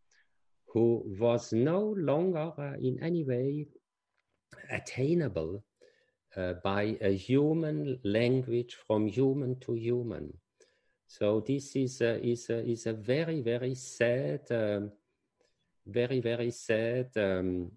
who 0.67 1.03
was 1.19 1.55
no 1.55 1.95
longer 1.97 2.53
uh, 2.59 2.75
in 2.83 3.03
any 3.03 3.25
way 3.25 3.67
attainable 4.71 5.65
uh, 6.37 6.53
by 6.63 6.99
a 7.01 7.17
human 7.17 7.99
language 8.05 8.77
from 8.87 9.07
human 9.07 9.59
to 9.61 9.73
human. 9.73 10.35
So 11.07 11.41
this 11.41 11.75
is 11.75 12.03
a, 12.03 12.23
is 12.23 12.51
a, 12.51 12.63
is 12.71 12.87
a 12.87 12.93
very, 12.93 13.41
very 13.41 13.75
sad, 13.75 14.43
um, 14.51 14.93
very, 15.87 16.21
very 16.21 16.51
sad, 16.51 17.09
um, 17.17 17.73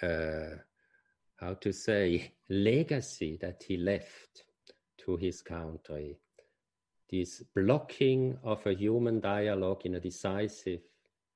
uh, 0.00 0.54
how 1.34 1.54
to 1.54 1.72
say, 1.72 2.34
legacy 2.48 3.36
that 3.40 3.64
he 3.66 3.76
left 3.76 4.44
to 5.04 5.16
his 5.16 5.42
country. 5.42 6.16
This 7.10 7.42
blocking 7.54 8.38
of 8.42 8.66
a 8.66 8.74
human 8.74 9.20
dialogue 9.20 9.82
in 9.84 9.94
a 9.94 10.00
decisive 10.00 10.80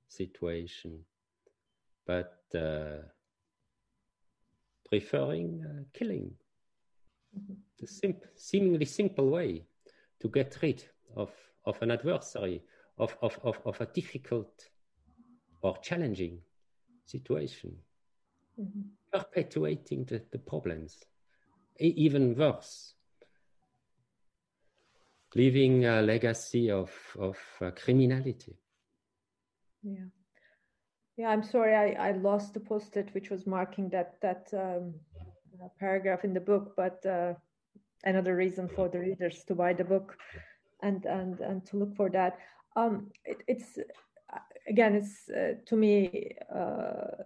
situation, 0.08 1.04
but 2.06 2.38
uh, 2.54 3.02
preferring 4.88 5.62
uh, 5.64 5.82
killing. 5.92 6.32
Mm-hmm. 7.38 7.54
The 7.78 8.14
seemingly 8.34 8.86
simple 8.86 9.28
way 9.28 9.66
to 10.20 10.28
get 10.28 10.58
rid 10.62 10.84
of, 11.14 11.30
of 11.64 11.80
an 11.82 11.90
adversary, 11.90 12.62
of, 12.98 13.16
of, 13.22 13.38
of, 13.44 13.60
of 13.64 13.80
a 13.80 13.86
difficult 13.86 14.70
or 15.60 15.76
challenging 15.78 16.38
situation, 17.04 17.76
mm-hmm. 18.58 18.80
perpetuating 19.12 20.04
the, 20.06 20.22
the 20.32 20.38
problems, 20.38 21.04
e- 21.80 21.94
even 21.96 22.36
worse, 22.36 22.94
leaving 25.34 25.84
a 25.84 26.02
legacy 26.02 26.70
of, 26.70 26.90
of 27.18 27.38
uh, 27.60 27.70
criminality. 27.72 28.56
Yeah. 29.82 30.06
Yeah, 31.16 31.30
I'm 31.30 31.42
sorry, 31.42 31.74
I, 31.74 32.08
I 32.08 32.12
lost 32.12 32.54
the 32.54 32.60
post-it 32.60 33.12
which 33.12 33.28
was 33.28 33.44
marking 33.44 33.88
that 33.88 34.20
that 34.22 34.48
um, 34.52 34.94
uh, 35.60 35.66
paragraph 35.80 36.22
in 36.22 36.32
the 36.32 36.40
book, 36.40 36.74
but 36.76 37.04
uh, 37.04 37.34
another 38.04 38.36
reason 38.36 38.68
for 38.68 38.88
the 38.88 39.00
readers 39.00 39.42
to 39.48 39.54
buy 39.56 39.72
the 39.72 39.82
book 39.82 40.16
and 40.82 41.04
and 41.06 41.40
and 41.40 41.66
to 41.66 41.76
look 41.76 41.96
for 41.96 42.08
that. 42.10 42.38
Um, 42.76 43.10
it, 43.24 43.38
it's 43.48 43.78
again, 44.68 44.94
it's 44.94 45.28
uh, 45.28 45.54
to 45.66 45.76
me 45.76 46.36
uh, 46.54 47.24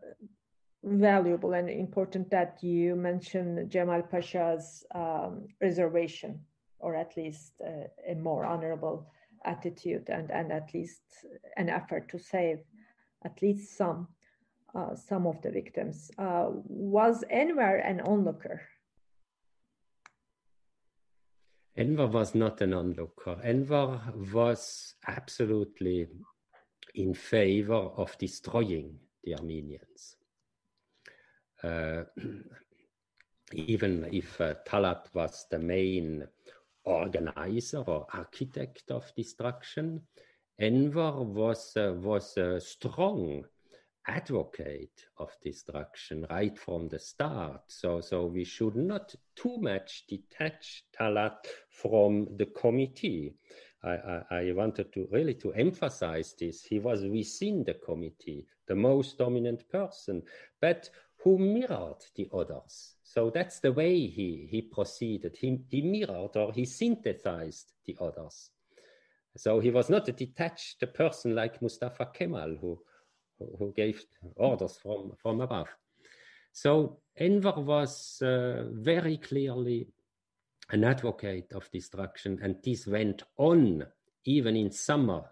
valuable 0.83 1.53
and 1.53 1.69
important 1.69 2.31
that 2.31 2.62
you 2.62 2.97
mention 2.97 3.69
Jamal 3.69 4.03
Pasha's 4.03 4.85
um, 4.95 5.47
reservation, 5.61 6.41
or 6.83 6.95
at 6.97 7.17
least 7.17 7.63
uh, 7.65 7.87
a 8.07 8.15
more 8.15 8.45
honorable 8.45 9.07
attitude 9.45 10.09
and, 10.09 10.31
and 10.31 10.53
at 10.53 10.73
least 10.75 11.03
an 11.57 11.69
effort 11.69 12.09
to 12.09 12.19
save 12.19 12.59
at 13.25 13.41
least 13.43 13.77
some 13.77 14.09
uh, 14.75 14.95
some 14.95 15.27
of 15.27 15.41
the 15.43 15.51
victims. 15.51 16.11
Uh, 16.19 16.47
was 16.67 17.25
Enver 17.29 17.77
an 17.77 18.01
onlooker? 18.01 18.63
Enver 21.77 22.07
was 22.07 22.35
not 22.35 22.61
an 22.63 22.73
onlooker. 22.73 23.39
Enver 23.45 24.01
was 24.33 24.95
absolutely 25.07 26.09
in 26.95 27.13
favor 27.15 27.75
of 27.75 28.17
destroying 28.19 28.99
the 29.25 29.35
Armenians. 29.37 30.17
Uh, 31.63 32.05
even 33.53 34.09
if 34.13 34.41
uh, 34.41 34.55
Talat 34.67 35.07
was 35.15 35.47
the 35.51 35.59
main 35.59 36.27
organizer 36.85 37.85
or 37.87 38.07
architect 38.13 38.91
of 38.91 39.11
destruction. 39.17 40.01
Enver 40.59 41.23
was, 41.23 41.77
uh, 41.77 41.95
was 41.97 42.37
a 42.37 42.61
strong 42.61 43.45
advocate 44.07 45.07
of 45.19 45.31
destruction 45.43 46.27
right 46.31 46.59
from 46.59 46.89
the 46.89 46.99
start. 46.99 47.61
So, 47.69 48.01
so 48.01 48.27
we 48.27 48.45
should 48.45 48.77
not 48.77 49.15
too 49.37 49.59
much 49.59 50.05
detach 50.09 50.85
Talat 50.99 51.47
from 51.71 52.29
the 52.37 52.47
committee. 52.47 53.35
I, 53.85 53.91
I, 53.91 54.23
I, 54.31 54.53
wanted 54.53 54.93
to 54.93 55.09
really 55.11 55.35
to 55.35 55.53
emphasize 55.55 56.35
this. 56.39 56.65
He 56.65 56.79
was 56.79 57.03
within 57.03 57.65
the 57.65 57.75
committee, 57.75 58.47
the 58.67 58.77
most 58.77 59.19
dominant 59.19 59.69
person, 59.71 60.23
but 60.61 60.89
who 61.23 61.39
mirrored 61.39 62.05
the 62.15 62.29
others. 62.33 62.95
So 63.12 63.28
that's 63.28 63.60
the 63.60 63.74
way 63.74 64.06
he, 64.06 64.48
he 64.51 64.62
proceeded. 64.62 65.36
He, 65.39 65.59
he 65.68 65.82
mirrored 65.82 66.34
or 66.34 66.51
he 66.51 66.64
synthesized 66.64 67.74
the 67.84 67.94
others. 68.01 68.48
So 69.36 69.60
he 69.60 69.70
was 69.70 69.90
not 69.90 70.09
a 70.09 70.12
detached 70.12 70.82
person 70.94 71.34
like 71.34 71.60
Mustafa 71.60 72.09
Kemal, 72.14 72.56
who, 72.59 72.80
who 73.59 73.74
gave 73.76 74.02
orders 74.36 74.78
from, 74.82 75.12
from 75.20 75.43
above. 75.43 75.68
So 76.52 77.01
Enver 77.18 77.60
was 77.60 78.22
uh, 78.22 78.68
very 78.70 79.18
clearly 79.18 79.89
an 80.70 80.82
advocate 80.82 81.52
of 81.52 81.70
destruction, 81.70 82.39
and 82.43 82.56
this 82.64 82.86
went 82.86 83.24
on 83.36 83.84
even 84.24 84.56
in 84.56 84.70
summer 84.70 85.24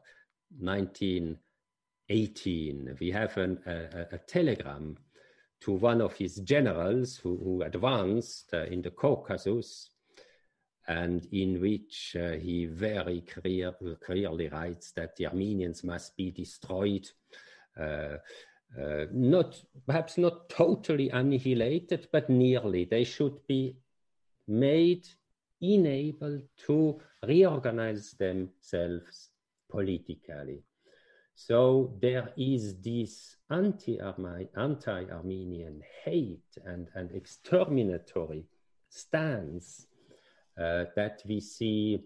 1918. 0.59 2.99
We 3.01 3.11
have 3.11 3.39
an, 3.39 3.59
a, 3.65 4.17
a 4.17 4.19
telegram 4.19 4.99
to 5.61 5.73
one 5.73 6.01
of 6.01 6.15
his 6.15 6.37
generals 6.37 7.17
who, 7.17 7.37
who 7.37 7.63
advanced 7.63 8.53
uh, 8.55 8.65
in 8.65 8.83
the 8.83 8.91
Caucasus, 8.91 9.91
and 10.89 11.27
in 11.33 11.61
which 11.61 12.17
uh, 12.19 12.33
he 12.33 12.67
very 12.67 13.21
clear, 13.21 13.73
clearly 14.05 14.49
writes 14.49 14.93
that 14.93 15.15
the 15.17 15.27
Armenians 15.27 15.85
must 15.85 16.17
be 16.17 16.31
destroyed, 16.31 17.09
uh, 17.79 18.17
uh, 18.81 19.07
not 19.13 19.61
perhaps 19.87 20.19
not 20.19 20.49
totally 20.49 21.11
annihilated, 21.11 22.09
but 22.11 22.31
nearly. 22.31 22.85
They 22.85 23.05
should 23.05 23.47
be 23.47 23.77
made 24.49 25.07
enabled 25.61 26.43
to 26.67 27.01
reorganize 27.27 28.13
themselves 28.13 29.31
politically. 29.69 30.65
So 31.47 31.95
there 32.03 32.29
is 32.37 32.83
this 32.83 33.39
anti-Armenian 33.51 35.83
hate 36.05 36.59
and, 36.67 36.89
and 36.95 37.11
exterminatory 37.13 38.45
stance 38.91 39.87
uh, 40.61 40.85
that 40.97 41.23
we 41.27 41.41
see 41.41 42.05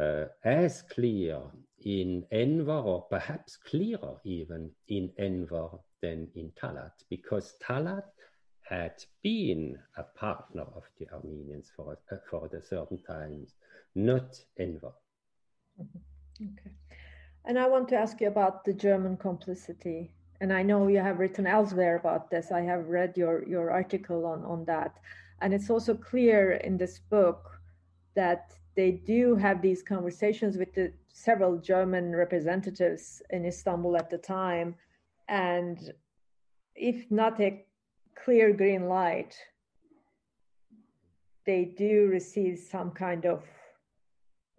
uh, 0.00 0.24
as 0.42 0.80
clear 0.80 1.42
in 1.84 2.24
Enver, 2.32 2.78
or 2.78 3.02
perhaps 3.10 3.58
clearer 3.58 4.16
even 4.24 4.70
in 4.88 5.12
Enver 5.18 5.78
than 6.00 6.26
in 6.34 6.50
Talat, 6.52 6.92
because 7.10 7.56
Talat 7.62 8.08
had 8.62 9.04
been 9.22 9.78
a 9.98 10.02
partner 10.02 10.64
of 10.74 10.84
the 10.98 11.06
Armenians 11.12 11.70
for, 11.76 11.98
uh, 12.10 12.16
for 12.30 12.46
a 12.46 12.62
certain 12.62 13.02
times, 13.02 13.52
not 13.94 14.42
Enver. 14.58 14.94
Mm-hmm. 15.78 15.98
Okay. 16.42 16.70
And 17.44 17.58
I 17.58 17.66
want 17.66 17.88
to 17.88 17.96
ask 17.96 18.20
you 18.20 18.28
about 18.28 18.64
the 18.64 18.72
German 18.72 19.16
complicity. 19.16 20.12
And 20.40 20.52
I 20.52 20.62
know 20.62 20.88
you 20.88 20.98
have 20.98 21.18
written 21.18 21.46
elsewhere 21.46 21.96
about 21.96 22.30
this. 22.30 22.50
I 22.52 22.60
have 22.62 22.88
read 22.88 23.16
your, 23.16 23.46
your 23.46 23.70
article 23.70 24.26
on, 24.26 24.44
on 24.44 24.64
that. 24.66 24.98
And 25.40 25.54
it's 25.54 25.70
also 25.70 25.94
clear 25.94 26.52
in 26.52 26.76
this 26.76 26.98
book 26.98 27.60
that 28.14 28.52
they 28.76 28.92
do 28.92 29.36
have 29.36 29.62
these 29.62 29.82
conversations 29.82 30.56
with 30.56 30.74
the 30.74 30.92
several 31.12 31.58
German 31.58 32.14
representatives 32.14 33.22
in 33.30 33.44
Istanbul 33.44 33.96
at 33.96 34.10
the 34.10 34.18
time. 34.18 34.74
And 35.28 35.92
if 36.74 37.10
not 37.10 37.40
a 37.40 37.64
clear 38.24 38.52
green 38.52 38.86
light, 38.88 39.34
they 41.46 41.64
do 41.64 42.06
receive 42.06 42.58
some 42.58 42.90
kind 42.90 43.24
of 43.26 43.42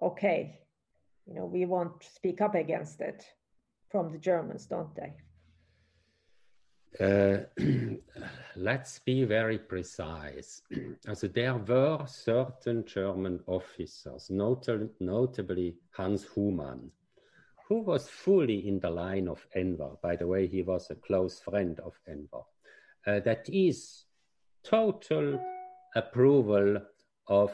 okay 0.02 0.61
you 1.32 1.40
know, 1.40 1.46
we 1.46 1.66
won't 1.66 2.04
speak 2.04 2.42
up 2.42 2.56
against 2.56 3.00
it 3.00 3.24
from 3.90 4.12
the 4.12 4.18
Germans, 4.18 4.66
don't 4.66 4.94
they? 4.96 5.14
Uh, 7.00 7.38
let's 8.58 9.00
be 9.00 9.24
very 9.24 9.58
precise. 9.58 10.62
so 11.14 11.28
there 11.28 11.56
were 11.56 12.06
certain 12.06 12.84
German 12.86 13.40
officers, 13.48 14.30
notably, 14.30 14.90
notably 15.00 15.76
Hans 15.92 16.28
Humann, 16.36 16.92
who 17.70 17.82
was 17.82 18.10
fully 18.10 18.68
in 18.68 18.82
the 18.82 18.90
line 18.90 19.30
of 19.30 19.48
Enver. 19.56 19.92
By 20.02 20.18
the 20.18 20.28
way, 20.28 20.48
he 20.48 20.64
was 20.64 20.90
a 20.90 20.96
close 20.96 21.40
friend 21.40 21.80
of 21.80 21.94
Enver. 22.10 22.44
Uh, 23.08 23.22
that 23.22 23.48
is 23.48 24.04
total 24.64 25.40
approval 25.96 26.82
of 27.28 27.54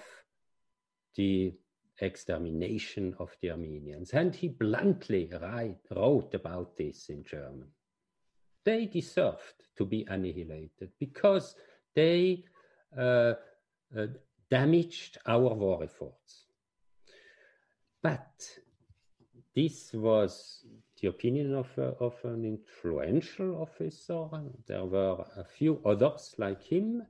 the 1.15 1.53
extermination 1.99 3.15
of 3.19 3.35
the 3.41 3.51
Armenians. 3.51 4.11
And 4.11 4.35
he 4.35 4.49
bluntly 4.49 5.31
write, 5.41 5.79
wrote 5.95 6.33
about 6.33 6.77
this 6.77 7.09
in 7.09 7.23
German. 7.23 7.67
They 8.63 8.85
deserved 8.85 9.63
to 9.77 9.85
be 9.85 10.05
annihilated 10.09 10.91
because 10.99 11.55
they 11.95 12.43
uh, 12.97 13.33
uh, 13.97 14.07
damaged 14.49 15.17
our 15.25 15.53
war 15.53 15.83
efforts. 15.83 16.45
But 18.01 18.49
this 19.55 19.91
was 19.93 20.65
the 21.01 21.07
opinion 21.07 21.53
of, 21.55 21.67
uh, 21.77 21.93
of 21.99 22.13
an 22.23 22.45
influential 22.45 23.61
officer. 23.61 24.27
There 24.67 24.85
were 24.85 25.25
a 25.35 25.43
few 25.43 25.81
others 25.85 26.35
like 26.37 26.63
him, 26.63 27.03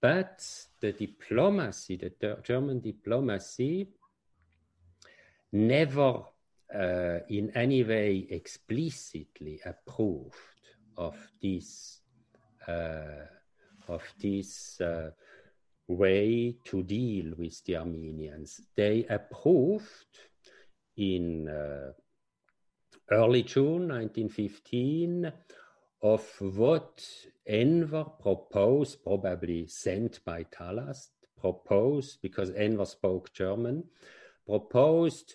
but 0.00 0.42
the 0.80 0.92
diplomacy, 0.92 1.96
the 1.96 2.38
German 2.42 2.80
diplomacy, 2.80 3.88
never 5.52 6.24
uh, 6.74 7.18
in 7.28 7.50
any 7.54 7.82
way 7.82 8.26
explicitly 8.30 9.60
approved 9.64 10.36
of 10.96 11.16
this 11.42 12.00
uh, 12.68 13.26
of 13.88 14.02
this 14.20 14.80
uh, 14.80 15.10
way 15.88 16.56
to 16.64 16.82
deal 16.84 17.32
with 17.36 17.64
the 17.64 17.76
Armenians. 17.76 18.60
They 18.76 19.04
approved 19.08 20.18
in 20.96 21.48
uh, 21.48 21.92
early 23.10 23.42
June 23.42 23.88
1915 23.88 25.32
of 26.02 26.24
what 26.40 27.06
Enver 27.46 28.04
proposed, 28.04 29.02
probably 29.02 29.66
sent 29.66 30.24
by 30.24 30.44
Talat, 30.44 30.96
proposed, 31.38 32.18
because 32.22 32.50
Enver 32.50 32.86
spoke 32.86 33.32
German, 33.32 33.84
proposed 34.46 35.34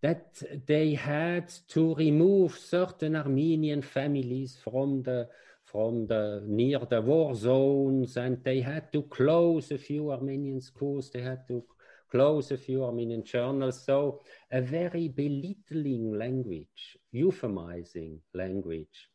that 0.00 0.42
they 0.66 0.94
had 0.94 1.52
to 1.68 1.94
remove 1.94 2.56
certain 2.56 3.16
Armenian 3.16 3.82
families 3.82 4.58
from 4.62 5.02
the 5.02 5.28
from 5.64 6.06
the 6.08 6.42
near 6.46 6.80
the 6.80 7.00
war 7.00 7.32
zones 7.34 8.16
and 8.16 8.42
they 8.42 8.60
had 8.60 8.92
to 8.92 9.02
close 9.02 9.70
a 9.70 9.78
few 9.78 10.10
Armenian 10.10 10.60
schools, 10.60 11.10
they 11.10 11.22
had 11.22 11.46
to 11.46 11.62
close 12.10 12.50
a 12.50 12.56
few 12.56 12.84
Armenian 12.84 13.24
journals. 13.24 13.84
So 13.84 14.22
a 14.50 14.60
very 14.60 15.06
belittling 15.08 16.18
language, 16.18 16.98
euphemizing 17.14 18.18
language. 18.34 19.08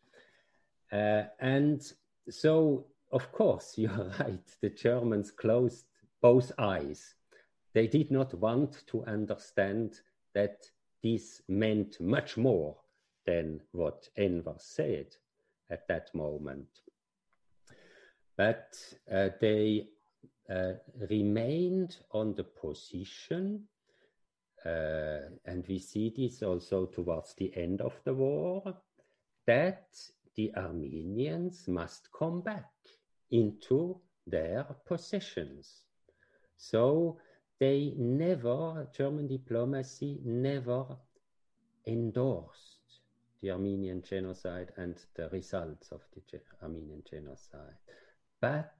Uh, 0.95 1.25
and 1.41 1.91
so, 2.29 2.85
of 3.11 3.31
course, 3.31 3.73
you're 3.77 4.11
right, 4.19 4.47
the 4.61 4.69
Germans 4.69 5.31
closed 5.31 5.85
both 6.21 6.51
eyes. 6.57 7.15
They 7.73 7.87
did 7.87 8.11
not 8.11 8.33
want 8.35 8.83
to 8.87 9.03
understand 9.03 9.99
that 10.33 10.65
this 11.03 11.41
meant 11.49 11.99
much 11.99 12.37
more 12.37 12.77
than 13.25 13.61
what 13.71 14.07
Enver 14.15 14.55
said 14.57 15.07
at 15.69 15.87
that 15.87 16.13
moment. 16.15 16.67
But 18.37 18.77
uh, 19.11 19.29
they 19.41 19.87
uh, 20.49 20.73
remained 21.09 21.97
on 22.11 22.35
the 22.35 22.43
position, 22.43 23.63
uh, 24.65 25.29
and 25.45 25.65
we 25.67 25.79
see 25.79 26.13
this 26.15 26.41
also 26.43 26.85
towards 26.85 27.33
the 27.33 27.51
end 27.57 27.81
of 27.81 27.93
the 28.05 28.13
war, 28.13 28.75
that 29.47 29.87
the 30.35 30.53
Armenians 30.55 31.67
must 31.67 32.09
come 32.17 32.41
back 32.41 32.71
into 33.31 33.99
their 34.27 34.63
possessions. 34.85 35.83
So 36.57 37.19
they 37.59 37.93
never, 37.97 38.87
German 38.95 39.27
diplomacy 39.27 40.19
never 40.23 40.97
endorsed 41.87 43.01
the 43.41 43.51
Armenian 43.51 44.01
genocide 44.01 44.71
and 44.77 44.97
the 45.15 45.29
results 45.29 45.91
of 45.91 46.01
the 46.13 46.41
Armenian 46.63 47.03
genocide. 47.09 47.77
But 48.41 48.73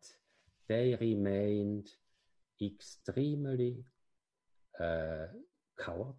they 0.68 0.98
remained 1.00 1.90
extremely 2.62 3.84
uh, 4.80 5.28
coward, 5.78 6.16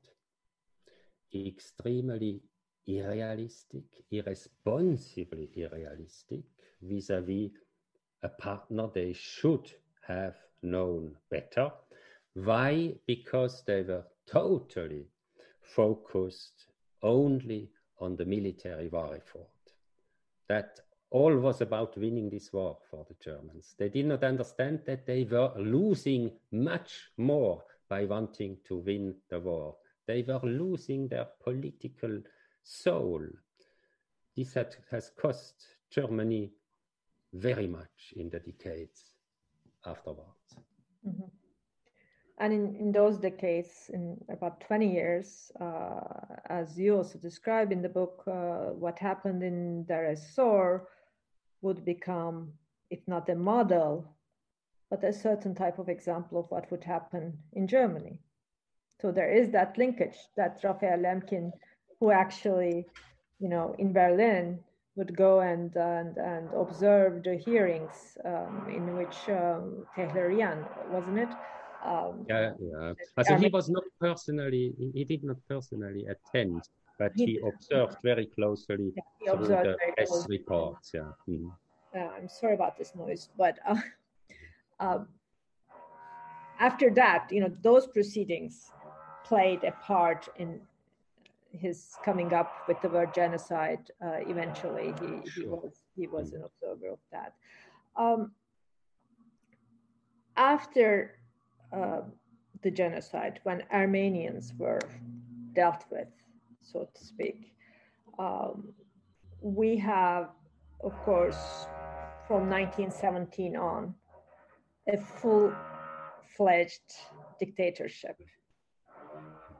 extremely 1.35 2.41
unrealistic, 2.87 3.85
irresponsibly 4.11 5.51
unrealistic 5.57 6.43
vis-a-vis 6.83 7.51
a 8.23 8.29
partner 8.29 8.89
they 8.93 9.13
should 9.13 9.71
have 10.07 10.37
known 10.63 11.17
better. 11.31 11.71
Why? 12.35 12.95
Because 13.07 13.63
they 13.67 13.83
were 13.83 14.05
totally 14.27 15.07
focused 15.61 16.67
only 17.03 17.71
on 18.01 18.17
the 18.17 18.25
military 18.25 18.89
war 18.89 19.15
effort. 19.15 19.49
That 20.49 20.81
all 21.11 21.37
was 21.37 21.61
about 21.61 21.97
winning 21.97 22.31
this 22.31 22.53
war 22.53 22.79
for 22.91 23.07
the 23.09 23.15
Germans. 23.23 23.75
They 23.79 23.89
did 23.89 24.07
not 24.07 24.25
understand 24.25 24.81
that 24.87 25.07
they 25.07 25.25
were 25.25 25.53
losing 25.57 26.33
much 26.51 27.11
more 27.17 27.65
by 27.89 28.05
wanting 28.05 28.59
to 28.65 28.77
win 28.77 29.15
the 29.31 29.41
war. 29.41 29.77
They 30.07 30.23
were 30.23 30.41
losing 30.43 31.09
their 31.09 31.29
political 31.43 32.21
soul. 32.67 33.23
This 34.37 34.55
has 34.91 35.11
cost 35.17 35.55
Germany 35.91 36.53
very 37.33 37.67
much 37.69 38.13
in 38.17 38.29
the 38.29 38.41
decades 38.41 39.13
afterwards. 39.87 40.57
Mm-hmm. 41.07 41.29
And 42.39 42.53
in, 42.53 42.77
in 42.77 42.93
those 42.93 43.19
decades, 43.19 43.91
in 43.93 44.19
about 44.29 44.61
20 44.61 44.93
years, 44.93 45.51
uh, 45.61 46.01
as 46.51 46.79
you 46.79 46.97
also 46.97 47.19
describe 47.19 47.73
in 47.73 47.81
the 47.81 47.89
book, 47.89 48.25
uh, 48.27 48.75
what 48.75 48.99
happened 48.99 49.43
in 49.43 49.85
Deir 49.85 50.07
ez-Zor 50.07 50.89
would 51.63 51.85
become, 51.85 52.53
if 52.91 53.01
not 53.07 53.29
a 53.31 53.35
model, 53.35 54.17
but 54.91 55.03
a 55.03 55.13
certain 55.13 55.55
type 55.55 55.79
of 55.79 55.89
example 55.89 56.39
of 56.39 56.51
what 56.51 56.71
would 56.71 56.85
happen 56.85 57.39
in 57.55 57.67
Germany. 57.67 58.21
So 59.01 59.13
there 59.13 59.33
is 59.33 59.51
that 59.53 59.79
linkage 59.79 60.19
that 60.37 60.61
Raphael 60.63 60.99
Lemkin, 60.99 61.53
who 62.01 62.11
actually, 62.11 62.87
you 63.39 63.49
know, 63.49 63.75
in 63.79 63.93
Berlin 63.93 64.59
would 64.97 65.17
go 65.17 65.41
and 65.41 65.75
and, 65.77 66.17
and 66.17 66.49
observe 66.55 67.23
the 67.23 67.37
hearings 67.37 68.17
um, 68.25 68.67
in 68.69 68.97
which 68.97 69.17
um, 69.29 69.87
Tehlirian, 69.97 70.65
wasn't 70.91 71.19
it? 71.19 71.29
Um, 71.85 72.27
yeah, 72.29 72.53
yeah. 72.59 72.93
So 73.23 73.37
he 73.37 73.49
was 73.49 73.69
not 73.69 73.85
personally, 74.01 74.75
he 74.95 75.05
did 75.05 75.23
not 75.23 75.37
personally 75.49 76.07
attend 76.07 76.63
but 76.99 77.13
he, 77.15 77.39
observed 77.47 77.97
very 78.03 78.27
closely 78.27 78.93
yeah, 78.97 79.03
he 79.21 79.27
through 79.31 79.47
the 79.49 79.77
press 79.97 80.27
reports. 80.29 80.91
Yeah. 80.95 81.13
Mm. 81.29 81.51
Uh, 81.95 81.99
I'm 82.17 82.29
sorry 82.29 82.55
about 82.55 82.77
this 82.77 82.95
noise, 82.95 83.29
but 83.37 83.59
uh, 83.67 83.77
uh, 84.81 84.99
after 86.59 86.91
that, 86.91 87.29
you 87.31 87.41
know, 87.41 87.53
those 87.63 87.87
proceedings 87.87 88.71
played 89.25 89.65
a 89.65 89.73
part 89.73 90.29
in 90.37 90.61
his 91.59 91.95
coming 92.05 92.33
up 92.33 92.53
with 92.69 92.81
the 92.83 92.89
word 92.89 93.15
genocide. 93.15 93.91
Uh, 94.05 94.19
eventually, 94.27 94.95
he, 95.01 95.31
sure. 95.31 95.43
he 95.43 95.47
was 95.49 95.83
he 95.97 96.07
was 96.07 96.31
mm. 96.31 96.37
an 96.37 96.43
observer 96.45 96.93
of 96.93 96.99
that. 97.13 97.35
Um, 97.97 98.33
after 100.37 101.19
uh, 101.73 102.03
the 102.63 102.71
genocide, 102.71 103.41
when 103.45 103.63
Armenians 103.73 104.53
were 104.59 104.81
dealt 105.55 105.85
with 105.91 106.09
so 106.67 106.89
to 106.95 107.05
speak. 107.05 107.53
Um, 108.19 108.69
we 109.41 109.77
have, 109.79 110.31
of 110.83 110.93
course, 111.05 111.67
from 112.27 112.51
1917 112.51 113.57
on, 113.57 113.95
a 114.89 114.97
full 114.97 115.53
fledged 116.37 116.93
dictatorship. 117.39 118.17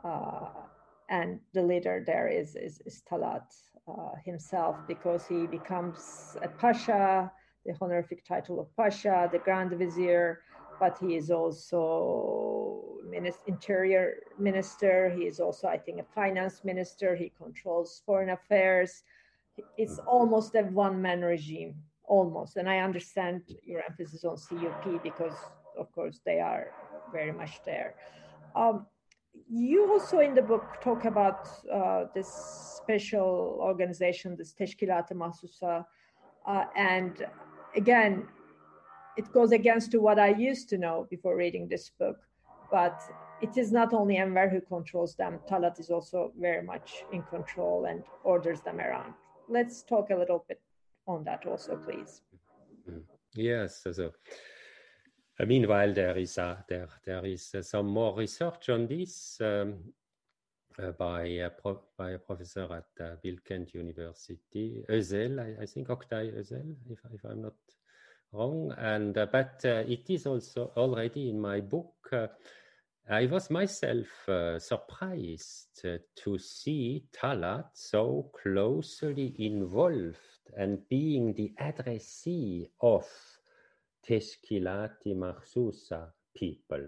Uh, 0.05 0.49
and 1.09 1.41
the 1.55 1.63
leader 1.63 2.03
there 2.07 2.29
is, 2.29 2.57
is, 2.57 2.81
is 2.87 3.03
Talat 3.09 3.45
uh, 3.89 4.17
himself 4.25 4.77
because 4.89 5.27
he 5.27 5.47
becomes 5.47 6.37
a 6.43 6.49
pasha, 6.49 7.31
the 7.65 7.75
honorific 7.81 8.25
title 8.25 8.61
of 8.61 8.75
pasha, 8.77 9.29
the 9.31 9.39
grand 9.39 9.71
vizier, 9.73 10.41
but 10.81 10.99
he 10.99 11.17
is 11.17 11.31
also 11.31 12.97
minister, 13.09 13.43
interior 13.47 14.15
minister. 14.39 15.11
He 15.11 15.27
is 15.27 15.41
also, 15.41 15.69
I 15.69 15.79
think, 15.79 16.01
a 16.01 16.05
finance 16.15 16.63
minister. 16.65 17.15
He 17.15 17.33
controls 17.39 18.03
foreign 18.05 18.31
affairs. 18.31 19.03
It's 19.79 19.99
almost 20.01 20.55
a 20.55 20.63
one-man 20.63 21.23
regime, 21.23 21.77
almost. 22.05 22.57
And 22.57 22.69
I 22.69 22.79
understand 22.79 23.43
your 23.65 23.83
emphasis 23.89 24.25
on 24.25 24.37
CUP 24.37 25.03
because, 25.03 25.37
of 25.79 25.91
course, 25.93 26.21
they 26.27 26.41
are 26.41 26.73
very 27.13 27.33
much 27.33 27.63
there. 27.65 27.95
Um, 28.55 28.87
you 29.49 29.93
also 29.93 30.21
in 30.21 30.35
the 30.35 30.43
book 30.43 30.65
talk 30.81 31.05
about 31.05 31.49
uh, 31.73 32.05
this 32.15 32.29
special 32.83 33.59
organization, 33.61 34.37
this 34.37 34.53
Teşkilat-ı 34.55 35.15
Mahsusa, 35.15 35.85
uh, 36.47 36.65
and 36.77 37.27
again, 37.77 38.27
it 39.17 39.33
goes 39.33 39.53
against 39.53 39.91
to 39.93 39.99
what 39.99 40.19
I 40.19 40.29
used 40.29 40.69
to 40.71 40.79
know 40.79 41.07
before 41.11 41.37
reading 41.37 41.69
this 41.69 41.91
book, 41.99 42.19
but 42.71 43.01
it 43.41 43.57
is 43.57 43.73
not 43.73 43.93
only 43.95 44.17
Enver 44.17 44.49
who 44.49 44.61
controls 44.61 45.15
them, 45.17 45.39
Talat 45.49 45.81
is 45.81 45.91
also 45.91 46.33
very 46.39 46.63
much 46.63 47.05
in 47.13 47.23
control 47.23 47.87
and 47.87 48.03
orders 48.25 48.61
them 48.61 48.79
around. 48.81 49.15
Let's 49.49 49.83
talk 49.83 50.11
a 50.11 50.17
little 50.17 50.45
bit 50.49 50.61
on 51.07 51.25
that 51.25 51.47
also, 51.47 51.77
please. 51.77 52.23
Yes, 53.35 53.83
so 53.83 54.13
meanwhile, 55.45 55.93
there 55.93 56.17
is 56.17 56.39
some 57.63 57.87
more 57.87 58.17
research 58.17 58.69
on 58.71 58.87
this 58.87 59.39
um, 59.41 59.93
uh, 60.79 60.93
by 60.93 61.25
a 61.25 61.51
professor 62.19 62.65
at 62.65 63.05
uh, 63.05 63.17
Bilkent 63.25 63.73
University, 63.75 64.85
Özel, 64.91 65.59
I, 65.61 65.67
think 65.67 65.89
Oktay 65.89 66.35
Özel, 66.39 66.77
if 66.91 67.25
I'm 67.25 67.43
not 67.43 67.55
wrong. 68.33 68.75
And 68.77 69.17
uh, 69.17 69.27
but 69.33 69.61
it 69.65 70.11
is 70.11 70.27
also 70.27 70.73
already 70.77 71.31
in 71.31 71.41
my 71.41 71.61
book. 71.61 72.13
I 73.09 73.27
was 73.27 73.51
myself 73.51 74.07
surprised 74.59 75.81
to 75.83 76.39
see 76.39 77.05
Talat 77.13 77.71
so 77.73 78.31
closely 78.43 79.35
involved 79.39 80.19
and 80.57 80.87
being 80.89 81.33
the 81.35 81.55
addressee 81.59 82.69
of 82.81 83.07
Teshkilati 84.09 85.15
Mahsusa 85.15 86.09
people. 86.35 86.87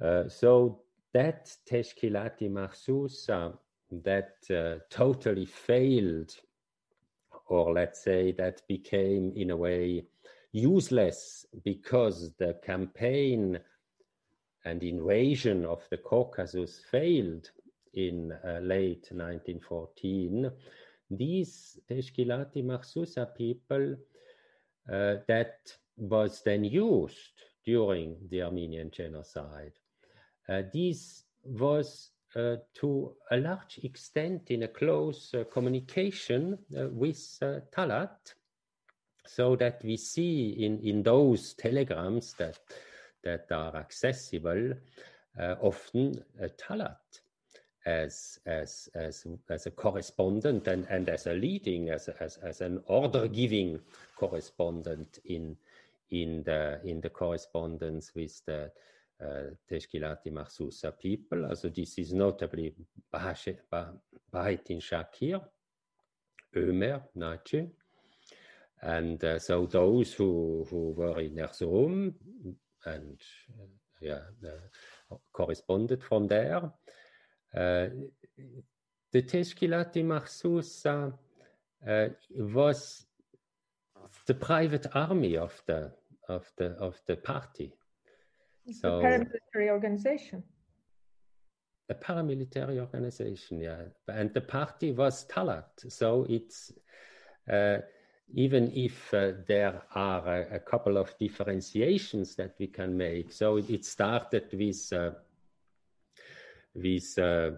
Uh, 0.00 0.28
so 0.28 0.80
that 1.12 1.54
Teshkilati 1.68 2.50
Mahsusa 2.50 3.56
that 3.90 4.36
uh, 4.50 4.80
totally 4.90 5.44
failed, 5.44 6.34
or 7.46 7.72
let's 7.72 8.02
say 8.02 8.32
that 8.32 8.62
became 8.68 9.32
in 9.36 9.50
a 9.50 9.56
way 9.56 10.04
useless 10.52 11.46
because 11.64 12.32
the 12.38 12.54
campaign 12.64 13.58
and 14.64 14.82
invasion 14.82 15.64
of 15.64 15.82
the 15.90 15.96
Caucasus 15.98 16.80
failed 16.90 17.50
in 17.94 18.32
uh, 18.44 18.60
late 18.62 19.08
1914, 19.10 20.50
these 21.10 21.78
Teshkilati 21.90 22.64
Mahsusa 22.64 23.34
people 23.34 23.96
uh, 24.90 25.16
that 25.28 25.76
was 25.96 26.42
then 26.44 26.64
used 26.64 27.42
during 27.64 28.16
the 28.30 28.42
Armenian 28.42 28.90
genocide. 28.90 29.72
Uh, 30.48 30.62
this 30.72 31.24
was 31.44 32.10
uh, 32.34 32.56
to 32.74 33.14
a 33.30 33.36
large 33.36 33.78
extent 33.82 34.50
in 34.50 34.62
a 34.62 34.68
close 34.68 35.34
uh, 35.34 35.44
communication 35.52 36.58
uh, 36.76 36.88
with 36.88 37.38
uh, 37.42 37.60
Talat, 37.74 38.34
so 39.26 39.54
that 39.56 39.80
we 39.84 39.96
see 39.96 40.64
in, 40.64 40.80
in 40.80 41.02
those 41.02 41.54
telegrams 41.54 42.34
that, 42.34 42.58
that 43.22 43.46
are 43.52 43.76
accessible 43.76 44.72
uh, 45.38 45.54
often 45.60 46.22
Talat 46.58 46.96
as 47.84 48.38
as 48.46 48.88
as 48.94 49.26
as 49.48 49.66
a 49.66 49.70
correspondent 49.70 50.68
and 50.68 50.86
and 50.88 51.08
as 51.08 51.26
a 51.26 51.32
leading 51.32 51.90
as 51.90 52.08
as 52.20 52.36
as 52.36 52.60
an 52.60 52.80
order 52.86 53.26
giving 53.26 53.80
correspondent 54.16 55.18
in 55.24 55.56
in 56.12 56.42
the 56.44 56.80
in 56.84 57.00
the 57.00 57.10
correspondence 57.10 58.12
with 58.14 58.40
the 58.46 58.70
uh, 59.20 59.50
Teshkilati 59.70 60.30
Mahsusa 60.30 60.92
people. 60.98 61.46
Also 61.46 61.68
this 61.68 61.98
is 61.98 62.12
notably 62.12 62.74
Bahaeddin 63.12 64.80
Shakir, 64.80 65.40
Ömer, 66.54 67.02
Naci, 67.16 67.68
and 68.82 69.22
uh, 69.24 69.38
so 69.38 69.66
those 69.66 70.12
who 70.12 70.66
who 70.70 70.92
were 70.96 71.20
in 71.20 71.36
Erzurum 71.36 72.14
and 72.84 73.20
uh, 73.58 73.66
yeah 74.00 74.20
corresponded 75.32 76.02
from 76.02 76.26
there. 76.26 76.72
Uh, 77.54 77.88
the 79.12 79.22
Teshkilati 79.22 80.02
Mahsusa 80.02 81.12
uh, 81.86 82.08
was 82.32 83.06
the 84.26 84.34
private 84.34 84.86
army 84.94 85.36
of 85.36 85.62
the 85.66 85.92
of 86.32 86.50
the 86.56 86.70
of 86.78 87.00
the 87.06 87.16
party. 87.16 87.72
It's 88.66 88.80
so, 88.80 88.98
a 88.98 89.02
paramilitary 89.02 89.70
organization. 89.70 90.42
A 91.88 91.94
paramilitary 91.94 92.78
organization, 92.78 93.60
yeah. 93.60 93.82
And 94.08 94.32
the 94.32 94.40
party 94.40 94.92
was 94.92 95.26
Talat, 95.26 95.70
so 95.88 96.26
it's 96.28 96.72
uh, 97.50 97.78
even 98.34 98.72
if 98.74 99.12
uh, 99.12 99.32
there 99.46 99.82
are 99.94 100.26
a, 100.26 100.56
a, 100.56 100.58
couple 100.60 100.96
of 100.96 101.16
differentiations 101.18 102.34
that 102.36 102.54
we 102.58 102.68
can 102.68 102.96
make. 102.96 103.32
So 103.32 103.56
it, 103.58 103.68
it 103.68 103.84
started 103.84 104.48
with 104.52 104.92
uh, 104.92 105.10
with 106.74 107.18
uh, 107.18 107.50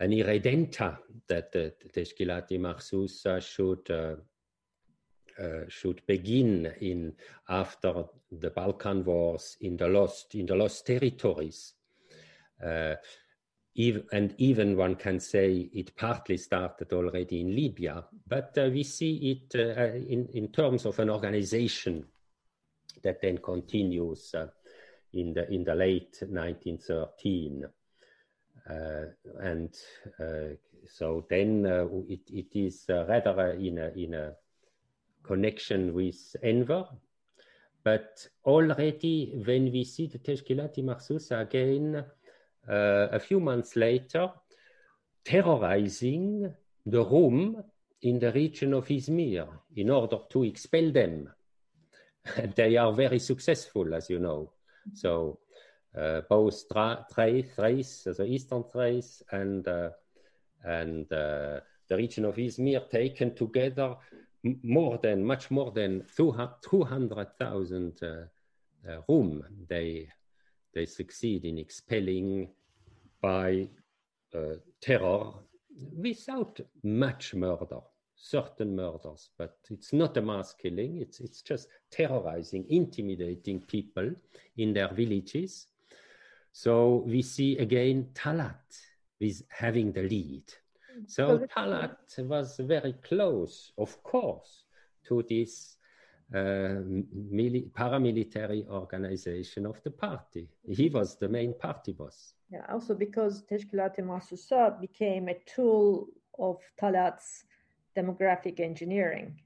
an 0.00 0.10
irredenta 0.10 0.98
that 1.26 1.50
the 1.52 1.72
Teshkilati 1.92 2.58
Mahsusa 2.58 3.40
should 3.40 3.90
uh, 5.38 5.42
uh, 5.42 5.64
should 5.68 6.04
begin 6.06 6.72
in 6.80 7.12
after 7.48 8.04
the 8.30 8.50
Balkan 8.50 9.04
wars 9.04 9.56
in 9.60 9.76
the 9.76 9.88
lost 9.88 10.34
in 10.34 10.46
the 10.46 10.54
lost 10.54 10.86
territories. 10.86 11.74
Uh, 12.64 12.94
and 14.12 14.34
even 14.38 14.76
one 14.76 14.94
can 14.94 15.18
say 15.18 15.68
it 15.72 15.96
partly 15.96 16.36
started 16.36 16.92
already 16.92 17.40
in 17.40 17.56
Libya, 17.56 18.04
but 18.28 18.56
uh, 18.56 18.68
we 18.72 18.84
see 18.84 19.32
it 19.32 19.58
uh, 19.58 19.96
in, 19.96 20.28
in 20.34 20.48
terms 20.52 20.86
of 20.86 20.96
an 21.00 21.10
organization 21.10 22.04
that 23.02 23.20
then 23.20 23.38
continues 23.38 24.32
uh, 24.34 24.46
in 25.12 25.34
the 25.34 25.50
in 25.52 25.64
the 25.64 25.74
late 25.74 26.16
1913. 26.20 27.64
Uh, 28.70 29.04
and 29.40 29.74
so 30.86 31.26
then 31.28 31.66
it, 32.08 32.20
it 32.32 32.56
is 32.56 32.84
rather 32.88 33.50
in 33.50 33.78
a 33.78 33.88
in 33.96 34.14
a 34.14 34.34
connection 35.24 35.94
with 35.94 36.36
Enver. 36.42 36.86
But 37.82 38.26
already 38.44 39.42
when 39.44 39.70
we 39.72 39.84
see 39.84 40.06
the 40.06 40.18
Teshkilati 40.18 40.82
Mahsusa 40.82 41.40
again 41.40 42.04
uh, 42.68 43.08
a 43.12 43.18
few 43.18 43.40
months 43.40 43.76
later, 43.76 44.30
terrorizing 45.24 46.54
the 46.86 47.04
Rum 47.04 47.62
in 48.02 48.18
the 48.18 48.32
region 48.32 48.74
of 48.74 48.86
Izmir 48.88 49.48
in 49.76 49.90
order 49.90 50.18
to 50.30 50.44
expel 50.44 50.90
them. 50.92 51.30
They 52.56 52.76
are 52.76 52.92
very 52.92 53.18
successful, 53.18 53.94
as 53.94 54.08
you 54.08 54.18
know. 54.18 54.52
So 54.94 55.40
uh, 55.96 56.22
both 56.28 56.64
Thrace, 56.70 58.04
the 58.04 58.26
eastern 58.26 58.64
Thrace, 58.64 59.22
and 59.30 59.66
uh, 59.68 59.90
and 60.64 61.10
uh, 61.12 61.60
the 61.88 61.96
region 61.96 62.24
of 62.24 62.36
Izmir 62.36 62.88
taken 62.90 63.34
together 63.34 63.96
more 64.62 64.98
than 65.02 65.24
much 65.24 65.50
more 65.50 65.70
than 65.70 66.04
200,000 66.16 68.02
uh, 68.02 68.06
uh, 68.86 69.00
Rum 69.08 69.42
they 69.68 70.08
they 70.74 70.86
succeed 70.86 71.44
in 71.44 71.58
expelling 71.58 72.48
by 73.22 73.68
uh, 74.34 74.56
terror 74.80 75.32
without 75.96 76.60
much 76.82 77.34
murder 77.34 77.80
certain 78.16 78.74
murders. 78.74 79.30
But 79.38 79.56
it's 79.70 79.92
not 79.92 80.16
a 80.16 80.22
mass 80.22 80.54
killing. 80.54 81.00
It's 81.00 81.20
it's 81.20 81.42
just 81.42 81.68
terrorizing 81.90 82.64
intimidating 82.68 83.60
people 83.60 84.10
in 84.56 84.72
their 84.72 84.92
villages. 84.92 85.66
So 86.52 87.04
we 87.06 87.22
see 87.22 87.58
again 87.58 88.08
talat 88.14 88.64
with 89.20 89.42
having 89.48 89.92
the 89.92 90.02
lead 90.02 90.44
so 91.06 91.38
Talat 91.56 91.96
was 92.18 92.56
very 92.58 92.94
close, 93.02 93.72
of 93.78 94.02
course, 94.02 94.64
to 95.06 95.22
this 95.28 95.76
uh, 96.34 96.80
paramilitary 97.72 98.66
organization 98.68 99.66
of 99.66 99.82
the 99.82 99.90
party. 99.90 100.48
He 100.68 100.88
was 100.88 101.16
the 101.16 101.28
main 101.28 101.54
party 101.58 101.92
boss. 101.92 102.34
Yeah, 102.50 102.64
also 102.68 102.94
because 102.94 103.42
Teşkilat-ı 103.42 104.02
Mahsusa 104.02 104.80
became 104.80 105.28
a 105.28 105.38
tool 105.46 106.08
of 106.38 106.58
Talat's 106.80 107.44
demographic 107.96 108.60
engineering. 108.60 109.40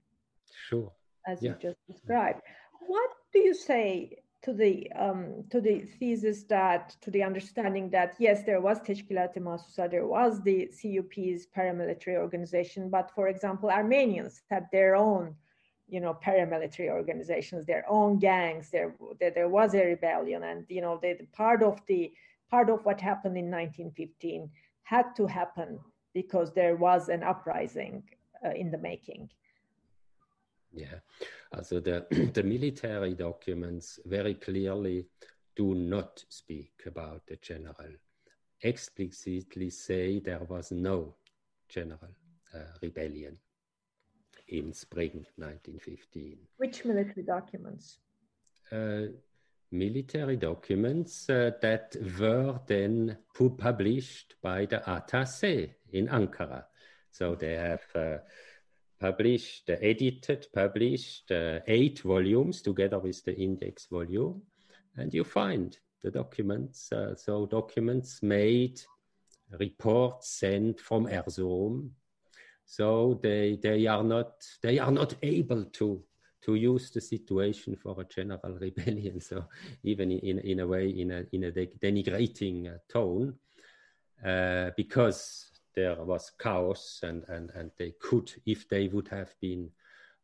Sure. 0.69 0.93
As 1.27 1.43
yeah. 1.43 1.53
you 1.53 1.57
just 1.61 1.79
described. 1.87 2.41
What 2.87 3.11
do 3.33 3.41
you 3.41 3.55
say 3.55 4.19
to 4.43 4.53
the 4.53 4.91
um, 4.93 5.45
to 5.51 5.61
the 5.61 5.81
thesis 5.99 6.45
that 6.45 6.97
to 7.01 7.11
the 7.11 7.23
understanding 7.23 7.91
that 7.91 8.15
yes 8.19 8.45
there 8.45 8.61
was 8.61 8.81
Teşkilat-ı 8.81 9.41
Mahsusa 9.41 9.91
there 9.91 10.07
was 10.07 10.43
the 10.43 10.67
CUP's 10.67 11.47
paramilitary 11.57 12.17
organization 12.17 12.89
but 12.89 13.11
for 13.11 13.29
example 13.29 13.69
Armenians 13.71 14.43
had 14.51 14.67
their 14.73 14.95
own 14.95 15.35
you 15.89 16.01
know 16.01 16.15
paramilitary 16.25 16.91
organizations 16.91 17.67
their 17.67 17.85
own 17.89 18.19
gangs 18.19 18.71
there 18.71 18.95
there, 19.19 19.33
there 19.33 19.49
was 19.49 19.75
a 19.75 19.85
rebellion 19.85 20.45
and 20.45 20.65
you 20.69 20.81
know 20.81 20.99
they 21.03 21.15
part 21.33 21.63
of 21.63 21.81
the 21.89 22.13
part 22.51 22.71
of 22.71 22.85
what 22.85 23.01
happened 23.01 23.37
in 23.37 23.51
1915 23.51 24.51
had 24.83 25.15
to 25.17 25.27
happen 25.27 25.79
because 26.15 26.53
there 26.53 26.77
was 26.77 27.09
an 27.09 27.23
uprising 27.23 28.03
uh, 28.45 28.51
in 28.51 28.71
the 28.71 28.79
making. 28.79 29.29
Yeah, 30.73 31.01
also 31.53 31.81
the, 31.81 32.07
the 32.35 32.43
military 32.43 33.15
documents 33.15 33.99
very 34.05 34.35
clearly 34.35 35.07
do 35.57 35.75
not 35.75 36.25
speak 36.29 36.83
about 36.87 37.27
the 37.27 37.37
general, 37.37 37.93
explicitly 38.63 39.71
say 39.71 40.21
there 40.21 40.45
was 40.49 40.71
no 40.71 41.15
general 41.69 42.15
uh, 42.55 42.59
rebellion 42.83 43.37
in 44.49 44.73
spring 44.73 45.27
1915. 45.37 46.39
Which 46.57 46.85
military 46.85 47.25
documents? 47.25 47.99
Uh, 48.71 49.07
military 49.71 50.37
documents 50.37 51.29
uh, 51.29 51.51
that 51.61 51.97
were 52.19 52.61
then 52.67 53.19
published 53.59 54.35
by 54.43 54.65
the 54.67 54.79
Attaché 54.87 55.75
in 55.93 56.09
Ankara. 56.09 56.65
So 57.11 57.35
they 57.35 57.55
have 57.55 57.83
uh, 57.95 58.19
published, 59.01 59.71
uh, 59.71 59.77
edited, 59.81 60.47
published 60.53 61.31
uh, 61.31 61.61
eight 61.67 62.01
volumes 62.01 62.63
together 62.63 62.99
with 62.99 63.25
the 63.25 63.37
index 63.37 63.87
volume, 63.87 64.43
and 64.97 65.13
you 65.15 65.25
find 65.25 65.79
the 66.03 66.11
documents. 66.11 66.93
Uh, 66.93 67.15
so 67.15 67.47
documents 67.47 68.23
made, 68.23 68.81
reports 69.59 70.39
sent 70.39 70.81
from 70.81 71.07
Erzurum. 71.07 71.91
So 72.65 73.19
they 73.23 73.59
they 73.63 73.87
are 73.87 74.05
not 74.05 74.45
they 74.63 74.79
are 74.79 74.91
not 74.91 75.15
able 75.23 75.65
to 75.65 76.03
to 76.43 76.55
use 76.55 76.91
the 76.91 77.01
situation 77.01 77.77
for 77.77 78.01
a 78.01 78.05
general 78.05 78.59
rebellion. 78.61 79.21
So 79.21 79.45
even 79.83 80.11
in, 80.13 80.39
in 80.39 80.61
a 80.61 80.67
way, 80.67 80.89
in 80.89 81.11
a, 81.11 81.25
in 81.33 81.45
a 81.45 81.53
denigrating 81.53 82.75
tone, 82.89 83.35
uh, 84.25 84.71
because 84.77 85.48
there 85.79 86.03
was 86.05 86.33
chaos 86.43 87.01
and, 87.05 87.25
and, 87.29 87.51
and 87.55 87.71
they 87.79 87.95
could, 88.01 88.33
if 88.47 88.69
they 88.69 88.89
would 88.89 89.07
have 89.09 89.33
been, 89.41 89.71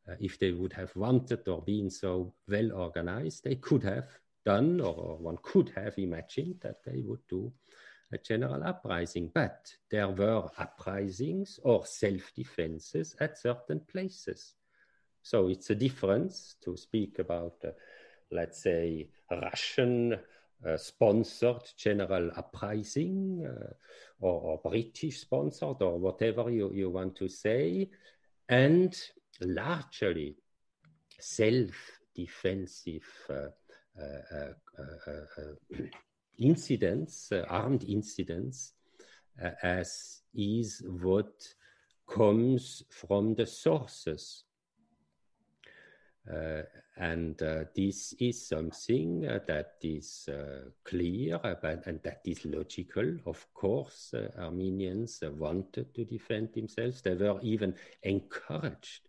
uh, 0.09 0.15
if 0.19 0.37
they 0.39 0.51
would 0.51 0.73
have 0.73 0.95
wanted 0.97 1.47
or 1.49 1.63
been 1.63 1.89
so 1.91 2.35
well 2.49 2.73
organized, 2.73 3.45
they 3.45 3.55
could 3.55 3.85
have 3.85 4.09
done 4.45 4.81
or, 4.81 4.95
or 4.95 5.17
one 5.17 5.39
could 5.43 5.71
have 5.77 5.97
imagined 5.97 6.57
that 6.61 6.83
they 6.85 7.03
would 7.05 7.25
do 7.29 7.53
a 8.13 8.19
general 8.19 8.65
uprising. 8.65 9.31
But 9.33 9.73
there 9.91 10.09
were 10.09 10.49
uprisings 10.59 11.61
or 11.63 11.87
self-defenses 11.87 13.15
at 13.21 13.39
certain 13.39 13.81
places. 13.81 14.55
So 15.23 15.49
it's 15.49 15.71
a 15.71 15.77
difference 15.77 16.57
to 16.65 16.77
speak 16.77 17.21
about, 17.21 17.55
uh, 17.65 17.71
let's 18.33 18.61
say, 18.61 19.09
Russian 19.31 20.19
sponsored 20.77 21.63
general 21.77 22.31
uprising 22.37 23.47
uh, 23.47 23.73
or, 24.21 24.41
or, 24.41 24.71
British 24.71 25.21
sponsored 25.21 25.83
or 25.83 25.99
whatever 25.99 26.51
you, 26.51 26.73
you 26.73 26.91
want 26.91 27.15
to 27.17 27.29
say, 27.29 27.91
and 28.49 28.97
largely 29.41 30.37
self 31.21 32.01
defensive 32.15 33.07
uh, 33.29 33.49
uh, 34.01 34.53
uh, 34.79 35.45
incidents, 36.39 37.31
armed 37.49 37.85
incidents, 37.85 38.73
as 39.63 40.23
is 40.35 40.83
what 41.03 41.33
comes 42.09 42.83
from 42.91 43.35
the 43.35 43.47
sources 43.47 44.44
uh, 44.44 44.44
and 46.97 47.43
uh, 47.43 47.65
this 47.75 48.15
is 48.19 48.47
something 48.47 49.27
uh, 49.27 49.41
that 49.47 49.75
is 49.83 50.29
clear 50.85 51.37
about, 51.43 51.87
and 51.87 52.01
that 52.03 52.21
is 52.25 52.45
logical. 52.45 53.17
Of 53.27 53.47
course, 53.53 54.15
Armenians 54.39 55.21
wanted 55.23 55.95
to 55.95 56.05
defend 56.05 56.53
themselves. 56.55 57.03
They 57.03 57.15
were 57.15 57.41
even 57.43 57.75
encouraged 58.03 59.09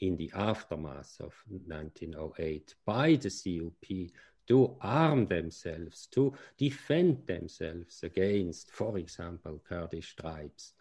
in 0.00 0.16
the 0.16 0.30
aftermath 0.34 1.16
of 1.20 1.34
1908 1.48 2.74
by 2.84 3.16
the 3.16 3.30
CUP 3.30 4.10
to 4.48 4.76
arm 4.80 5.26
themselves, 5.26 6.06
to 6.12 6.32
defend 6.56 7.26
themselves 7.26 8.02
against, 8.02 8.70
for 8.70 8.98
example, 8.98 9.60
Kurdish 9.68 10.14
tribes. 10.16 10.72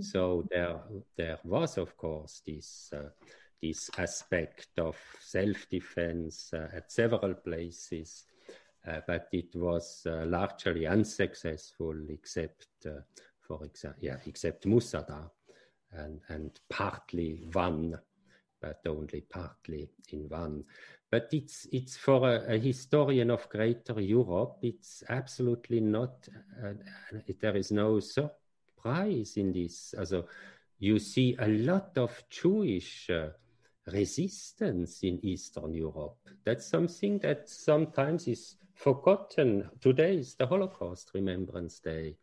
So 0.00 0.38
mm-hmm. 0.38 0.46
there, 0.50 0.80
there 1.16 1.38
was, 1.44 1.78
of 1.78 1.96
course, 1.96 2.42
this 2.44 2.90
uh, 2.92 3.10
this 3.64 3.90
aspect 3.96 4.78
of 4.78 4.96
self-defense 5.20 6.52
uh, 6.52 6.68
at 6.76 6.92
several 6.92 7.34
places, 7.34 8.24
uh, 8.86 9.00
but 9.06 9.28
it 9.32 9.54
was 9.54 10.06
uh, 10.06 10.26
largely 10.26 10.86
unsuccessful, 10.86 11.96
except, 12.10 12.68
for 13.40 13.64
example, 13.64 14.00
yeah, 14.02 14.18
except 14.26 14.66
Musa 14.66 15.04
Dagh, 15.08 15.30
and 15.92 16.20
and 16.28 16.60
partly 16.68 17.40
Van 17.48 17.98
but 18.60 18.80
only 18.86 19.20
partly 19.20 19.90
in 20.12 20.28
Van. 20.28 20.64
But 21.10 21.28
it's 21.32 21.66
it's 21.70 21.96
for 21.96 22.28
a, 22.28 22.54
a 22.54 22.58
historian 22.58 23.30
of 23.30 23.48
Greater 23.48 24.00
Europe. 24.00 24.58
It's 24.62 25.04
absolutely 25.08 25.80
not. 25.80 26.28
Uh, 26.62 26.72
there 27.40 27.56
is 27.56 27.70
no 27.70 28.00
surprise 28.00 29.36
in 29.36 29.52
this. 29.52 29.94
Also, 29.98 30.26
you 30.78 30.98
see 30.98 31.36
a 31.38 31.48
lot 31.48 31.96
of 31.98 32.24
Jewish 32.30 33.10
uh, 33.10 33.28
resistance 33.86 35.02
in 35.02 35.18
Eastern 35.24 35.74
Europe. 35.74 36.16
That's 36.44 36.66
something 36.66 37.18
that 37.20 37.48
sometimes 37.48 38.28
is 38.28 38.56
forgotten. 38.74 39.68
Today 39.80 40.16
is 40.16 40.34
the 40.34 40.46
Holocaust 40.46 41.10
Remembrance 41.14 41.80
Day. 41.80 42.16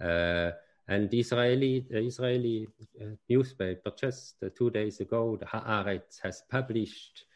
Uh, 0.00 0.50
and 0.88 1.12
Israeli, 1.14 1.86
the 1.88 2.00
Israeli 2.00 2.66
uh, 3.00 3.04
newspaper 3.28 3.92
just 3.96 4.42
uh, 4.42 4.48
two 4.56 4.70
days 4.70 5.00
ago, 5.00 5.36
the 5.36 5.46
Haaretz 5.46 6.20
has 6.22 6.42
published 6.50 7.26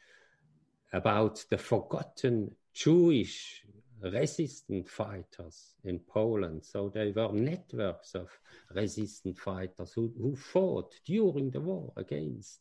about 0.93 1.44
the 1.51 1.59
forgotten 1.59 2.51
Jewish 2.72 3.64
resistant 4.02 4.89
fighters 4.89 5.74
in 5.85 6.01
Poland. 6.01 6.64
So 6.64 6.89
there 6.89 7.12
were 7.12 7.32
networks 7.32 8.14
of 8.14 8.28
resistant 8.74 9.39
fighters 9.39 9.93
who, 9.93 10.12
who 10.20 10.36
fought 10.36 10.94
during 11.06 11.51
the 11.51 11.60
war 11.60 11.93
against 11.97 12.60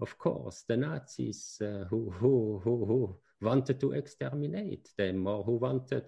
of 0.00 0.16
course, 0.18 0.64
the 0.68 0.76
Nazis 0.76 1.60
uh, 1.60 1.84
who, 1.90 2.10
who, 2.10 2.60
who, 2.62 2.84
who 2.84 3.16
wanted 3.40 3.80
to 3.80 3.92
exterminate 3.92 4.90
them 4.96 5.26
or 5.26 5.42
who 5.42 5.56
wanted, 5.56 6.04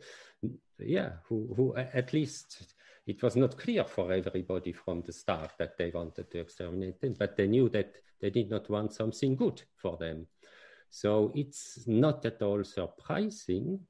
yeah, 0.79 1.12
who, 1.25 1.53
who 1.57 1.77
at 1.77 2.12
least 2.12 2.75
it 3.07 3.23
was 3.23 3.37
not 3.37 3.57
clear 3.57 3.85
for 3.85 4.12
everybody 4.12 4.73
from 4.73 5.03
the 5.03 5.12
start 5.12 5.53
that 5.59 5.77
they 5.77 5.91
wanted 5.91 6.31
to 6.31 6.41
exterminate 6.41 7.01
them, 7.01 7.15
but 7.19 7.37
they 7.37 7.47
knew 7.47 7.69
that 7.71 7.95
they 8.21 8.31
did 8.31 8.51
not 8.51 8.69
want 8.69 8.93
something 8.93 9.35
good 9.35 9.62
for 9.77 9.97
them. 9.97 10.27
So 10.91 11.33
it's 11.35 11.85
not 11.87 12.25
at 12.27 12.43
all 12.43 12.62
surprising 12.65 13.81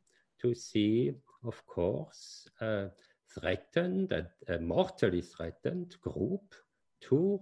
to 0.40 0.54
see, 0.54 1.12
of 1.44 1.66
course, 1.66 2.48
a 2.60 2.88
threatened, 3.34 4.12
a, 4.12 4.26
a 4.48 4.58
mortally 4.58 5.22
threatened 5.22 5.96
group 6.00 6.54
to 7.02 7.40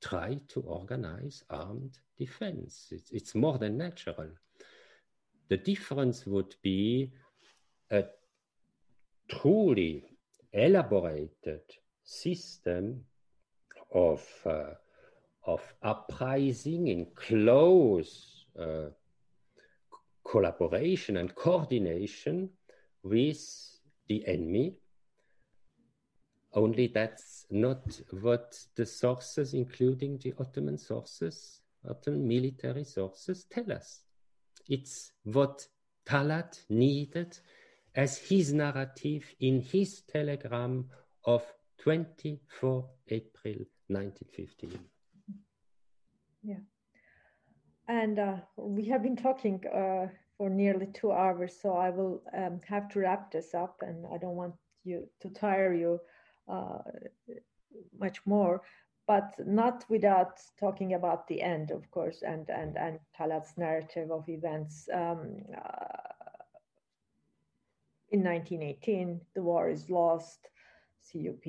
try 0.00 0.38
to 0.48 0.60
organize 0.60 1.44
armed 1.50 1.98
defense. 2.18 2.88
It's, 2.90 3.10
it's 3.10 3.34
more 3.34 3.58
than 3.58 3.76
natural. 3.76 4.28
The 5.48 5.56
difference 5.56 6.26
would 6.26 6.54
be 6.62 7.12
a 7.90 8.04
truly 9.28 10.04
elaborated 10.52 11.62
system 12.04 13.04
of, 13.92 14.26
uh, 14.46 14.74
of 15.44 15.60
uprising 15.82 16.88
in 16.88 17.06
close 17.14 18.46
uh, 18.58 18.90
collaboration 20.24 21.16
and 21.16 21.34
coordination 21.34 22.50
with 23.02 23.40
the 24.08 24.26
enemy 24.26 24.74
only 26.54 26.88
that's 26.88 27.46
not 27.50 28.00
what 28.20 28.58
the 28.76 28.86
sources, 28.86 29.54
including 29.54 30.18
the 30.18 30.34
Ottoman 30.38 30.78
sources, 30.78 31.60
Ottoman 31.88 32.26
military 32.26 32.84
sources, 32.84 33.46
tell 33.50 33.70
us. 33.72 34.02
It's 34.68 35.12
what 35.24 35.66
Talat 36.06 36.60
needed 36.68 37.38
as 37.94 38.18
his 38.18 38.52
narrative 38.52 39.24
in 39.40 39.60
his 39.60 40.02
telegram 40.02 40.88
of 41.24 41.44
24 41.78 42.88
April 43.08 43.54
1915. 43.88 44.78
Yeah. 46.42 46.54
And 47.88 48.18
uh, 48.18 48.36
we 48.56 48.86
have 48.86 49.02
been 49.02 49.16
talking 49.16 49.62
uh, 49.66 50.06
for 50.36 50.48
nearly 50.48 50.86
two 50.94 51.12
hours, 51.12 51.56
so 51.60 51.74
I 51.74 51.90
will 51.90 52.22
um, 52.36 52.60
have 52.68 52.88
to 52.90 53.00
wrap 53.00 53.32
this 53.32 53.54
up, 53.54 53.76
and 53.82 54.06
I 54.12 54.18
don't 54.18 54.36
want 54.36 54.54
you 54.84 55.08
to 55.20 55.28
tire 55.30 55.74
you 55.74 56.00
much 57.98 58.20
more, 58.26 58.62
but 59.06 59.34
not 59.46 59.84
without 59.88 60.40
talking 60.58 60.94
about 60.94 61.26
the 61.26 61.42
end, 61.42 61.70
of 61.70 61.90
course, 61.90 62.22
and 62.22 62.48
and 62.48 62.76
and 62.76 62.98
Talat's 63.18 63.56
narrative 63.56 64.10
of 64.10 64.28
events. 64.28 64.88
Um, 64.92 65.42
uh, 65.56 66.10
in 68.12 68.24
1918, 68.24 69.20
the 69.34 69.42
war 69.42 69.68
is 69.68 69.88
lost, 69.88 70.48
CUP 71.12 71.46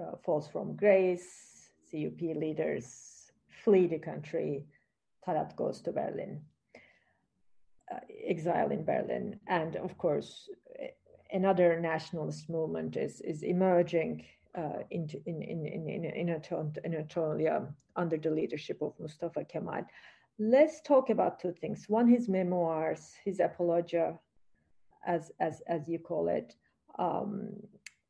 uh, 0.00 0.16
falls 0.24 0.48
from 0.48 0.76
grace, 0.76 1.70
CUP 1.90 2.20
leaders 2.20 3.30
flee 3.64 3.86
the 3.86 3.98
country, 3.98 4.64
Talat 5.26 5.56
goes 5.56 5.80
to 5.82 5.92
Berlin, 5.92 6.40
uh, 7.92 8.00
exile 8.26 8.70
in 8.70 8.84
Berlin. 8.84 9.40
And 9.46 9.76
of 9.76 9.96
course, 9.98 10.48
another 11.34 11.78
nationalist 11.80 12.48
movement 12.48 12.96
is, 12.96 13.20
is 13.20 13.42
emerging 13.42 14.24
uh, 14.56 14.78
in, 14.90 15.08
in, 15.26 15.42
in, 15.42 15.66
in, 15.66 16.04
in, 16.04 16.42
Anatolia 16.84 17.66
under 17.96 18.16
the 18.16 18.30
leadership 18.30 18.80
of 18.80 18.94
Mustafa 19.00 19.44
Kemal. 19.44 19.84
Let's 20.38 20.80
talk 20.80 21.10
about 21.10 21.40
two 21.40 21.52
things. 21.52 21.84
One, 21.88 22.08
his 22.08 22.28
memoirs, 22.28 23.12
his 23.24 23.40
apologia, 23.40 24.18
as, 25.06 25.32
as, 25.40 25.60
as 25.68 25.88
you 25.88 25.98
call 25.98 26.28
it. 26.28 26.54
Um, 26.98 27.50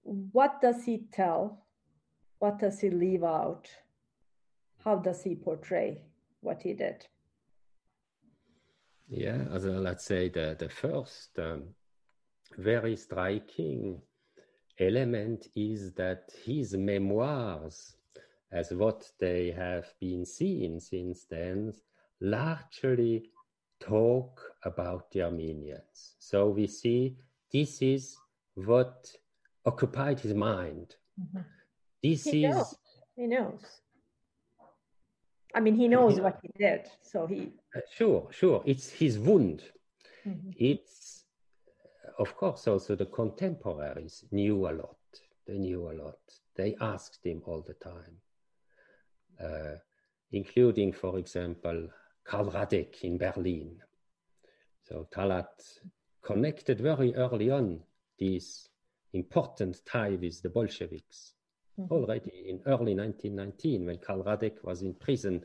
what 0.03 0.61
does 0.61 0.85
he 0.85 1.07
tell? 1.11 1.65
What 2.39 2.59
does 2.59 2.79
he 2.79 2.91
leave 2.91 3.25
out? 3.25 3.69
How 4.85 4.97
does 4.97 5.23
he 5.23 5.35
portray 5.35 6.03
what 6.41 6.63
he 6.63 6.75
did? 6.75 7.07
Yeah, 9.09 9.45
as 9.51 9.65
let's 9.65 10.05
say 10.05 10.29
the, 10.29 10.57
the 10.59 10.69
first 10.69 11.39
um, 11.39 11.75
very 12.57 12.97
striking 12.97 14.01
element 14.79 15.49
is 15.55 15.93
that 15.93 16.31
his 16.45 16.75
memoirs, 16.75 17.97
as 18.53 18.73
what 18.73 19.11
they 19.19 19.51
have 19.53 19.87
been 20.01 20.25
seen 20.25 20.81
since 20.81 21.25
then, 21.25 21.73
largely 22.21 23.31
talk 23.81 24.41
about 24.65 25.11
the 25.11 25.23
Armenians. 25.23 26.15
So 26.19 26.49
we 26.49 26.67
see 26.67 27.17
this 27.53 27.83
is 27.83 28.17
what 28.55 29.11
occupied 29.67 30.21
his 30.21 30.35
mind. 30.35 30.97
Mm-hmm. 31.21 31.41
This 32.03 32.25
he 32.25 32.45
is. 32.45 32.55
Knows. 32.55 32.75
He 33.17 33.27
knows. 33.27 33.61
I 35.55 35.61
mean, 35.61 35.77
he 35.77 35.87
knows 35.87 36.21
what 36.21 36.41
he 36.43 36.51
did. 36.59 36.89
So 37.03 37.27
he. 37.27 37.53
Uh, 37.75 37.81
sure, 37.97 38.29
sure. 38.33 38.63
It's 38.67 38.91
his 38.91 39.19
wound. 39.19 39.63
Mm-hmm. 40.27 40.51
It's, 40.59 41.14
of 42.19 42.37
course, 42.37 42.67
also 42.69 42.95
the 42.95 43.07
contemporaries 43.07 44.25
knew 44.31 44.69
a 44.69 44.73
lot. 44.73 44.97
They 45.47 45.59
knew 45.59 45.91
a 45.91 45.95
lot. 45.95 46.19
They 46.57 46.77
asked 46.81 47.25
him 47.25 47.43
all 47.47 47.63
the 47.67 47.75
time, 47.75 48.17
uh, 49.43 49.79
including, 50.33 50.93
for 50.93 51.19
example, 51.19 51.89
Karl 52.25 52.51
Radek 52.51 53.03
in 53.03 53.19
Berlin. 53.19 53.77
So 54.83 55.09
Talat 55.15 55.81
connected 56.23 56.81
very 56.81 57.15
early 57.15 57.51
on 57.51 57.81
this 58.19 58.69
important 59.13 59.85
tie 59.85 60.17
with 60.21 60.43
the 60.43 60.51
Bolsheviks. 60.51 61.35
Mm-hmm. 61.79 61.93
Already 61.93 62.45
in 62.49 62.61
early 62.67 62.95
1919, 62.95 63.87
when 63.87 63.99
Karl 63.99 64.23
Radek 64.23 64.63
was 64.63 64.83
in 64.83 64.95
prison 64.95 65.45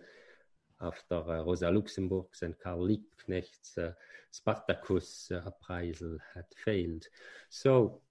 after 0.82 1.16
uh, 1.16 1.44
Rosa 1.44 1.70
Luxemburg's 1.70 2.42
and 2.42 2.58
Karl 2.60 2.88
Liebknecht's 2.88 3.78
uh, 3.78 3.92
Spartacus 4.32 5.32
uh, 5.32 5.42
appraisal 5.46 6.18
had 6.34 6.46
failed. 6.64 7.06
So, 7.50 8.02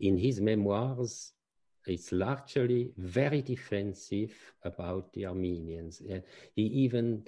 in 0.00 0.16
his 0.16 0.40
memoirs, 0.40 1.32
it's 1.86 2.12
largely 2.12 2.92
very 2.96 3.42
defensive 3.42 4.34
about 4.62 5.12
the 5.12 5.26
Armenians. 5.26 6.00
he 6.54 6.62
even 6.62 7.24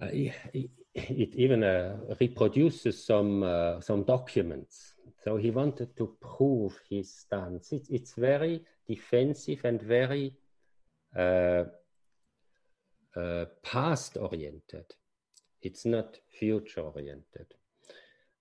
uh, 0.00 0.08
it, 0.12 0.70
it 0.94 1.34
even 1.34 1.62
uh, 1.62 1.96
reproduces 2.20 3.04
some 3.04 3.42
uh, 3.42 3.80
some 3.80 4.02
documents. 4.04 4.94
So 5.24 5.36
he 5.36 5.50
wanted 5.50 5.96
to 5.96 6.16
prove 6.20 6.78
his 6.88 7.12
stance. 7.12 7.72
It, 7.72 7.86
it's 7.90 8.14
very 8.14 8.62
defensive 8.86 9.64
and 9.64 9.80
very 9.82 10.34
uh, 13.16 13.46
past 13.62 14.16
oriented. 14.16 14.84
It's 15.62 15.84
not 15.84 16.18
future 16.28 16.82
oriented. 16.82 17.46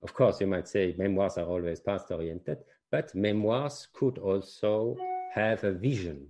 Of 0.03 0.13
course, 0.13 0.41
you 0.41 0.47
might 0.47 0.67
say 0.67 0.93
memoirs 0.97 1.37
are 1.37 1.45
always 1.45 1.79
past 1.79 2.11
oriented, 2.11 2.59
but 2.91 3.15
memoirs 3.15 3.87
could 3.93 4.17
also 4.17 4.95
have 5.33 5.63
a 5.63 5.71
vision. 5.71 6.27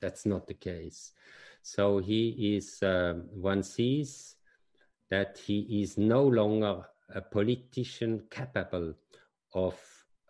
That's 0.00 0.26
not 0.26 0.46
the 0.46 0.54
case. 0.54 1.12
So 1.62 1.98
he 1.98 2.56
is, 2.56 2.82
um, 2.82 3.28
one 3.32 3.62
sees 3.62 4.36
that 5.10 5.38
he 5.38 5.82
is 5.82 5.98
no 5.98 6.24
longer 6.24 6.84
a 7.14 7.20
politician 7.20 8.22
capable 8.30 8.94
of, 9.54 9.78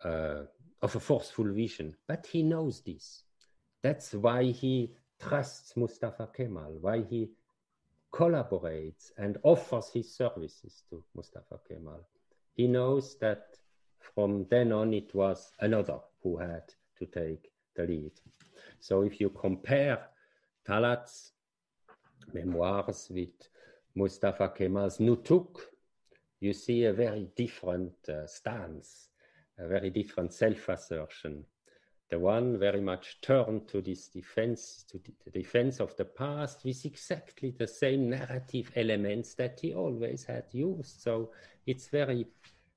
uh, 0.03 0.43
of 0.81 0.95
a 0.95 0.99
forceful 0.99 1.45
vision, 1.45 1.95
but 2.07 2.27
he 2.27 2.43
knows 2.43 2.81
this. 2.81 3.23
That's 3.81 4.13
why 4.13 4.43
he 4.45 4.93
trusts 5.21 5.77
Mustafa 5.77 6.29
Kemal, 6.35 6.77
why 6.81 7.03
he 7.03 7.29
collaborates 8.13 9.11
and 9.17 9.37
offers 9.43 9.89
his 9.93 10.13
services 10.13 10.83
to 10.89 11.03
Mustafa 11.15 11.59
Kemal. 11.67 12.05
He 12.53 12.67
knows 12.67 13.17
that 13.19 13.55
from 13.99 14.45
then 14.49 14.71
on 14.71 14.93
it 14.93 15.13
was 15.15 15.53
another 15.59 15.99
who 16.21 16.37
had 16.37 16.63
to 16.97 17.05
take 17.05 17.51
the 17.75 17.83
lead. 17.83 18.11
So 18.79 19.03
if 19.03 19.21
you 19.21 19.29
compare 19.29 19.99
Talat's 20.67 21.31
memoirs 22.33 23.07
with 23.09 23.29
Mustafa 23.95 24.49
Kemal's 24.49 24.97
Nutuk, 24.97 25.59
you 26.39 26.53
see 26.53 26.85
a 26.85 26.93
very 26.93 27.27
different 27.35 27.93
uh, 28.09 28.25
stance, 28.25 29.09
a 29.57 29.67
very 29.67 29.89
different 29.89 30.33
self 30.33 30.69
assertion. 30.69 31.45
The 32.11 32.19
one 32.19 32.59
very 32.59 32.81
much 32.81 33.21
turned 33.21 33.69
to 33.69 33.81
this 33.81 34.09
defense, 34.09 34.83
to 34.89 34.99
the 35.23 35.31
defense 35.31 35.79
of 35.79 35.95
the 35.95 36.03
past 36.03 36.65
with 36.65 36.85
exactly 36.85 37.51
the 37.51 37.67
same 37.67 38.09
narrative 38.09 38.69
elements 38.75 39.33
that 39.35 39.61
he 39.61 39.73
always 39.73 40.25
had 40.25 40.43
used. 40.51 40.99
So 40.99 41.31
it's 41.65 41.87
very 41.87 42.27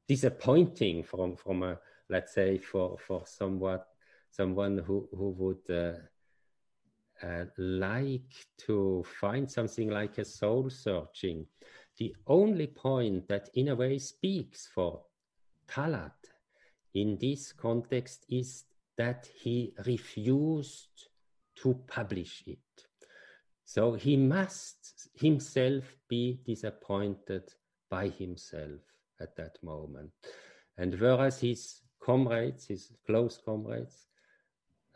disappointing 0.07 1.03
from, 1.03 1.35
from 1.35 1.65
a, 1.65 1.81
let's 2.09 2.33
say, 2.33 2.59
for, 2.59 2.97
for 2.97 3.27
somewhat, 3.27 3.89
someone 4.31 4.79
who, 4.79 5.09
who 5.11 5.31
would 5.31 5.69
uh, 5.69 7.27
uh, 7.27 7.47
like 7.59 8.47
to 8.59 9.05
find 9.21 9.51
something 9.51 9.91
like 9.91 10.19
a 10.19 10.25
soul 10.25 10.71
searching. 10.71 11.45
The 11.99 12.15
only 12.29 12.69
point 12.69 13.27
that, 13.29 13.49
in 13.55 13.67
a 13.67 13.75
way, 13.75 13.99
speaks 13.99 14.69
for 14.73 15.03
Talat 15.67 16.13
in 16.95 17.19
this 17.21 17.53
context 17.53 18.27
is 18.29 18.65
that 18.97 19.29
he 19.35 19.75
refused 19.87 21.09
to 21.57 21.75
publish 21.87 22.43
it. 22.47 22.59
So 23.65 23.95
he 23.95 24.17
must 24.17 25.09
himself 25.15 25.85
be 26.09 26.41
disappointed 26.45 27.45
by 27.91 28.09
himself 28.09 28.81
at 29.21 29.37
that 29.37 29.57
moment. 29.63 30.11
And 30.77 30.99
whereas 30.99 31.41
his 31.41 31.81
comrades, 32.01 32.67
his 32.67 32.93
close 33.07 33.41
comrades, 33.45 34.07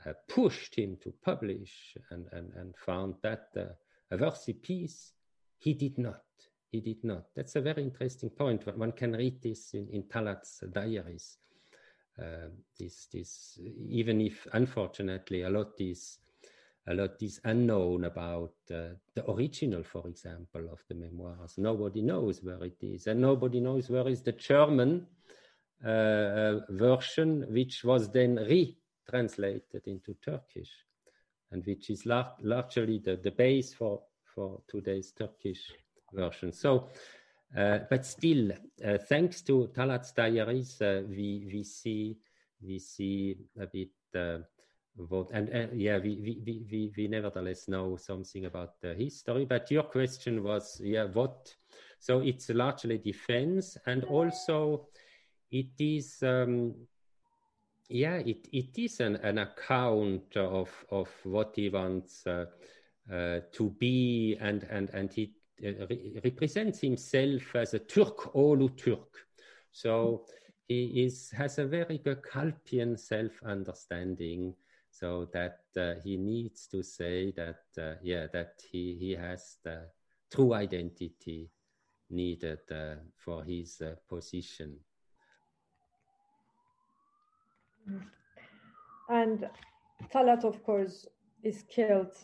uh, 0.07 0.13
pushed 0.29 0.75
him 0.77 0.97
to 1.03 1.13
publish 1.25 1.97
and, 2.11 2.27
and, 2.33 2.53
and 2.55 2.75
found 2.77 3.15
that 3.23 3.49
uh, 3.57 3.67
a 4.11 4.17
worthy 4.17 4.53
piece, 4.53 5.13
he 5.59 5.75
did 5.75 5.99
not. 5.99 6.23
He 6.71 6.81
did 6.81 7.03
not. 7.03 7.25
That's 7.35 7.57
a 7.57 7.61
very 7.61 7.83
interesting 7.83 8.31
point. 8.31 8.67
One 8.77 8.93
can 8.93 9.13
read 9.13 9.43
this 9.43 9.75
in, 9.75 9.89
in 9.91 10.03
Talat's 10.05 10.63
diaries. 10.73 11.39
Uh, 12.21 12.49
this, 12.79 13.07
this, 13.13 13.61
even 13.89 14.21
if 14.21 14.47
unfortunately 14.53 15.43
a 15.43 15.51
lot 15.51 15.73
is 15.79 16.19
a 16.89 16.95
lot 16.95 17.23
is 17.23 17.41
unknown 17.45 18.05
about 18.05 18.55
uh, 18.71 18.95
the 19.15 19.31
original, 19.31 19.83
for 19.83 20.09
example, 20.09 20.69
of 20.73 20.81
the 20.89 20.95
memoirs. 20.95 21.59
Nobody 21.59 22.01
knows 22.01 22.43
where 22.43 22.65
it 22.65 22.79
is, 22.81 23.07
and 23.07 23.21
nobody 23.21 23.61
knows 23.61 23.91
where 23.91 24.09
is 24.09 24.23
the 24.23 24.33
German 24.33 25.07
uh, 25.85 25.89
uh 25.89 26.61
version, 26.71 27.47
which 27.51 27.85
was 27.85 28.11
then 28.11 28.37
re 28.37 28.77
translated 29.09 29.83
into 29.87 30.15
Turkish, 30.25 30.71
and 31.53 31.65
which 31.67 31.91
is 31.91 32.07
lar 32.07 32.35
largely 32.41 32.99
the, 32.99 33.17
the 33.17 33.31
base 33.31 33.75
for, 33.75 34.03
for 34.35 34.63
today's 34.67 35.13
Turkish 35.13 35.73
version. 36.13 36.53
So, 36.53 36.89
but 37.55 38.05
still, 38.05 38.53
uh, 38.85 38.99
thanks 38.99 39.43
to 39.43 39.69
Talat's 39.75 40.13
diaries, 40.13 40.81
uh, 40.81 41.03
we, 41.09 41.49
we 41.53 41.65
see 41.65 42.17
we 42.61 42.79
see 42.79 43.37
a 43.61 43.67
bit 43.67 43.91
uh, 44.17 44.39
what, 44.97 45.31
and 45.31 45.49
uh, 45.55 45.67
yeah, 45.73 45.99
we, 45.99 46.43
we, 46.45 46.63
we, 46.71 46.93
we 46.97 47.09
nevertheless 47.09 47.69
know 47.69 47.97
something 47.97 48.47
about 48.47 48.81
the 48.81 48.95
history. 48.95 49.45
But 49.45 49.71
your 49.71 49.85
question 49.85 50.43
was, 50.43 50.81
yeah, 50.83 51.05
what? 51.05 51.55
So 52.01 52.21
it's 52.21 52.49
largely 52.49 52.99
defense, 52.99 53.77
and 53.87 54.05
also 54.05 54.89
it 55.51 55.71
is 55.79 56.23
um, 56.23 56.75
yeah, 57.89 58.17
it, 58.17 58.49
it 58.53 58.79
is 58.79 59.01
an, 59.01 59.17
an 59.17 59.39
account 59.39 60.37
of, 60.37 60.71
of 60.91 61.09
what 61.25 61.53
he 61.57 61.71
wants 61.71 62.27
uh, 62.27 62.45
uh, 63.11 63.41
to 63.53 63.71
be, 63.79 64.37
and, 64.41 64.65
and, 64.65 64.91
and 64.91 65.13
he 65.13 65.25
uh, 65.25 65.29
re 65.63 66.21
represents 66.25 66.81
himself 66.81 67.57
as 67.57 67.75
a 67.75 67.79
Turk, 67.79 68.33
Olu 68.35 68.77
Turk. 68.77 69.27
So 69.73 70.27
he 70.67 71.05
is 71.05 71.31
has 71.31 71.59
a 71.59 71.67
very 71.67 71.99
Gökalpian 71.99 72.99
self-understanding, 72.99 74.55
so 74.91 75.29
that 75.33 75.61
uh, 75.77 75.95
he 76.05 76.17
needs 76.17 76.67
to 76.69 76.83
say 76.83 77.33
that 77.33 77.63
uh, 77.79 77.95
yeah 78.03 78.27
that 78.33 78.63
he 78.71 78.97
he 78.99 79.13
has 79.13 79.59
the 79.65 79.89
true 80.31 80.55
identity 80.55 81.51
needed 82.11 82.61
uh, 82.71 82.97
for 83.17 83.45
his 83.45 83.81
uh, 83.81 83.95
position. 84.09 84.79
And 89.09 89.49
Talat, 90.13 90.45
of 90.45 90.63
course, 90.63 91.07
is 91.43 91.65
killed 91.69 92.17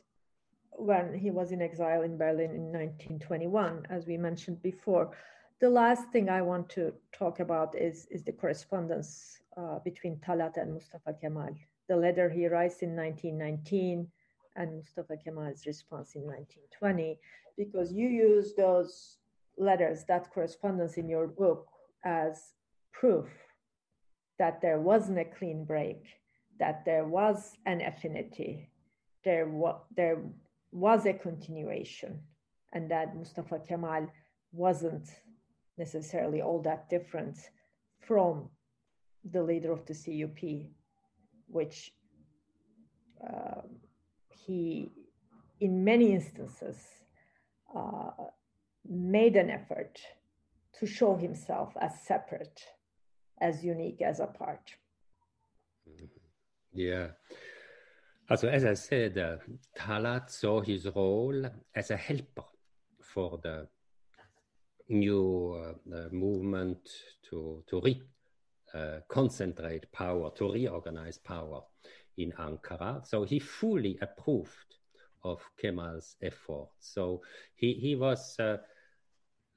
when 0.76 1.14
he 1.14 1.30
was 1.30 1.52
in 1.52 1.62
exile 1.62 2.02
in 2.02 2.16
Berlin 2.16 2.50
in 2.50 2.72
1921, 2.72 3.86
as 3.90 4.06
we 4.06 4.16
mentioned 4.16 4.62
before. 4.62 5.10
The 5.60 5.70
last 5.70 6.10
thing 6.10 6.28
I 6.28 6.42
want 6.42 6.68
to 6.70 6.92
talk 7.12 7.40
about 7.40 7.78
is, 7.78 8.06
is 8.10 8.24
the 8.24 8.32
correspondence 8.32 9.38
uh, 9.56 9.78
between 9.78 10.16
Talat 10.16 10.56
and 10.56 10.74
Mustafa 10.74 11.14
Kemal. 11.20 11.54
The 11.88 11.96
letter 11.96 12.28
he 12.28 12.48
writes 12.48 12.82
in 12.82 12.96
1919 12.96 14.08
and 14.56 14.76
Mustafa 14.76 15.16
Kemal's 15.16 15.66
response 15.66 16.14
in 16.14 16.22
1920, 16.22 17.18
because 17.56 17.92
you 17.92 18.08
use 18.08 18.54
those 18.54 19.18
letters, 19.56 20.04
that 20.08 20.32
correspondence 20.32 20.94
in 20.94 21.08
your 21.08 21.26
book, 21.26 21.68
as 22.04 22.54
proof 22.92 23.26
that 24.38 24.60
there 24.60 24.80
wasn't 24.80 25.18
a 25.18 25.24
clean 25.24 25.64
break, 25.64 26.02
that 26.58 26.84
there 26.84 27.04
was 27.04 27.56
an 27.66 27.80
affinity, 27.80 28.68
there, 29.24 29.46
wa- 29.46 29.80
there 29.96 30.18
was 30.74 31.06
a 31.06 31.12
continuation, 31.12 32.20
and 32.72 32.90
that 32.90 33.16
Mustafa 33.16 33.60
Kemal 33.60 34.08
wasn't 34.52 35.08
necessarily 35.78 36.42
all 36.42 36.60
that 36.62 36.90
different 36.90 37.38
from 38.00 38.50
the 39.30 39.42
leader 39.42 39.70
of 39.72 39.86
the 39.86 39.94
CUP, 39.94 40.68
which 41.46 41.92
uh, 43.26 43.62
he, 44.28 44.90
in 45.60 45.84
many 45.84 46.12
instances, 46.12 46.76
uh, 47.74 48.10
made 48.88 49.36
an 49.36 49.50
effort 49.50 50.00
to 50.80 50.86
show 50.86 51.14
himself 51.14 51.72
as 51.80 52.02
separate, 52.02 52.60
as 53.40 53.64
unique, 53.64 54.02
as 54.02 54.18
apart. 54.18 54.74
Yeah. 56.72 57.08
Also, 58.30 58.48
as 58.48 58.64
I 58.64 58.72
said, 58.74 59.18
uh, 59.18 59.36
Talat 59.76 60.30
saw 60.30 60.62
his 60.62 60.88
role 60.96 61.44
as 61.74 61.90
a 61.90 61.96
helper 61.96 62.44
for 62.98 63.38
the 63.42 63.68
new 64.88 65.76
uh, 65.92 66.08
movement 66.10 66.88
to, 67.28 67.62
to 67.66 67.80
re, 67.82 68.02
uh, 68.72 69.00
concentrate 69.08 69.92
power, 69.92 70.30
to 70.36 70.52
reorganize 70.52 71.18
power 71.18 71.62
in 72.16 72.32
Ankara. 72.32 73.06
So 73.06 73.24
he 73.24 73.38
fully 73.38 73.98
approved 74.00 74.74
of 75.22 75.42
Kemal's 75.60 76.16
efforts. 76.22 76.70
So 76.80 77.20
he, 77.54 77.74
he 77.74 77.94
was 77.94 78.36
uh, 78.38 78.56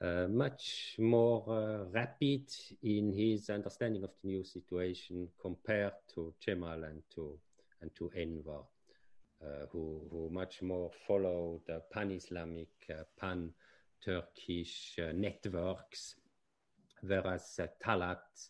uh, 0.02 0.28
much 0.30 0.96
more 1.00 1.44
uh, 1.48 1.86
rapid 1.92 2.52
in 2.84 3.14
his 3.14 3.50
understanding 3.50 4.04
of 4.04 4.12
the 4.22 4.28
new 4.28 4.44
situation 4.44 5.30
compared 5.42 5.94
to 6.16 6.34
Kemal 6.46 6.84
and 6.84 7.02
to 7.16 7.40
and 7.82 7.92
to 7.96 8.10
Enver, 8.16 8.62
uh, 9.44 9.66
who 9.72 10.02
who 10.12 10.30
much 10.32 10.62
more 10.62 10.92
followed 11.08 11.62
the 11.68 11.82
pan-Islamic, 11.92 12.70
uh, 12.90 13.04
pan-Turkish 13.20 15.00
uh, 15.00 15.12
networks, 15.14 16.16
whereas 17.02 17.60
Talat, 17.84 18.50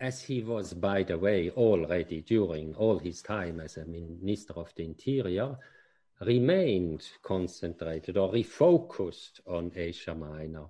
as 0.00 0.22
he 0.22 0.42
was, 0.42 0.74
by 0.74 1.02
the 1.02 1.18
way, 1.18 1.50
already 1.50 2.20
during 2.22 2.74
all 2.76 2.98
his 2.98 3.20
time 3.22 3.60
as 3.60 3.76
a 3.76 3.84
minister 3.84 4.54
of 4.54 4.72
the 4.76 4.84
interior, 4.84 5.56
remained 6.20 7.08
concentrated 7.22 8.16
or 8.16 8.32
refocused 8.32 9.40
on 9.46 9.72
Asia 9.74 10.14
Minor 10.14 10.66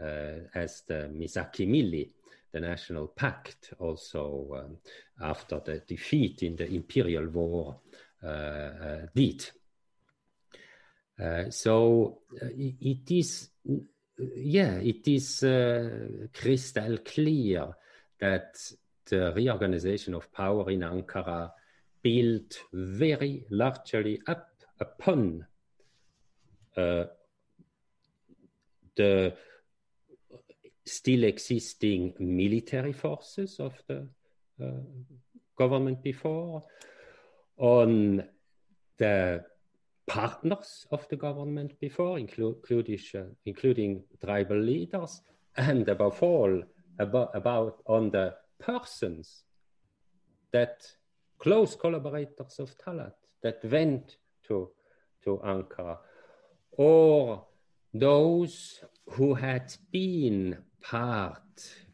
uh, 0.00 0.48
as 0.54 0.82
the 0.86 1.10
Misaki 1.12 1.66
Milli, 1.66 2.10
the 2.54 2.60
National 2.60 3.08
Pact, 3.08 3.74
also 3.80 4.48
um, 4.54 4.76
after 5.20 5.60
the 5.60 5.82
defeat 5.86 6.44
in 6.44 6.54
the 6.54 6.72
Imperial 6.72 7.26
War, 7.26 7.80
uh, 8.22 8.26
uh, 8.26 9.06
did. 9.12 9.50
Uh, 11.20 11.50
so 11.50 12.20
it 12.40 13.10
is, 13.10 13.50
yeah, 14.36 14.74
it 14.74 15.06
is 15.08 15.40
crystal 16.32 16.98
clear 16.98 17.74
that 18.20 18.56
the 19.06 19.32
reorganization 19.34 20.14
of 20.14 20.32
power 20.32 20.70
in 20.70 20.80
Ankara 20.80 21.50
built 22.02 22.58
very 22.72 23.44
largely 23.50 24.20
up 24.28 24.48
upon 24.78 25.44
uh, 26.76 27.04
the 28.96 29.34
still 30.86 31.24
existing 31.24 32.14
military 32.18 32.92
forces 32.92 33.58
of 33.58 33.72
the 33.88 34.06
uh, 34.62 34.70
government 35.56 36.02
before, 36.02 36.62
on 37.56 38.24
the 38.98 39.44
partners 40.06 40.86
of 40.90 41.06
the 41.08 41.16
government 41.16 41.78
before, 41.80 42.18
inclu- 42.18 42.56
including, 42.68 42.98
uh, 43.14 43.24
including 43.46 44.02
tribal 44.22 44.58
leaders, 44.58 45.22
and 45.56 45.88
above 45.88 46.22
all, 46.22 46.62
about 46.98 47.82
on 47.86 48.10
the 48.10 48.34
persons 48.58 49.44
that 50.52 50.86
close 51.38 51.74
collaborators 51.74 52.58
of 52.58 52.76
Talat 52.78 53.14
that 53.42 53.64
went 53.64 54.16
to, 54.46 54.70
to 55.24 55.40
Ankara, 55.44 55.98
or 56.72 57.46
those 57.92 58.80
who 59.10 59.34
had 59.34 59.74
been 59.90 60.58
part, 60.84 61.40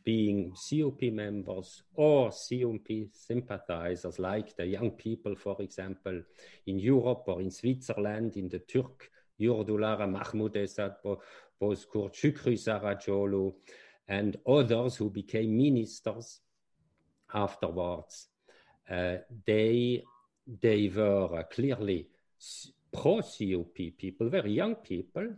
being 0.03 0.53
CUP 0.53 1.03
members 1.13 1.83
or 1.95 2.31
CUP 2.31 2.89
sympathizers, 3.13 4.19
like 4.19 4.57
the 4.57 4.67
young 4.67 4.91
people, 4.91 5.37
for 5.37 5.57
example, 5.61 6.23
in 6.67 6.79
Europe 6.79 7.25
or 7.27 7.41
in 7.41 7.51
Switzerland, 7.51 8.37
in 8.37 8.49
the 8.49 8.59
Turk, 8.61 9.11
Yurdulara 9.41 10.11
Mahmoud 10.11 10.55
Esad, 10.57 10.97
Bozkurt 11.61 12.15
Saracoğlu, 12.15 13.55
and 14.09 14.37
others 14.47 14.97
who 14.97 15.11
became 15.11 15.57
ministers 15.57 16.41
afterwards. 17.33 18.27
Uh, 18.91 19.19
they, 19.47 20.03
they 20.61 20.89
were 20.89 21.45
clearly 21.45 22.09
pro-CUP 22.93 23.97
people, 23.97 24.29
very 24.29 24.53
young 24.53 24.75
people, 24.75 25.29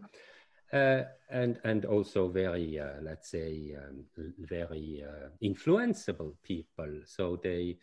uh, 0.73 1.03
and 1.31 1.59
and 1.65 1.85
also 1.85 2.29
very 2.29 2.79
uh, 2.79 3.01
let's 3.03 3.31
say 3.31 3.77
um, 3.77 4.05
very 4.39 5.05
uh, 5.07 5.29
influenceable 5.43 6.35
people. 6.43 7.01
So 7.07 7.39
they 7.43 7.79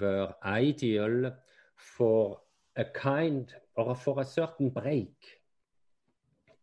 were 0.00 0.34
ideal 0.44 1.32
for 1.76 2.40
a 2.76 2.84
kind 2.84 3.52
or 3.76 3.94
for 3.94 4.20
a 4.20 4.24
certain 4.24 4.70
break 4.70 5.16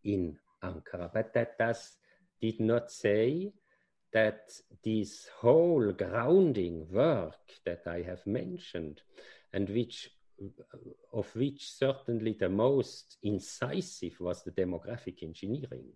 in 0.03 0.37
Ankara, 0.63 1.11
but 1.13 1.33
that 1.33 1.57
does 1.57 1.97
did 2.39 2.59
not 2.59 2.91
say 2.91 3.53
that 4.11 4.51
this 4.83 5.27
whole 5.39 5.91
grounding 5.91 6.87
work 6.91 7.39
that 7.65 7.81
I 7.87 8.01
have 8.03 8.25
mentioned 8.27 9.01
and 9.53 9.67
which 9.69 10.09
of 11.11 11.35
which 11.35 11.69
certainly 11.71 12.35
the 12.39 12.49
most 12.49 13.17
incisive 13.23 14.19
was 14.19 14.43
the 14.43 14.51
demographic 14.51 15.23
engineering, 15.23 15.87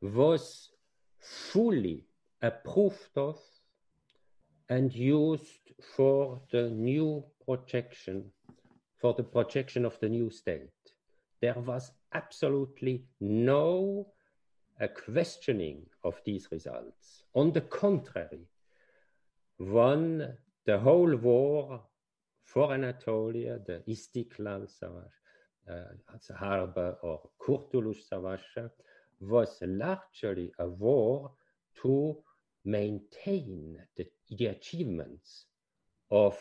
was 0.00 0.70
fully 1.18 2.04
approved 2.42 3.16
of 3.16 3.40
and 4.68 4.94
used 4.94 5.72
for 5.96 6.40
the 6.52 6.68
new 6.70 7.24
projection, 7.44 8.24
for 9.00 9.14
the 9.14 9.22
projection 9.22 9.84
of 9.84 9.98
the 10.00 10.08
new 10.08 10.30
state. 10.30 10.70
There 11.40 11.58
was 11.58 11.92
absolutely 12.12 13.04
no 13.20 14.08
uh, 14.80 14.88
questioning 14.88 15.86
of 16.04 16.20
these 16.24 16.48
results. 16.50 17.24
On 17.34 17.52
the 17.52 17.62
contrary, 17.62 18.46
one, 19.56 20.36
the 20.66 20.78
whole 20.78 21.16
war 21.16 21.82
for 22.48 22.72
Anatolia, 22.72 23.58
the 23.66 23.82
Istiklal 23.86 24.66
Savaş, 24.66 25.12
uh, 25.70 26.34
Harba 26.34 26.96
or 27.02 27.20
Kurtuluş 27.38 28.02
Savaşı, 28.10 28.70
was 29.20 29.60
largely 29.62 30.50
a 30.58 30.66
war 30.66 31.30
to 31.82 32.16
maintain 32.64 33.78
the, 33.96 34.06
the 34.30 34.46
achievements 34.46 35.44
of 36.10 36.38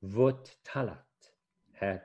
what 0.00 0.54
Talat 0.64 0.96
had 1.74 2.04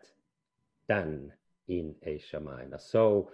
done 0.90 1.32
in 1.70 1.96
Asia 2.04 2.40
Minor. 2.40 2.80
So 2.80 3.32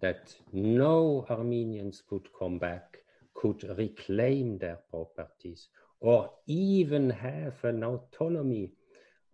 that 0.00 0.34
no 0.52 1.24
Armenians 1.30 2.02
could 2.02 2.28
come 2.36 2.58
back, 2.58 2.98
could 3.34 3.62
reclaim 3.78 4.58
their 4.58 4.78
properties 4.90 5.68
or 6.00 6.30
even 6.46 7.10
have 7.10 7.62
an 7.64 7.82
autonomy 7.82 8.72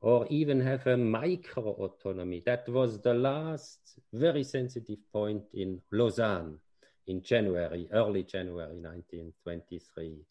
or 0.01 0.27
even 0.31 0.61
have 0.61 0.87
a 0.87 0.97
micro 0.97 1.63
autonomy. 1.63 2.43
That 2.45 2.69
was 2.69 3.01
the 3.01 3.15
last 3.15 3.99
very 4.13 4.43
sensitive 4.43 4.99
point 5.13 5.43
in 5.55 5.81
Lausanne 5.93 6.59
in 7.07 7.23
January, 7.23 7.89
early 7.93 8.25
January 8.25 8.77
1923. 8.81 10.25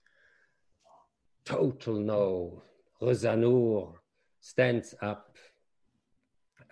Total 1.45 1.93
no. 1.95 2.63
Rıza 3.01 3.37
Nur 3.37 3.99
stands 4.39 4.93
up 5.01 5.37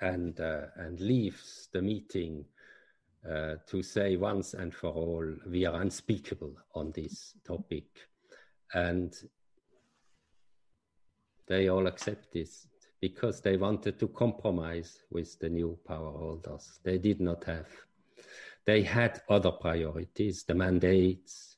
and, 0.01 0.39
uh, 0.39 0.67
and 0.75 0.99
leaves 0.99 1.69
the 1.73 1.81
meeting 1.81 2.45
uh, 3.29 3.55
to 3.67 3.81
say 3.81 4.15
once 4.15 4.53
and 4.53 4.73
for 4.73 4.89
all, 4.89 5.35
we 5.47 5.65
are 5.65 5.81
unspeakable 5.81 6.55
on 6.75 6.91
this 6.95 7.33
topic. 7.45 7.85
And 8.73 9.13
they 11.49 11.67
all 11.67 11.87
accept 11.87 12.31
this 12.31 12.67
because 13.01 13.41
they 13.41 13.57
wanted 13.57 13.99
to 13.99 14.07
compromise 14.07 15.03
with 15.09 15.37
the 15.39 15.49
new 15.49 15.77
power 15.87 16.11
holders. 16.11 16.79
They 16.83 16.97
did 16.97 17.19
not 17.19 17.43
have. 17.45 17.67
They 18.65 18.83
had 18.83 19.21
other 19.27 19.51
priorities 19.51 20.43
the 20.43 20.53
mandates, 20.53 21.57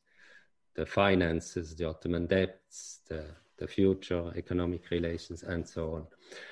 the 0.76 0.86
finances, 0.86 1.76
the 1.76 1.90
Ottoman 1.90 2.28
debts, 2.28 3.02
the, 3.10 3.26
the 3.58 3.68
future 3.68 4.32
economic 4.36 4.90
relations, 4.92 5.44
and 5.44 5.68
so 5.68 5.96
on. 5.96 6.08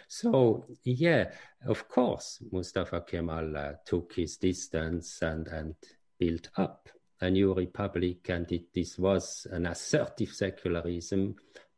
So, 0.07 0.65
yeah, 0.83 1.31
of 1.65 1.87
course, 1.87 2.43
Mustafa 2.51 3.01
Kemal 3.01 3.55
uh, 3.55 3.71
took 3.85 4.13
his 4.13 4.37
distance 4.37 5.21
and, 5.21 5.47
and 5.47 5.75
built 6.19 6.49
up 6.57 6.89
a 7.21 7.29
new 7.29 7.53
republic, 7.53 8.29
and 8.29 8.51
it, 8.51 8.73
this 8.73 8.97
was 8.97 9.47
an 9.51 9.65
assertive 9.65 10.29
secularism, 10.29 11.35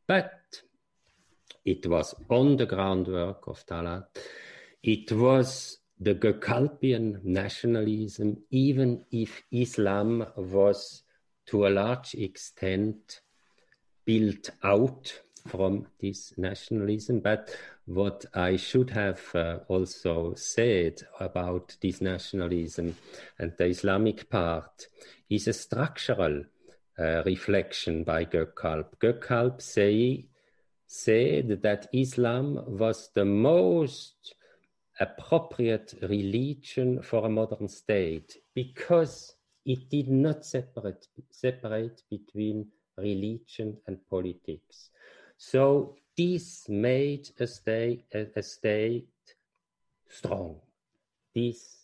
but 0.07 0.61
it 1.65 1.85
was 1.87 2.15
on 2.29 2.57
the 2.57 2.65
groundwork 2.65 3.47
of 3.47 3.65
Talat. 3.65 4.05
It 4.83 5.11
was 5.11 5.77
the 5.99 6.15
Gökalpian 6.15 7.23
nationalism, 7.23 8.37
even 8.49 9.05
if 9.11 9.43
Islam 9.51 10.25
was 10.35 11.03
to 11.47 11.67
a 11.67 11.69
large 11.69 12.15
extent 12.15 13.21
built 14.05 14.49
out 14.63 15.21
from 15.47 15.87
this 15.99 16.33
nationalism. 16.37 17.19
But 17.19 17.55
what 17.85 18.25
I 18.33 18.57
should 18.57 18.89
have 18.91 19.21
uh, 19.35 19.59
also 19.67 20.33
said 20.35 21.01
about 21.19 21.77
this 21.81 22.01
nationalism 22.01 22.95
and 23.37 23.53
the 23.57 23.65
Islamic 23.65 24.29
part 24.29 24.87
is 25.29 25.47
a 25.47 25.53
structural 25.53 26.43
uh, 26.97 27.23
reflection 27.25 28.03
by 28.03 28.25
Gökalp. 28.25 28.97
Gökalp 28.99 29.61
say 29.61 30.25
said 30.93 31.61
that 31.61 31.87
Islam 31.93 32.61
was 32.67 33.11
the 33.13 33.23
most 33.23 34.35
appropriate 34.99 35.93
religion 36.01 37.01
for 37.01 37.25
a 37.25 37.29
modern 37.29 37.69
state 37.69 38.35
because 38.53 39.35
it 39.65 39.89
did 39.89 40.09
not 40.09 40.45
separate, 40.45 41.07
separate 41.29 42.03
between 42.09 42.67
religion 42.97 43.77
and 43.87 44.05
politics. 44.09 44.89
So 45.37 45.95
this 46.17 46.67
made 46.67 47.29
a 47.39 47.47
state, 47.47 48.03
a, 48.13 48.27
a 48.35 48.43
state 48.43 49.07
strong. 50.09 50.59
This 51.33 51.80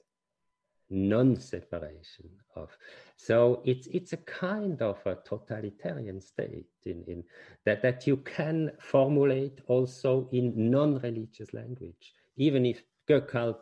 non-separation 0.89 2.29
of. 2.55 2.69
So 3.17 3.61
it's 3.65 3.87
it's 3.87 4.13
a 4.13 4.17
kind 4.17 4.81
of 4.81 5.05
a 5.05 5.17
totalitarian 5.25 6.21
state 6.21 6.69
in, 6.85 7.03
in 7.07 7.23
that 7.65 7.81
that 7.81 8.07
you 8.07 8.17
can 8.17 8.71
formulate 8.79 9.61
also 9.67 10.29
in 10.31 10.71
non-religious 10.71 11.53
language 11.53 12.13
even 12.37 12.65
if 12.65 12.81
Gökalp 13.09 13.57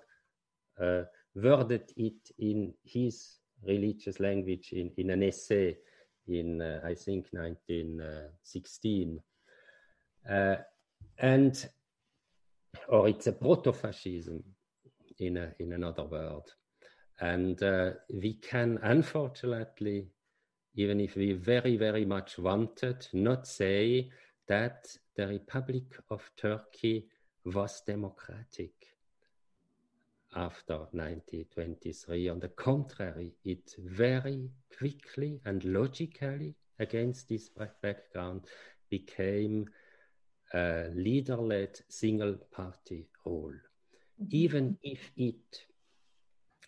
uh, 0.80 1.03
worded 1.35 1.91
it 1.97 2.31
in 2.38 2.73
his 2.84 3.38
religious 3.65 4.19
language 4.19 4.73
in, 4.73 4.91
in 4.97 5.10
an 5.10 5.23
essay 5.23 5.77
in 6.27 6.61
uh, 6.61 6.81
I 6.84 6.93
think 6.93 7.27
1916 7.31 9.19
uh, 10.30 10.56
and 11.18 11.69
or 12.89 13.07
it's 13.07 13.27
a 13.27 13.31
proto-fascism 13.31 14.43
in 15.19 15.38
a, 15.38 15.53
in 15.60 15.72
another 15.73 16.03
word 16.03 16.43
and 17.19 17.61
uh, 17.63 17.91
we 18.13 18.33
can, 18.35 18.79
unfortunately, 18.83 20.07
even 20.75 20.99
if 20.99 21.15
we 21.15 21.33
very, 21.33 21.77
very 21.77 22.05
much 22.05 22.37
wanted, 22.37 23.07
not 23.13 23.47
say 23.47 24.09
that 24.47 24.87
the 25.15 25.27
Republic 25.27 25.97
of 26.09 26.29
Turkey 26.35 27.07
was 27.45 27.81
democratic 27.85 28.73
after 30.35 30.77
1923. 30.91 32.29
On 32.29 32.39
the 32.39 32.49
contrary, 32.49 33.31
it 33.45 33.73
very 33.79 34.49
quickly 34.77 35.39
and 35.45 35.63
logically, 35.63 36.55
against 36.79 37.29
this 37.29 37.49
background, 37.81 38.41
became 38.89 39.65
a 40.53 40.89
leader 40.93 41.37
led 41.37 41.79
single 41.87 42.35
party 42.51 43.07
rule. 43.25 43.53
Mm-hmm. 44.21 44.25
Even 44.31 44.77
if 44.83 45.11
it 45.15 45.65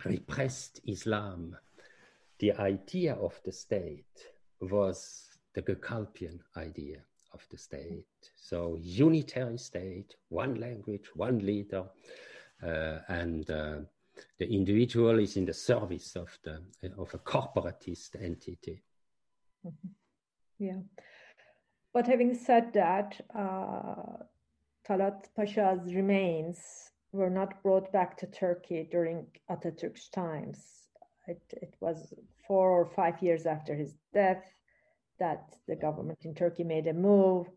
repressed 0.05 0.81
Islam, 0.85 1.55
the 2.39 2.53
idea 2.53 3.13
of 3.15 3.39
the 3.43 3.51
state 3.51 4.05
was 4.61 5.25
the 5.53 5.61
Gökalpian 5.61 6.39
idea 6.55 6.99
of 7.33 7.45
the 7.51 7.57
state. 7.57 8.05
So 8.35 8.77
unitary 8.81 9.57
state, 9.57 10.15
one 10.29 10.55
language, 10.55 11.09
one 11.15 11.39
leader, 11.39 11.83
uh, 12.63 12.99
and 13.07 13.49
uh, 13.49 13.77
the 14.39 14.47
individual 14.51 15.19
is 15.19 15.37
in 15.37 15.45
the 15.45 15.53
service 15.53 16.15
of 16.15 16.37
the 16.43 16.61
of 16.97 17.13
a 17.13 17.19
corporatist 17.19 18.21
entity. 18.21 18.81
Mm-hmm. 19.65 19.89
Yeah, 20.59 20.81
but 21.93 22.07
having 22.07 22.33
said 22.33 22.73
that, 22.73 23.19
uh, 23.35 24.23
Talat 24.87 25.25
Pasha's 25.35 25.93
remains 25.93 26.57
were 27.17 27.29
not 27.29 27.61
brought 27.63 27.91
back 27.91 28.17
to 28.17 28.27
Turkey 28.27 28.87
during 28.89 29.27
Atatürk's 29.49 30.09
times. 30.09 30.87
It, 31.27 31.41
it 31.51 31.75
was 31.81 32.13
four 32.47 32.71
or 32.71 32.85
five 32.85 33.21
years 33.21 33.45
after 33.45 33.75
his 33.75 33.95
death 34.13 34.43
that 35.19 35.55
the 35.67 35.75
government 35.75 36.19
in 36.23 36.33
Turkey 36.33 36.63
made 36.63 36.87
a 36.87 36.93
move. 36.93 37.47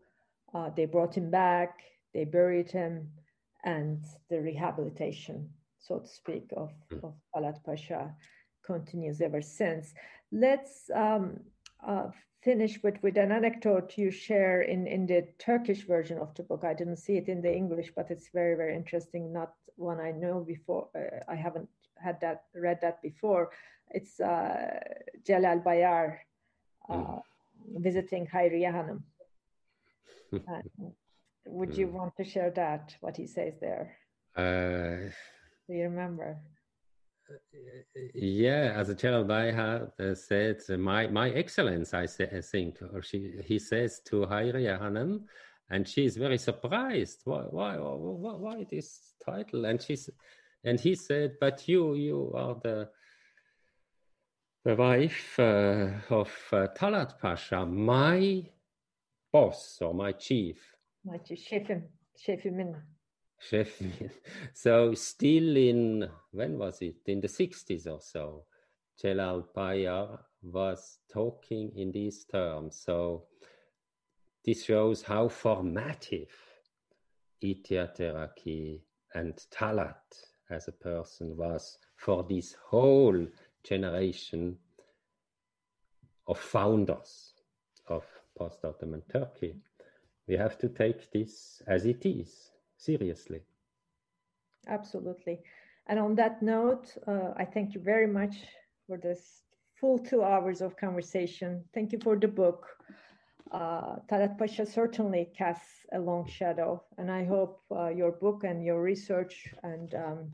Uh, 0.53 0.69
they 0.75 0.85
brought 0.85 1.15
him 1.15 1.29
back, 1.29 1.79
they 2.13 2.25
buried 2.25 2.69
him, 2.69 3.09
and 3.63 4.03
the 4.29 4.41
rehabilitation, 4.41 5.49
so 5.79 5.99
to 5.99 6.07
speak, 6.07 6.49
of, 6.57 6.71
hmm. 6.91 7.05
of 7.05 7.13
Talat 7.33 7.63
Pasha 7.63 8.13
continues 8.65 9.21
ever 9.21 9.41
since. 9.41 9.93
Let's 10.31 10.89
um, 10.93 11.39
uh, 11.87 12.07
finish 12.43 12.81
with, 12.83 13.01
with 13.03 13.17
an 13.17 13.31
anecdote 13.31 13.97
you 13.97 14.11
share 14.11 14.61
in, 14.61 14.87
in 14.87 15.05
the 15.05 15.27
Turkish 15.39 15.85
version 15.85 16.17
of 16.17 16.33
the 16.35 16.43
book. 16.43 16.63
I 16.63 16.73
didn't 16.73 16.97
see 16.97 17.17
it 17.17 17.27
in 17.27 17.41
the 17.41 17.53
English, 17.53 17.91
but 17.95 18.09
it's 18.09 18.29
very, 18.33 18.55
very 18.55 18.75
interesting. 18.75 19.31
Not 19.31 19.53
one 19.75 19.99
I 19.99 20.11
know 20.11 20.39
before. 20.39 20.89
Uh, 20.95 21.31
I 21.31 21.35
haven't 21.35 21.69
had 21.97 22.19
that, 22.21 22.45
read 22.55 22.79
that 22.81 23.01
before. 23.01 23.51
It's 23.89 24.19
uh, 24.19 24.79
Celal 25.25 25.59
Bayar 25.59 26.19
uh, 26.89 26.93
mm. 26.95 27.21
visiting 27.77 28.27
Hayriye 28.27 28.71
Hanım. 28.71 29.03
would 31.45 31.75
you 31.75 31.87
mm. 31.87 31.91
want 31.91 32.15
to 32.17 32.23
share 32.23 32.51
that, 32.51 32.95
what 33.01 33.17
he 33.17 33.27
says 33.27 33.53
there? 33.59 33.97
Uh, 34.35 35.11
Do 35.67 35.73
you 35.73 35.83
remember? 35.83 36.37
Yeah, 38.13 38.73
as 38.75 38.89
a 38.89 38.95
child, 38.95 39.31
I 39.31 39.51
had 39.51 39.91
uh, 39.99 40.15
said 40.15 40.61
uh, 40.69 40.77
my 40.77 41.07
my 41.07 41.29
excellence. 41.31 41.93
I, 41.93 42.05
say, 42.05 42.29
I 42.35 42.41
think, 42.41 42.77
or 42.93 43.01
she 43.01 43.35
he 43.45 43.59
says 43.59 44.01
to 44.05 44.25
Hayriye 44.25 44.79
Hanım, 44.79 45.25
and 45.69 45.87
she 45.87 46.05
is 46.05 46.17
very 46.17 46.37
surprised. 46.37 47.21
Why 47.25 47.43
why 47.49 47.77
why, 47.77 48.33
why 48.33 48.65
this 48.69 49.13
title? 49.25 49.65
And 49.65 49.81
she's 49.81 50.09
and 50.63 50.79
he 50.79 50.95
said, 50.95 51.37
but 51.39 51.67
you 51.67 51.95
you 51.95 52.31
are 52.35 52.55
the 52.61 52.89
the 54.63 54.75
wife 54.75 55.39
uh, 55.39 55.89
of 56.09 56.31
uh, 56.51 56.67
Talat 56.77 57.19
Pasha, 57.19 57.65
my 57.65 58.43
boss 59.33 59.79
or 59.81 59.93
my 59.93 60.11
chief. 60.11 60.57
My 61.03 61.17
chief, 61.17 61.39
Chefim, 61.49 61.83
Chefimin. 62.15 62.75
Sheffield. 63.49 64.11
So 64.53 64.93
still 64.93 65.57
in 65.57 66.09
when 66.31 66.57
was 66.57 66.81
it? 66.81 66.97
In 67.07 67.21
the 67.21 67.27
60s 67.27 67.87
or 67.87 67.99
so, 67.99 68.45
Celal 68.95 69.47
Bayar 69.55 70.19
was 70.43 70.99
talking 71.11 71.71
in 71.75 71.91
these 71.91 72.25
terms. 72.25 72.81
So 72.83 73.25
this 74.45 74.65
shows 74.65 75.01
how 75.01 75.27
formative 75.27 76.31
Ittihat 77.43 77.97
Terakki 77.97 78.81
and 79.13 79.33
Talat 79.51 79.95
as 80.49 80.67
a 80.67 80.71
person 80.71 81.35
was 81.35 81.77
for 81.95 82.23
this 82.23 82.55
whole 82.69 83.27
generation 83.63 84.57
of 86.27 86.37
founders 86.37 87.33
of 87.87 88.05
post 88.37 88.63
Ottoman 88.63 89.01
Turkey. 89.11 89.55
We 90.27 90.35
have 90.35 90.57
to 90.59 90.69
take 90.69 91.11
this 91.11 91.61
as 91.67 91.85
it 91.85 92.05
is, 92.05 92.50
seriously. 92.81 93.41
Absolutely. 94.67 95.39
And 95.87 95.99
on 95.99 96.15
that 96.15 96.41
note, 96.41 96.95
uh, 97.07 97.33
I 97.37 97.45
thank 97.45 97.73
you 97.73 97.81
very 97.81 98.07
much 98.07 98.35
for 98.87 98.97
this 98.97 99.43
full 99.79 99.97
two 99.99 100.23
hours 100.23 100.61
of 100.61 100.77
conversation. 100.77 101.63
Thank 101.73 101.91
you 101.91 101.99
for 102.03 102.15
the 102.15 102.27
book. 102.27 102.67
Uh, 103.51 103.95
Talat 104.09 104.37
Pasha 104.37 104.65
certainly 104.65 105.29
casts 105.37 105.85
a 105.91 105.99
long 105.99 106.27
shadow, 106.27 106.83
and 106.97 107.11
I 107.11 107.25
hope 107.25 107.61
uh, 107.71 107.89
your 107.89 108.13
book 108.13 108.43
and 108.43 108.63
your 108.63 108.81
research 108.81 109.53
and 109.63 109.93
um, 109.95 110.31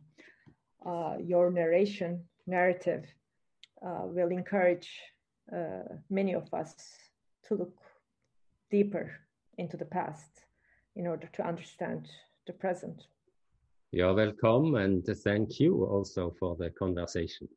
uh, 0.85 1.15
your 1.19 1.49
narration, 1.49 2.23
narrative, 2.45 3.05
uh, 3.85 4.03
will 4.03 4.29
encourage 4.29 4.89
uh, 5.55 5.83
many 6.09 6.33
of 6.33 6.53
us 6.53 6.75
to 7.47 7.55
look 7.55 7.77
deeper 8.69 9.11
into 9.57 9.77
the 9.77 9.85
past 9.85 10.45
in 10.95 11.07
order 11.07 11.27
to 11.33 11.47
understand 11.47 12.07
the 12.47 12.53
present. 12.53 13.03
You're 13.91 14.13
welcome, 14.13 14.75
and 14.75 15.05
thank 15.05 15.59
you 15.59 15.85
also 15.85 16.33
for 16.39 16.55
the 16.55 16.71
conversation. 16.71 17.47